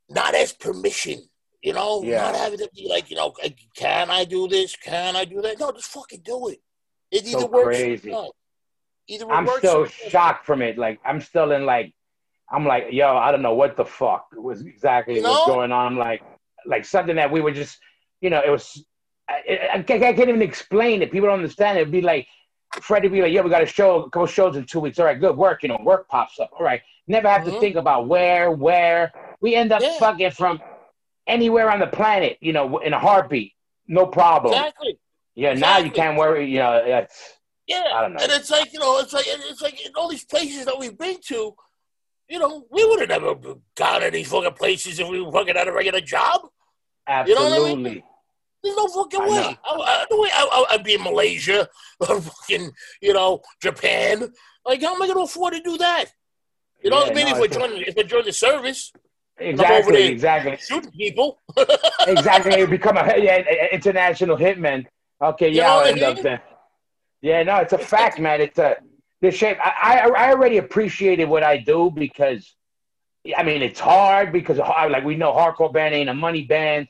not 0.09 0.33
ask 0.33 0.59
permission. 0.59 1.21
You 1.61 1.73
know, 1.73 2.03
Yeah. 2.03 2.21
not 2.21 2.35
having 2.35 2.59
to 2.59 2.69
be 2.75 2.87
like, 2.87 3.09
you 3.09 3.15
know, 3.15 3.33
can 3.75 4.09
I 4.09 4.25
do 4.25 4.47
this? 4.47 4.75
Can 4.75 5.15
I 5.15 5.25
do 5.25 5.41
that? 5.41 5.59
No, 5.59 5.71
just 5.71 5.89
fucking 5.89 6.21
do 6.23 6.49
it. 6.49 6.59
It 7.11 7.25
So 7.25 7.37
either 7.39 7.47
works 7.47 7.77
crazy. 7.77 8.11
Either 9.09 9.25
it 9.25 9.29
I'm 9.31 9.47
still 9.57 9.85
shocked 9.85 10.45
from 10.45 10.61
it. 10.61 10.77
Like 10.77 10.99
I'm 11.05 11.21
still 11.21 11.51
in 11.51 11.65
like 11.65 11.93
I'm 12.49 12.65
like, 12.65 12.87
yo, 12.91 13.17
I 13.17 13.31
don't 13.31 13.41
know 13.41 13.55
what 13.55 13.75
the 13.75 13.85
fuck 13.85 14.27
was 14.33 14.61
exactly 14.61 15.15
You 15.15 15.23
what's 15.23 15.47
going 15.47 15.71
on. 15.71 15.93
I'm 15.93 15.97
like, 15.97 16.21
like 16.65 16.85
something 16.85 17.17
that 17.17 17.29
we 17.29 17.41
were 17.41 17.51
just, 17.51 17.77
you 18.21 18.29
know, 18.29 18.41
it 18.45 18.49
was. 18.49 18.85
I, 19.29 19.69
I, 19.73 19.81
can't, 19.81 20.01
I 20.01 20.13
can't 20.13 20.29
even 20.29 20.41
explain 20.41 21.01
it. 21.01 21.11
People 21.11 21.27
don't 21.27 21.39
understand. 21.39 21.77
It'd 21.77 21.91
be 21.91 22.01
like 22.01 22.25
Freddie 22.81 23.09
be 23.09 23.21
like, 23.21 23.33
yeah, 23.33 23.41
we 23.41 23.49
got 23.49 23.61
a 23.63 23.65
show, 23.65 24.03
a 24.03 24.09
couple 24.09 24.27
shows 24.27 24.55
in 24.55 24.65
two 24.65 24.79
weeks. 24.79 24.99
All 24.99 25.05
right, 25.05 25.19
good 25.19 25.35
work. 25.35 25.63
You 25.63 25.69
know, 25.69 25.79
work 25.83 26.07
pops 26.07 26.39
up. 26.39 26.51
All 26.57 26.63
right, 26.65 26.81
never 27.07 27.27
have 27.27 27.43
to 27.45 27.51
Mhm. 27.51 27.59
think 27.59 27.75
about 27.75 28.07
where, 28.07 28.51
where. 28.51 29.11
We 29.41 29.55
end 29.55 29.73
up 29.73 29.81
Yeah. 29.81 29.97
fucking 29.99 30.31
from 30.31 30.61
anywhere 31.27 31.69
on 31.69 31.79
the 31.79 31.87
planet, 31.87 32.37
you 32.41 32.53
know, 32.53 32.77
in 32.79 32.93
a 32.93 32.99
heartbeat, 32.99 33.53
no 33.87 34.05
problem. 34.07 34.53
Exactly. 34.53 34.99
Yeah, 35.35 35.53
now 35.53 35.77
you 35.77 35.91
can't 35.91 36.17
worry. 36.17 36.49
You 36.49 36.59
know, 36.59 37.05
Yeah, 37.67 37.83
I 37.93 38.01
don't 38.01 38.13
know. 38.13 38.19
and 38.23 38.31
it's 38.31 38.49
like 38.49 38.73
you 38.73 38.79
know, 38.79 38.99
it's 38.99 39.13
like 39.13 39.25
it's 39.27 39.61
like 39.61 39.85
in 39.85 39.91
all 39.95 40.09
these 40.09 40.25
places 40.25 40.65
that 40.65 40.77
we've 40.79 40.97
been 40.97 41.17
to, 41.27 41.53
you 42.29 42.39
know, 42.39 42.65
we 42.71 42.83
would 42.85 42.99
have 43.01 43.09
never 43.09 43.35
gone 43.75 44.01
to 44.01 44.09
these 44.11 44.27
fucking 44.29 44.53
places 44.53 44.99
if 44.99 45.07
we 45.07 45.21
were 45.21 45.31
fucking 45.31 45.55
had 45.55 45.67
a 45.67 45.71
regular 45.71 46.01
job. 46.01 46.41
You 47.25 47.35
know 47.35 47.43
what 47.49 47.53
I 47.53 47.75
mean? 47.75 47.77
absolutely. 47.77 48.03
There's 48.63 48.75
no 48.75 48.87
fucking 48.87 49.21
I 49.21 49.27
way. 49.29 49.57
I, 49.63 50.05
I, 50.11 50.15
way. 50.15 50.29
I, 50.33 50.49
I, 50.51 50.73
I'd 50.73 50.83
be 50.83 50.95
in 50.95 51.03
Malaysia 51.03 51.69
or 52.01 52.19
fucking, 52.19 52.71
you 53.01 53.13
know, 53.13 53.41
Japan. 53.61 54.27
Like, 54.65 54.81
how 54.81 54.93
am 54.95 55.01
I 55.01 55.05
going 55.05 55.17
to 55.19 55.23
afford 55.23 55.53
to 55.53 55.61
do 55.61 55.77
that? 55.77 56.05
You 56.83 56.89
know 56.89 56.97
what 56.97 57.05
I 57.05 57.09
Yeah, 57.09 57.15
mean? 57.15 57.25
no, 57.27 57.31
if, 57.31 57.37
I 57.41 57.45
it's 57.45 57.55
a- 57.55 57.59
join, 57.59 57.71
if 57.77 57.97
I 57.97 58.03
join 58.03 58.25
the 58.25 58.33
service, 58.33 58.91
Exactly, 59.39 60.05
exactly, 60.07 60.57
shooting 60.57 60.91
people. 60.91 61.39
exactly. 62.07 62.57
You 62.59 62.67
become 62.67 62.97
a 62.97 63.13
yeah, 63.17 63.43
international 63.71 64.35
hitman. 64.37 64.85
Okay, 65.21 65.49
You 65.49 65.57
yeah, 65.57 65.71
I'll 65.73 65.85
end 65.85 66.01
up 66.01 66.21
there. 66.21 66.41
Yeah, 67.21 67.43
no, 67.43 67.57
it's 67.57 67.73
a 67.73 67.77
fact, 67.77 68.19
man. 68.25 68.41
It's 68.41 68.57
a 68.57 68.77
the 69.21 69.31
shape. 69.31 69.57
I, 69.63 69.99
I 69.99 70.09
I 70.09 70.29
already 70.31 70.57
appreciated 70.57 71.25
what 71.25 71.43
I 71.43 71.57
do 71.57 71.91
because, 71.93 72.55
I 73.35 73.43
mean, 73.43 73.61
it's 73.61 73.79
hard 73.79 74.31
because 74.31 74.57
like 74.57 75.03
we 75.03 75.15
know 75.15 75.31
hardcore 75.33 75.71
band 75.73 75.93
ain't 75.93 76.09
a 76.09 76.13
money 76.13 76.43
band 76.43 76.87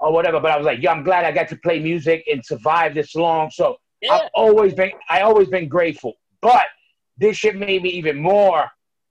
or 0.00 0.12
whatever. 0.12 0.40
But 0.40 0.50
I 0.52 0.56
was 0.56 0.66
like, 0.66 0.80
yeah, 0.82 0.92
I'm 0.92 1.04
glad 1.04 1.24
I 1.24 1.32
got 1.32 1.48
to 1.48 1.56
play 1.56 1.78
music 1.78 2.24
and 2.30 2.44
survive 2.44 2.94
this 2.94 3.14
long. 3.14 3.50
So 3.50 3.76
Yeah. 4.00 4.14
I've 4.14 4.30
always 4.34 4.74
been 4.74 4.92
I 5.08 5.20
always 5.20 5.48
been 5.48 5.68
grateful. 5.68 6.14
But 6.40 6.66
this 7.18 7.36
shit 7.36 7.56
made 7.56 7.82
me 7.82 7.90
even 7.90 8.16
more 8.16 8.68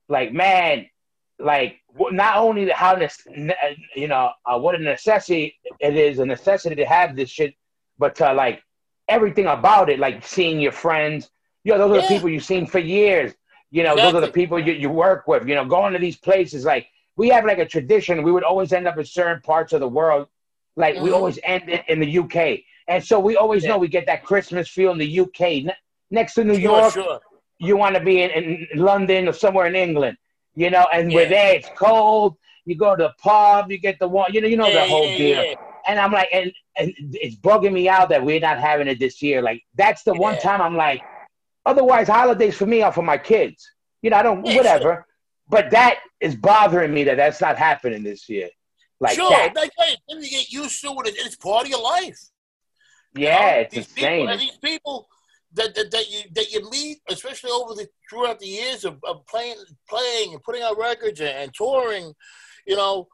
like, 0.08 0.32
man, 0.32 0.86
like 1.38 1.80
not 2.10 2.36
only 2.36 2.68
how 2.70 2.96
this, 2.96 3.26
you 3.94 4.08
know, 4.08 4.30
uh, 4.46 4.58
what 4.58 4.74
a 4.74 4.78
necessity 4.78 5.54
it 5.80 5.96
is, 5.96 6.18
a 6.18 6.26
necessity 6.26 6.74
to 6.76 6.84
have 6.84 7.14
this 7.16 7.30
shit, 7.30 7.54
but 7.98 8.14
to 8.16 8.32
like 8.32 8.62
everything 9.08 9.46
about 9.46 9.88
it, 9.88 9.98
like 9.98 10.24
seeing 10.26 10.60
your 10.60 10.72
friends. 10.72 11.30
You 11.62 11.72
know, 11.72 11.78
those 11.78 11.98
are 11.98 12.02
the 12.02 12.08
people 12.08 12.28
you've 12.28 12.44
seen 12.44 12.66
for 12.66 12.78
years. 12.78 13.34
You 13.70 13.82
know, 13.82 13.96
those 13.96 14.14
are 14.14 14.20
the 14.20 14.28
people 14.28 14.58
you, 14.58 14.72
you 14.72 14.90
work 14.90 15.26
with. 15.26 15.48
You 15.48 15.54
know, 15.54 15.64
going 15.64 15.92
to 15.92 15.98
these 15.98 16.16
places, 16.16 16.64
like 16.64 16.86
we 17.16 17.28
have 17.28 17.44
like 17.44 17.58
a 17.58 17.66
tradition. 17.66 18.22
We 18.22 18.32
would 18.32 18.44
always 18.44 18.72
end 18.72 18.86
up 18.88 18.98
in 18.98 19.04
certain 19.04 19.40
parts 19.42 19.72
of 19.72 19.80
the 19.80 19.88
world. 19.88 20.28
Like 20.76 20.96
we 21.00 21.10
Mhm. 21.10 21.14
always 21.14 21.38
end 21.44 21.68
it 21.68 21.84
in 21.88 22.00
the 22.00 22.18
UK, 22.18 22.64
and 22.88 23.02
so 23.04 23.20
we 23.20 23.36
always 23.36 23.62
Yeah. 23.62 23.70
know 23.70 23.78
we 23.78 23.86
get 23.88 24.06
that 24.06 24.24
Christmas 24.24 24.68
feel 24.68 24.90
in 24.90 24.98
the 24.98 25.06
UK. 25.20 25.60
Ne- 25.62 25.76
next 26.10 26.34
to 26.34 26.42
New 26.44 26.54
Sure, 26.54 26.80
York, 26.80 26.92
sure. 26.94 27.20
you 27.58 27.76
want 27.76 27.94
to 27.94 28.00
be 28.02 28.22
in, 28.22 28.30
in 28.30 28.66
London 28.74 29.28
or 29.28 29.32
somewhere 29.32 29.66
in 29.66 29.76
England, 29.76 30.16
you 30.54 30.70
know, 30.70 30.86
and 30.92 31.12
we're 31.12 31.28
there, 31.28 31.54
it's 31.54 31.68
cold. 31.76 32.36
You 32.64 32.76
go 32.76 32.96
to 32.96 33.02
the 33.04 33.14
pub, 33.18 33.70
you 33.70 33.78
get 33.78 33.98
the 33.98 34.08
one, 34.08 34.32
you 34.32 34.40
know, 34.40 34.48
you 34.48 34.56
know 34.56 34.70
Yeah, 34.70 34.84
the 34.84 34.86
whole 34.86 35.08
yeah, 35.08 35.16
deal. 35.16 35.42
yeah. 35.42 35.54
And 35.86 35.98
I'm 35.98 36.12
like, 36.12 36.28
and, 36.32 36.52
and 36.78 36.94
it's 37.12 37.36
bugging 37.36 37.72
me 37.72 37.88
out 37.88 38.08
that 38.08 38.24
we're 38.24 38.40
not 38.40 38.58
having 38.58 38.88
it 38.88 38.98
this 38.98 39.20
year. 39.20 39.42
Like 39.42 39.62
that's 39.74 40.02
the 40.02 40.14
one 40.14 40.38
time 40.38 40.62
I'm 40.62 40.76
like, 40.76 41.02
otherwise 41.66 42.08
holidays 42.08 42.56
for 42.56 42.66
me 42.66 42.82
are 42.82 42.92
for 42.92 43.02
my 43.02 43.18
kids. 43.18 43.68
You 44.02 44.10
know, 44.10 44.16
I 44.16 44.22
don't 44.22 44.44
Yeah, 44.46 44.56
whatever. 44.56 45.06
But 45.48 45.70
that 45.72 45.98
is 46.20 46.34
bothering 46.36 46.94
me 46.94 47.04
that 47.04 47.16
that's 47.16 47.40
not 47.40 47.58
happening 47.58 48.02
this 48.02 48.28
year. 48.30 48.48
Like 49.00 49.16
sure. 49.16 49.28
that. 49.30 49.54
Like, 49.54 49.72
hey, 49.76 49.96
you 50.08 50.20
get 50.30 50.50
used 50.50 50.80
to 50.82 50.88
it. 51.04 51.14
It's 51.18 51.36
part 51.36 51.64
of 51.64 51.70
your 51.70 51.82
life. 51.82 52.18
you 53.14 53.24
Yeah, 53.24 53.56
know? 53.56 53.60
it's 53.60 53.74
these 53.74 53.86
insane. 53.88 54.26
People, 54.26 54.38
these 54.38 54.58
people 54.58 55.08
that, 55.54 55.74
that, 55.74 55.90
that 55.90 56.10
you 56.10 56.20
that 56.34 56.52
you 56.52 56.68
meet, 56.70 56.98
especially 57.08 57.50
over 57.50 57.74
the 57.74 57.88
throughout 58.10 58.38
the 58.40 58.46
years 58.46 58.84
of, 58.84 58.98
of 59.04 59.26
playing 59.26 59.56
playing 59.88 60.32
and 60.32 60.42
putting 60.42 60.62
out 60.62 60.78
records 60.78 61.20
and, 61.20 61.30
and 61.30 61.54
touring, 61.54 62.12
you 62.66 62.76
know, 62.76 63.08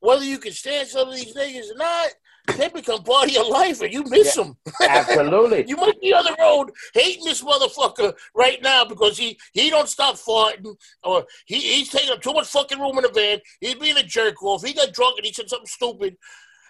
whether 0.00 0.24
you 0.24 0.38
can 0.38 0.52
stand 0.52 0.88
some 0.88 1.08
of 1.08 1.14
these 1.14 1.34
niggas 1.34 1.72
or 1.72 1.76
not, 1.76 2.08
they 2.56 2.68
become 2.68 3.02
part 3.02 3.26
of 3.26 3.32
your 3.32 3.48
life 3.50 3.82
and 3.82 3.92
you 3.92 4.02
miss 4.04 4.34
them. 4.34 4.56
Absolutely. 4.80 5.64
You 5.68 5.76
might 5.76 6.00
be 6.00 6.14
on 6.14 6.24
the 6.24 6.36
road 6.38 6.70
hating 6.94 7.24
this 7.24 7.42
motherfucker 7.42 8.14
right 8.34 8.62
now 8.62 8.84
because 8.84 9.18
he 9.18 9.38
he 9.52 9.70
don't 9.70 9.88
stop 9.88 10.16
farting 10.16 10.74
or 11.04 11.26
he, 11.46 11.58
he's 11.58 11.90
taking 11.90 12.10
up 12.10 12.22
too 12.22 12.32
much 12.32 12.48
fucking 12.48 12.80
room 12.80 12.96
in 12.98 13.02
the 13.02 13.12
van. 13.14 13.40
He's 13.60 13.74
being 13.74 13.96
a 13.96 14.02
jerk 14.02 14.42
off. 14.42 14.64
He 14.64 14.72
got 14.72 14.92
drunk 14.92 15.18
and 15.18 15.26
he 15.26 15.32
said 15.32 15.48
something 15.48 15.66
stupid, 15.66 16.16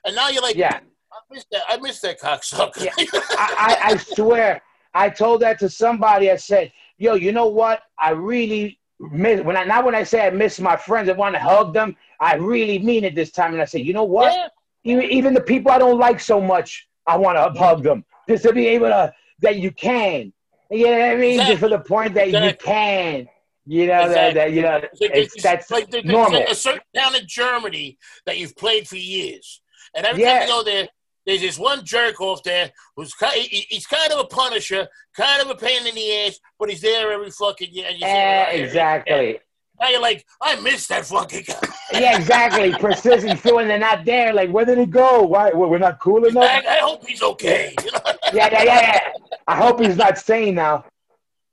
and 0.04 0.16
now 0.16 0.28
you're 0.28 0.42
like, 0.42 0.56
Yeah. 0.56 0.80
I 1.10 1.34
miss 1.34 1.44
that. 1.52 1.62
I 1.68 1.76
miss 1.78 2.00
that 2.00 2.20
cocksucker. 2.20 2.84
Yeah. 2.84 2.92
I, 2.98 3.76
I, 3.80 3.92
I 3.92 3.96
swear, 3.96 4.60
I 4.94 5.10
told 5.10 5.42
that 5.42 5.58
to 5.60 5.68
somebody. 5.68 6.30
I 6.30 6.36
said, 6.36 6.72
"Yo, 6.96 7.14
you 7.14 7.32
know 7.32 7.48
what? 7.48 7.82
I 7.98 8.10
really 8.10 8.78
miss 8.98 9.40
when 9.42 9.56
I 9.56 9.64
not 9.64 9.84
when 9.84 9.94
I 9.94 10.02
say 10.02 10.26
I 10.26 10.30
miss 10.30 10.58
my 10.60 10.76
friends. 10.76 11.08
I 11.08 11.12
want 11.12 11.34
to 11.34 11.40
hug 11.40 11.72
them. 11.72 11.96
I 12.20 12.34
really 12.36 12.78
mean 12.78 13.04
it 13.04 13.14
this 13.14 13.30
time." 13.30 13.52
And 13.52 13.62
I 13.62 13.66
said, 13.66 13.82
"You 13.82 13.92
know 13.92 14.04
what? 14.04 14.32
Yeah. 14.32 14.48
Even, 14.84 15.04
even 15.10 15.34
the 15.34 15.40
people 15.40 15.70
I 15.70 15.78
don't 15.78 15.98
like 15.98 16.20
so 16.20 16.40
much, 16.40 16.88
I 17.06 17.16
want 17.16 17.36
to 17.36 17.58
hug 17.58 17.82
them 17.82 18.04
just 18.28 18.44
to 18.44 18.52
be 18.52 18.66
able 18.68 18.88
to 18.88 19.12
that 19.40 19.56
you 19.56 19.70
can. 19.70 20.32
You 20.70 20.86
know 20.86 20.98
what 20.98 21.10
I 21.10 21.16
mean? 21.16 21.38
Just 21.40 21.60
for 21.60 21.68
the 21.68 21.80
point 21.80 22.14
that 22.14 22.30
you 22.30 22.54
can. 22.54 23.28
You 23.66 23.86
know 23.86 24.08
that, 24.08 24.32
that 24.34 24.52
you 24.52 24.62
know 24.62 24.80
it's, 24.98 25.34
it's 25.34 25.42
that's 25.42 25.70
like 25.70 25.92
normal. 26.02 26.42
a 26.48 26.54
certain 26.54 26.80
town 26.96 27.14
in 27.14 27.26
Germany 27.26 27.98
that 28.24 28.38
you've 28.38 28.56
played 28.56 28.88
for 28.88 28.96
years, 28.96 29.60
and 29.94 30.06
every 30.06 30.22
Yeah. 30.22 30.38
time 30.38 30.48
you 30.48 30.54
go 30.54 30.62
there, 30.62 30.88
there's 31.28 31.42
this 31.42 31.58
one 31.58 31.84
jerk 31.84 32.18
off 32.22 32.42
there 32.42 32.72
who's 32.96 33.12
kind, 33.12 33.34
he's 33.50 33.86
kind 33.86 34.10
of 34.12 34.18
a 34.18 34.24
punisher, 34.24 34.88
kind 35.14 35.42
of 35.42 35.50
a 35.50 35.54
pain 35.54 35.86
in 35.86 35.94
the 35.94 36.12
ass, 36.26 36.38
but 36.58 36.70
he's 36.70 36.80
there 36.80 37.12
every 37.12 37.30
fucking 37.30 37.68
year. 37.70 37.84
And 37.86 37.96
you 37.96 38.00
say, 38.00 38.10
Eh, 38.10 38.46
"Oh, 38.48 38.56
yeah." 38.56 38.64
exactly. 38.64 39.38
Now 39.78 39.90
you're 39.90 40.00
like, 40.00 40.24
I 40.42 40.58
miss 40.60 40.86
that 40.88 41.04
fucking 41.04 41.44
guy. 41.46 41.60
Yeah, 41.92 42.16
exactly. 42.16 42.72
Persistent 42.80 43.38
feeling 43.40 43.68
they're 43.68 43.78
not 43.78 44.06
there. 44.06 44.32
Like, 44.32 44.50
where 44.50 44.64
did 44.64 44.78
he 44.78 44.86
go? 44.86 45.22
Why? 45.22 45.50
We're 45.52 45.78
not 45.78 46.00
cool 46.00 46.24
enough. 46.24 46.44
I, 46.44 46.64
I 46.66 46.78
hope 46.78 47.06
he's 47.06 47.22
okay. 47.22 47.74
You 47.84 47.92
know, 47.92 48.00
yeah, 48.32 48.48
yeah, 48.50 48.62
yeah, 48.62 48.64
yeah. 48.64 49.00
I 49.46 49.56
hope 49.56 49.80
he's 49.80 49.96
not 49.98 50.16
sane 50.16 50.54
now. 50.54 50.86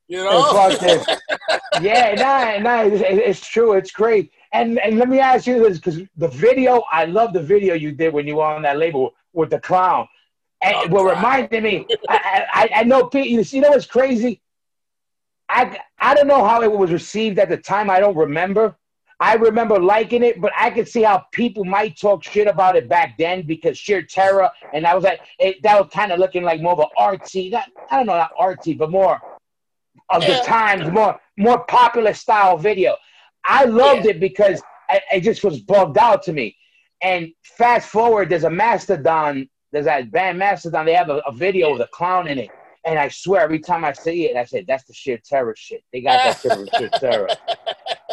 you 0.08 0.24
know? 0.24 0.76
Yeah, 1.82 2.14
nah, 2.16 2.60
nah, 2.64 2.84
it's, 2.84 3.04
it's 3.06 3.46
true. 3.48 3.74
It's 3.74 3.92
great. 3.92 4.32
And 4.54 4.80
and 4.80 4.98
let 4.98 5.10
me 5.10 5.20
ask 5.20 5.46
you 5.46 5.60
this, 5.60 5.78
because 5.78 6.00
the 6.16 6.30
video, 6.30 6.84
I 6.90 7.04
love 7.04 7.34
the 7.34 7.44
video 7.44 7.74
you 7.76 7.92
did 7.92 8.14
when 8.14 8.26
you 8.26 8.38
were 8.38 8.46
on 8.46 8.62
that 8.62 8.78
label 8.78 9.14
with 9.36 9.50
the 9.50 9.60
clown. 9.60 10.08
And 10.64 10.76
Oh, 10.76 10.88
what 10.88 11.16
reminded 11.16 11.64
me, 11.64 11.86
I, 12.10 12.46
I, 12.54 12.70
I 12.78 12.84
know 12.84 13.08
Pete. 13.08 13.28
You 13.28 13.44
see, 13.44 13.58
you 13.58 13.62
know 13.64 13.70
what's 13.70 13.86
crazy? 13.86 14.42
I 15.50 15.80
I 16.00 16.16
don't 16.16 16.28
know 16.28 16.44
how 16.44 16.62
it 16.64 16.72
was 16.72 16.92
received 16.92 17.38
at 17.40 17.50
the 17.50 17.58
time. 17.58 17.90
I 17.90 18.00
don't 18.00 18.16
remember. 18.16 18.76
I 19.20 19.36
remember 19.36 19.80
liking 19.80 20.24
it, 20.24 20.42
but 20.42 20.52
I 20.58 20.70
could 20.72 20.88
see 20.90 21.04
how 21.04 21.26
people 21.32 21.64
might 21.64 21.98
talk 21.98 22.24
shit 22.24 22.48
about 22.48 22.76
it 22.76 22.90
back 22.90 23.18
then 23.18 23.44
because 23.44 23.78
sheer 23.78 24.02
terror. 24.02 24.50
And 24.74 24.86
I 24.86 24.94
was 24.94 25.06
like, 25.06 25.22
it, 25.40 25.62
that 25.64 25.80
was 25.80 25.90
kind 25.94 26.12
of 26.12 26.20
looking 26.20 26.44
like 26.44 26.62
more 26.62 26.74
of 26.74 26.80
an 26.80 26.88
artsy, 27.00 27.50
not, 27.52 27.70
I 27.90 27.98
don't 27.98 28.08
know, 28.08 28.18
not 28.18 28.36
artsy, 28.38 28.78
but 28.78 28.92
more 28.92 29.22
of 30.10 30.24
Yeah. 30.24 30.36
the 30.40 30.44
times, 30.44 30.92
more 30.92 31.20
more 31.38 31.64
popular 31.66 32.14
style 32.14 32.58
video. 32.58 32.96
I 33.46 33.66
loved 33.66 34.06
it 34.06 34.20
because 34.20 34.62
I, 34.90 35.02
it 35.14 35.22
just 35.22 35.44
was 35.44 35.60
bugged 35.60 35.98
out 35.98 36.24
to 36.24 36.34
me. 36.34 36.56
And 37.06 37.34
fast 37.44 37.90
forward, 37.90 38.30
there's 38.30 38.46
a 38.46 38.50
Mastodon, 38.50 39.48
there's 39.72 39.86
that 39.86 40.12
band 40.12 40.40
Mastodon. 40.40 40.88
They 40.88 40.96
have 40.96 41.12
a, 41.12 41.22
a 41.28 41.32
video 41.32 41.72
with 41.72 41.82
a 41.82 41.88
clown 41.94 42.28
in 42.28 42.40
it. 42.40 42.50
And 42.84 42.98
I 42.98 43.10
swear, 43.10 43.42
every 43.42 43.60
time 43.60 43.86
I 43.86 43.94
see 43.94 44.26
it, 44.26 44.36
I 44.36 44.44
say, 44.44 44.66
that's 44.68 44.86
the 44.86 44.94
sheer 44.94 45.20
terror 45.24 45.54
shit. 45.56 45.84
They 45.94 46.02
got 46.02 46.18
that 46.24 46.42
shit 46.42 46.58
with 46.58 46.70
sheer 46.76 46.90
terror. 47.00 47.28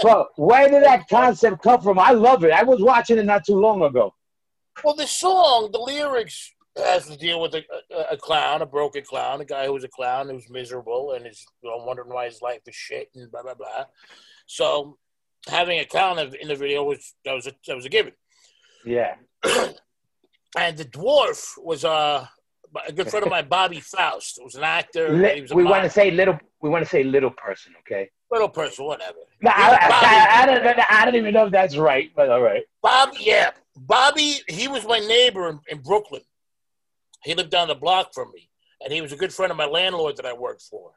But 0.02 0.30
where 0.36 0.68
did 0.68 0.82
that 0.82 1.08
concept 1.08 1.62
come 1.62 1.80
from? 1.80 1.96
I 1.96 2.10
love 2.10 2.44
it. 2.44 2.50
I 2.50 2.64
was 2.64 2.80
watching 2.82 3.18
it 3.18 3.24
not 3.24 3.44
too 3.44 3.54
long 3.54 3.82
ago. 3.82 4.12
Well, 4.82 4.96
the 4.96 5.06
song, 5.06 5.70
the 5.70 5.78
lyrics 5.78 6.52
has 6.76 7.06
to 7.06 7.16
deal 7.16 7.40
with 7.40 7.54
a, 7.54 7.62
a, 7.94 8.14
a 8.14 8.16
clown, 8.16 8.62
a 8.62 8.66
broken 8.66 9.04
clown, 9.04 9.40
a 9.40 9.44
guy 9.44 9.66
who 9.66 9.74
was 9.74 9.84
a 9.84 9.88
clown 9.88 10.28
who's 10.28 10.50
miserable 10.50 11.12
and 11.12 11.24
is 11.24 11.46
you 11.62 11.70
know, 11.70 11.84
wondering 11.84 12.08
why 12.08 12.24
his 12.24 12.42
life 12.42 12.62
is 12.66 12.74
shit 12.74 13.10
and 13.14 13.30
blah 13.30 13.42
blah 13.42 13.54
blah. 13.54 13.84
So 14.46 14.98
having 15.46 15.78
a 15.78 15.84
clown 15.84 16.18
in 16.18 16.48
the 16.48 16.56
video 16.56 16.82
was 16.82 17.14
that 17.24 17.34
was 17.34 17.46
a, 17.46 17.52
that 17.68 17.76
was 17.76 17.86
a 17.86 17.90
given. 17.90 18.14
Yeah. 18.84 19.14
And 20.56 20.76
the 20.76 20.84
dwarf 20.84 21.54
was 21.56 21.84
uh, 21.84 22.26
a 22.86 22.92
good 22.92 23.08
friend 23.08 23.24
of 23.24 23.30
mine, 23.30 23.48
Bobby 23.48 23.80
Faust. 23.80 24.38
was 24.42 24.54
an 24.54 24.64
actor. 24.64 25.08
Li- 25.08 25.40
was 25.42 25.52
we 25.54 25.64
want 25.64 25.84
to 25.84 25.90
say 25.90 26.10
little. 26.10 26.38
We 26.60 26.68
want 26.68 26.84
to 26.84 26.88
say 26.90 27.02
little 27.04 27.30
person. 27.30 27.72
Okay. 27.80 28.10
little 28.30 28.48
person, 28.48 28.84
whatever. 28.84 29.18
No, 29.40 29.50
I, 29.54 29.78
I, 29.80 30.42
I, 30.42 30.46
don't, 30.46 30.78
I 30.90 31.04
don't 31.04 31.16
even 31.16 31.34
know 31.34 31.46
if 31.46 31.52
that's 31.52 31.76
right, 31.76 32.10
but 32.14 32.30
all 32.30 32.40
right. 32.42 32.62
Bobby, 32.82 33.16
yeah, 33.20 33.50
Bobby. 33.76 34.36
He 34.46 34.68
was 34.68 34.86
my 34.86 34.98
neighbor 34.98 35.48
in, 35.48 35.58
in 35.68 35.78
Brooklyn. 35.78 36.22
He 37.24 37.34
lived 37.34 37.50
down 37.50 37.68
the 37.68 37.74
block 37.74 38.12
from 38.12 38.30
me, 38.32 38.50
and 38.84 38.92
he 38.92 39.00
was 39.00 39.12
a 39.12 39.16
good 39.16 39.32
friend 39.32 39.50
of 39.50 39.56
my 39.56 39.66
landlord 39.66 40.16
that 40.18 40.26
I 40.26 40.32
worked 40.34 40.62
for. 40.62 40.92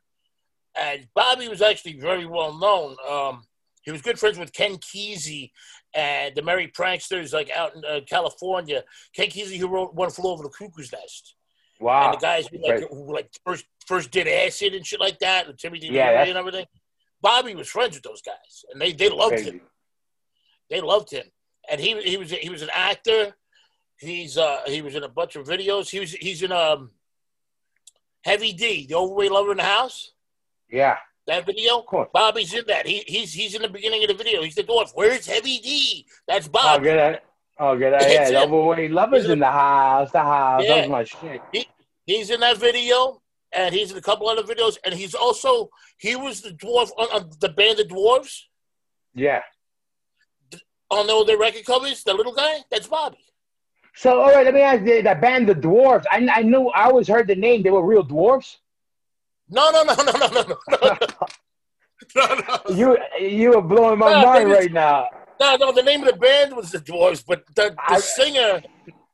And 0.78 1.07
Bobby 1.16 1.48
was 1.48 1.62
actually 1.62 1.98
very 1.99 2.26
well 2.26 2.57
known. 2.60 2.98
Um, 3.10 3.44
he 3.84 3.91
was 3.91 4.02
good 4.02 4.20
friends 4.20 4.38
with 4.38 4.52
Ken 4.52 4.76
Kesey 4.76 5.52
and 5.96 6.36
the 6.36 6.42
Merry 6.42 6.68
Pranksters, 6.68 7.34
like 7.34 7.50
out 7.50 7.76
in 7.76 7.84
uh, 7.86 8.02
California. 8.08 8.84
Ken 9.16 9.28
Kesey, 9.28 9.58
who 9.58 9.68
wrote 9.68 9.94
"One 9.96 10.10
Flew 10.12 10.30
Over 10.30 10.44
the 10.44 10.50
Cuckoo's 10.50 10.92
Nest," 10.92 11.36
Wow. 11.80 12.06
and 12.06 12.14
the 12.14 12.18
guys 12.22 12.48
who 12.48 12.58
like, 12.58 12.82
Right. 12.82 12.88
who 12.92 13.14
like 13.14 13.30
first 13.46 13.66
first 13.88 14.12
did 14.12 14.28
acid 14.28 14.74
and 14.76 14.86
shit 14.86 15.00
like 15.00 15.20
that, 15.20 15.48
and 15.48 15.58
Timmy. 15.58 15.80
Yeah, 15.82 16.24
and 16.24 16.38
everything. 16.38 16.66
Bobby 17.22 17.56
was 17.56 17.70
friends 17.70 17.96
with 17.96 18.04
those 18.04 18.22
guys, 18.22 18.66
and 18.72 18.80
they 18.82 18.92
they 18.92 19.10
loved 19.10 19.36
Crazy. 19.36 19.52
him 19.52 19.62
they 20.70 20.82
loved 20.82 21.12
him, 21.12 21.26
and 21.70 21.80
he 21.80 22.00
he 22.02 22.18
was 22.18 22.32
he 22.32 22.50
was 22.50 22.62
an 22.62 22.70
actor. 22.74 23.36
He's 23.98 24.38
uh 24.38 24.62
he 24.68 24.82
was 24.82 24.96
in 24.96 25.04
a 25.04 25.10
bunch 25.10 25.36
of 25.36 25.48
videos. 25.48 25.90
He 25.90 26.00
was 26.00 26.12
he's 26.12 26.44
in 26.44 26.52
um 26.52 26.92
Heavy 28.24 28.54
D, 28.54 28.88
the 28.88 28.96
overweight 28.96 29.32
lover 29.32 29.52
in 29.52 29.58
the 29.58 29.64
house. 29.64 30.12
Yeah. 30.70 30.98
That 31.28 31.46
video, 31.46 31.84
Bobby's 32.14 32.54
in 32.54 32.66
that. 32.68 32.86
He, 32.86 33.04
he's 33.08 33.34
he's 33.34 33.56
in 33.56 33.64
the 33.64 33.68
beginning 33.68 34.04
of 34.04 34.10
the 34.10 34.14
video. 34.14 34.44
He's 34.44 34.54
the 34.54 34.64
dwarf. 34.64 34.92
Where's 34.94 35.26
Heavy 35.26 35.58
D? 35.58 36.06
That's 36.28 36.48
Bob. 36.48 36.82
Oh, 36.82 36.84
good. 36.84 37.00
I, 37.00 37.20
oh, 37.60 37.76
good. 37.76 37.94
Yeah, 38.00 38.44
overweight 38.44 38.92
lovers 38.92 39.28
in 39.28 39.40
the 39.40 39.50
house. 39.50 40.12
The 40.12 40.22
house. 40.22 40.64
Yeah. 40.64 40.86
My 40.86 41.04
shit. 41.04 41.42
He, 41.52 41.68
he's 42.06 42.30
in 42.30 42.42
that 42.42 42.58
video, 42.58 43.24
and 43.52 43.74
he's 43.74 43.92
in 43.92 43.98
a 43.98 44.02
couple 44.02 44.30
other 44.30 44.44
videos, 44.44 44.78
and 44.86 44.94
he's 44.94 45.16
also 45.16 45.72
he 45.98 46.16
was 46.16 46.42
the 46.42 46.52
dwarf 46.52 46.92
on, 46.96 47.08
on 47.12 47.32
the 47.40 47.50
band 47.50 47.80
of 47.80 47.88
dwarves. 47.88 48.42
Yeah. 49.16 49.42
On 50.92 51.10
all 51.10 51.26
their 51.26 51.40
record 51.40 51.66
covers, 51.66 52.04
the 52.04 52.14
little 52.14 52.34
guy. 52.34 52.58
That's 52.70 52.86
Bobby. 52.86 53.18
So, 53.96 54.20
all 54.20 54.32
right, 54.32 54.46
let 54.46 54.54
me 54.54 54.62
ask 54.62 54.86
you, 54.86 55.02
that 55.04 55.22
band, 55.22 55.48
the 55.48 55.56
Dwarves. 55.56 56.04
I, 56.12 56.28
I 56.30 56.42
knew 56.42 56.68
I 56.68 56.84
always 56.84 57.08
heard 57.08 57.28
the 57.28 57.36
name. 57.36 57.64
They 57.64 57.72
were 57.72 57.84
real 57.84 58.06
dwarves. 58.06 58.58
No, 59.50 59.72
no, 59.72 59.84
no, 59.84 59.96
no, 59.96 60.12
no, 60.12 60.28
no, 60.28 60.45
you, 62.76 62.98
you 63.20 63.54
are 63.58 63.62
blowing 63.62 64.00
my 64.00 64.12
No, 64.12 64.26
mind 64.26 64.50
right 64.50 64.72
now. 64.72 65.10
No, 65.40 65.56
no, 65.58 65.72
the 65.72 65.84
name 65.84 66.02
of 66.02 66.14
the 66.14 66.20
band 66.20 66.56
was 66.56 66.72
the 66.72 66.80
Dwarves, 66.80 67.24
but 67.26 67.46
the, 67.56 67.70
the 67.70 67.76
I- 67.80 68.00
singer, 68.00 68.62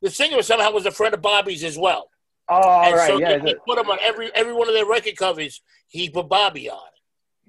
the 0.02 0.10
singer 0.10 0.42
somehow 0.42 0.72
was 0.72 0.86
a 0.86 0.92
friend 0.92 1.14
of 1.14 1.22
Bobby's 1.22 1.64
as 1.64 1.78
well. 1.78 2.10
Oh, 2.50 2.56
all 2.56 2.84
and 2.84 2.96
right, 2.96 3.08
so 3.08 3.20
yeah. 3.20 3.38
they, 3.38 3.50
he 3.50 3.56
put 3.66 3.78
him 3.78 3.90
on 3.90 3.98
every 4.02 4.30
every 4.36 4.54
one 4.54 4.68
of 4.68 4.74
their 4.74 4.86
record 4.86 5.16
covers. 5.16 5.62
He 5.88 6.10
put 6.10 6.28
Bobby 6.28 6.70
on. 6.70 6.80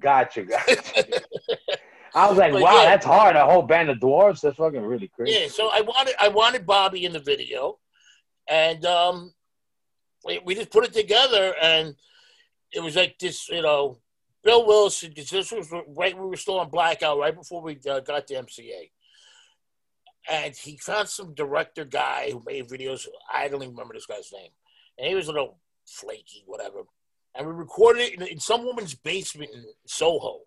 Gotcha, 0.01 0.45
gotcha. 0.45 0.77
I 2.15 2.29
was 2.29 2.37
like, 2.39 2.53
But 2.53 2.63
wow, 2.63 2.83
yeah. 2.83 2.91
that's 2.91 3.07
hard. 3.07 3.37
A 3.37 3.45
whole 3.45 3.63
band 3.63 3.89
of 3.89 3.99
dwarves. 3.99 4.43
That's 4.43 4.59
fucking 4.59 4.83
really 4.83 5.09
crazy. 5.09 5.39
Yeah, 5.39 5.49
so 5.49 5.71
I 5.73 5.81
wanted 5.81 6.15
I 6.21 6.29
wanted 6.29 6.67
Bobby 6.67 7.05
in 7.05 7.13
the 7.13 7.21
video, 7.21 7.79
and 8.49 8.85
um, 8.85 9.33
we, 10.25 10.41
we 10.45 10.55
just 10.55 10.71
put 10.71 10.85
it 10.85 10.93
together, 10.93 11.55
and 11.61 11.95
it 12.73 12.81
was 12.81 12.95
like 12.97 13.19
this, 13.19 13.49
you 13.49 13.63
know, 13.63 13.99
Bill 14.43 14.67
Wilson. 14.67 15.13
This 15.15 15.53
was 15.53 15.73
right 15.89 16.19
we 16.19 16.27
were 16.27 16.37
still 16.37 16.61
on 16.61 16.71
blackout, 16.71 17.19
right 17.19 17.35
before 17.35 17.63
we 17.63 17.79
uh, 17.89 18.01
got 18.01 18.27
to 18.27 18.35
MCA, 18.35 18.91
and 20.31 20.55
he 20.55 20.77
found 20.79 21.09
some 21.09 21.35
director 21.35 21.85
guy 21.85 22.31
who 22.31 22.43
made 22.47 22.69
videos. 22.69 23.07
I 23.33 23.49
don't 23.49 23.63
even 23.63 23.75
remember 23.75 23.95
this 23.95 24.07
guy's 24.07 24.33
name, 24.33 24.51
and 24.99 25.09
he 25.09 25.15
was 25.15 25.29
a 25.29 25.33
little 25.33 25.59
flaky, 25.87 26.43
whatever. 26.47 26.83
And 27.35 27.47
we 27.47 27.53
recorded 27.53 28.03
it 28.03 28.15
in, 28.15 28.27
in 28.27 28.41
some 28.41 28.65
woman's 28.65 28.95
basement 28.95 29.51
in 29.55 29.65
Soho. 29.87 30.41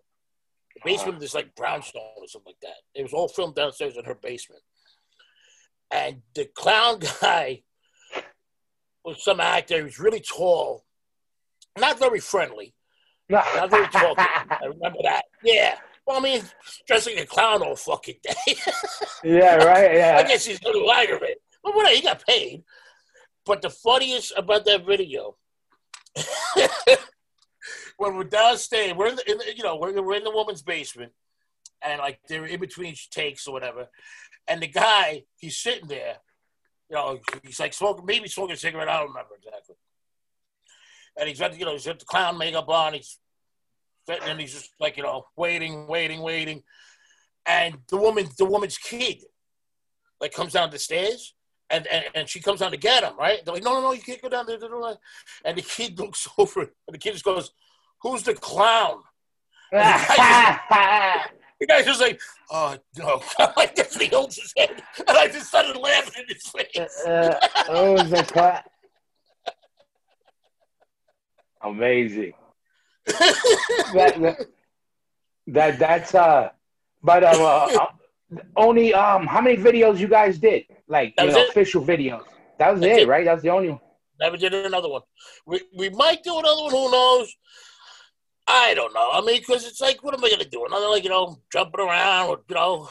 The 0.74 0.80
basement 0.84 1.14
of 1.14 1.20
this 1.20 1.34
like 1.34 1.54
brownstone 1.54 2.02
or 2.18 2.28
something 2.28 2.52
like 2.52 2.60
that. 2.60 2.98
It 2.98 3.02
was 3.02 3.12
all 3.12 3.28
filmed 3.28 3.54
downstairs 3.54 3.96
in 3.96 4.04
her 4.04 4.14
basement. 4.14 4.62
And 5.90 6.22
the 6.34 6.44
clown 6.54 7.00
guy 7.20 7.62
was 9.04 9.24
some 9.24 9.40
actor. 9.40 9.78
He 9.78 9.82
was 9.82 9.98
really 9.98 10.20
tall, 10.20 10.84
not 11.78 11.98
very 11.98 12.20
friendly, 12.20 12.74
tall. 13.30 14.14
I 14.16 14.58
remember 14.66 14.98
that. 15.02 15.24
Yeah. 15.42 15.76
Well, 16.06 16.18
I 16.18 16.20
mean, 16.20 16.42
dressing 16.86 17.18
a 17.18 17.26
clown 17.26 17.62
all 17.62 17.74
fucking 17.74 18.16
day. 18.22 18.54
yeah, 19.24 19.56
right. 19.56 19.94
Yeah. 19.94 20.16
I 20.18 20.22
guess 20.22 20.44
he's 20.44 20.60
a 20.62 20.66
little 20.66 20.90
aggravated. 20.90 21.38
But 21.64 21.74
whatever, 21.74 21.96
he 21.96 22.02
got 22.02 22.24
paid. 22.24 22.62
But 23.44 23.62
the 23.62 23.70
funniest 23.70 24.32
about 24.36 24.64
that 24.66 24.86
video, 24.86 25.36
when 27.96 28.16
we're 28.16 28.24
downstairs, 28.24 28.94
we're 28.94 29.08
in 29.08 29.16
the, 29.16 29.30
in 29.30 29.38
the 29.38 29.56
you 29.56 29.62
know, 29.62 29.76
we're, 29.76 30.00
we're 30.02 30.16
in 30.16 30.24
the 30.24 30.30
woman's 30.30 30.62
basement, 30.62 31.12
and 31.82 31.98
like 32.00 32.20
they're 32.28 32.46
in 32.46 32.60
between 32.60 32.94
takes 33.10 33.46
or 33.46 33.52
whatever, 33.52 33.88
and 34.48 34.62
the 34.62 34.66
guy, 34.66 35.24
he's 35.36 35.58
sitting 35.58 35.88
there, 35.88 36.16
you 36.90 36.96
know, 36.96 37.18
he's 37.42 37.60
like 37.60 37.72
smoking, 37.72 38.04
maybe 38.04 38.28
smoking 38.28 38.54
a 38.54 38.56
cigarette, 38.56 38.88
I 38.88 38.98
don't 38.98 39.08
remember 39.08 39.34
exactly. 39.36 39.76
And 41.18 41.28
he's 41.28 41.38
got, 41.40 41.58
you 41.58 41.64
know, 41.64 41.72
he's 41.72 41.86
got 41.86 41.98
the 41.98 42.04
clown 42.04 42.36
makeup 42.38 42.68
on, 42.68 42.94
he's 42.94 43.18
sitting 44.08 44.28
and 44.28 44.40
he's 44.40 44.52
just 44.52 44.70
like, 44.78 44.96
you 44.96 45.02
know, 45.02 45.24
waiting, 45.36 45.86
waiting, 45.86 46.20
waiting. 46.20 46.62
And 47.46 47.78
the 47.88 47.96
woman, 47.96 48.28
the 48.38 48.44
woman's 48.44 48.78
kid, 48.78 49.22
like 50.20 50.32
comes 50.32 50.52
down 50.52 50.70
the 50.70 50.78
stairs 50.78 51.34
and, 51.70 51.86
and, 51.86 52.04
and 52.14 52.28
she 52.28 52.40
comes 52.40 52.60
down 52.60 52.70
to 52.70 52.76
get 52.76 53.02
him, 53.02 53.16
right? 53.18 53.44
They're 53.44 53.54
like, 53.54 53.64
no, 53.64 53.74
no, 53.74 53.80
no, 53.80 53.92
you 53.92 54.02
can't 54.02 54.22
go 54.22 54.28
down 54.28 54.46
there. 54.46 54.58
And 55.44 55.58
the 55.58 55.62
kid 55.62 55.98
looks 55.98 56.28
over 56.38 56.60
and 56.60 56.70
the 56.94 56.98
kid 56.98 57.12
just 57.12 57.24
goes, 57.24 57.50
Who's 58.02 58.22
the 58.22 58.34
clown? 58.34 59.00
The 59.72 61.66
guy's 61.66 61.84
just 61.86 62.00
like, 62.00 62.20
Oh 62.50 62.76
no, 62.96 63.22
like 63.56 63.74
this 63.74 63.96
he 63.96 64.08
holds 64.08 64.36
his 64.36 64.52
head. 64.56 64.82
And 65.08 65.16
I 65.16 65.28
just 65.28 65.48
started 65.48 65.76
laughing 65.76 66.24
in 66.28 66.34
his 66.34 66.46
face. 66.46 67.04
uh, 67.06 67.38
oh, 67.68 67.92
was 67.94 68.10
the 68.10 68.22
cla- 68.22 68.62
Amazing. 71.62 72.32
that, 73.94 74.20
that, 74.20 74.36
that 75.48 75.78
that's 75.78 76.14
uh 76.14 76.48
but 77.02 77.22
um 77.22 77.40
uh, 77.40 77.44
uh, 77.44 77.86
only 78.56 78.92
um 78.92 79.26
how 79.26 79.40
many 79.40 79.56
videos 79.56 79.98
you 79.98 80.08
guys 80.08 80.38
did 80.38 80.64
like 80.88 81.14
you 81.18 81.26
know 81.26 81.38
it. 81.38 81.50
official 81.50 81.84
videos 81.84 82.24
that 82.58 82.72
was 82.72 82.80
That's 82.80 82.98
it, 82.98 83.02
it. 83.02 83.08
right 83.08 83.24
that's 83.24 83.42
the 83.42 83.50
only 83.50 83.70
one 83.70 83.80
Never 84.18 84.38
did 84.38 84.54
another 84.54 84.88
one. 84.88 85.02
We, 85.46 85.60
we 85.76 85.90
might 85.90 86.22
do 86.24 86.38
another 86.38 86.62
one. 86.62 86.70
Who 86.70 86.90
knows? 86.90 87.36
I 88.46 88.72
don't 88.72 88.94
know. 88.94 89.10
I 89.12 89.20
mean, 89.20 89.40
because 89.40 89.66
it's 89.66 89.78
like, 89.78 90.02
what 90.02 90.14
am 90.14 90.24
I 90.24 90.28
going 90.30 90.40
to 90.40 90.48
do? 90.48 90.64
Another, 90.64 90.88
like, 90.88 91.04
you 91.04 91.10
know, 91.10 91.36
jumping 91.52 91.80
around, 91.80 92.30
or, 92.30 92.40
you 92.48 92.54
know. 92.54 92.88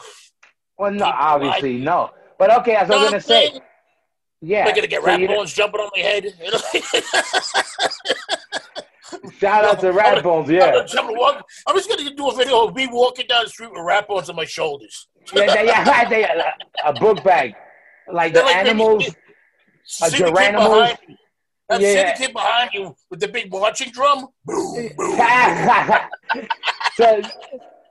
well 0.78 0.92
no 0.92 1.06
Keep 1.06 1.14
it 1.14 1.20
obviously 1.20 1.78
no 1.78 2.10
but 2.38 2.54
okay 2.58 2.76
as 2.76 2.90
I 2.90 2.94
No, 2.94 2.98
was 3.00 3.06
I'm 3.06 3.10
gonna 3.10 3.20
say 3.20 3.48
saying, 3.48 3.60
yeah 4.42 4.60
I'm 4.66 4.74
to 4.82 4.88
get 4.88 5.00
so 5.02 5.06
rat 5.06 5.26
bones 5.26 5.52
jumping 5.52 5.80
on 5.80 5.90
my 5.94 6.02
head? 6.02 6.24
You 6.24 6.50
know? 6.50 6.58
shout 9.38 9.64
out 9.64 9.80
to 9.80 9.88
I'm 9.88 9.96
Rat 9.96 10.10
gonna- 10.10 10.22
Bones 10.22 10.48
I'm, 10.48 10.54
yeah 10.56 10.72
gonna 10.72 10.86
jump 10.86 11.08
and 11.08 11.18
walk- 11.18 11.44
I'm 11.66 11.76
just 11.76 11.88
to 12.04 12.14
do 12.14 12.28
a 12.28 12.34
video 12.36 12.66
of 12.66 12.74
me 12.74 12.86
walking 12.90 13.26
down 13.28 13.44
the 13.44 13.50
street 13.50 13.70
with 13.72 13.82
rat 13.82 14.08
bones 14.08 14.28
on 14.28 14.36
my 14.36 14.44
shoulders. 14.44 15.08
yeah, 15.34 15.62
yeah 15.62 16.08
they, 16.08 16.24
a 16.84 16.92
book 16.92 17.22
bag 17.24 17.54
like 18.12 18.32
the 18.32 18.40
They're 18.40 18.44
like 18.46 18.56
animals 18.56 19.06
A 19.08 20.10
See 20.10 20.18
the 20.18 20.32
kid 20.32 20.52
behind 20.52 20.98
you. 21.08 21.16
I've 21.70 21.80
seen 21.80 21.96
Yeah. 21.96 22.12
the 22.12 22.18
kid 22.18 22.32
behind 22.32 22.70
you 22.74 22.96
with 23.10 23.20
the 23.20 23.28
big 23.28 23.50
marching 23.50 23.90
drum. 23.92 24.28
Boom, 24.44 24.88
boom. 24.96 25.18
so, 26.94 27.20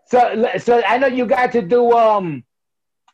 so, 0.07 0.47
so 0.57 0.81
I 0.85 0.97
know 0.97 1.07
you 1.07 1.25
got 1.25 1.51
to 1.53 1.61
do 1.61 1.91
um, 1.93 2.43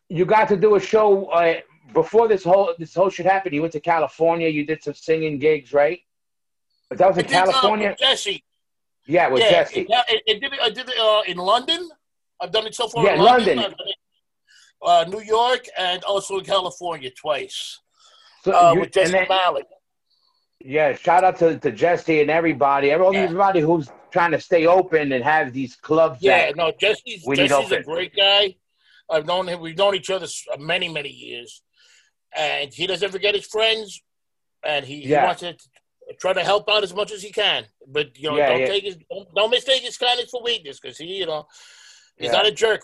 you 0.08 0.24
got 0.24 0.48
to 0.48 0.56
do 0.56 0.74
a 0.76 0.80
show 0.80 1.26
uh, 1.26 1.54
before 1.92 2.28
this 2.28 2.44
whole 2.44 2.74
this 2.78 2.94
whole 2.94 3.10
shit 3.10 3.26
happened. 3.26 3.54
You 3.54 3.60
went 3.62 3.72
to 3.72 3.80
California. 3.80 4.48
You 4.48 4.64
did 4.66 4.82
some 4.82 4.94
singing 4.94 5.38
gigs, 5.38 5.72
right? 5.72 6.00
But 6.88 6.98
that 6.98 7.08
was 7.08 7.18
in 7.18 7.26
uh, 7.26 7.28
California. 7.28 7.96
Jesse. 7.98 8.44
yeah, 9.06 9.28
with 9.28 9.42
yeah, 9.42 9.50
Jesse. 9.50 9.86
yeah, 9.88 10.02
I, 10.08 10.20
I 10.28 10.32
did 10.34 10.44
it. 10.52 10.60
I 10.62 10.70
did 10.70 10.88
it 10.88 10.98
uh, 10.98 11.22
in 11.26 11.36
London. 11.38 11.88
I've 12.40 12.52
done 12.52 12.66
it 12.66 12.74
so 12.74 12.88
far. 12.88 13.04
Yeah, 13.04 13.14
in 13.14 13.20
London. 13.20 13.56
London. 13.58 13.72
I've 13.72 13.78
done 13.78 13.88
it, 13.88 13.96
uh, 14.82 15.04
New 15.18 15.22
York, 15.24 15.66
and 15.78 16.02
also 16.04 16.38
in 16.38 16.44
California 16.44 17.10
twice 17.10 17.78
So 18.44 18.52
uh, 18.52 18.72
you- 18.74 18.80
with 18.80 18.92
Jesse 18.92 19.12
then- 19.12 19.26
Malin. 19.28 19.62
yeah, 20.60 20.94
shout 20.94 21.22
out 21.24 21.38
to, 21.38 21.58
to 21.60 21.70
Jesse 21.70 22.20
and 22.20 22.30
everybody, 22.30 22.90
everybody, 22.90 23.18
Yeah. 23.18 23.24
everybody 23.24 23.60
who's 23.60 23.88
trying 24.10 24.32
to 24.32 24.40
stay 24.40 24.66
open 24.66 25.12
and 25.12 25.22
have 25.24 25.52
these 25.52 25.76
clubs. 25.76 26.18
Yeah, 26.20 26.50
no, 26.56 26.72
Jesse's 26.80 27.24
Jesse's 27.24 27.72
a 27.72 27.82
great 27.82 28.14
guy. 28.16 28.56
I've 29.10 29.26
known 29.26 29.48
him. 29.48 29.60
We've 29.60 29.76
known 29.76 29.94
each 29.94 30.10
other 30.10 30.26
many, 30.58 30.88
many 30.88 31.08
years, 31.10 31.62
and 32.36 32.72
he 32.72 32.86
doesn't 32.86 33.10
forget 33.12 33.34
his 33.34 33.46
friends, 33.46 34.00
and 34.64 34.84
he, 34.84 35.06
Yeah. 35.06 35.20
he 35.20 35.26
wants 35.26 35.40
to 35.42 35.56
try 36.20 36.32
to 36.32 36.42
help 36.44 36.68
out 36.68 36.82
as 36.82 36.94
much 36.94 37.12
as 37.12 37.22
he 37.22 37.30
can. 37.30 37.64
But 37.86 38.16
you 38.18 38.30
know, 38.30 38.36
Yeah, 38.36 38.48
don't 38.50 38.60
yeah. 38.60 38.66
take 38.66 38.84
his 38.84 38.96
don't, 39.10 39.34
don't 39.34 39.50
mistake 39.50 39.82
his 39.82 39.96
kindness 39.98 40.30
for 40.30 40.42
weakness, 40.42 40.80
because 40.80 40.98
he, 40.98 41.06
you 41.18 41.26
know, 41.26 41.46
he's 42.18 42.32
not 42.32 42.46
a 42.46 42.52
jerk. 42.52 42.82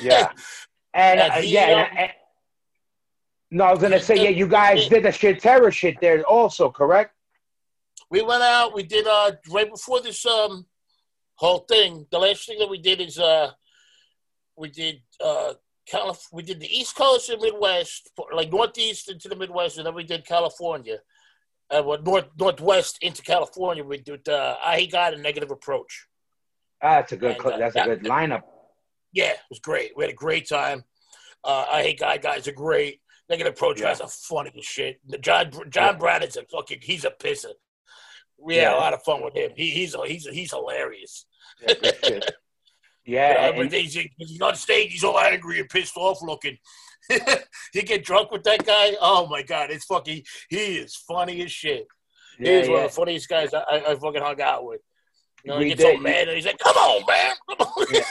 yeah, 0.00 0.30
and 0.94 1.20
And 1.20 1.32
uh, 1.32 1.34
he, 1.40 1.54
yeah. 1.54 1.66
and- 1.90 1.98
and- 1.98 2.12
no, 3.50 3.64
I 3.64 3.70
was 3.72 3.80
gonna 3.80 4.00
say, 4.00 4.16
yeah, 4.16 4.28
you 4.28 4.46
guys 4.46 4.88
did 4.88 5.04
the 5.04 5.10
Sheer 5.12 5.34
Terror 5.34 5.70
shit 5.70 5.96
there 6.00 6.22
also, 6.24 6.70
correct? 6.70 7.14
we 8.10 8.22
went 8.22 8.42
out. 8.42 8.74
We 8.74 8.82
did 8.84 9.06
uh 9.06 9.32
right 9.50 9.70
before 9.70 10.00
this 10.00 10.24
um 10.26 10.64
whole 11.34 11.60
thing. 11.60 12.06
The 12.10 12.18
last 12.18 12.46
thing 12.46 12.58
that 12.58 12.68
we 12.68 12.78
did 12.78 13.00
is 13.00 13.18
uh 13.18 13.50
we 14.56 14.68
did 14.70 15.02
uh 15.22 15.54
Calif- 15.90 16.28
we 16.32 16.42
did 16.42 16.60
the 16.60 16.78
East 16.78 16.94
Coast 16.96 17.30
and 17.30 17.40
Midwest, 17.40 18.10
like 18.34 18.50
Northeast 18.52 19.10
into 19.10 19.28
the 19.28 19.36
Midwest, 19.36 19.78
and 19.78 19.86
then 19.86 19.94
we 19.94 20.04
did 20.04 20.26
California. 20.26 20.98
Uh, 21.70 21.82
well, 21.84 22.00
north 22.02 22.26
northwest 22.38 22.98
into 23.02 23.22
California. 23.22 23.84
We 23.84 23.98
did 23.98 24.28
uh, 24.28 24.56
I 24.64 24.76
Hate 24.76 24.92
God 24.92 25.14
and 25.14 25.22
Negative 25.22 25.50
Approach. 25.50 26.06
Ah, 26.82 26.96
that's 26.96 27.12
a 27.12 27.16
good. 27.16 27.36
And, 27.36 27.46
uh, 27.46 27.56
that's 27.58 27.76
a 27.76 27.84
good 27.84 28.04
lineup. 28.04 28.42
Yeah, 29.12 29.30
it 29.32 29.38
was 29.50 29.58
great. 29.60 29.92
We 29.96 30.04
had 30.04 30.12
a 30.12 30.16
great 30.16 30.48
time. 30.48 30.84
Uh, 31.44 31.66
I 31.70 31.82
Hate 31.82 32.00
God 32.00 32.22
guys 32.22 32.48
are 32.48 32.52
great. 32.52 33.00
Negative 33.28 33.52
Approach 33.52 33.80
Yeah. 33.80 33.88
guys 33.88 34.00
are 34.00 34.08
funny 34.08 34.50
as 34.56 34.64
shit. 34.64 35.00
John 35.20 35.50
John 35.68 35.98
Brannon's 35.98 36.36
a 36.36 36.44
fucking 36.44 36.78
he's 36.82 37.04
a 37.04 37.10
pisser. 37.10 37.52
We 38.38 38.56
had 38.56 38.62
Yeah. 38.70 38.76
a 38.76 38.78
lot 38.78 38.94
of 38.94 39.02
fun 39.02 39.22
with 39.22 39.34
him. 39.34 39.50
He, 39.56 39.70
he's 39.70 39.94
he's 40.06 40.26
he's 40.26 40.50
hilarious. 40.52 41.26
Yeah, 41.66 41.74
shit. 43.08 43.12
You 43.12 43.16
Yeah, 43.18 43.50
know, 43.50 43.60
and- 43.62 43.72
he's, 43.72 43.94
he's 44.16 44.40
on 44.40 44.54
stage. 44.54 44.92
He's 44.92 45.04
all 45.04 45.18
angry 45.18 45.60
and 45.60 45.68
pissed 45.68 45.96
off 45.96 46.20
looking. 46.22 46.58
you 47.10 47.82
get 47.82 48.04
drunk 48.04 48.30
with 48.30 48.44
that 48.44 48.64
guy. 48.66 48.92
Oh 49.00 49.26
my 49.28 49.42
god, 49.42 49.70
it's 49.70 49.84
fucking. 49.86 50.22
He 50.50 50.56
is 50.78 50.94
funny 50.96 51.42
as 51.42 51.50
shit. 51.50 51.86
Yeah, 52.38 52.50
he 52.52 52.56
is 52.58 52.68
one 52.68 52.84
of 52.84 52.90
the 52.90 52.94
funniest 52.94 53.28
guys 53.28 53.54
I, 53.54 53.60
I, 53.60 53.90
I 53.92 53.94
fucking 53.96 54.20
hung 54.22 54.40
out 54.42 54.64
with. 54.66 54.80
You 55.44 55.52
know, 55.52 55.58
We 55.58 55.64
he 55.64 55.68
gets 55.70 55.82
so 55.82 55.92
did. 55.92 56.02
mad 56.02 56.28
and 56.28 56.36
he's 56.36 56.46
like, 56.46 56.58
"Come 56.58 56.76
on, 56.76 57.02
man, 57.08 57.34
come 57.48 57.66
on." 57.66 57.86
Yeah. 57.90 58.02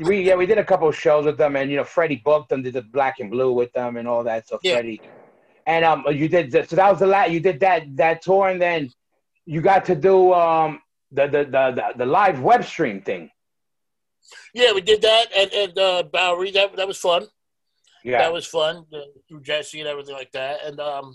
we 0.08 0.22
yeah 0.22 0.34
we 0.34 0.46
did 0.46 0.58
a 0.58 0.64
couple 0.64 0.88
of 0.88 0.96
shows 0.96 1.24
with 1.26 1.36
them 1.38 1.54
and 1.56 1.70
you 1.70 1.76
know 1.76 1.84
Freddie 1.84 2.20
booked 2.24 2.48
them 2.48 2.62
did 2.62 2.72
the 2.74 2.82
black 2.82 3.20
and 3.20 3.30
blue 3.30 3.52
with 3.52 3.72
them 3.74 3.96
and 3.96 4.08
all 4.08 4.24
that 4.24 4.48
so 4.48 4.58
Yeah. 4.62 4.72
Freddie 4.74 5.00
and 5.66 5.84
um 5.84 6.04
you 6.10 6.28
did 6.28 6.50
the, 6.50 6.66
so 6.66 6.74
that 6.76 6.90
was 6.90 6.98
the 6.98 7.06
last 7.06 7.30
you 7.30 7.38
did 7.38 7.60
that 7.60 7.84
that 7.96 8.22
tour 8.22 8.48
and 8.48 8.60
then 8.60 8.90
you 9.46 9.60
got 9.60 9.84
to 9.84 9.94
do 9.94 10.32
um 10.32 10.80
the 11.12 11.26
the 11.28 11.44
the 11.44 11.70
the, 11.76 11.84
the 11.98 12.06
live 12.06 12.40
web 12.40 12.64
stream 12.64 13.02
thing 13.02 13.30
Yeah, 14.54 14.72
we 14.72 14.80
did 14.80 15.02
that 15.02 15.26
and 15.36 15.52
and 15.52 15.78
uh, 15.78 16.02
Bowery. 16.12 16.50
That 16.52 16.76
that 16.76 16.86
was 16.88 16.98
fun. 16.98 17.26
yeah 18.04 18.18
That 18.18 18.32
was 18.32 18.46
fun 18.46 18.84
uh, 18.92 18.98
through 19.28 19.42
Jesse 19.42 19.80
and 19.80 19.88
everything 19.88 20.14
like 20.14 20.32
that. 20.32 20.64
And 20.64 20.78
um, 20.80 21.14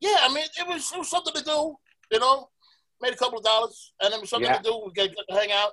yeah, 0.00 0.16
I 0.22 0.28
mean, 0.32 0.44
it 0.58 0.66
was 0.66 0.90
it 0.92 0.98
was 0.98 1.08
something 1.10 1.34
to 1.34 1.44
do. 1.44 1.76
You 2.12 2.20
know, 2.20 2.48
made 3.02 3.12
a 3.12 3.16
couple 3.16 3.38
of 3.38 3.44
dollars, 3.44 3.92
and 4.00 4.12
it 4.14 4.20
was 4.20 4.30
something 4.30 4.50
Yeah. 4.50 4.58
to 4.58 4.62
do. 4.62 4.82
We 4.86 4.92
got, 4.92 5.14
got 5.14 5.26
to 5.28 5.34
hang 5.40 5.52
out. 5.52 5.72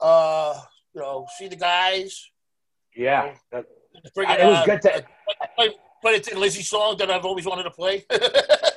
Uh, 0.00 0.60
you 0.94 1.00
know, 1.02 1.26
see 1.38 1.48
the 1.48 1.56
guys. 1.56 2.12
yeah 2.94 3.34
That- 3.52 3.66
it 4.04 4.46
was 4.46 4.66
good 4.66 4.82
to 4.82 5.04
play, 5.56 5.70
play 6.02 6.18
the 6.18 6.38
Lizzie 6.38 6.62
song 6.62 6.96
that 6.98 7.10
I've 7.10 7.24
always 7.24 7.46
wanted 7.46 7.62
to 7.64 7.70
play. 7.70 8.04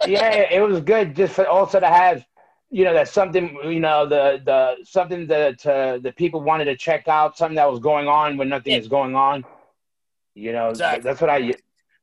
yeah 0.08 0.32
it 0.58 0.62
was 0.62 0.80
good 0.82 1.14
just 1.16 1.34
for 1.34 1.46
also 1.48 1.80
to 1.80 1.88
have 1.88 2.24
you 2.72 2.84
know 2.84 2.94
that 2.94 3.08
something 3.08 3.58
you 3.64 3.80
know 3.80 4.06
the 4.06 4.42
the 4.46 4.78
something 4.84 5.26
that 5.28 5.66
uh, 5.66 5.98
the 6.00 6.12
people 6.12 6.42
wanted 6.42 6.66
to 6.66 6.76
check 6.76 7.08
out 7.08 7.38
something 7.38 7.56
that 7.56 7.70
was 7.70 7.80
going 7.80 8.08
on 8.08 8.38
when 8.38 8.50
nothing 8.50 8.74
Yeah. 8.74 8.80
is 8.80 8.88
going 8.88 9.16
on. 9.16 9.44
You 10.36 10.54
know 10.54 10.70
Exactly. 10.70 11.02
that's 11.04 11.22
what 11.22 11.30
i 11.30 11.54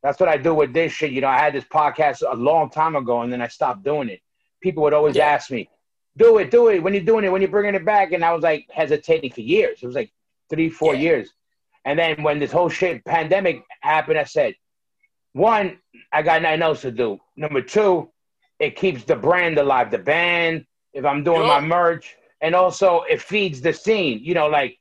that's 0.02 0.18
what 0.20 0.28
i 0.28 0.36
do 0.36 0.55
with 0.55 0.72
this 0.72 0.93
shit. 0.93 1.12
You 1.12 1.20
know 1.20 1.28
i 1.28 1.38
had 1.38 1.52
this 1.55 1.64
podcast 1.64 2.22
a 2.28 2.34
long 2.34 2.70
time 2.70 2.97
ago 2.97 3.22
and 3.22 3.32
then 3.32 3.40
i 3.40 3.48
stopped 3.48 3.82
doing 3.84 4.09
it. 4.09 4.20
People 4.60 4.82
would 4.82 4.93
always 4.94 5.16
Yeah. 5.16 5.26
ask 5.26 5.51
me 5.51 5.68
do 6.16 6.38
it 6.38 6.51
do 6.51 6.68
it. 6.68 6.82
When 6.82 6.94
you're 6.94 7.02
doing 7.05 7.24
it? 7.24 7.30
When 7.30 7.43
you're 7.43 7.51
bringing 7.51 7.74
it 7.74 7.84
back? 7.84 8.12
And 8.12 8.24
i 8.24 8.32
was 8.32 8.43
like 8.43 8.66
hesitating 8.72 9.30
for 9.32 9.43
years. 9.43 9.82
It 9.82 9.86
was 9.86 9.94
like 9.94 10.10
three 10.51 10.68
four 10.68 10.94
Yeah. 10.94 11.01
years. 11.02 11.32
And 11.84 11.97
then 11.98 12.22
when 12.24 12.38
this 12.40 12.51
whole 12.51 12.68
shit 12.68 13.05
pandemic 13.05 13.62
happened 13.82 14.18
i 14.18 14.24
said 14.24 14.55
one 15.32 15.78
i 16.12 16.22
got 16.22 16.43
nothing 16.43 16.62
else 16.62 16.80
to 16.82 16.90
do. 16.90 17.20
Number 17.36 17.62
two 17.62 18.10
it 18.59 18.77
keeps 18.77 19.05
the 19.05 19.16
brand 19.16 19.59
alive, 19.59 19.91
the 19.91 19.99
band, 19.99 20.65
if 20.93 21.05
I'm 21.05 21.23
doing 21.23 21.39
Sure. 21.39 21.47
my 21.47 21.61
merch, 21.61 22.16
and 22.41 22.55
also 22.55 23.03
it 23.03 23.20
feeds 23.20 23.61
the 23.61 23.73
scene. 23.73 24.20
You 24.23 24.35
know, 24.35 24.47
like, 24.47 24.78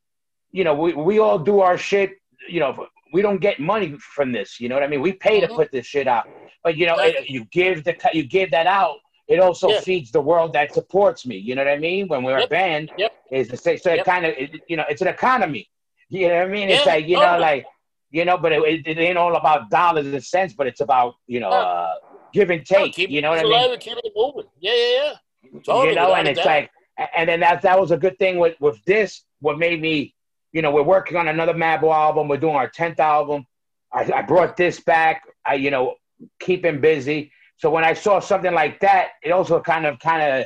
you 0.51 0.63
know, 0.63 0.73
we, 0.73 0.93
we 0.93 1.19
all 1.19 1.37
do 1.39 1.59
our 1.59 1.77
shit, 1.77 2.11
you 2.49 2.59
know, 2.59 2.87
we 3.13 3.21
don't 3.21 3.39
get 3.39 3.59
money 3.59 3.97
from 3.99 4.31
this, 4.31 4.59
you 4.59 4.69
know 4.69 4.75
what 4.75 4.83
I 4.83 4.87
mean? 4.87 5.01
We 5.01 5.13
pay 5.13 5.39
to 5.41 5.47
Mhm. 5.47 5.55
put 5.55 5.71
this 5.71 5.85
shit 5.85 6.07
out. 6.07 6.25
But 6.63 6.77
you 6.77 6.85
know, 6.87 6.97
it, 6.99 7.29
you 7.29 7.45
give 7.51 7.83
the 7.83 7.95
you 8.13 8.23
give 8.23 8.49
that 8.51 8.65
out, 8.65 8.97
it 9.27 9.39
also 9.39 9.69
Yeah. 9.69 9.79
feeds 9.81 10.11
the 10.11 10.21
world 10.21 10.53
that 10.53 10.73
supports 10.73 11.25
me. 11.25 11.35
You 11.37 11.53
know 11.55 11.63
what 11.63 11.71
I 11.71 11.77
mean? 11.77 12.07
When 12.07 12.23
we're 12.23 12.39
a 12.39 12.47
band, 12.47 12.91
Yep. 12.97 13.11
is 13.31 13.47
the 13.49 13.57
same 13.57 13.77
so 13.77 13.91
it 13.93 14.03
kind 14.03 14.25
of 14.25 14.33
you 14.67 14.75
know, 14.77 14.85
it's 14.89 15.01
an 15.01 15.07
economy. 15.07 15.69
You 16.09 16.27
know 16.29 16.35
what 16.37 16.47
I 16.47 16.47
mean? 16.47 16.69
It's 16.69 16.85
like, 16.85 17.07
you 17.07 17.15
know, 17.17 17.25
totally. 17.25 17.41
like 17.41 17.65
you 18.11 18.23
know, 18.25 18.37
but 18.37 18.51
it, 18.53 18.87
it, 18.87 18.97
ain't 18.97 19.17
all 19.17 19.35
about 19.35 19.69
dollars 19.69 20.05
and 20.07 20.23
cents, 20.23 20.53
but 20.53 20.67
it's 20.67 20.79
about, 20.79 21.15
you 21.27 21.39
know, 21.39 21.51
Yeah. 21.51 21.57
uh, 21.59 21.93
give 22.35 22.49
and 22.49 22.65
take. 22.65 22.93
keep 22.93 23.09
you 23.09 23.21
know 23.21 23.29
what 23.29 23.39
I 23.39 23.43
mean? 23.43 23.71
and 23.71 23.81
keep 23.81 23.97
it 23.97 24.13
moving. 24.15 24.43
Yeah, 24.59 24.73
yeah, 24.75 25.13
yeah. 25.43 25.59
Totally, 25.65 25.89
you 25.89 25.95
know, 25.95 26.13
and 26.13 26.27
it's 26.27 26.37
doubt. 26.37 26.45
like, 26.45 26.71
and 27.15 27.29
then 27.29 27.39
that 27.39 27.61
that 27.61 27.79
was 27.79 27.91
a 27.91 27.97
good 27.97 28.19
thing 28.19 28.37
with 28.37 28.55
with 28.59 28.83
this. 28.85 29.23
What 29.39 29.57
made 29.57 29.81
me, 29.81 30.13
you 30.51 30.61
know, 30.61 30.71
we're 30.71 30.83
working 30.83 31.17
on 31.17 31.27
another 31.27 31.53
Madball 31.53 31.93
album. 31.93 32.27
We're 32.27 32.37
doing 32.37 32.55
our 32.55 32.69
tenth 32.69 32.99
album. 32.99 33.45
I, 33.91 34.11
I 34.11 34.21
brought 34.21 34.57
this 34.57 34.79
back. 34.79 35.23
I, 35.45 35.55
you 35.55 35.71
know, 35.71 35.95
keep 36.39 36.65
him 36.65 36.81
busy. 36.81 37.31
So 37.57 37.69
when 37.69 37.85
I 37.85 37.93
saw 37.93 38.19
something 38.19 38.53
like 38.53 38.81
that, 38.81 39.11
it 39.23 39.31
also 39.31 39.61
kind 39.61 39.85
of 39.85 39.99
kind 39.99 40.21
of, 40.21 40.45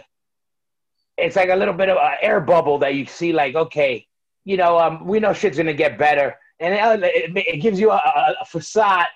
it's 1.17 1.35
like 1.35 1.49
a 1.49 1.55
little 1.55 1.73
bit 1.73 1.89
of 1.89 1.97
an 1.97 2.17
air 2.21 2.39
bubble 2.39 2.77
that 2.79 2.93
you 2.93 3.05
see. 3.05 3.33
Like, 3.33 3.55
okay, 3.55 4.05
you 4.45 4.57
know, 4.57 4.77
um, 4.77 5.05
we 5.05 5.19
know 5.19 5.33
shit's 5.33 5.57
gonna 5.57 5.73
get 5.73 5.97
better, 5.97 6.37
and 6.59 7.03
it, 7.03 7.35
it, 7.35 7.47
it 7.55 7.57
gives 7.61 7.79
you 7.79 7.89
a, 7.91 7.95
a, 7.95 8.35
a 8.41 8.45
facade 8.45 9.07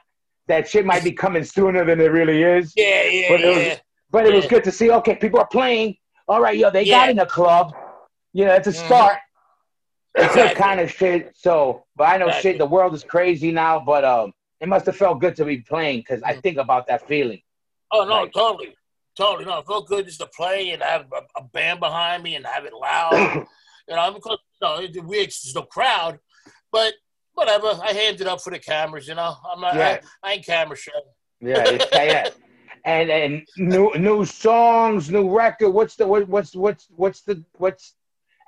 that 0.47 0.67
shit 0.67 0.85
might 0.85 1.03
be 1.03 1.11
coming 1.11 1.43
sooner 1.43 1.85
than 1.85 1.99
it 2.01 2.11
really 2.11 2.43
is. 2.43 2.73
yeah, 2.75 3.03
yeah, 3.05 3.29
But 3.29 3.41
it 3.41 3.47
was- 3.47 3.57
yeah. 3.65 3.77
But 4.11 4.27
it 4.27 4.33
was 4.35 4.45
good 4.45 4.63
to 4.65 4.71
see. 4.71 4.91
Okay, 4.91 5.15
people 5.15 5.39
are 5.39 5.47
playing. 5.47 5.97
All 6.27 6.39
right, 6.39 6.55
yo, 6.55 6.69
they 6.69 6.85
got 6.85 7.09
in 7.09 7.15
the 7.17 7.25
club. 7.25 7.73
You 8.31 8.45
know, 8.45 8.53
it's 8.53 8.67
a 8.67 8.71
Mhm. 8.71 8.85
start. 8.85 9.17
Exactly. 10.15 10.55
kind 10.61 10.79
of 10.79 10.91
shit. 10.91 11.31
So, 11.35 11.85
but 11.95 12.03
I 12.03 12.17
know 12.17 12.27
Exactly. 12.27 12.51
shit. 12.51 12.57
The 12.59 12.67
world 12.67 12.93
is 12.93 13.03
crazy 13.03 13.51
now, 13.51 13.79
but 13.79 14.05
um, 14.05 14.31
it 14.59 14.67
must 14.67 14.85
have 14.85 14.95
felt 14.95 15.19
good 15.19 15.35
to 15.37 15.45
be 15.45 15.57
playing 15.61 16.01
because 16.01 16.21
I 16.21 16.35
Mhm. 16.35 16.43
think 16.43 16.57
about 16.59 16.85
that 16.87 17.07
feeling. 17.07 17.41
Oh 17.91 18.03
no, 18.05 18.21
Like- 18.21 18.33
totally, 18.33 18.75
totally. 19.17 19.45
No, 19.45 19.57
it 19.57 19.65
felt 19.65 19.87
good 19.87 20.05
just 20.05 20.19
to 20.19 20.27
play 20.27 20.69
and 20.69 20.83
have 20.83 21.07
a, 21.11 21.21
a 21.39 21.43
band 21.45 21.79
behind 21.79 22.21
me 22.21 22.35
and 22.35 22.45
have 22.45 22.63
it 22.65 22.73
loud. 22.73 23.11
you 23.87 23.95
know, 23.95 24.11
because 24.11 24.37
you 24.61 24.67
know, 24.67 24.75
it- 24.81 25.03
we 25.03 25.17
there's 25.17 25.53
no 25.55 25.63
crowd, 25.63 26.19
but 26.71 26.93
whatever. 27.33 27.79
I 27.83 27.93
handed 27.93 28.27
up 28.27 28.41
for 28.41 28.51
the 28.51 28.59
cameras. 28.59 29.07
You 29.07 29.15
know, 29.15 29.35
I'm 29.51 29.61
not. 29.61 29.75
Yeah. 29.75 29.99
I, 30.23 30.29
I 30.29 30.33
ain't 30.33 30.45
camera 30.45 30.77
shy. 30.77 30.91
Yeah, 31.41 31.77
yeah. 31.93 32.29
And 32.85 33.09
and 33.09 33.47
new 33.55 33.93
new 33.97 34.25
songs, 34.25 35.09
new 35.09 35.33
record. 35.33 35.69
What's 35.69 35.95
the 35.95 36.05
what, 36.05 36.27
what's 36.27 36.53
what's 36.53 36.85
what's 36.89 37.21
the 37.21 37.41
what's 37.57 37.95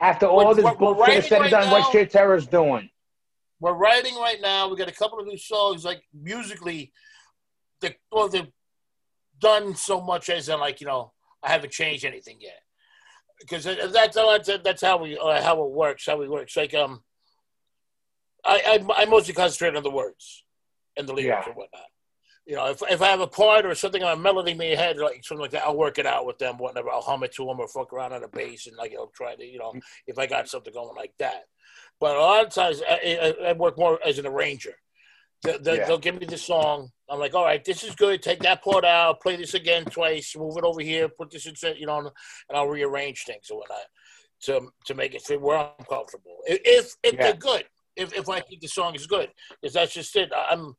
after 0.02 0.26
all 0.26 0.40
We're- 0.40 0.56
this 0.56 0.66
we're- 0.66 0.76
bullshit 0.78 1.18
is 1.20 1.28
said 1.30 1.41
and 1.41 1.41
right 1.44 1.52
done? 1.52 1.72
What's. 1.72 1.90
Sheer 1.91 2.06
Terror's 2.06 2.45
doing? 2.45 2.90
We're 3.62 3.76
writing 3.76 4.14
right 4.16 4.41
now. 4.41 4.68
We 4.68 4.76
got 4.76 4.90
a 4.90 4.94
couple 4.94 5.20
of 5.20 5.26
new 5.26 5.38
songs. 5.38 5.86
Like 5.86 6.03
musically, 6.14 6.91
the 7.80 7.95
well, 8.12 8.28
they've 8.28 8.52
done 9.40 9.74
so 9.74 10.02
much 10.02 10.30
as 10.30 10.49
in 10.49 10.60
like 10.60 10.82
you 10.82 10.88
know, 10.88 11.14
I 11.41 11.52
haven't 11.52 11.72
changed 11.72 12.03
anything 12.03 12.36
yet. 12.41 12.60
Because 13.40 13.64
that's 13.64 14.18
how 14.18 14.38
that's, 14.38 14.49
that's 14.66 14.82
how 14.82 14.98
we 14.98 15.18
uh, 15.18 15.41
how 15.41 15.64
it 15.64 15.72
works. 15.72 16.06
How 16.06 16.18
we 16.18 16.28
works. 16.28 16.57
Like 16.57 16.74
um, 16.74 17.03
I 18.46 18.80
I, 18.90 19.02
I 19.02 19.06
mostly 19.06 19.34
concentrate 19.34 19.76
on 19.76 19.84
the 19.84 19.92
words 19.92 20.44
and 20.98 21.08
the 21.08 21.14
lyrics 21.14 21.44
Yeah. 21.46 21.48
and 21.48 21.56
whatnot. 21.56 21.82
You 22.46 22.56
know, 22.56 22.68
if, 22.68 22.82
if 22.90 23.02
I 23.02 23.08
have 23.08 23.22
a 23.22 23.28
part 23.28 23.66
or 23.66 23.74
something 23.74 24.04
on 24.04 24.20
a 24.20 24.22
melody 24.22 24.52
in 24.52 24.58
my 24.60 24.66
head, 24.66 24.98
like 24.98 25.24
something 25.24 25.42
like 25.42 25.50
that, 25.52 25.64
I'll 25.64 25.76
work 25.76 25.98
it 25.98 26.06
out 26.06 26.28
with 26.28 26.38
them, 26.38 26.60
whatever. 26.60 26.92
I'll 26.92 27.02
hum 27.02 27.24
it 27.24 27.34
to 27.36 27.46
them 27.46 27.60
or 27.60 27.68
fuck 27.68 27.92
around 27.92 28.14
on 28.14 28.22
the 28.22 28.28
bass 28.28 28.68
and 28.68 28.78
like 28.78 28.94
I'll 28.96 29.08
try 29.16 29.36
to, 29.36 29.44
you 29.44 29.58
know, 29.58 29.74
if 30.06 30.20
I 30.20 30.28
got 30.28 30.48
something 30.48 30.72
going 30.72 30.96
like 30.96 31.14
that. 31.18 31.46
But 32.00 32.16
a 32.16 32.20
lot 32.20 32.46
of 32.46 32.54
times 32.54 32.84
I, 32.88 33.34
I, 33.44 33.50
I 33.50 33.54
work 33.54 33.80
more 33.80 34.00
as 34.06 34.20
an 34.20 34.28
arranger. 34.28 34.76
They, 35.42 35.58
they, 35.58 35.78
Yeah. 35.78 35.88
They'll 35.88 35.98
give 35.98 36.20
me 36.20 36.28
the 36.28 36.38
song. 36.38 36.90
I'm 37.10 37.20
like, 37.20 37.34
all 37.34 37.46
right, 37.46 37.66
this 37.66 37.84
is 37.84 37.96
good. 37.96 38.22
Take 38.22 38.42
that 38.42 38.64
part 38.64 38.86
out, 38.86 39.22
play 39.22 39.38
this 39.38 39.56
again 39.56 39.86
twice, 39.86 40.36
move 40.36 40.56
it 40.58 40.64
over 40.64 40.82
here, 40.82 41.10
put 41.10 41.32
this 41.32 41.48
in, 41.48 41.56
you 41.78 41.88
know, 41.88 41.98
and 42.00 42.12
I'll 42.54 42.68
rearrange 42.68 43.24
things 43.26 43.50
or 43.50 43.58
whatnot 43.60 43.80
to 44.44 44.68
to 44.86 44.94
make 44.94 45.16
it 45.16 45.24
fit 45.24 45.42
where 45.42 45.58
I'm 45.58 45.86
comfortable. 45.90 46.38
If 46.46 46.60
if, 46.64 46.96
if 47.02 47.14
Yeah. 47.14 47.24
they're 47.24 47.34
good, 47.38 47.64
if 47.96 48.14
if 48.14 48.30
I 48.30 48.40
think 48.42 48.62
the 48.62 48.68
song 48.68 48.96
is 48.96 49.08
good, 49.08 49.30
because 49.62 49.74
that's 49.74 49.94
just 49.94 50.16
it. 50.16 50.32
I'm 50.36 50.76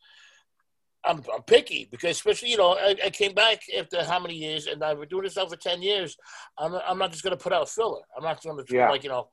I'm 1.04 1.22
I'm 1.32 1.42
picky 1.42 1.86
because 1.90 2.10
especially 2.16 2.50
you 2.50 2.56
know 2.56 2.72
I, 2.72 2.96
I 3.04 3.10
came 3.10 3.32
back 3.34 3.60
after 3.78 4.02
how 4.04 4.18
many 4.18 4.34
years 4.34 4.66
and 4.66 4.82
I've 4.82 4.98
been 4.98 5.08
doing 5.08 5.24
this 5.24 5.36
now 5.36 5.46
for 5.46 5.56
ten 5.56 5.82
years. 5.82 6.16
I'm 6.58 6.74
I'm 6.74 6.98
not 6.98 7.12
just 7.12 7.22
gonna 7.22 7.36
put 7.36 7.52
out 7.52 7.68
filler. 7.68 8.00
I'm 8.16 8.24
not 8.24 8.42
gonna 8.42 8.62
Yeah. 8.70 8.90
like 8.90 9.04
you 9.04 9.10
know 9.10 9.28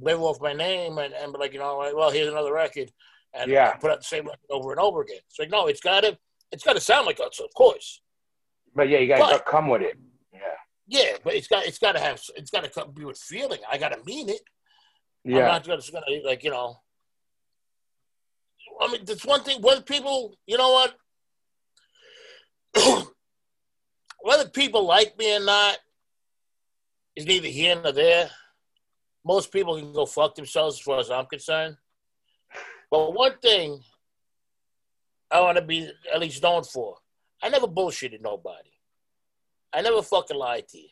live 0.00 0.20
off 0.22 0.40
my 0.40 0.52
name 0.52 0.98
and, 0.98 1.12
and 1.12 1.32
be 1.32 1.38
like 1.38 1.52
you 1.52 1.58
know 1.58 1.78
like, 1.78 1.94
well 1.96 2.10
here's 2.10 2.28
another 2.28 2.52
record 2.52 2.90
and 3.34 3.50
Yeah. 3.50 3.72
put 3.74 3.90
out 3.90 3.98
the 3.98 4.04
same 4.04 4.24
record 4.24 4.38
over 4.50 4.70
and 4.70 4.80
over 4.80 5.02
again. 5.02 5.18
It's 5.28 5.38
like 5.38 5.50
no, 5.50 5.66
it's 5.66 5.80
gotta 5.80 6.16
it's 6.52 6.62
gotta 6.64 6.80
sound 6.80 7.06
like 7.06 7.18
us, 7.20 7.40
of 7.40 7.52
course. 7.54 8.00
But 8.74 8.88
yeah, 8.88 8.98
you 8.98 9.08
gotta 9.08 9.36
But- 9.38 9.46
come 9.46 9.68
with 9.68 9.82
it. 9.82 9.98
Yeah, 10.32 10.40
Yeah, 10.86 11.16
but 11.24 11.34
it's 11.34 11.48
got 11.48 11.66
it's 11.66 11.78
gotta 11.78 11.98
have 11.98 12.22
it's 12.36 12.50
gotta 12.52 12.68
come, 12.68 12.92
be 12.92 13.04
with 13.04 13.18
feeling. 13.18 13.60
I 13.68 13.78
gotta 13.78 13.98
mean 14.04 14.28
it. 14.28 14.42
Yeah. 15.24 15.38
I'm 15.40 15.48
not 15.48 15.64
just 15.64 15.92
gonna 15.92 16.06
like 16.24 16.44
you 16.44 16.50
know. 16.50 16.76
I 18.80 18.90
mean, 18.90 19.04
that's 19.04 19.26
one 19.26 19.42
thing. 19.42 19.60
Whether 19.60 19.82
people, 19.82 20.36
you 20.46 20.56
know 20.56 20.72
what, 20.72 20.94
whether 24.22 24.48
people 24.48 24.86
like 24.86 25.18
me 25.18 25.36
or 25.36 25.40
not 25.40 25.76
is 27.16 27.26
neither 27.26 27.48
here 27.48 27.80
nor 27.80 27.92
there. 27.92 28.30
Most 29.24 29.52
people 29.52 29.76
can 29.76 29.92
go 29.92 30.06
fuck 30.06 30.34
themselves, 30.34 30.76
as 30.76 30.80
far 30.80 30.98
as 30.98 31.10
I'm 31.10 31.26
concerned. 31.26 31.76
But 32.90 33.12
one 33.14 33.36
thing 33.42 33.80
I 35.30 35.40
want 35.40 35.58
to 35.58 35.64
be 35.64 35.90
at 36.12 36.20
least 36.20 36.42
known 36.42 36.64
for: 36.64 36.96
I 37.42 37.50
never 37.50 37.66
bullshitted 37.66 38.22
nobody. 38.22 38.70
I 39.72 39.82
never 39.82 40.02
fucking 40.02 40.36
lied 40.36 40.68
to 40.68 40.78
you. 40.78 40.88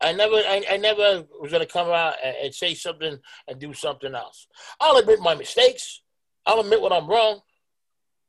I 0.00 0.12
never, 0.12 0.36
I, 0.36 0.64
I 0.70 0.76
never 0.78 1.24
was 1.40 1.52
gonna 1.52 1.66
come 1.66 1.88
out 1.88 2.14
and, 2.24 2.34
and 2.44 2.54
say 2.54 2.74
something 2.74 3.18
and 3.48 3.60
do 3.60 3.74
something 3.74 4.14
else. 4.14 4.46
I'll 4.80 4.96
admit 4.96 5.20
my 5.20 5.34
mistakes. 5.34 6.00
I'll 6.46 6.60
admit 6.60 6.80
when 6.80 6.92
I'm 6.92 7.08
wrong. 7.08 7.40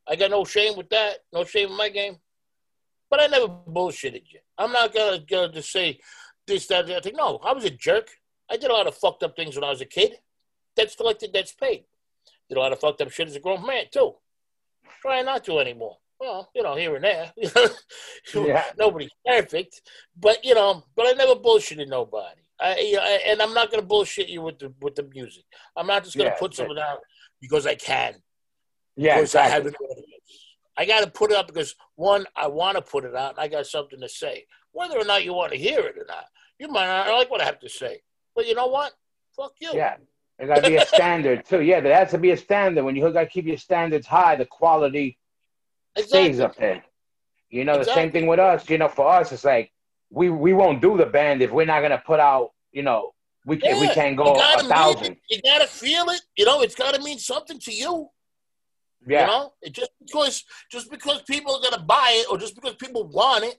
I 0.07 0.15
got 0.15 0.31
no 0.31 0.43
shame 0.43 0.75
with 0.77 0.89
that. 0.89 1.19
No 1.33 1.43
shame 1.43 1.69
in 1.69 1.77
my 1.77 1.89
game. 1.89 2.17
But 3.09 3.21
I 3.21 3.27
never 3.27 3.47
bullshitted 3.47 4.23
you. 4.29 4.39
I'm 4.57 4.71
not 4.71 4.93
gonna, 4.93 5.19
gonna 5.19 5.51
just 5.51 5.71
say 5.71 5.99
this, 6.47 6.67
that, 6.67 6.87
that 6.87 7.03
thing. 7.03 7.15
No, 7.15 7.39
I 7.43 7.53
was 7.53 7.65
a 7.65 7.69
jerk. 7.69 8.09
I 8.49 8.57
did 8.57 8.69
a 8.69 8.73
lot 8.73 8.87
of 8.87 8.95
fucked 8.95 9.23
up 9.23 9.35
things 9.35 9.55
when 9.55 9.63
I 9.63 9.69
was 9.69 9.81
a 9.81 9.85
kid. 9.85 10.13
That's 10.75 10.95
collected. 10.95 11.31
That's 11.33 11.53
paid. 11.53 11.85
Did 12.49 12.57
a 12.57 12.61
lot 12.61 12.73
of 12.73 12.79
fucked 12.79 13.01
up 13.01 13.11
shit 13.11 13.27
as 13.27 13.35
a 13.35 13.39
grown 13.39 13.65
man 13.65 13.85
too. 13.91 14.15
Trying 15.01 15.25
not 15.25 15.43
to 15.45 15.59
anymore. 15.59 15.97
Well, 16.19 16.49
you 16.53 16.61
know, 16.61 16.75
here 16.75 16.95
and 16.95 17.03
there. 17.03 17.33
Yeah. 18.33 18.63
Nobody's 18.77 19.09
perfect, 19.25 19.81
but 20.17 20.45
you 20.45 20.53
know, 20.53 20.83
but 20.95 21.07
I 21.07 21.11
never 21.13 21.33
bullshitted 21.35 21.89
nobody. 21.89 22.41
I, 22.59 22.77
you 22.79 22.95
know, 22.95 23.01
and 23.01 23.41
I'm 23.41 23.53
not 23.53 23.71
gonna 23.71 23.81
bullshit 23.81 24.29
you 24.29 24.43
with 24.43 24.59
the 24.59 24.73
with 24.79 24.95
the 24.95 25.03
music. 25.03 25.43
I'm 25.75 25.87
not 25.87 26.03
just 26.03 26.15
gonna 26.15 26.29
Yeah, 26.29 26.35
put 26.39 26.53
something 26.53 26.77
out 26.77 26.99
because 27.41 27.65
I 27.65 27.75
can. 27.75 28.15
Yeah, 28.95 29.15
because 29.15 29.35
I 29.35 29.47
have 29.47 29.65
an 29.65 29.73
audience. 29.75 30.07
I 30.77 30.85
got 30.85 31.03
to 31.03 31.09
put 31.09 31.31
it 31.31 31.37
up 31.37 31.47
because 31.47 31.75
one, 31.95 32.25
I 32.35 32.47
want 32.47 32.77
to 32.77 32.81
put 32.81 33.03
it 33.03 33.15
out, 33.15 33.31
and 33.31 33.39
I 33.39 33.47
got 33.47 33.65
something 33.65 33.99
to 33.99 34.09
say. 34.09 34.45
Whether 34.71 34.97
or 34.97 35.03
not 35.03 35.25
you 35.25 35.33
want 35.33 35.51
to 35.51 35.57
hear 35.57 35.79
it 35.79 35.97
or 35.97 36.05
not, 36.07 36.25
you 36.57 36.67
might 36.69 36.87
not 36.87 37.07
like 37.09 37.29
what 37.29 37.41
I 37.41 37.45
have 37.45 37.59
to 37.59 37.69
say. 37.69 38.01
But 38.35 38.47
you 38.47 38.55
know 38.55 38.67
what? 38.67 38.93
Fuck 39.35 39.53
you. 39.59 39.71
Yeah. 39.73 39.95
There 40.37 40.47
got 40.47 40.63
to 40.63 40.69
be 40.69 40.77
a 40.77 40.85
standard 40.85 41.45
too. 41.45 41.61
Yeah, 41.61 41.81
there 41.81 41.93
has 41.93 42.11
to 42.11 42.17
be 42.17 42.31
a 42.31 42.37
standard. 42.37 42.83
When 42.83 42.95
you 42.95 43.11
got 43.11 43.21
to 43.21 43.27
keep 43.27 43.45
your 43.45 43.57
standards 43.57 44.07
high, 44.07 44.35
the 44.35 44.45
quality 44.45 45.17
stays 45.97 46.39
up 46.39 46.55
there. 46.55 46.83
You 47.49 47.65
know, 47.65 47.77
the 47.77 47.83
same 47.83 48.11
thing 48.11 48.27
with 48.27 48.39
us. 48.39 48.67
You 48.69 48.77
know, 48.77 48.87
for 48.87 49.07
us, 49.07 49.31
it's 49.31 49.43
like 49.43 49.71
we 50.09 50.29
we 50.29 50.53
won't 50.53 50.81
do 50.81 50.97
the 50.97 51.05
band 51.05 51.41
if 51.41 51.51
we're 51.51 51.65
not 51.65 51.81
gonna 51.81 52.01
put 52.03 52.19
out. 52.19 52.51
You 52.71 52.81
know, 52.81 53.13
we 53.45 53.57
can 53.57 53.79
we 53.79 53.87
Yeah, 53.87 53.93
can't 53.93 54.17
go 54.17 54.35
gotta 54.35 54.65
a 54.65 54.69
thousand. 54.69 55.17
You 55.29 55.41
gotta 55.43 55.67
feel 55.67 56.09
it. 56.09 56.21
You 56.37 56.45
know, 56.45 56.61
it's 56.61 56.75
gotta 56.75 57.01
mean 57.01 57.19
something 57.19 57.59
to 57.59 57.73
you. 57.73 58.09
Yeah, 59.07 59.21
You 59.21 59.27
know, 59.27 59.53
it 59.63 59.73
just 59.73 59.91
because 60.05 60.43
just 60.71 60.91
because 60.91 61.23
people 61.23 61.55
are 61.55 61.61
gonna 61.69 61.83
buy 61.83 62.09
it 62.21 62.27
or 62.29 62.37
just 62.37 62.53
because 62.55 62.75
people 62.75 63.07
want 63.07 63.43
it, 63.43 63.57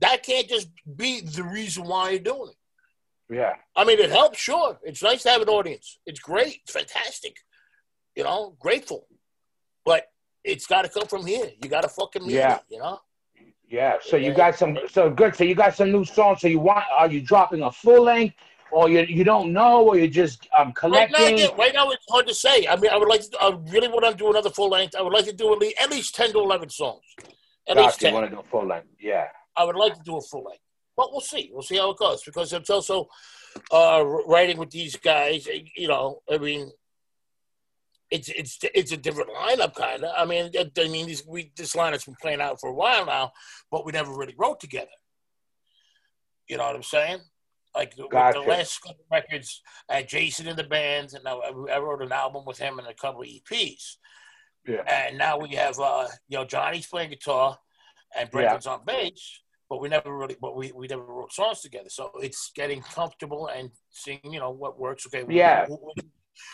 that 0.00 0.22
can't 0.22 0.48
just 0.48 0.68
be 0.96 1.20
the 1.20 1.42
reason 1.44 1.84
why 1.84 2.10
you're 2.10 2.20
doing 2.20 2.50
it. 2.50 3.34
yeah, 3.36 3.52
I 3.76 3.84
mean, 3.84 3.98
it 3.98 4.10
helps, 4.10 4.38
sure. 4.38 4.78
It's 4.82 5.02
nice 5.02 5.22
to 5.24 5.28
have 5.30 5.42
an 5.42 5.48
audience. 5.50 5.98
It's 6.06 6.18
great. 6.20 6.60
It's 6.62 6.72
fantastic. 6.72 7.36
You 8.16 8.24
know, 8.24 8.56
grateful. 8.58 9.06
But 9.84 10.06
it's 10.44 10.66
got 10.66 10.82
to 10.82 10.88
come 10.88 11.06
from 11.06 11.26
here. 11.26 11.50
You 11.62 11.68
got 11.68 11.82
to 11.82 11.88
fucking 11.88 12.22
mean 12.22 12.36
Yeah. 12.36 12.56
it, 12.56 12.62
you 12.70 12.78
know? 12.78 12.98
yeah. 13.68 13.98
So 14.02 14.16
you 14.16 14.32
got 14.32 14.56
some. 14.56 14.78
So 14.90 15.10
good. 15.10 15.36
So 15.36 15.44
you 15.44 15.54
got 15.54 15.76
some 15.76 15.92
new 15.92 16.04
songs. 16.06 16.40
So 16.40 16.48
you 16.48 16.60
want? 16.60 16.84
Are 16.90 17.08
you 17.10 17.20
dropping 17.20 17.62
a 17.62 17.70
full 17.70 18.04
length, 18.04 18.34
or 18.72 18.88
you 18.88 19.00
you 19.02 19.24
don't 19.24 19.52
know, 19.52 19.86
or 19.88 19.96
you're 19.98 20.06
just 20.06 20.48
um 20.58 20.68
Right 20.68 20.76
collecting? 20.76 21.36
now, 21.36 21.54
right 21.56 21.74
now, 21.74 21.90
it's 21.90 22.04
hard 22.08 22.26
to 22.28 22.34
say. 22.34 22.66
I 22.66 22.76
mean, 22.76 22.90
I 22.90 22.96
would 22.96 23.08
like 23.08 23.22
to, 23.22 23.38
I 23.40 23.56
really 23.68 23.88
want 23.88 24.04
to 24.06 24.14
do 24.14 24.30
another 24.30 24.50
full 24.50 24.68
length. 24.70 24.94
I 24.96 25.02
would 25.02 25.12
like 25.12 25.26
to 25.26 25.32
do 25.32 25.52
at 25.52 25.58
least, 25.58 25.76
at 25.80 25.90
least 25.90 26.14
10 26.14 26.32
to 26.32 26.38
11 26.40 26.70
songs. 26.70 27.02
At 27.68 27.76
least 27.76 28.00
Gotcha, 28.00 28.04
10. 28.04 28.08
you 28.08 28.14
want 28.14 28.30
to 28.30 28.36
do 28.36 28.40
a 28.40 28.44
full 28.50 28.66
length? 28.66 28.88
Yeah, 29.00 29.26
I 29.56 29.64
would 29.64 29.76
like 29.76 29.94
to 29.94 30.02
do 30.02 30.16
a 30.16 30.20
full 30.20 30.44
length, 30.44 30.62
but 30.96 31.10
we'll 31.12 31.20
see. 31.20 31.50
We'll 31.52 31.62
see 31.62 31.76
how 31.76 31.90
it 31.90 31.98
goes 31.98 32.22
because 32.24 32.52
it's 32.52 32.70
also 32.70 33.08
uh, 33.72 34.02
writing 34.26 34.56
with 34.58 34.70
these 34.70 34.96
guys. 34.96 35.46
You 35.76 35.88
know, 35.88 36.22
I 36.30 36.38
mean, 36.38 36.70
it's 38.10 38.28
it's 38.28 38.58
it's 38.74 38.92
a 38.92 38.96
different 38.96 39.30
lineup, 39.30 39.74
kind 39.74 40.02
of. 40.04 40.12
I 40.16 40.24
mean, 40.24 40.50
I 40.58 40.70
I 40.80 40.88
mean, 40.88 41.06
this 41.06 41.24
we 41.26 41.52
this 41.56 41.74
lineup's 41.74 42.04
been 42.06 42.16
playing 42.20 42.40
out 42.40 42.60
for 42.60 42.70
a 42.70 42.74
while 42.74 43.06
now, 43.06 43.32
but 43.70 43.84
we 43.84 43.92
never 43.92 44.12
really 44.12 44.34
wrote 44.36 44.58
together. 44.60 44.90
You 46.48 46.56
know 46.56 46.66
what 46.66 46.74
I'm 46.74 46.82
saying? 46.82 47.20
Like 47.74 47.94
the, 47.94 48.08
Gotcha. 48.08 48.40
the 48.40 48.46
last 48.46 48.80
records, 49.10 49.62
I 49.88 49.96
had 49.96 50.08
Jason 50.08 50.48
in 50.48 50.56
the 50.56 50.64
band, 50.64 51.12
and 51.14 51.26
I, 51.26 51.32
I 51.32 51.78
wrote 51.78 52.02
an 52.02 52.10
album 52.12 52.42
with 52.46 52.58
him 52.58 52.78
and 52.78 52.88
a 52.88 52.94
couple 52.94 53.22
of 53.22 53.28
EPs. 53.28 53.96
Yeah. 54.66 54.82
And 54.88 55.16
now 55.18 55.38
we 55.38 55.50
have, 55.50 55.78
uh, 55.78 56.08
you 56.28 56.36
know, 56.38 56.44
Johnny's 56.44 56.86
playing 56.86 57.10
guitar, 57.10 57.56
and 58.16 58.28
Brendan's 58.30 58.66
on 58.66 58.80
bass, 58.84 59.40
but 59.68 59.80
we 59.80 59.88
never 59.88 60.14
really, 60.16 60.36
but 60.40 60.56
we, 60.56 60.72
we 60.72 60.88
never 60.88 61.04
wrote 61.04 61.32
songs 61.32 61.60
together. 61.60 61.88
So 61.88 62.10
it's 62.20 62.50
getting 62.56 62.82
comfortable 62.82 63.46
and 63.46 63.70
seeing, 63.90 64.20
you 64.24 64.40
know, 64.40 64.50
what 64.50 64.78
works. 64.78 65.06
Okay, 65.06 65.24
Yeah. 65.32 65.66
wh- 65.66 65.96
wh- 65.96 66.02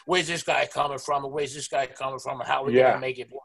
where's 0.04 0.26
this 0.26 0.42
guy 0.42 0.66
coming 0.66 0.98
from, 0.98 1.24
and 1.24 1.32
where's 1.32 1.54
this 1.54 1.68
guy 1.68 1.86
coming 1.86 2.18
from, 2.18 2.40
and 2.40 2.48
how 2.48 2.62
are 2.62 2.66
we 2.66 2.76
Yeah. 2.76 2.90
gonna 2.90 3.00
make 3.00 3.18
it 3.18 3.30
work? 3.32 3.40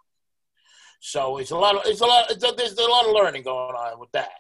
So 1.00 1.38
it's 1.38 1.52
a 1.52 1.58
lot 1.58 1.76
of, 1.76 1.82
it's 1.86 2.02
a 2.02 2.06
lot, 2.06 2.28
there's 2.58 2.78
a 2.78 2.84
lot 2.84 3.06
of 3.08 3.14
learning 3.14 3.44
going 3.44 3.76
on 3.76 3.98
with 4.00 4.12
that. 4.12 4.32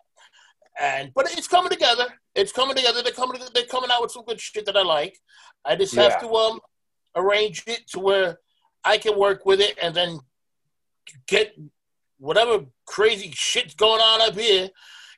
And 0.79 1.11
but 1.13 1.31
it's 1.37 1.47
coming 1.47 1.69
together. 1.69 2.05
It's 2.35 2.51
coming 2.51 2.75
together. 2.75 3.01
They're 3.03 3.11
coming. 3.11 3.41
They're 3.53 3.65
coming 3.65 3.89
out 3.91 4.01
with 4.01 4.11
some 4.11 4.23
good 4.25 4.39
shit 4.39 4.65
that 4.65 4.77
I 4.77 4.83
like. 4.83 5.17
I 5.65 5.75
just 5.75 5.93
have 5.95 6.11
Yeah. 6.21 6.27
to 6.27 6.33
um 6.35 6.59
arrange 7.15 7.63
it 7.67 7.87
to 7.89 7.99
where 7.99 8.39
I 8.83 8.97
can 8.97 9.17
work 9.19 9.45
with 9.45 9.59
it 9.59 9.77
and 9.81 9.93
then 9.93 10.19
get 11.27 11.53
whatever 12.19 12.65
crazy 12.85 13.31
shit's 13.33 13.73
going 13.75 13.99
on 14.01 14.21
up 14.21 14.35
here, 14.39 14.69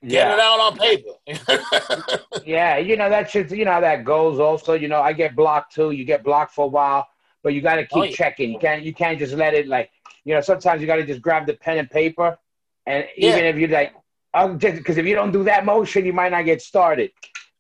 get 0.02 0.12
yeah. 0.12 0.34
it 0.34 0.40
out 0.40 0.60
on 0.60 0.78
paper. 0.78 2.20
Yeah, 2.46 2.78
you 2.78 2.98
know 2.98 3.10
that 3.10 3.30
shit. 3.30 3.52
You 3.52 3.64
know 3.66 3.74
how 3.74 3.82
that 3.82 4.04
goes. 4.04 4.40
Also, 4.40 4.74
you 4.74 4.88
know, 4.88 5.02
I 5.02 5.14
get 5.14 5.36
blocked 5.36 5.76
too. 5.76 5.92
You 5.92 6.04
get 6.04 6.24
blocked 6.24 6.54
for 6.54 6.66
a 6.66 6.68
while, 6.68 7.08
but 7.44 7.54
you 7.54 7.62
got 7.62 7.76
to 7.76 7.84
keep 7.86 7.98
Oh, 7.98 8.04
yeah. 8.04 8.16
checking. 8.16 8.52
You 8.52 8.60
can't. 8.60 8.84
You 8.84 8.94
can't 8.94 9.20
just 9.20 9.34
let 9.34 9.54
it 9.54 9.68
like. 9.68 9.92
You 10.26 10.34
know, 10.34 10.42
sometimes 10.42 10.82
you 10.82 10.88
got 10.88 10.96
to 10.98 11.06
just 11.06 11.22
grab 11.22 11.46
the 11.46 11.54
pen 11.54 11.78
and 11.78 11.90
paper, 11.90 12.38
and 12.86 13.06
even 13.18 13.40
Yeah. 13.44 13.50
if 13.52 13.58
you 13.58 13.68
like, 13.68 13.94
I'm 14.34 14.60
just 14.60 14.78
because 14.78 14.98
if 14.98 15.06
you 15.06 15.16
don't 15.16 15.32
do 15.32 15.44
that 15.44 15.66
motion, 15.66 16.06
you 16.06 16.14
might 16.14 16.32
not 16.32 16.46
get 16.46 16.62
started. 16.62 17.12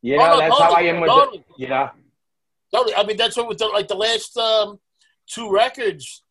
You 0.01 0.17
know, 0.17 0.23
Oh, 0.23 0.29
no, 0.33 0.39
that's 0.39 0.59
how 0.59 0.73
I 0.73 0.81
am 0.81 0.99
with. 1.01 1.09
totally. 1.09 1.37
The, 1.39 1.63
you 1.63 1.67
know, 1.69 1.89
Totally. 2.73 2.95
I 2.95 3.05
mean, 3.05 3.17
that's 3.17 3.37
what 3.37 3.47
with 3.47 3.59
the, 3.59 3.67
like 3.67 3.87
the 3.87 3.95
last 3.95 4.35
um, 4.37 4.79
two 5.27 5.51
records, 5.51 6.23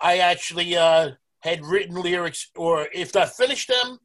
I 0.00 0.18
actually 0.18 0.74
uh, 0.76 1.10
had 1.40 1.64
written 1.64 1.94
lyrics, 1.96 2.50
or 2.56 2.88
if 2.94 3.14
I 3.14 3.26
finished 3.26 3.68
them, 3.68 3.98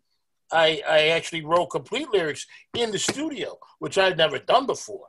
I 0.51 0.81
I 0.87 1.07
actually 1.09 1.45
wrote 1.45 1.67
complete 1.67 2.09
lyrics 2.11 2.45
in 2.75 2.91
the 2.91 2.99
studio, 2.99 3.57
which 3.79 3.97
I'd 3.97 4.17
never 4.17 4.37
done 4.39 4.65
before. 4.65 5.07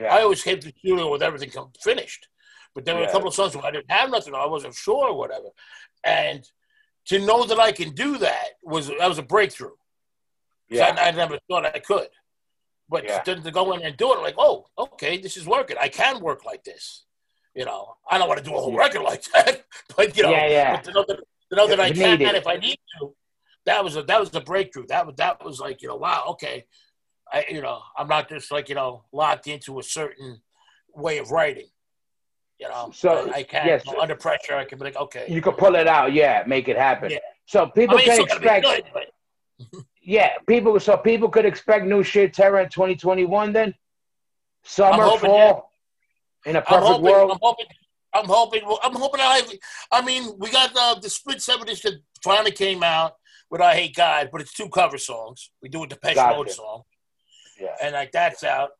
Yeah. 0.00 0.12
I 0.14 0.22
always 0.22 0.42
came 0.42 0.58
to 0.58 0.66
the 0.66 0.74
studio 0.78 1.10
with 1.10 1.22
everything 1.22 1.50
finished. 1.82 2.26
But 2.74 2.84
there 2.84 2.94
were 2.94 3.02
a 3.02 3.10
couple 3.10 3.28
of 3.28 3.34
songs 3.34 3.54
where 3.56 3.64
I 3.64 3.70
didn't 3.72 3.90
have 3.90 4.10
nothing, 4.10 4.34
I 4.34 4.46
wasn't 4.46 4.74
sure, 4.74 5.08
or 5.08 5.18
whatever. 5.18 5.48
And 6.04 6.48
to 7.06 7.18
know 7.18 7.44
that 7.44 7.58
I 7.58 7.72
can 7.72 7.90
do 7.94 8.16
that 8.18 8.50
was 8.62 8.88
that 8.88 9.08
was 9.08 9.18
a 9.18 9.22
breakthrough. 9.22 9.74
Yeah, 10.70 10.94
I, 10.98 11.08
I 11.08 11.10
never 11.10 11.38
thought 11.48 11.66
I 11.66 11.78
could. 11.78 12.08
But 12.88 13.04
Yeah. 13.04 13.22
then 13.24 13.42
to 13.42 13.50
go 13.50 13.72
in 13.72 13.82
and 13.82 13.96
do 13.96 14.12
it, 14.14 14.20
like, 14.20 14.34
oh, 14.38 14.66
okay, 14.78 15.18
this 15.18 15.36
is 15.36 15.46
working. 15.46 15.76
I 15.80 15.88
can 15.88 16.20
work 16.20 16.44
like 16.44 16.64
this. 16.64 17.04
You 17.54 17.64
know, 17.64 17.94
I 18.10 18.18
don't 18.18 18.28
want 18.28 18.38
to 18.38 18.44
do 18.48 18.54
a 18.56 18.60
whole 18.60 18.76
record 18.76 19.02
like 19.02 19.24
that, 19.32 19.64
but 19.96 20.16
you 20.16 20.22
know, 20.22 20.30
Yeah, 20.30 20.46
yeah. 20.48 20.76
but 20.76 20.84
to 20.84 20.92
know 20.92 21.04
that, 21.08 21.16
to 21.50 21.56
know 21.56 21.66
that 21.66 21.80
I 21.80 21.90
can 21.92 22.20
it. 22.20 22.34
if 22.36 22.46
I 22.46 22.56
need 22.56 22.78
to, 23.00 23.14
that 23.66 23.82
was 23.84 23.96
a 23.96 24.02
that 24.04 24.20
was 24.20 24.34
a 24.34 24.40
breakthrough. 24.40 24.86
That 24.86 25.06
was 25.06 25.16
that 25.16 25.44
was 25.44 25.58
like, 25.60 25.82
you 25.82 25.88
know, 25.88 25.96
wow, 25.96 26.24
okay, 26.30 26.64
I 27.32 27.44
you 27.50 27.60
know, 27.60 27.80
I'm 27.96 28.06
not 28.08 28.28
just 28.28 28.50
like 28.52 28.68
you 28.68 28.76
know 28.76 29.04
locked 29.12 29.48
into 29.48 29.78
a 29.80 29.82
certain 29.82 30.40
way 30.94 31.18
of 31.18 31.30
writing. 31.32 31.68
You 32.60 32.68
know, 32.68 32.90
So, 32.92 33.30
I, 33.30 33.36
I 33.38 33.42
can 33.42 33.66
yes. 33.66 33.84
under 34.00 34.14
pressure. 34.16 34.54
I 34.54 34.64
can 34.66 34.78
be 34.78 34.84
like, 34.84 34.96
okay, 34.96 35.24
you 35.28 35.40
can 35.40 35.54
pull 35.54 35.74
it 35.76 35.86
out. 35.86 36.12
Yeah, 36.12 36.44
make 36.46 36.68
it 36.68 36.76
happen. 36.76 37.10
Yeah. 37.10 37.18
So 37.46 37.64
I 37.64 37.70
people 37.70 37.96
mean, 37.96 38.06
can 38.06 38.20
expect. 38.20 38.64
good, 38.64 38.84
but 38.92 39.06
Yeah, 40.10 40.32
people. 40.48 40.80
So 40.80 40.96
people 40.96 41.28
could 41.28 41.44
expect 41.44 41.86
new 41.86 42.02
Sheer 42.02 42.28
Terror, 42.28 42.58
in 42.62 42.68
2021. 42.68 43.52
Then 43.52 43.72
summer, 44.64 45.04
hoping, 45.04 45.30
fall, 45.30 45.72
in 46.44 46.56
a 46.56 46.58
I'm 46.58 46.64
perfect 46.64 46.84
hoping, 46.88 47.04
world. 47.04 47.30
I'm 47.30 47.38
hoping. 47.40 47.66
I'm 48.12 48.24
hoping. 48.26 48.62
I'm 48.82 48.94
hoping. 48.96 49.20
I. 49.20 49.42
I 49.92 50.04
mean, 50.04 50.32
we 50.36 50.50
got 50.50 50.72
uh, 50.76 50.98
the 50.98 51.08
split 51.08 51.40
seventies 51.40 51.80
that 51.82 51.94
finally 52.24 52.50
came 52.50 52.82
out 52.82 53.12
with 53.52 53.60
"I 53.60 53.76
Hate 53.76 53.94
God," 53.94 54.30
but 54.32 54.40
it's 54.40 54.52
two 54.52 54.68
cover 54.68 54.98
songs. 54.98 55.52
We 55.62 55.68
do 55.68 55.84
a 55.84 55.86
Depeche 55.86 56.16
Gotcha. 56.16 56.36
Mode 56.36 56.50
song, 56.50 56.82
Yeah. 57.60 57.76
and 57.80 57.92
like 57.92 58.10
that's 58.10 58.42
out. 58.42 58.70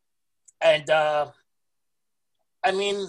And 0.59 0.89
uh 0.89 1.31
I 2.61 2.71
mean, 2.73 3.07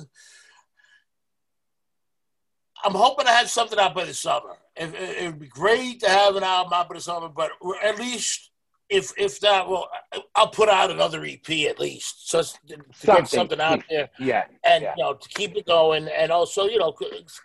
I'm 2.85 2.95
hoping 2.95 3.27
I 3.27 3.33
have 3.33 3.51
something 3.51 3.81
out 3.81 3.97
by 3.97 4.05
the 4.05 4.15
summer. 4.15 4.59
It, 4.77 4.95
it, 4.95 5.27
would 5.27 5.39
be 5.41 5.49
great 5.49 6.01
to 6.01 6.09
have 6.09 6.37
an 6.37 6.43
album 6.43 6.73
out 6.73 6.89
by 6.89 6.95
the 6.95 7.01
summer, 7.01 7.29
but 7.29 7.51
at 7.85 7.99
least 7.99 8.51
if 8.89 9.13
if 9.19 9.39
that, 9.41 9.69
well, 9.69 9.89
I'll 10.35 10.49
put 10.49 10.69
out 10.69 10.91
another 10.91 11.25
EP 11.25 11.49
at 11.69 11.79
least, 11.79 12.31
just 12.31 12.59
to 12.69 12.77
Something. 12.95 13.23
get 13.23 13.29
something 13.29 13.61
out 13.61 13.83
there 13.91 14.09
Yeah. 14.19 14.45
and 14.65 14.83
Yeah. 14.83 14.95
you 14.97 15.03
know 15.05 15.15
to 15.15 15.29
keep 15.31 15.57
it 15.57 15.67
going, 15.67 16.09
and 16.09 16.31
also 16.33 16.65
you 16.67 16.79
know 16.79 16.95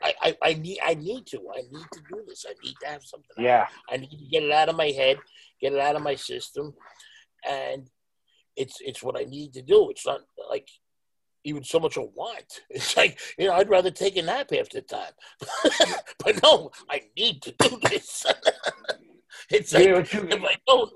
I, 0.02 0.14
I, 0.22 0.38
I 0.42 0.54
need 0.54 0.80
I 0.84 0.94
need 0.96 1.26
to 1.28 1.40
I 1.54 1.62
need 1.72 1.86
to 1.94 2.02
do 2.10 2.24
this. 2.28 2.46
I 2.50 2.54
need 2.64 2.76
to 2.82 2.88
have 2.88 3.04
something. 3.04 3.30
out. 3.40 3.44
Yeah. 3.44 3.68
I 3.90 3.98
need 3.98 4.10
to 4.10 4.26
get 4.32 4.44
it 4.44 4.52
out 4.52 4.70
of 4.70 4.76
my 4.76 4.88
head, 4.88 5.18
get 5.62 5.74
it 5.74 5.80
out 5.80 5.96
of 5.96 6.02
my 6.04 6.16
system, 6.16 6.74
and 7.48 7.90
it's 8.56 8.78
it's 8.82 9.04
what 9.04 9.18
I 9.20 9.24
need 9.24 9.54
to 9.54 9.62
do. 9.62 9.90
It's 9.90 10.06
not 10.06 10.22
like 10.50 10.68
even 11.48 11.64
so 11.64 11.80
much 11.80 11.98
a 11.98 12.02
want. 12.02 12.62
It's 12.70 12.96
like 12.98 13.20
you 13.38 13.48
know 13.48 13.54
I'd 13.54 13.70
rather 13.70 13.92
take 13.92 14.18
a 14.18 14.22
nap 14.22 14.50
half 14.52 14.70
the 14.70 14.82
time, 14.82 15.14
but 16.24 16.42
no, 16.44 16.72
I 16.90 17.04
need 17.18 17.42
to 17.44 17.52
do 17.60 17.80
this. 17.90 18.26
it's 19.50 19.74
like 19.74 19.90
what 19.94 20.14
you, 20.14 20.28
if 20.30 20.44
I 20.44 20.56
don't, 20.68 20.92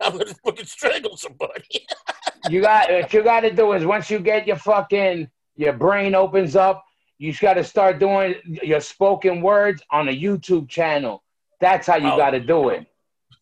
I'm 0.00 0.12
gonna 0.18 0.34
fucking 0.44 0.66
strangle 0.66 1.16
somebody. 1.16 1.86
you 2.48 2.60
got 2.60 2.90
what 2.90 3.12
you 3.12 3.22
got 3.22 3.40
to 3.40 3.50
do 3.52 3.72
is 3.72 3.84
once 3.84 4.10
you 4.10 4.18
get 4.20 4.46
your 4.46 4.56
fucking 4.56 5.28
your 5.56 5.72
brain 5.72 6.14
opens 6.14 6.54
up, 6.54 6.84
you 7.18 7.32
got 7.34 7.54
to 7.54 7.64
start 7.64 7.98
doing 7.98 8.34
your 8.44 8.80
spoken 8.80 9.40
words 9.40 9.82
on 9.90 10.08
a 10.08 10.12
YouTube 10.12 10.68
channel. 10.68 11.22
That's 11.60 11.86
how 11.86 11.96
you 11.96 12.08
Oh. 12.12 12.16
got 12.16 12.30
to 12.30 12.40
do 12.40 12.68
it. 12.68 12.86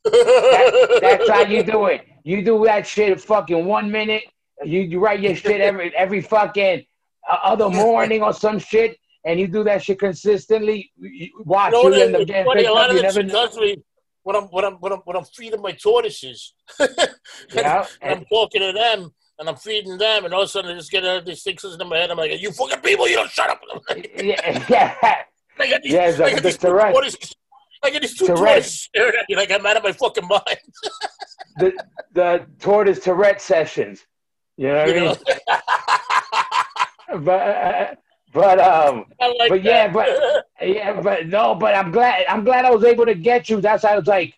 That, 0.05 0.99
that's 1.01 1.29
how 1.29 1.43
you 1.43 1.63
do 1.63 1.87
it. 1.87 2.03
You 2.25 2.45
do 2.45 2.65
that 2.67 2.87
shit 2.87 3.11
in 3.13 3.19
fucking 3.19 3.65
one 3.67 3.91
minute. 3.91 4.23
You, 4.65 4.81
you 4.81 5.01
write 5.01 5.21
your 5.21 5.35
shit 5.35 5.61
every 5.61 5.95
every 5.97 6.21
fucking 6.21 6.85
uh, 7.31 7.37
other 7.43 7.69
morning 7.69 8.23
or 8.23 8.33
some 8.33 8.59
shit, 8.59 8.97
and 9.25 9.41
you 9.41 9.47
do 9.49 9.65
that 9.65 9.83
shit 9.83 9.99
consistently, 9.99 10.93
you- 10.97 11.31
watch 11.45 11.73
You 11.73 11.91
know, 11.91 11.97
you 11.97 12.03
end 12.03 12.17
up 12.17 12.27
getting 12.27 12.45
funny, 12.45 12.65
a 12.65 12.73
lot 12.73 12.91
of 12.91 13.13
shit 13.13 13.27
know. 13.27 13.51
me 13.57 13.77
when 14.23 14.37
I'm 14.37 14.45
when 14.45 14.65
I'm 14.65 14.75
when 14.75 14.93
I'm 14.93 14.99
when 15.01 15.17
I'm 15.17 15.25
feeding 15.25 15.61
my 15.63 15.73
tortoises. 15.73 16.55
Yeah, 17.53 17.87
and 18.01 18.19
I'm 18.19 18.25
talking 18.27 18.61
to 18.63 18.73
them 18.73 19.13
and 19.39 19.49
I'm 19.49 19.57
feeding 19.57 19.99
them, 19.99 20.25
and 20.25 20.33
all 20.33 20.43
of 20.43 20.47
a 20.47 20.49
sudden 20.49 20.71
I 20.71 20.75
just 20.79 20.91
get 20.91 21.05
uh, 21.05 21.21
these 21.21 21.43
things 21.43 21.65
in 21.65 21.89
my 21.89 21.99
head. 21.99 22.11
I'm 22.11 22.17
like, 22.17 22.41
"You 22.41 22.53
fucking 22.53 22.81
people, 22.81 23.09
you 23.09 23.17
don't 23.17 23.31
shut 23.31 23.51
up!" 23.51 23.61
yeah, 24.17 24.65
yeah. 24.69 24.95
I 25.59 25.71
got 25.71 25.83
these, 25.83 25.93
Yeah, 25.93 26.09
it's 26.09 26.19
I 26.21 26.23
like 26.25 26.35
got 26.35 26.43
the 26.43 26.49
these 26.49 26.59
two 26.59 26.69
Tourette. 26.69 26.93
tortoises. 26.95 27.35
I 27.83 27.91
got 27.91 28.03
these 28.03 28.17
two 28.17 28.27
Tourette. 28.27 28.39
tortoises 28.55 28.81
staring 28.83 29.15
at 29.21 29.29
me 29.29 29.37
like 29.37 29.51
I'm 29.51 29.67
out 29.67 29.77
of 29.77 29.83
my 29.85 29.93
fucking 29.93 30.27
mind. 30.27 30.59
the 31.59 31.73
the 32.13 32.47
tortoise 32.61 33.01
Tourette 33.01 33.41
sessions. 33.41 34.05
You 34.57 34.69
know 34.69 34.85
what 34.85 34.89
You 34.95 34.95
I 34.95 35.01
mean? 35.01 35.17
But 37.25 37.31
uh, 37.31 37.95
but 38.33 38.59
um 38.59 39.05
like 39.21 39.49
But 39.49 39.63
yeah, 39.63 39.89
but- 39.89 40.47
yeah, 40.63 41.01
but 41.01 41.29
no, 41.29 41.55
but 41.55 41.75
I'm 41.75 41.91
glad 41.93 42.25
I'm 42.29 42.45
glad 42.45 42.65
I 42.65 42.71
was 42.71 42.85
able 42.85 43.07
to 43.07 43.15
get 43.15 43.49
you. 43.49 43.61
That's 43.61 43.85
why 43.85 43.93
I 43.93 43.99
was 43.99 44.07
like, 44.07 44.35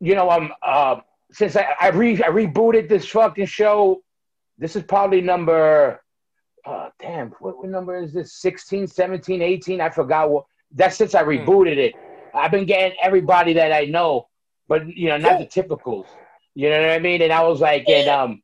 you 0.00 0.14
know, 0.14 0.30
um 0.30 0.52
uh 0.62 0.96
since 1.32 1.56
I 1.56 1.66
I, 1.80 1.88
re, 1.88 2.16
I 2.22 2.28
rebooted 2.28 2.88
this 2.88 3.06
fucking 3.06 3.46
show, 3.46 4.02
this 4.58 4.76
is 4.76 4.82
probably 4.82 5.20
number 5.20 6.02
uh 6.66 6.90
damn, 7.00 7.30
what, 7.40 7.58
what 7.58 7.68
number 7.68 7.96
is 8.02 8.12
this? 8.12 8.34
16, 8.34 8.86
17, 8.86 9.40
18, 9.40 9.80
I 9.80 9.88
forgot 9.90 10.30
what 10.30 10.44
that's 10.72 10.96
since 10.96 11.14
I 11.14 11.22
rebooted 11.22 11.76
it. 11.78 11.94
I've 12.34 12.50
been 12.50 12.66
getting 12.66 12.96
everybody 13.02 13.54
that 13.54 13.72
I 13.72 13.86
know, 13.86 14.28
but 14.68 14.86
you 14.86 15.08
know, 15.08 15.16
not 15.16 15.38
the 15.38 15.46
typicals. 15.46 16.06
You 16.54 16.68
know 16.68 16.80
what 16.80 16.90
I 16.90 16.98
mean? 16.98 17.22
And 17.22 17.32
I 17.32 17.42
was 17.44 17.60
like, 17.60 17.88
and 17.88 18.08
um 18.08 18.42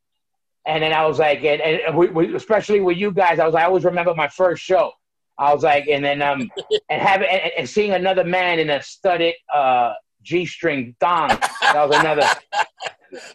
and 0.66 0.82
then 0.82 0.93
I 0.93 1.06
was 1.06 1.18
like, 1.18 1.44
and, 1.44 1.60
and 1.60 1.97
we, 1.97 2.09
we, 2.09 2.34
especially 2.34 2.80
with 2.80 2.97
you 2.97 3.12
guys, 3.12 3.38
I 3.38 3.44
was 3.44 3.55
like, 3.55 3.64
I 3.64 3.66
always 3.66 3.84
remember 3.84 4.14
my 4.14 4.28
first 4.28 4.62
show. 4.62 4.93
I 5.38 5.52
was 5.55 5.62
like, 5.62 5.86
and 5.88 6.05
then 6.05 6.22
um, 6.22 6.51
and 6.90 7.01
having 7.01 7.28
and, 7.28 7.52
and 7.59 7.68
seeing 7.68 7.93
another 7.93 8.24
man 8.24 8.59
in 8.59 8.70
a 8.70 8.82
studded 8.82 9.34
uh 9.55 9.93
g-string 10.22 10.94
thong. 10.98 11.28
That 11.28 11.88
was 11.88 11.98
another. 12.01 12.22
I 12.52 12.66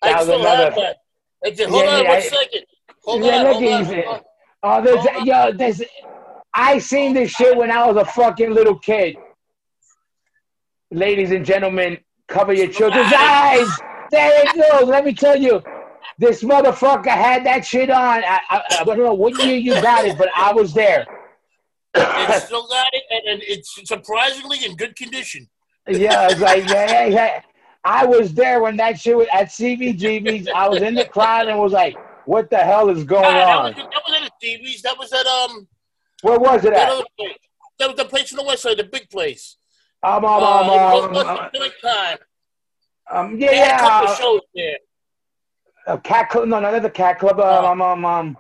That 0.02 0.18
was 0.18 0.24
still 0.26 0.40
another. 0.42 0.70
that. 0.76 0.98
I 1.44 1.50
hold 1.50 1.86
Yeah, 1.86 1.90
on 1.98 2.04
yeah, 2.04 2.10
one 2.10 2.18
I- 2.18 2.22
second. 2.22 2.66
Hold 3.04 3.24
Yeah, 3.24 3.36
on, 3.38 3.44
look 3.46 3.54
hold 3.54 3.64
at 3.64 4.08
on. 4.08 4.22
Oh, 4.64 4.82
there's 4.84 5.06
Hold 5.06 5.16
on. 5.18 5.26
yo, 5.26 5.52
there's. 5.58 5.82
I 6.54 6.78
seen 6.80 7.14
this 7.14 7.32
shit 7.32 7.56
when 7.58 7.72
I 7.72 7.88
was 7.88 7.96
a 7.96 8.06
fucking 8.06 8.52
little 8.54 8.78
kid. 8.78 9.16
Ladies 10.92 11.32
and 11.32 11.46
gentlemen, 11.46 11.98
cover 12.28 12.54
your 12.54 12.68
children's 12.68 13.12
eyes. 13.14 13.70
There 14.12 14.46
it 14.46 14.54
goes. 14.56 14.90
Let 14.90 15.06
me 15.06 15.14
tell 15.14 15.38
you, 15.38 15.62
this 16.18 16.44
motherfucker 16.44 17.08
had 17.08 17.46
that 17.46 17.66
shit 17.66 17.90
on. 17.90 18.24
I, 18.24 18.40
I, 18.50 18.64
I 18.80 18.84
don't 18.84 18.98
know 18.98 19.14
what 19.14 19.38
year 19.44 19.58
you 19.58 19.74
got 19.82 20.06
it, 20.06 20.18
but 20.18 20.30
I 20.36 20.54
was 20.54 20.74
there. 20.74 21.06
It's 21.94 22.46
still 22.46 22.68
got 22.68 22.88
it, 22.94 23.04
and, 23.28 23.42
it's 23.44 23.80
surprisingly 23.86 24.64
in 24.66 24.76
good 24.76 24.96
condition. 24.96 25.50
Yeah, 25.88 26.30
it's 26.30 26.40
like 26.40 26.68
yeah, 26.70 26.92
yeah, 26.92 27.06
yeah. 27.06 27.42
I 27.84 28.06
was 28.06 28.34
there 28.34 28.62
when 28.62 28.78
that 28.78 29.00
shit 29.00 29.18
was 29.18 29.28
at 29.34 29.48
CBGB's. 29.48 30.48
I 30.56 30.68
was 30.70 30.82
in 30.82 30.94
the 30.94 31.06
crowd 31.06 31.48
and 31.48 31.58
was 31.60 31.74
like, 31.74 31.98
"What 32.26 32.50
the 32.50 32.60
hell 32.60 32.90
is 32.90 33.04
going 33.04 33.26
Ah, 33.26 33.32
that, 33.32 33.58
on?" 33.58 33.66
was, 33.66 33.76
that 33.76 34.02
was 34.08 34.22
at 34.22 34.32
the 34.40 34.48
TVs. 34.48 34.82
That 34.84 34.98
was 34.98 35.12
at 35.12 35.26
um 35.26 35.68
Where 36.22 36.40
was 36.40 36.64
it 36.64 36.74
that 36.74 36.92
at? 36.92 37.04
That 37.80 37.88
was 37.88 37.98
the 37.98 38.06
place 38.06 38.32
on 38.32 38.38
the 38.38 38.44
west 38.44 38.62
side, 38.62 38.78
the 38.78 38.84
big 38.84 39.10
place. 39.10 39.58
Um, 40.04 40.24
Uh, 40.24 40.28
um, 40.28 40.66
it 40.66 41.12
was 41.12 41.28
um, 41.28 41.40
um, 43.16 43.32
um, 43.32 43.40
They 43.40 43.58
had 43.58 43.76
a 43.76 43.80
couple 43.80 44.40
yeah, 44.54 44.64
there. 44.64 44.78
A 45.92 46.00
cat 46.00 46.30
club. 46.30 46.48
No, 46.48 46.60
not 46.60 46.82
the 46.82 46.90
cat 46.90 47.20
club. 47.20 47.40
Um, 47.40 47.66
um, 47.66 47.82
um, 47.82 48.06
um 48.06 48.38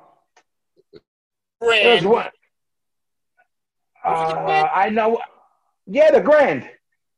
there's 1.59 2.01
Grand. 2.01 2.05
one. 2.05 2.29
Uh, 4.03 4.67
I 4.73 4.89
know. 4.89 5.19
Yeah, 5.85 6.11
the 6.11 6.21
Grand. 6.21 6.67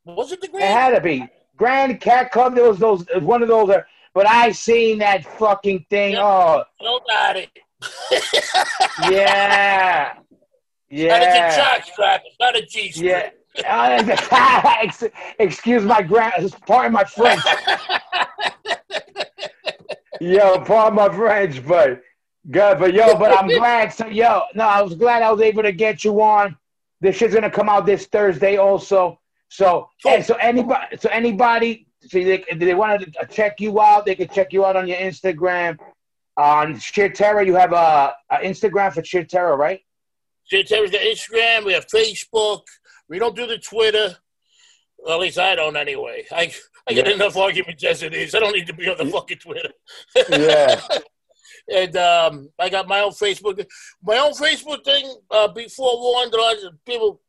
Was 0.05 0.31
it 0.31 0.41
the 0.41 0.47
Grand? 0.49 0.63
It 0.65 0.71
had 0.71 0.95
to 0.95 1.01
be 1.01 1.27
Grand 1.55 2.01
Cat 2.01 2.31
Club. 2.31 2.55
There 2.55 2.67
was 2.67 2.79
those. 2.79 3.01
it 3.07 3.15
was 3.15 3.23
One 3.23 3.41
of 3.41 3.47
those. 3.47 3.69
uh, 3.69 3.81
But 4.13 4.27
I 4.27 4.51
seen 4.51 4.97
that 4.99 5.25
fucking 5.37 5.85
thing. 5.89 6.13
Yep. 6.13 6.21
Oh, 6.21 6.63
nobody. 6.81 7.47
it. 8.11 9.11
yeah, 9.11 10.13
Not 10.89 11.21
a 11.21 11.25
yeah. 11.25 11.55
jock 11.55 11.85
strap. 11.85 12.23
Not 12.39 12.55
a 12.57 12.65
G 12.65 12.91
string. 12.91 13.09
Yeah. 13.09 13.29
Uh, 13.67 14.87
excuse 15.39 15.83
my 15.83 16.01
grand, 16.01 16.55
pardon 16.65 16.91
my 16.91 17.03
French. 17.03 17.39
Yo, 20.23 20.59
pardon 20.59 20.95
my 20.95 21.09
French, 21.09 21.65
but 21.65 22.01
good, 22.49 22.79
but 22.79 22.93
yo, 22.93 23.17
but 23.17 23.37
I'm 23.37 23.47
glad. 23.47 23.93
So 23.93 24.07
yo, 24.07 24.43
no, 24.55 24.65
I 24.65 24.81
was 24.81 24.95
glad 24.95 25.23
I 25.23 25.31
was 25.31 25.41
able 25.41 25.63
to 25.63 25.71
get 25.71 26.03
you 26.03 26.21
on. 26.21 26.57
This 27.01 27.17
shit's 27.17 27.33
gonna 27.33 27.49
come 27.49 27.69
out 27.69 27.85
this 27.85 28.05
Thursday 28.05 28.57
also. 28.57 29.19
So 29.49 29.89
and 30.07 30.25
so 30.25 30.35
anybody, 30.35 30.97
so 30.97 31.09
anybody, 31.09 31.87
so 32.01 32.17
they, 32.17 32.43
if 32.49 32.59
they 32.59 32.73
want 32.73 33.01
to 33.01 33.25
check 33.27 33.59
you 33.59 33.79
out, 33.79 34.05
they 34.05 34.15
can 34.15 34.27
check 34.29 34.53
you 34.53 34.65
out 34.65 34.75
on 34.75 34.87
your 34.87 34.97
Instagram. 34.97 35.77
On 36.35 36.79
Sheer 36.79 37.09
Terror, 37.09 37.43
you 37.43 37.53
have 37.53 37.73
a, 37.73 38.13
a 38.31 38.37
Instagram 38.37 38.91
for 38.91 39.03
Sheer 39.03 39.23
Terror, 39.23 39.55
right? 39.55 39.81
Shit, 40.45 40.67
there's 40.67 40.89
the 40.89 40.97
Instagram. 40.97 41.65
We 41.65 41.73
have 41.73 41.85
Facebook. 41.87 42.61
We 43.07 43.19
don't 43.19 43.35
do 43.35 43.45
the 43.45 43.59
Twitter. 43.59 44.17
Well, 44.97 45.13
at 45.13 45.19
least 45.19 45.37
I 45.37 45.53
don't 45.53 45.77
anyway. 45.77 46.25
I 46.31 46.51
I 46.87 46.93
get 46.93 47.07
Yeah. 47.07 47.13
enough 47.13 47.37
arguments 47.37 47.83
as 47.83 48.03
it 48.03 48.13
is. 48.13 48.35
I 48.35 48.39
don't 48.39 48.53
need 48.55 48.67
to 48.67 48.73
be 48.73 48.89
on 48.89 48.97
the 48.97 49.05
fucking 49.11 49.37
Twitter. 49.37 49.71
Yeah. 50.29 50.81
and 51.73 51.95
um, 51.97 52.49
I 52.59 52.69
got 52.69 52.87
my 52.87 52.99
own 53.01 53.11
Facebook. 53.11 53.65
My 54.03 54.17
own 54.17 54.33
Facebook 54.33 54.83
thing. 54.83 55.13
Uh, 55.31 55.47
before 55.47 55.99
warned, 55.99 56.33
a 56.33 56.37
lot 56.41 56.55
of 56.63 56.85
people. 56.85 57.21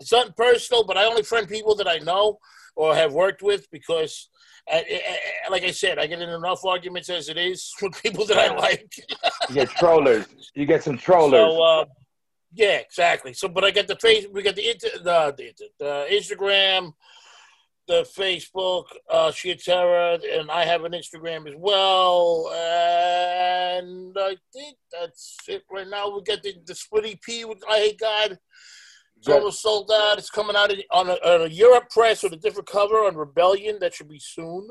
It's 0.00 0.12
nothing 0.12 0.32
personal, 0.36 0.84
but 0.84 0.96
I 0.96 1.04
only 1.04 1.22
friend 1.22 1.46
people 1.48 1.74
that 1.76 1.86
I 1.86 1.98
know 1.98 2.38
or 2.74 2.94
have 2.94 3.12
worked 3.12 3.42
with 3.42 3.70
because, 3.70 4.30
uh, 4.72 4.76
uh, 4.76 5.50
like 5.50 5.62
I 5.62 5.72
said, 5.72 5.98
I 5.98 6.06
get 6.06 6.22
in 6.22 6.30
enough 6.30 6.64
arguments 6.64 7.10
as 7.10 7.28
it 7.28 7.36
is 7.36 7.70
with 7.82 8.02
people 8.02 8.24
that 8.26 8.38
I 8.38 8.54
like. 8.56 8.90
You 9.50 9.54
get 9.56 9.68
trollers. 9.70 10.26
You 10.54 10.64
get 10.64 10.82
some 10.82 10.96
trollers. 10.96 11.32
So, 11.32 11.62
uh, 11.62 11.84
yeah, 12.54 12.76
exactly. 12.78 13.34
So, 13.34 13.46
but 13.48 13.62
I 13.62 13.70
got 13.70 13.86
the 13.88 13.96
face, 13.96 14.26
we 14.32 14.42
got 14.42 14.56
the, 14.56 14.70
inter- 14.70 14.98
the, 15.04 15.34
the, 15.36 15.68
the 15.78 16.06
Instagram, 16.10 16.94
the 17.90 18.02
Facebook, 18.16 18.84
uh, 19.10 19.32
Terror, 19.32 20.16
and 20.32 20.48
I 20.48 20.64
have 20.64 20.84
an 20.84 20.92
Instagram 20.92 21.48
as 21.48 21.54
well. 21.58 22.48
And 22.52 24.16
I 24.16 24.36
think 24.52 24.76
that's 24.92 25.36
it 25.48 25.64
right 25.72 25.88
now. 25.88 26.14
We 26.14 26.22
got 26.22 26.40
the, 26.40 26.54
the 26.64 26.74
split 26.76 27.06
EP 27.06 27.48
with 27.48 27.58
I 27.68 27.78
Hate 27.78 27.98
God. 27.98 28.38
It's 29.16 29.26
Good. 29.26 29.38
almost 29.38 29.60
sold 29.60 29.90
out. 29.92 30.18
It's 30.18 30.30
coming 30.30 30.54
out 30.54 30.72
on 30.92 31.08
a, 31.08 31.14
on 31.14 31.42
a 31.42 31.48
Europe 31.48 31.90
press 31.90 32.22
with 32.22 32.32
a 32.32 32.36
different 32.36 32.68
cover 32.68 32.94
on 32.94 33.16
Rebellion. 33.16 33.78
That 33.80 33.92
should 33.92 34.08
be 34.08 34.20
soon. 34.20 34.68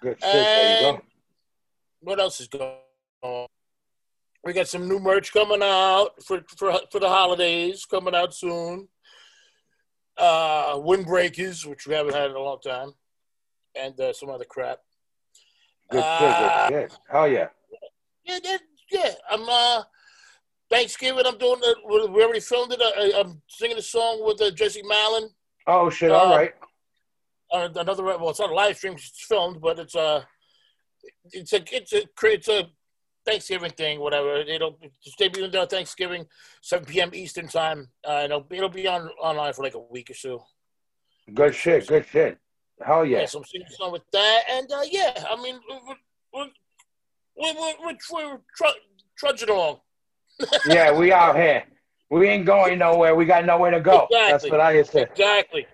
Good 0.00 0.18
shit. 0.22 0.32
There 0.32 0.76
you 0.76 0.92
go. 0.92 1.02
what 2.02 2.20
else 2.20 2.40
is 2.40 2.46
going 2.46 2.76
on? 3.22 3.48
We 4.44 4.52
got 4.52 4.68
some 4.68 4.88
new 4.88 5.00
merch 5.00 5.32
coming 5.32 5.60
out 5.60 6.10
for 6.24 6.44
for, 6.56 6.72
for 6.92 7.00
the 7.00 7.08
holidays, 7.08 7.84
coming 7.84 8.14
out 8.14 8.32
soon. 8.32 8.86
Uh, 10.18 10.74
Windbreakers, 10.76 11.64
which 11.64 11.86
we 11.86 11.94
haven't 11.94 12.14
had 12.14 12.30
in 12.30 12.36
a 12.36 12.40
long 12.40 12.58
time, 12.60 12.92
and 13.76 13.98
uh, 14.00 14.12
some 14.12 14.30
other 14.30 14.44
crap. 14.44 14.78
Good 15.90 16.02
uh. 16.04 16.68
Good 16.68 16.90
shit. 16.90 16.98
Oh 17.12 17.24
yeah. 17.24 17.48
Yeah, 18.24 18.38
that, 18.42 18.60
yeah. 18.90 19.10
I'm 19.30 19.48
uh, 19.48 19.82
Thanksgiving. 20.70 21.24
I'm 21.24 21.38
doing. 21.38 21.60
The, 21.60 21.76
we 21.88 22.06
we 22.08 22.22
already 22.24 22.40
filmed 22.40 22.72
it. 22.72 22.80
I, 22.82 23.20
I'm 23.20 23.40
singing 23.48 23.78
a 23.78 23.82
song 23.82 24.24
with 24.26 24.40
uh, 24.42 24.50
Jesse 24.50 24.82
Malin. 24.82 25.30
Oh 25.66 25.88
shit. 25.88 26.10
All 26.10 26.32
Uh, 26.32 26.36
right. 26.36 26.54
uh, 27.52 27.68
another 27.76 28.02
well, 28.02 28.30
it's 28.30 28.40
not 28.40 28.50
a 28.50 28.54
live 28.54 28.76
stream; 28.76 28.94
it's 28.94 29.24
filmed, 29.28 29.60
but 29.60 29.78
it's 29.78 29.94
a, 29.94 30.26
it's 31.32 31.52
a, 31.52 31.60
it's 31.74 31.92
a, 31.92 32.02
it's 32.24 32.48
a 32.48 32.68
Thanksgiving 33.28 33.70
thing, 33.72 34.00
whatever. 34.00 34.36
It'll 34.36 34.78
debut 35.18 35.44
on 35.44 35.66
Thanksgiving, 35.68 36.26
7 36.62 36.86
p.m. 36.86 37.10
Eastern 37.12 37.48
time. 37.48 37.88
Uh, 38.06 38.22
it'll, 38.24 38.46
it'll 38.50 38.68
be 38.68 38.86
on 38.86 39.08
online 39.20 39.52
for 39.52 39.62
like 39.62 39.74
a 39.74 39.80
week 39.80 40.10
or 40.10 40.14
so. 40.14 40.44
Good 41.34 41.54
shit. 41.54 41.86
Good 41.86 42.06
shit. 42.06 42.38
Hell 42.80 43.04
Yeah, 43.04 43.20
yeah. 43.20 43.26
so 43.26 43.38
I'm 43.40 43.44
singing 43.44 43.66
song 43.70 43.92
with 43.92 44.08
that, 44.12 44.42
and 44.50 44.70
uh, 44.70 44.82
yeah, 44.90 45.24
I 45.28 45.40
mean, 45.42 45.58
we're 45.68 45.78
we're 46.32 46.46
we're, 47.36 47.52
we're, 47.54 47.74
we're, 47.84 47.96
we're 48.14 48.38
tr- 48.56 48.78
trudging 49.18 49.50
along. 49.50 49.80
yeah, 50.66 50.96
we 50.96 51.12
out 51.12 51.36
here. 51.36 51.64
We 52.10 52.28
ain't 52.28 52.46
going 52.46 52.78
nowhere. 52.78 53.14
We 53.14 53.24
got 53.26 53.44
nowhere 53.44 53.72
to 53.72 53.80
go. 53.80 54.06
That's 54.10 54.44
Exactly. 54.44 54.50
what 54.50 54.60
I 54.60 54.82
said. 54.82 55.08
Exactly. 55.10 55.66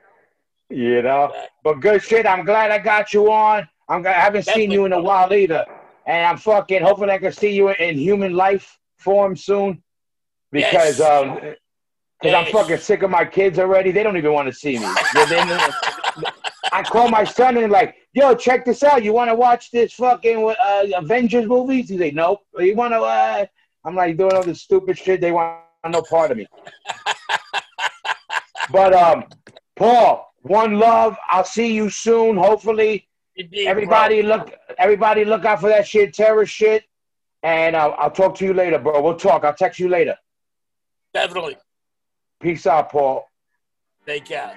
You 0.70 1.02
know. 1.02 1.26
Exactly. 1.26 1.48
But 1.62 1.81
good 1.81 2.02
shit. 2.02 2.26
I'm 2.26 2.44
glad 2.44 2.70
I 2.70 2.78
got 2.78 3.12
you 3.12 3.31
on. 3.31 3.68
I'm. 3.89 4.06
I 4.06 4.12
haven't 4.12 4.47
seen 4.47 4.70
you 4.70 4.86
in 4.86 4.93
a 4.93 5.01
while 5.01 5.32
either, 5.32 5.64
and 6.06 6.26
I'm 6.26 6.36
fucking. 6.36 6.82
Hopefully, 6.82 7.10
I 7.10 7.18
can 7.18 7.32
see 7.32 7.52
you 7.52 7.70
in 7.70 7.97
human 7.98 8.35
life 8.35 8.78
form 8.97 9.36
soon, 9.36 9.82
because 10.51 10.98
Yes. 10.98 11.01
um, 11.01 11.55
because 12.20 12.47
I'm 12.47 12.52
fucking 12.52 12.78
sick 12.78 13.02
of 13.02 13.10
my 13.10 13.24
kids 13.24 13.59
already. 13.59 13.90
They 13.90 14.02
don't 14.02 14.16
even 14.16 14.32
want 14.32 14.48
to 14.48 14.52
see 14.55 14.78
me. 14.78 14.86
I 16.72 16.82
call 16.82 17.09
my 17.09 17.24
son 17.24 17.56
and 17.59 17.70
like, 17.70 17.97
yo, 18.14 18.35
check 18.35 18.64
this 18.64 18.82
out. 18.82 19.05
You 19.05 19.12
want 19.12 19.31
to 19.31 19.35
watch 19.35 19.70
this 19.70 19.93
fucking 19.93 20.55
uh, 20.64 20.86
Avengers 20.97 21.47
movies? 21.47 21.90
He's 21.90 22.01
like, 22.01 22.14
nope. 22.14 22.40
You 22.59 22.74
want 22.74 22.93
to? 22.93 23.01
Uh... 23.01 23.47
I'm 23.85 23.94
like 23.94 24.16
doing 24.16 24.32
all 24.32 24.43
this 24.43 24.62
stupid 24.62 24.97
shit. 24.97 25.20
They 25.20 25.32
want 25.32 25.60
no 25.86 26.01
part 26.02 26.31
of 26.31 26.39
me. 26.39 26.47
but 28.72 28.94
um, 28.94 29.24
Paul, 29.76 30.32
one 30.43 30.78
love. 30.78 31.16
I'll 31.31 31.44
see 31.44 31.74
you 31.74 31.90
soon. 31.90 32.36
Hopefully, 32.36 33.06
Indeed, 33.36 33.66
everybody 33.66 34.23
bro. 34.23 34.36
look. 34.36 34.55
Everybody 34.78 35.24
look 35.24 35.44
out 35.44 35.61
for 35.61 35.69
that 35.69 35.86
Sheer 35.86 36.11
Terror 36.11 36.47
shit. 36.47 36.85
And 37.43 37.77
uh, 37.77 37.90
I'll 37.98 38.11
talk 38.11 38.35
to 38.36 38.44
you 38.44 38.55
later, 38.55 38.78
bro. 38.78 39.02
We'll 39.02 39.16
talk. 39.16 39.44
I'll 39.44 39.55
text 39.55 39.78
you 39.78 39.89
later. 39.89 40.16
Definitely. 41.12 41.59
Peace 42.40 42.66
out, 42.66 42.90
Paul. 42.90 43.28
Take 44.06 44.27
care. 44.27 44.55